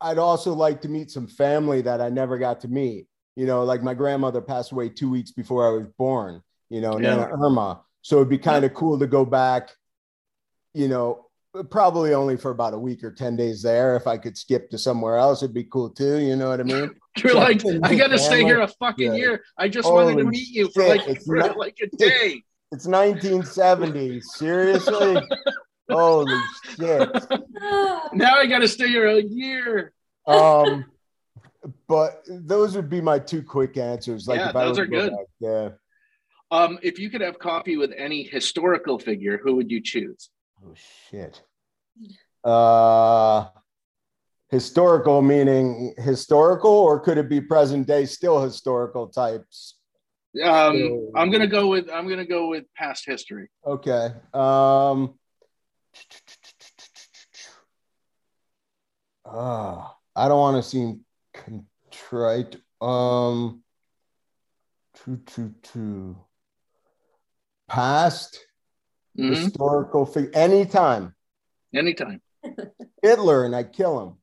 I'd 0.00 0.18
also 0.18 0.52
like 0.52 0.82
to 0.82 0.88
meet 0.88 1.10
some 1.10 1.26
family 1.26 1.80
that 1.82 2.00
I 2.00 2.10
never 2.10 2.36
got 2.36 2.60
to 2.62 2.68
meet. 2.68 3.06
You 3.36 3.46
know, 3.46 3.64
like 3.64 3.82
my 3.82 3.94
grandmother 3.94 4.42
passed 4.42 4.72
away 4.72 4.88
two 4.90 5.08
weeks 5.10 5.30
before 5.30 5.66
I 5.66 5.70
was 5.70 5.86
born, 5.96 6.42
you 6.68 6.80
know, 6.80 6.98
Yeah. 6.98 7.16
Nana 7.16 7.28
Irma. 7.32 7.82
So 8.02 8.16
it'd 8.16 8.28
be 8.28 8.38
kind 8.38 8.64
of 8.64 8.74
cool 8.74 8.98
to 8.98 9.06
go 9.06 9.24
back, 9.24 9.70
you 10.74 10.88
know, 10.88 11.26
probably 11.70 12.14
only 12.14 12.36
for 12.36 12.50
about 12.50 12.74
a 12.74 12.78
week 12.78 13.04
or 13.04 13.12
10 13.12 13.36
days 13.36 13.62
there. 13.62 13.94
If 13.96 14.06
I 14.06 14.16
could 14.18 14.36
skip 14.36 14.70
to 14.70 14.78
somewhere 14.78 15.16
else, 15.18 15.42
it'd 15.42 15.54
be 15.54 15.64
cool 15.64 15.90
too. 15.90 16.18
You 16.18 16.34
know 16.36 16.48
what 16.48 16.60
I 16.60 16.64
mean? 16.64 16.90
You're 17.18 17.34
like, 17.34 17.60
Something 17.60 17.84
I 17.84 17.94
got 17.96 18.08
to 18.08 18.18
stay 18.18 18.42
here 18.42 18.60
a 18.60 18.68
fucking 18.68 19.12
Yeah. 19.12 19.18
year. 19.18 19.44
I 19.58 19.68
just 19.68 19.90
wanted 19.90 20.16
to 20.18 20.24
meet 20.24 20.48
you 20.48 20.70
for 20.74 20.86
like 20.86 21.06
it's 21.06 21.26
for 21.26 21.36
not- 21.36 21.56
like 21.56 21.76
a 21.82 21.96
day. 21.96 22.42
It's 22.74 22.86
1970. 22.86 24.22
Seriously? 24.22 25.16
Holy 25.90 26.40
shit. 26.74 27.10
Now 28.14 28.36
I 28.36 28.46
got 28.46 28.60
to 28.60 28.68
stay 28.68 28.88
here 28.88 29.08
a 29.08 29.22
year. 29.22 29.92
um 30.26 30.86
but 31.86 32.22
those 32.28 32.74
would 32.74 32.88
be 32.88 33.00
my 33.02 33.18
two 33.18 33.42
quick 33.42 33.76
answers 33.76 34.26
like 34.26 34.38
Yeah, 34.38 34.48
if 34.48 34.56
I 34.56 34.64
those 34.64 34.78
are 34.78 34.86
good. 34.86 35.10
back, 35.12 35.26
yeah 35.38 35.68
Um, 36.52 36.78
if 36.82 36.98
you 36.98 37.08
could 37.08 37.22
have 37.22 37.38
coffee 37.38 37.76
with 37.78 37.92
any 37.96 38.22
historical 38.24 38.98
figure, 38.98 39.40
who 39.42 39.56
would 39.56 39.70
you 39.70 39.80
choose? 39.80 40.28
oh 40.64 40.74
shit 41.10 41.42
uh 42.44 43.46
historical 44.50 45.22
meaning 45.22 45.94
historical 45.98 46.70
or 46.70 47.00
could 47.00 47.16
it 47.18 47.28
be 47.28 47.40
present 47.40 47.86
day 47.86 48.04
still 48.04 48.40
historical 48.42 49.08
types 49.08 49.76
Um, 50.42 51.10
I'm 51.16 51.30
gonna 51.30 51.46
go 51.46 51.66
with 51.68 51.90
I'm 51.90 52.08
gonna 52.08 52.26
go 52.26 52.48
with 52.48 52.64
past 52.76 53.04
history. 53.06 53.48
okay 53.66 54.12
um 54.34 55.14
ah, 59.24 59.96
i 60.14 60.28
don't 60.28 60.38
want 60.38 60.62
to 60.62 60.68
seem 60.68 61.00
contrite 61.32 62.56
um 62.80 63.62
true 64.96 65.20
true 65.26 65.54
true 65.62 66.16
past 67.72 68.38
Mhm. 69.18 69.34
historical 69.34 70.04
figure 70.06 70.30
anytime 70.34 71.14
Anytime. 71.74 72.20
Hitler 73.02 73.44
and 73.46 73.56
I 73.56 73.62
kill 73.64 73.98
him. 74.02 74.16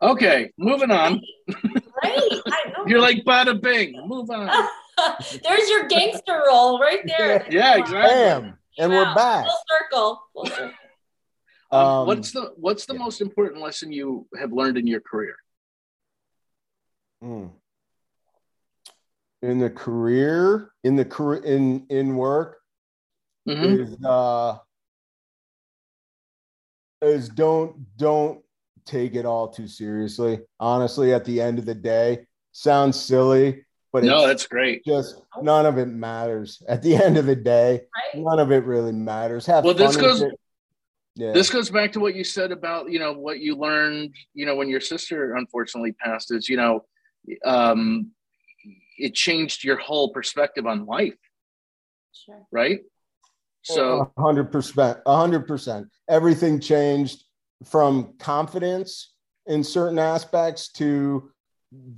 Okay, 0.00 0.52
moving 0.56 0.92
on. 0.92 1.20
Right. 2.02 2.22
You're 2.86 3.00
like 3.00 3.24
bada 3.24 3.60
bing. 3.60 4.00
Move 4.06 4.30
on. 4.30 4.46
There's 5.42 5.68
your 5.68 5.88
gangster 5.88 6.42
role 6.46 6.78
right 6.78 7.00
there. 7.06 7.44
Yeah, 7.50 7.76
exactly. 7.76 8.14
Bam, 8.14 8.58
and 8.78 8.92
we're 8.92 9.14
back. 9.16 9.46
Full 9.46 9.58
circle. 9.68 10.22
Full 10.32 10.46
circle. 10.46 10.74
Um, 11.72 11.80
Um, 11.86 12.06
what's 12.06 12.30
the 12.32 12.52
What's 12.56 12.86
the 12.86 12.94
yeah. 12.94 13.00
most 13.00 13.20
important 13.20 13.60
lesson 13.60 13.90
you 13.92 14.28
have 14.38 14.52
learned 14.52 14.78
in 14.78 14.86
your 14.86 15.00
career? 15.00 15.36
mm. 17.22 17.50
in 19.42 19.58
the 19.58 19.70
career, 19.70 20.70
in 20.84 20.94
the 20.96 21.04
career, 21.04 21.42
in 21.42 21.86
in 21.90 22.16
work 22.16 22.59
Mhm. 23.48 23.80
is 23.80 23.96
uh 24.04 24.58
is 27.02 27.28
don't 27.28 27.86
don't 27.96 28.42
take 28.84 29.14
it 29.14 29.24
all 29.24 29.48
too 29.48 29.66
seriously. 29.68 30.40
Honestly, 30.58 31.12
at 31.14 31.24
the 31.24 31.40
end 31.40 31.58
of 31.58 31.66
the 31.66 31.74
day, 31.74 32.26
sounds 32.52 33.00
silly, 33.00 33.64
but 33.92 34.04
No, 34.04 34.18
it's 34.18 34.26
that's 34.26 34.46
great. 34.46 34.84
just 34.84 35.20
none 35.40 35.64
of 35.66 35.78
it 35.78 35.86
matters. 35.86 36.62
At 36.68 36.82
the 36.82 36.94
end 36.96 37.16
of 37.16 37.26
the 37.26 37.36
day, 37.36 37.82
Right? 38.14 38.22
none 38.22 38.38
of 38.38 38.52
it 38.52 38.64
really 38.64 38.92
matters. 38.92 39.46
Have 39.46 39.64
Well, 39.64 39.74
this 39.74 39.94
fun 39.96 40.04
with 40.04 40.20
goes- 40.20 40.32
Yeah. 41.16 41.32
This 41.32 41.50
goes 41.50 41.70
back 41.70 41.92
to 41.92 42.00
what 42.00 42.14
you 42.14 42.22
said 42.24 42.52
about 42.52 42.90
you 42.90 42.98
know 42.98 43.12
what 43.12 43.40
you 43.40 43.56
learned. 43.56 44.14
You 44.34 44.46
know 44.46 44.54
when 44.56 44.68
your 44.68 44.80
sister 44.80 45.34
unfortunately 45.34 45.92
passed 45.92 46.30
is 46.32 46.48
you 46.48 46.56
know 46.56 46.84
um, 47.44 48.12
it 48.98 49.14
changed 49.14 49.64
your 49.64 49.76
whole 49.76 50.12
perspective 50.12 50.66
on 50.66 50.86
life, 50.86 51.18
Sure. 52.12 52.46
right? 52.52 52.80
So 53.62 54.12
hundred 54.18 54.50
percent, 54.52 54.98
a 55.06 55.16
hundred 55.16 55.46
percent. 55.46 55.88
Everything 56.08 56.60
changed 56.60 57.24
from 57.64 58.14
confidence 58.18 59.14
in 59.46 59.62
certain 59.64 59.98
aspects 59.98 60.72
to 60.72 61.30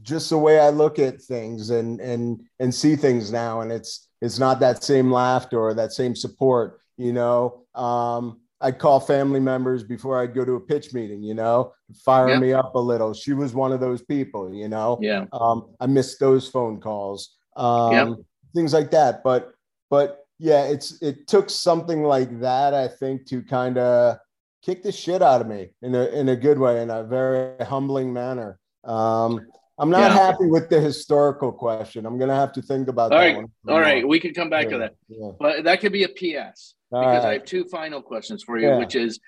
just 0.03 0.31
the 0.31 0.39
way 0.39 0.59
I 0.59 0.69
look 0.71 0.99
at 0.99 1.23
things 1.23 1.71
and 1.71 2.01
and 2.01 2.43
and 2.59 2.75
see 2.75 2.97
things 2.97 3.33
now. 3.33 3.61
And 3.61 3.71
it's 3.73 4.09
it's 4.21 4.39
not 4.39 4.61
that 4.61 4.83
same 4.85 5.11
laughter 5.11 5.59
or 5.61 5.75
that 5.75 5.93
same 5.93 6.15
support. 6.17 6.81
You 6.97 7.13
know, 7.13 7.65
um, 7.75 8.41
I'd 8.61 8.79
call 8.79 9.01
family 9.01 9.41
members 9.41 9.83
before 9.83 10.21
I'd 10.21 10.35
go 10.35 10.45
to 10.45 10.53
a 10.55 10.61
pitch 10.61 10.93
meeting. 10.93 11.23
You 11.23 11.35
know, 11.35 11.73
fire 12.05 12.39
me 12.39 12.53
up 12.53 12.75
a 12.75 12.79
little. 12.79 13.15
She 13.15 13.33
was 13.33 13.55
one 13.55 13.73
of 13.73 13.81
those 13.81 14.03
people. 14.03 14.53
You 14.53 14.69
know, 14.69 14.99
yeah, 15.01 15.27
um, 15.33 15.75
I 15.81 15.87
missed 15.87 16.21
those 16.21 16.49
phone 16.49 16.81
calls. 16.81 17.37
Um, 17.57 17.93
Yep. 17.93 18.19
things 18.55 18.73
like 18.73 18.91
that. 18.93 19.23
But 19.23 19.53
but 19.91 20.22
yeah, 20.39 20.65
it's 20.65 21.01
it 21.03 21.27
took 21.27 21.51
something 21.51 22.03
like 22.03 22.41
that, 22.41 22.75
I 22.75 22.89
think, 22.89 23.27
to 23.27 23.43
kind 23.43 23.79
of 23.79 24.19
kick 24.65 24.83
the 24.83 24.93
shit 24.93 25.23
out 25.23 25.41
of 25.41 25.47
me 25.47 25.71
in 25.83 25.95
a 25.95 26.07
in 26.07 26.29
a 26.29 26.37
good 26.37 26.59
way, 26.59 26.83
in 26.83 26.91
a 26.91 27.03
very 27.05 27.57
humbling 27.65 28.13
manner. 28.13 28.59
Um, 28.85 29.41
I'm 29.79 29.91
not 29.91 30.01
Yeah. 30.01 30.09
happy 30.15 30.47
with 30.47 30.69
the 30.69 30.81
historical 30.81 31.51
question. 31.53 32.07
I'm 32.07 32.19
gonna 32.19 32.35
have 32.35 32.53
to 32.53 32.63
think 32.63 32.89
about 32.89 33.13
All 33.13 33.19
that 33.19 33.25
right. 33.25 33.37
one. 33.37 33.47
all 33.69 33.81
right, 33.81 34.07
we 34.07 34.21
can 34.21 34.35
come 34.35 34.51
back 34.51 34.69
to 34.69 34.79
that, 34.79 34.95
yeah. 35.09 35.31
but 35.39 35.65
that 35.65 35.81
could 35.81 35.93
be 35.93 36.05
a 36.05 36.09
PS 36.09 36.75
because 36.91 37.25
I 37.25 37.35
have 37.35 37.45
two 37.45 37.65
final 37.65 38.03
questions 38.03 38.43
for 38.43 38.59
you, 38.59 38.69
Yeah. 38.69 38.79
which 38.79 38.95
is 38.97 39.19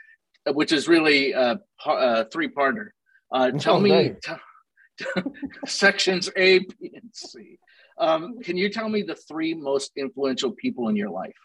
which 0.53 0.73
is 0.73 0.89
really 0.89 1.33
a, 1.33 1.59
a 1.87 2.24
three 2.27 2.49
parter. 2.49 2.89
Uh, 3.33 3.51
tell 3.53 3.77
Oh, 3.77 3.81
me 3.81 4.15
t- 4.23 5.23
sections 5.66 6.31
A, 6.37 6.59
B, 6.61 6.69
and 6.95 7.11
C. 7.12 7.59
Um, 7.99 8.41
can 8.41 8.57
you 8.57 8.69
tell 8.71 8.89
me 8.89 9.03
the 9.03 9.15
three 9.15 9.55
most 9.55 9.93
influential 9.97 10.51
people 10.53 10.89
in 10.89 10.97
your 10.97 11.11
life, 11.11 11.37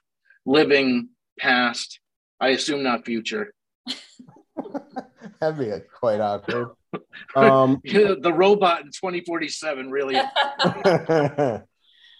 living, 0.45 1.09
past? 1.37 1.99
I 2.39 2.49
assume 2.49 2.83
not 2.83 3.05
future. 3.05 3.53
That'd 5.39 5.59
be 5.59 5.69
a- 5.69 5.81
quite 5.81 6.19
awkward. 6.19 6.69
Um, 7.35 7.79
the 7.85 8.33
robot 8.35 8.79
in 8.81 8.87
2047 8.87 9.91
really. 9.91 10.15
the 10.15 11.61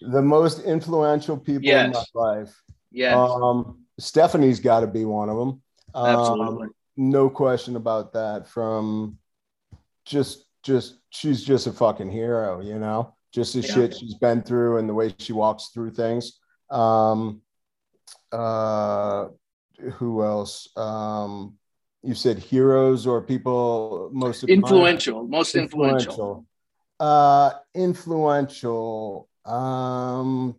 most 0.00 0.60
influential 0.62 1.36
people 1.36 1.68
in 1.68 1.90
my 1.90 2.04
life. 2.14 2.54
Yes, 2.92 3.14
Um, 3.16 3.84
Stephanie's 3.98 4.60
got 4.60 4.80
to 4.80 4.86
be 4.86 5.04
one 5.04 5.28
of 5.28 5.36
them. 5.36 5.62
Um, 5.94 6.06
absolutely. 6.20 6.68
no 6.96 7.28
question 7.30 7.74
about 7.74 8.12
that. 8.12 8.46
From 8.46 9.18
just, 10.04 10.44
just 10.62 10.98
she's 11.10 11.42
just 11.44 11.66
a 11.66 11.72
fucking 11.72 12.10
hero, 12.10 12.60
you 12.60 12.78
know. 12.78 13.14
Just 13.32 13.54
the 13.54 13.60
Yeah. 13.60 13.74
shit 13.74 13.96
she's 13.96 14.14
been 14.14 14.42
through 14.42 14.78
and 14.78 14.88
the 14.88 14.94
way 14.94 15.14
she 15.18 15.32
walks 15.32 15.68
through 15.68 15.92
things. 15.92 16.38
Um, 16.70 17.42
uh, 18.32 19.28
who 19.94 20.24
else? 20.24 20.68
Um, 20.76 21.56
you 22.02 22.14
said 22.14 22.38
heroes 22.38 23.06
or 23.06 23.22
people 23.22 24.10
most 24.12 24.42
admired? 24.42 24.64
Influential, 24.64 25.26
most 25.26 25.54
influential. 25.54 26.44
Uh, 26.98 27.52
influential. 27.74 29.28
Um, 29.44 30.56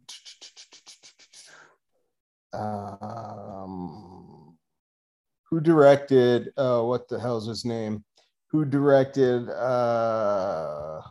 um, 2.53 4.57
who 5.43 5.59
directed 5.59 6.51
uh 6.57 6.81
what 6.81 7.07
the 7.07 7.19
hell's 7.19 7.47
his 7.47 7.65
name? 7.65 8.03
Who 8.47 8.65
directed 8.65 9.49
uh 9.49 11.01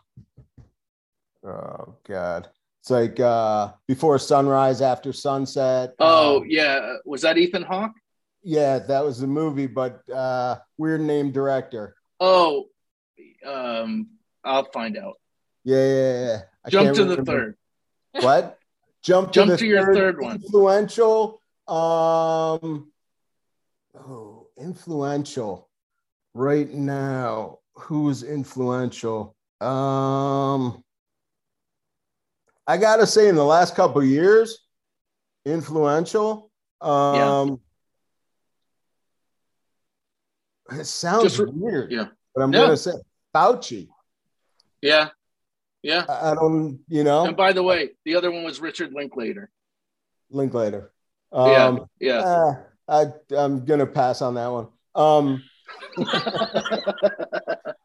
oh 1.44 1.94
god. 2.06 2.48
It's 2.80 2.90
like 2.90 3.20
uh 3.20 3.72
before 3.86 4.18
sunrise, 4.18 4.80
after 4.82 5.12
sunset. 5.12 5.94
Oh 5.98 6.38
Um, 6.38 6.44
yeah, 6.48 6.96
was 7.04 7.22
that 7.22 7.36
Ethan 7.38 7.62
Hawke? 7.62 7.92
yeah, 8.42 8.78
that 8.78 9.04
was 9.04 9.20
the 9.20 9.26
movie, 9.26 9.66
but 9.66 10.00
uh 10.10 10.56
weird 10.78 11.00
name 11.02 11.30
director. 11.30 11.94
Oh, 12.20 12.66
um, 13.46 14.08
I'll 14.44 14.64
find 14.72 14.96
out. 14.96 15.14
Yeah, 15.64 15.86
yeah, 15.86 16.24
yeah. 16.24 16.38
I 16.64 16.70
Jump 16.70 16.94
to 16.96 17.04
the 17.04 17.22
third. 17.24 17.56
What? 18.12 18.58
Jump 19.02 19.32
to, 19.32 19.46
Jump 19.46 19.58
to 19.58 19.66
your 19.66 19.94
third 19.94 20.20
one. 20.20 20.36
Influential. 20.36 21.40
Um. 21.68 22.90
Oh, 23.94 24.48
influential. 24.58 25.68
Right 26.34 26.70
now, 26.70 27.58
who's 27.74 28.22
influential? 28.22 29.36
Um. 29.60 30.82
I 32.66 32.76
gotta 32.76 33.06
say, 33.06 33.28
in 33.28 33.34
the 33.34 33.44
last 33.44 33.74
couple 33.74 34.02
years, 34.04 34.58
influential. 35.44 36.50
Um. 36.80 37.60
It 40.72 40.84
sounds 40.84 41.36
Just- 41.36 41.52
weird. 41.52 41.90
yeah. 41.90 42.06
But 42.34 42.42
I'm 42.42 42.50
No. 42.52 42.62
gonna 42.66 42.76
say 42.76 42.92
Fauci. 43.34 43.88
Yeah, 44.80 45.08
yeah. 45.82 46.04
I 46.08 46.30
I 46.30 46.34
don't, 46.34 46.78
you 46.88 47.02
know, 47.02 47.24
And 47.26 47.36
by 47.36 47.52
the 47.52 47.62
way, 47.62 47.90
the 48.04 48.14
other 48.14 48.30
one 48.30 48.44
was 48.44 48.60
Richard 48.60 48.92
Linklater. 48.92 49.50
Linklater. 50.30 50.92
Yeah, 51.32 51.66
Um, 51.66 51.86
yeah. 51.98 52.18
uh, 52.20 52.54
I, 52.88 53.06
I'm 53.36 53.64
gonna 53.64 53.86
pass 53.86 54.22
on 54.22 54.34
that 54.34 54.46
one. 54.46 54.68
Um, 54.94 55.42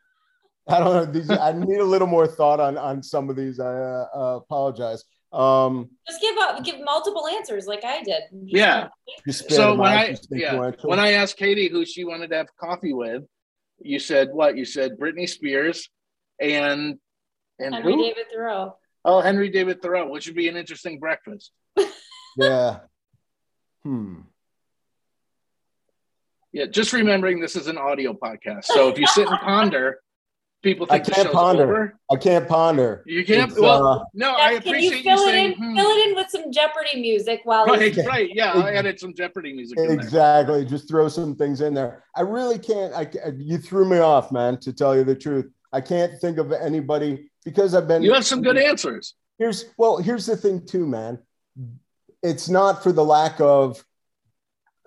I 0.67 0.79
don't 0.79 0.93
know. 0.93 1.05
These, 1.05 1.29
I 1.29 1.51
need 1.51 1.79
a 1.79 1.85
little 1.85 2.07
more 2.07 2.27
thought 2.27 2.59
on 2.59 2.77
on 2.77 3.03
some 3.03 3.29
of 3.29 3.35
these. 3.35 3.59
I 3.59 3.65
uh, 3.65 4.07
uh, 4.15 4.35
apologize. 4.37 5.03
Um, 5.31 5.89
Just 6.07 6.21
give 6.21 6.37
up, 6.37 6.63
give 6.63 6.75
multiple 6.83 7.27
answers 7.27 7.67
like 7.67 7.83
I 7.83 8.01
did. 8.03 8.23
Yeah. 8.31 8.87
so 9.29 9.75
when 9.75 9.91
I 9.91 10.15
yeah 10.31 10.71
when 10.83 10.99
I 10.99 11.13
asked 11.13 11.37
Katie 11.37 11.67
who 11.67 11.85
she 11.85 12.03
wanted 12.03 12.29
to 12.31 12.37
have 12.37 12.47
coffee 12.57 12.93
with, 12.93 13.23
you 13.79 13.99
said 13.99 14.29
what? 14.31 14.57
You 14.57 14.65
said 14.65 14.97
Britney 14.97 15.27
Spears 15.29 15.89
and 16.39 16.97
and 17.59 17.75
Henry 17.75 17.93
who? 17.93 18.01
David 18.01 18.25
Thoreau. 18.33 18.77
Oh, 19.03 19.21
Henry 19.21 19.49
David 19.49 19.81
Thoreau, 19.81 20.09
which 20.09 20.25
would 20.25 20.35
be 20.35 20.47
an 20.47 20.57
interesting 20.57 20.99
breakfast. 20.99 21.51
yeah. 22.37 22.79
Hmm. 23.83 24.21
Yeah, 26.51 26.65
just 26.65 26.93
remembering 26.93 27.41
this 27.41 27.57
is 27.57 27.67
an 27.67 27.77
audio 27.77 28.13
podcast. 28.13 28.65
So 28.65 28.87
if 28.87 28.97
you 28.97 29.05
sit 29.07 29.27
and 29.27 29.37
ponder, 29.39 29.99
people 30.65 30.85
I 30.89 30.95
think 30.95 31.05
the 31.05 31.11
can't 31.13 31.25
show's 31.27 31.33
ponder. 31.33 31.63
over. 31.63 31.99
I 32.11 32.15
can't 32.17 32.47
ponder. 32.49 33.03
You 33.05 33.23
can't. 33.23 33.51
It's, 33.51 33.59
well, 33.61 33.87
uh, 33.87 34.03
no, 34.13 34.33
I 34.33 34.55
Jeff, 34.55 34.63
can 34.63 34.73
you 34.73 34.89
appreciate 34.89 34.97
you, 34.97 35.03
fill 35.03 35.23
it 35.27 35.31
saying. 35.31 35.51
in? 35.53 35.57
hmm. 35.57 35.75
Fill 35.77 35.89
it 35.91 36.07
in 36.09 36.15
with 36.15 36.29
some 36.29 36.51
Jeopardy 36.51 36.99
music 37.01 37.41
while 37.45 37.65
Right, 37.65 37.81
it's 37.95 38.05
right. 38.05 38.29
Yeah, 38.33 38.51
I 38.51 38.73
added 38.73 38.99
some 38.99 39.13
Jeopardy 39.13 39.53
music 39.53 39.77
in 39.77 39.85
there. 39.87 39.95
Exactly. 39.95 40.65
Just 40.65 40.89
throw 40.89 41.07
some 41.07 41.35
things 41.35 41.61
in 41.61 41.73
there. 41.73 42.03
I 42.15 42.21
really 42.21 42.59
can't. 42.59 42.93
I, 42.93 43.01
I- 43.25 43.31
you 43.37 43.57
threw 43.57 43.85
me 43.87 43.99
off, 43.99 44.31
man. 44.31 44.59
To 44.59 44.73
tell 44.73 44.95
you 44.95 45.03
the 45.05 45.15
truth, 45.15 45.45
I 45.71 45.79
can't 45.79 46.19
think 46.19 46.37
of 46.37 46.51
anybody 46.51 47.29
because 47.45 47.73
I've 47.73 47.87
been. 47.87 48.01
You 48.03 48.13
have 48.13 48.25
some 48.25 48.41
good 48.41 48.57
answers. 48.57 49.13
Here's 49.37 49.65
well. 49.77 49.97
Here's 49.97 50.25
the 50.25 50.35
thing, 50.35 50.65
too, 50.65 50.85
man. 50.85 51.19
It's 52.23 52.49
not 52.49 52.81
for 52.81 52.91
the 52.91 53.03
lack 53.05 53.39
of 53.39 53.83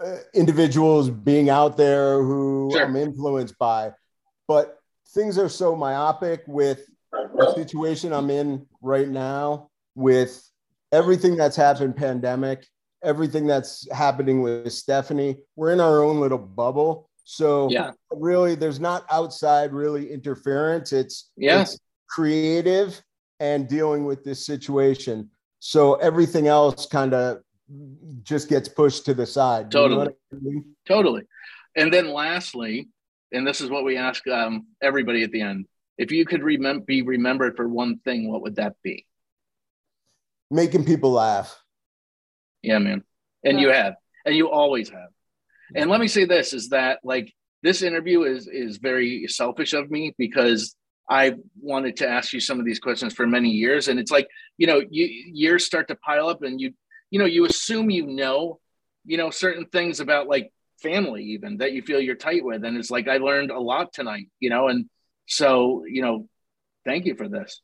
uh, 0.05 0.16
individuals 0.34 1.10
being 1.10 1.50
out 1.50 1.76
there 1.76 2.22
who 2.22 2.70
Sure. 2.72 2.84
I'm 2.84 2.96
influenced 2.96 3.59
by, 3.59 3.92
but 4.48 4.77
things 5.10 5.39
are 5.39 5.48
so 5.48 5.74
myopic 5.74 6.43
with 6.47 6.85
the 7.12 7.52
situation 7.55 8.12
I'm 8.12 8.30
in 8.30 8.66
right 8.82 9.09
now, 9.09 9.70
with 9.94 10.43
everything 10.93 11.36
that's 11.36 11.56
happened, 11.56 11.97
pandemic, 11.97 12.66
everything 13.02 13.47
that's 13.47 13.90
happening 13.93 14.43
with 14.43 14.72
Stephanie. 14.72 15.39
We're 15.56 15.72
in 15.72 15.80
our 15.80 16.02
own 16.02 16.20
little 16.20 16.39
bubble, 16.39 17.09
so 17.24 17.70
Yeah. 17.70 17.93
really, 18.10 18.55
there's 18.55 18.80
not 18.80 19.05
outside 19.10 19.72
really 19.72 20.10
interference. 20.10 20.93
It's 20.93 21.30
Yeah. 21.36 21.66
creative 22.09 23.01
and 23.40 23.68
dealing 23.68 24.05
with 24.05 24.24
this 24.24 24.44
situation. 24.44 25.30
So 25.60 25.94
everything 25.94 26.48
else 26.48 26.86
kind 26.86 27.14
of 27.14 27.43
just 28.22 28.48
gets 28.48 28.68
pushed 28.68 29.05
to 29.06 29.14
the 29.14 29.26
side. 29.26 29.72
You 29.72 29.80
know 29.80 29.89
Totally. 29.89 30.14
I 30.32 30.36
mean? 30.40 30.76
Totally. 30.86 31.22
And 31.76 31.93
then 31.93 32.12
lastly, 32.12 32.89
and 33.32 33.46
this 33.46 33.60
is 33.60 33.70
what 33.70 33.84
we 33.84 33.96
ask 33.96 34.26
um, 34.28 34.66
everybody 34.82 35.22
at 35.22 35.30
the 35.30 35.40
end: 35.40 35.66
if 35.96 36.12
you 36.12 36.24
could 36.24 36.40
remem- 36.40 36.86
be 36.86 37.02
remembered 37.02 37.56
for 37.56 37.68
one 37.68 37.98
thing, 37.98 38.30
what 38.30 38.42
would 38.42 38.56
that 38.56 38.76
be? 38.82 39.06
Making 40.50 40.84
people 40.84 41.12
laugh. 41.12 41.62
Yeah, 42.62 42.78
man. 42.78 43.05
And 43.44 43.60
you 43.60 43.68
have, 43.68 43.94
and 44.24 44.34
you 44.34 44.50
always 44.50 44.88
have. 44.90 45.10
And 45.74 45.90
let 45.90 46.00
me 46.00 46.09
say 46.09 46.24
this: 46.24 46.52
is 46.52 46.70
that 46.70 47.00
like 47.05 47.32
this 47.62 47.82
interview 47.82 48.22
is 48.22 48.48
is 48.48 48.78
very 48.78 49.26
selfish 49.28 49.72
of 49.72 49.90
me 49.90 50.14
because 50.18 50.74
I 51.10 51.34
wanted 51.60 51.96
to 51.96 52.09
ask 52.09 52.32
you 52.32 52.40
some 52.40 52.59
of 52.59 52.66
these 52.66 52.78
questions 52.78 53.14
for 53.14 53.26
many 53.26 53.50
years, 53.50 53.88
and 53.88 53.98
it's 53.98 54.10
like 54.10 54.28
you 54.56 54.66
know, 54.66 54.82
you 54.90 55.06
years 55.06 55.64
start 55.64 55.88
to 55.88 55.96
pile 55.96 56.28
up, 56.28 56.42
and 56.42 56.60
you 56.60 56.72
you 57.10 57.18
know, 57.18 57.26
you 57.26 57.44
assume 57.44 57.90
you 57.90 58.06
know, 58.06 58.60
you 59.05 59.16
know, 59.16 59.30
certain 59.30 59.66
things 59.66 60.00
about 60.00 60.28
like 60.28 60.52
family 60.80 61.22
even 61.24 61.59
that 61.59 61.72
you 61.72 61.82
feel 61.82 62.00
you're 62.00 62.14
tight 62.16 62.44
with, 62.44 62.64
and 62.64 62.76
it's 62.76 62.90
like 62.90 63.09
I 63.09 63.18
learned 63.18 63.50
a 63.50 63.60
lot 63.60 63.92
tonight, 63.92 64.28
you 64.40 64.50
know, 64.50 64.68
and 64.68 64.88
so 65.26 65.84
you 65.86 66.02
know, 66.02 66.28
thank 66.84 67.05
you 67.06 67.14
for 67.14 67.28
this. 67.28 67.60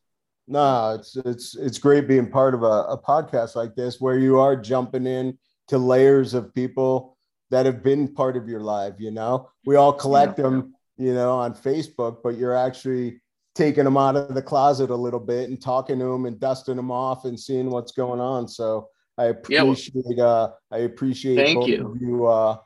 No, 0.47 0.95
it's 0.99 1.17
it's 1.17 1.57
it's 1.57 1.79
great 1.79 2.07
being 2.07 2.31
part 2.31 2.55
of 2.55 2.63
a, 2.63 2.67
a 2.97 2.99
podcast 3.01 3.57
like 3.57 3.75
this 3.75 4.01
where 4.01 4.19
you 4.19 4.39
are 4.39 4.57
jumping 4.57 5.07
in 5.07 5.39
to 5.69 5.79
layers 5.79 6.35
of 6.35 6.55
people 6.55 7.17
that 7.51 7.65
have 7.67 7.83
been 7.83 8.13
part 8.13 8.37
of 8.37 8.49
your 8.49 8.61
life. 8.61 8.95
You 8.99 9.11
know, 9.11 9.49
we 9.65 9.77
all 9.77 9.93
collect 9.93 10.37
them, 10.37 10.75
you 10.99 11.15
know, 11.15 11.33
on 11.39 11.55
Facebook, 11.55 12.19
but 12.23 12.37
you're 12.37 12.55
actually 12.57 13.21
taking 13.55 13.85
them 13.85 13.97
out 13.97 14.17
of 14.17 14.35
the 14.35 14.43
closet 14.43 14.91
a 14.91 14.95
little 14.95 15.21
bit 15.21 15.49
and 15.49 15.63
talking 15.63 15.99
to 16.01 16.05
them 16.07 16.27
and 16.27 16.39
dusting 16.41 16.77
them 16.77 16.91
off 16.91 17.25
and 17.25 17.39
seeing 17.39 17.71
what's 17.71 17.93
going 17.93 18.21
on. 18.21 18.49
So 18.49 18.89
I 19.17 19.27
Yeah, 19.49 19.63
well- 19.63 19.73
appreciate 19.73 20.19
uh 20.19 20.51
I 20.73 20.79
appreciate 20.79 21.37
Thank 21.37 21.61
both 21.61 21.69
you. 21.69 21.87
of 21.93 22.03
you 22.03 22.27
uh 22.27 22.57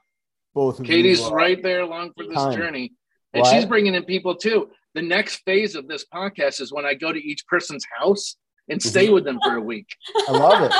both 0.59 0.81
of 0.81 0.87
Katie's 0.87 1.21
you, 1.21 1.29
right 1.31 1.63
there 1.63 1.81
along 1.81 2.13
for 2.17 2.25
this 2.25 2.35
time. 2.35 2.53
journey. 2.59 2.93
And 3.33 3.43
What? 3.43 3.53
she's 3.55 3.65
bringing 3.65 3.95
in 3.95 4.05
people 4.05 4.35
too. 4.35 4.71
The 4.95 5.03
next 5.03 5.37
phase 5.45 5.75
of 5.77 5.87
this 5.87 6.05
podcast 6.13 6.61
is 6.61 6.73
when 6.73 6.85
I 6.85 6.95
go 6.95 7.13
to 7.13 7.23
each 7.31 7.47
person's 7.47 7.85
house 7.99 8.37
and 8.69 8.81
Mm-hmm. 8.81 8.89
stay 8.89 9.09
with 9.11 9.25
them 9.25 9.39
for 9.45 9.55
a 9.57 9.61
week. 9.61 9.89
I 10.29 10.33
love 10.33 10.61
it. 10.69 10.73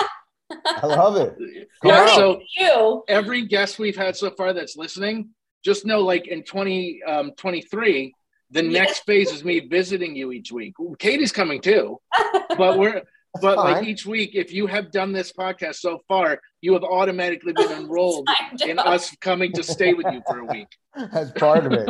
I 0.83 0.87
love 0.87 1.17
it. 1.17 1.37
Come 1.83 1.91
yeah, 1.91 2.15
so 2.17 2.41
you. 2.57 3.05
every 3.09 3.43
guest 3.47 3.79
we've 3.79 3.97
had 3.97 4.17
so 4.17 4.31
far 4.33 4.53
that's 4.53 4.77
listening, 4.77 5.31
just 5.65 5.87
know 5.87 6.01
like 6.01 6.27
in 6.27 6.43
2023, 6.43 8.15
the 8.51 8.65
Yeah. 8.65 8.71
next 8.81 9.01
phase 9.07 9.31
is 9.31 9.45
me 9.45 9.61
visiting 9.61 10.17
you 10.17 10.33
each 10.33 10.51
week. 10.53 10.75
Katie's 10.99 11.33
coming 11.33 11.61
too, 11.61 12.01
but 12.57 12.79
we're 12.79 13.03
but 13.43 13.57
like 13.59 13.85
each 13.87 14.07
week, 14.07 14.31
if 14.35 14.53
you 14.53 14.67
have 14.67 14.91
done 14.91 15.13
this 15.13 15.33
podcast 15.33 15.77
so 15.77 16.01
far, 16.09 16.41
you 16.61 16.73
have 16.75 16.83
automatically 16.85 17.53
been 17.53 17.71
enrolled 17.73 18.29
in 18.67 18.79
us 18.79 19.15
coming 19.21 19.53
to 19.53 19.63
stay 19.63 19.95
with 19.95 20.07
you 20.13 20.23
for 20.27 20.39
a 20.41 20.45
week. 20.45 20.69
as 21.13 21.31
part 21.33 21.65
of 21.67 21.73
it. 21.73 21.89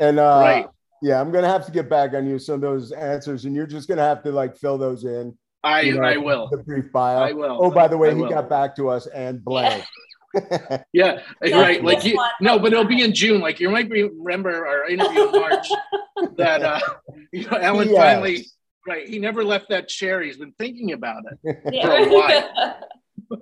And 0.00 0.18
uh, 0.18 0.40
Right. 0.42 0.66
yeah, 1.02 1.20
I'm 1.20 1.30
gonna 1.30 1.48
have 1.48 1.66
to 1.66 1.72
get 1.72 1.88
back 1.90 2.14
on 2.14 2.26
you 2.26 2.38
some 2.38 2.54
of 2.56 2.60
those 2.62 2.92
answers, 2.92 3.44
and 3.44 3.54
you're 3.54 3.66
just 3.66 3.88
gonna 3.88 4.02
have 4.02 4.22
to 4.22 4.32
like 4.32 4.56
fill 4.56 4.78
those 4.78 5.04
in. 5.04 5.36
I 5.62 5.82
you 5.82 5.94
know, 5.96 6.02
I 6.02 6.16
will. 6.16 6.48
the 6.50 6.58
brief 6.58 6.90
bio. 6.90 7.18
I 7.18 7.32
will. 7.32 7.58
Oh, 7.60 7.70
by 7.70 7.86
the 7.86 7.98
way, 7.98 8.10
I 8.10 8.14
he 8.14 8.22
will. 8.22 8.30
got 8.30 8.48
back 8.48 8.74
to 8.76 8.88
us 8.88 9.06
and 9.08 9.44
blank. 9.44 9.84
Yeah, 10.92 11.20
Yeah, 11.42 11.60
right. 11.60 11.82
Like 11.82 12.04
you, 12.04 12.14
one. 12.14 12.30
no, 12.40 12.56
but 12.58 12.72
it'll 12.72 12.84
be 12.84 13.02
in 13.02 13.12
June. 13.12 13.40
Like 13.40 13.58
you 13.58 13.68
might 13.68 13.90
remember 13.90 14.64
our 14.64 14.88
interview 14.88 15.26
in 15.28 15.32
March 15.32 15.66
that 16.36 16.62
uh, 16.62 16.78
you 17.32 17.50
know 17.50 17.58
Alan 17.58 17.88
Yes. 17.88 17.96
finally, 17.98 18.46
right? 18.86 19.08
He 19.08 19.18
never 19.18 19.42
left 19.44 19.68
that 19.70 19.88
chair. 19.88 20.22
He's 20.22 20.36
been 20.36 20.52
thinking 20.52 20.92
about 20.92 21.24
it. 21.44 21.58
Yeah. 21.72 21.84
for 21.84 21.92
a 21.96 22.08
while. 22.14 22.78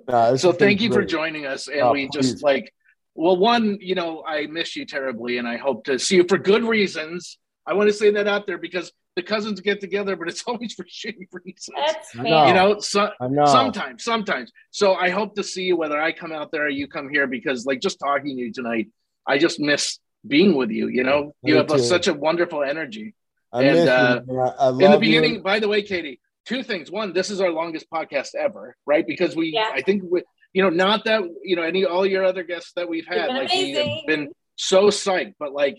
Nah, 0.09 0.31
this 0.31 0.41
So 0.41 0.51
thank 0.51 0.81
you 0.81 0.91
for 0.91 1.05
joining 1.05 1.45
us, 1.45 1.67
and 1.67 1.81
Oh, 1.81 1.91
we 1.93 2.09
just 2.09 2.43
like, 2.43 2.73
well, 3.13 3.37
one, 3.37 3.77
you 3.79 3.95
know, 3.95 4.23
I 4.25 4.47
miss 4.47 4.75
you 4.75 4.85
terribly, 4.85 5.37
and 5.37 5.47
I 5.47 5.57
hope 5.57 5.85
to 5.85 5.99
see 5.99 6.15
you 6.15 6.25
for 6.27 6.37
good 6.37 6.63
reasons. 6.63 7.37
I 7.65 7.73
want 7.73 7.89
to 7.89 7.93
say 7.93 8.09
that 8.11 8.27
out 8.27 8.47
there 8.47 8.57
because 8.57 8.91
the 9.15 9.21
cousins 9.21 9.59
get 9.61 9.79
together, 9.79 10.15
but 10.15 10.27
it's 10.27 10.43
always 10.47 10.73
for 10.73 10.83
shitty 10.85 11.27
reasons. 11.31 11.69
That's 11.75 12.11
fair. 12.11 12.23
know. 12.23 12.47
You 12.47 12.53
know, 12.53 12.79
so 12.79 13.11
know. 13.21 13.45
sometimes 13.45 14.03
sometimes 14.03 14.51
so 14.71 14.95
i 14.95 15.09
hope 15.09 15.35
to 15.35 15.43
see 15.43 15.63
you 15.63 15.77
whether 15.77 15.99
i 16.01 16.11
come 16.11 16.31
out 16.31 16.51
there 16.51 16.65
or 16.65 16.69
you 16.69 16.87
come 16.87 17.09
here 17.09 17.27
because 17.27 17.65
like 17.65 17.79
just 17.81 17.99
talking 17.99 18.35
to 18.37 18.41
you 18.43 18.51
tonight 18.53 18.87
i 19.27 19.37
just 19.37 19.59
miss 19.59 19.99
being 20.25 20.55
with 20.55 20.71
you 20.71 20.87
you 20.87 21.03
know 21.03 21.33
you 21.43 21.55
have 21.55 21.69
a, 21.71 21.79
such 21.79 22.07
a 22.07 22.13
wonderful 22.13 22.63
energy 22.63 23.13
I 23.51 23.63
and, 23.63 23.75
miss 23.75 23.85
you, 23.85 23.91
uh, 23.91 24.21
man. 24.25 24.39
I, 24.39 24.63
I 24.63 24.69
love 24.69 24.81
in 24.81 24.91
the 24.91 24.97
you. 24.97 24.99
beginning 24.99 25.41
by 25.41 25.59
the 25.59 25.67
way 25.67 25.81
katie 25.81 26.19
two 26.45 26.63
things 26.63 26.89
one 26.91 27.13
this 27.13 27.29
is 27.29 27.41
our 27.41 27.51
longest 27.51 27.85
podcast 27.93 28.35
ever 28.35 28.75
right 28.85 29.05
because 29.05 29.35
we 29.35 29.47
Yeah. 29.53 29.71
i 29.73 29.81
think 29.81 30.03
we, 30.09 30.23
you 30.53 30.63
know 30.63 30.69
not 30.69 31.05
that 31.05 31.21
you 31.43 31.55
know 31.55 31.63
any 31.63 31.85
all 31.85 32.05
your 32.05 32.23
other 32.23 32.43
guests 32.43 32.71
that 32.75 32.87
we've 32.89 33.05
had 33.07 33.27
been 33.27 33.35
like 33.37 33.51
we 33.51 33.71
have 33.73 33.87
been 34.07 34.29
so 34.59 34.87
psyched. 34.87 35.33
But 35.39 35.53
like, 35.53 35.77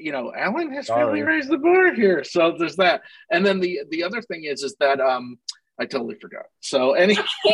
you 0.00 0.10
know, 0.10 0.32
Alan 0.34 0.72
has 0.72 0.86
Sorry. 0.88 1.04
really 1.04 1.22
raised 1.22 1.50
the 1.50 1.58
bar 1.58 1.94
here. 1.94 2.24
So 2.24 2.56
there's 2.58 2.76
that. 2.76 3.02
And 3.30 3.44
then 3.46 3.60
the 3.60 3.80
the 3.90 4.02
other 4.02 4.22
thing 4.22 4.44
is 4.44 4.62
is 4.62 4.74
that 4.80 5.00
um 5.00 5.38
I 5.78 5.84
totally 5.84 6.14
forgot. 6.14 6.44
So 6.60 6.94
any 6.94 7.16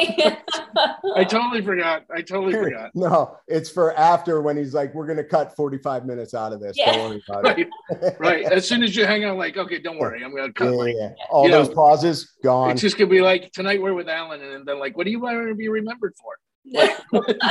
I 1.17 1.25
totally 1.25 1.61
forgot. 1.63 2.05
I 2.15 2.23
totally 2.23 2.53
forgot. 2.53 2.91
No, 2.95 3.37
it's 3.49 3.69
for 3.71 3.93
after 3.99 4.41
when 4.41 4.57
he's 4.57 4.75
like, 4.75 4.95
we're 4.95 5.07
gonna 5.07 5.25
cut 5.25 5.57
45 5.57 6.07
minutes 6.07 6.33
out 6.35 6.53
of 6.53 6.61
this. 6.61 6.77
Yeah. 6.77 6.93
Don't 6.93 7.11
worry 7.11 7.23
about 7.29 7.59
it. 7.59 7.69
Right, 8.01 8.21
right. 8.21 8.45
As 8.45 8.67
soon 8.69 8.83
as 8.83 8.95
you 8.95 9.07
hang 9.07 9.25
on, 9.25 9.37
like, 9.37 9.57
okay, 9.57 9.79
don't 9.81 9.99
worry, 9.99 10.23
I'm 10.25 10.31
gonna 10.31 10.47
Yeah, 10.47 10.53
cut. 10.53 10.65
yeah, 10.71 10.77
Like, 10.77 10.95
yeah. 10.97 11.09
All 11.31 11.45
you 11.45 11.51
know, 11.51 11.65
those 11.65 11.75
pauses 11.75 12.33
gone. 12.45 12.71
it's 12.71 12.81
just 12.81 12.97
gonna 12.97 13.11
be 13.11 13.21
like 13.21 13.51
tonight 13.53 13.83
we're 13.83 13.95
with 13.95 14.09
Alan, 14.09 14.41
and 14.43 14.67
then 14.67 14.79
like, 14.79 14.97
what 14.97 15.05
do 15.05 15.11
you 15.11 15.21
want 15.21 15.49
to 15.49 15.55
be 15.55 15.69
remembered 15.69 16.15
for? 16.21 16.35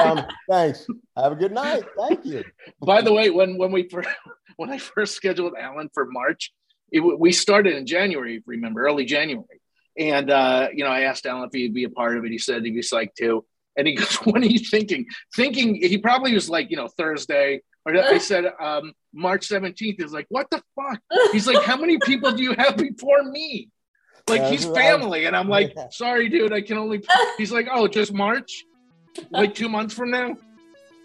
um, 0.01 0.25
thanks. 0.49 0.87
Have 1.17 1.33
a 1.33 1.35
good 1.35 1.51
night. 1.51 1.83
Thank 1.97 2.25
you. 2.25 2.43
By 2.81 3.01
the 3.01 3.11
way, 3.13 3.29
when 3.29 3.57
when 3.57 3.71
we 3.71 3.89
first, 3.89 4.09
when 4.55 4.69
I 4.69 4.77
first 4.77 5.15
scheduled 5.15 5.53
Alan 5.59 5.89
for 5.93 6.05
March, 6.05 6.53
it, 6.91 7.01
we 7.01 7.31
started 7.31 7.75
in 7.75 7.85
January. 7.85 8.41
Remember, 8.45 8.81
early 8.85 9.05
January, 9.05 9.60
and 9.97 10.29
uh, 10.29 10.69
you 10.73 10.83
know, 10.83 10.89
I 10.91 11.01
asked 11.01 11.25
Alan 11.25 11.45
if 11.45 11.53
he'd 11.53 11.73
be 11.73 11.83
a 11.83 11.89
part 11.89 12.17
of 12.17 12.25
it. 12.25 12.31
He 12.31 12.37
said 12.37 12.63
he'd 12.63 12.71
be 12.71 12.81
psyched 12.81 13.15
too. 13.17 13.45
And 13.77 13.87
he 13.87 13.95
goes, 13.99 14.15
"What 14.17 14.41
are 14.41 14.45
you 14.45 14.59
thinking?" 14.59 15.05
Thinking 15.35 15.75
he 15.75 15.97
probably 15.97 16.33
was 16.33 16.49
like, 16.49 16.69
you 16.71 16.77
know, 16.77 16.87
Thursday. 16.87 17.61
Or 17.85 17.95
I 17.95 18.19
said 18.19 18.45
um, 18.61 18.93
March 19.13 19.47
seventeenth. 19.47 19.97
He's 20.01 20.11
like, 20.13 20.27
"What 20.29 20.49
the 20.51 20.61
fuck?" 20.75 20.99
He's 21.31 21.47
like, 21.47 21.63
"How 21.63 21.77
many 21.77 21.97
people 21.99 22.31
do 22.31 22.43
you 22.43 22.53
have 22.53 22.77
before 22.77 23.23
me?" 23.23 23.69
Like 24.27 24.41
That's 24.41 24.51
he's 24.51 24.65
right. 24.67 24.75
family, 24.75 25.25
and 25.25 25.35
I'm 25.35 25.49
like, 25.49 25.73
Yeah. 25.75 25.87
"Sorry, 25.89 26.29
dude, 26.29 26.53
I 26.53 26.61
can 26.61 26.77
only." 26.77 27.03
He's 27.39 27.51
like, 27.51 27.67
"Oh, 27.71 27.87
just 27.87 28.13
March, 28.13 28.63
like 29.31 29.55
two 29.55 29.67
months 29.67 29.95
from 29.95 30.11
now." 30.11 30.37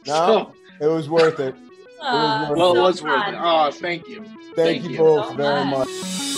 No, 0.06 0.52
it 0.80 0.86
was 0.86 1.08
worth 1.08 1.40
it. 1.40 1.54
Aw, 2.02 2.50
worth 2.50 2.58
Well, 2.58 2.72
it 2.72 2.74
so 2.76 2.82
was 2.82 3.02
worth 3.02 3.28
it. 3.28 3.34
Oh, 3.38 3.70
thank 3.70 4.06
you. 4.06 4.22
Thank, 4.22 4.56
Thank 4.56 4.84
you, 4.84 4.90
you 4.90 4.98
both 4.98 5.28
so 5.30 5.34
very 5.34 5.64
much. 5.64 5.88
much. 5.88 6.35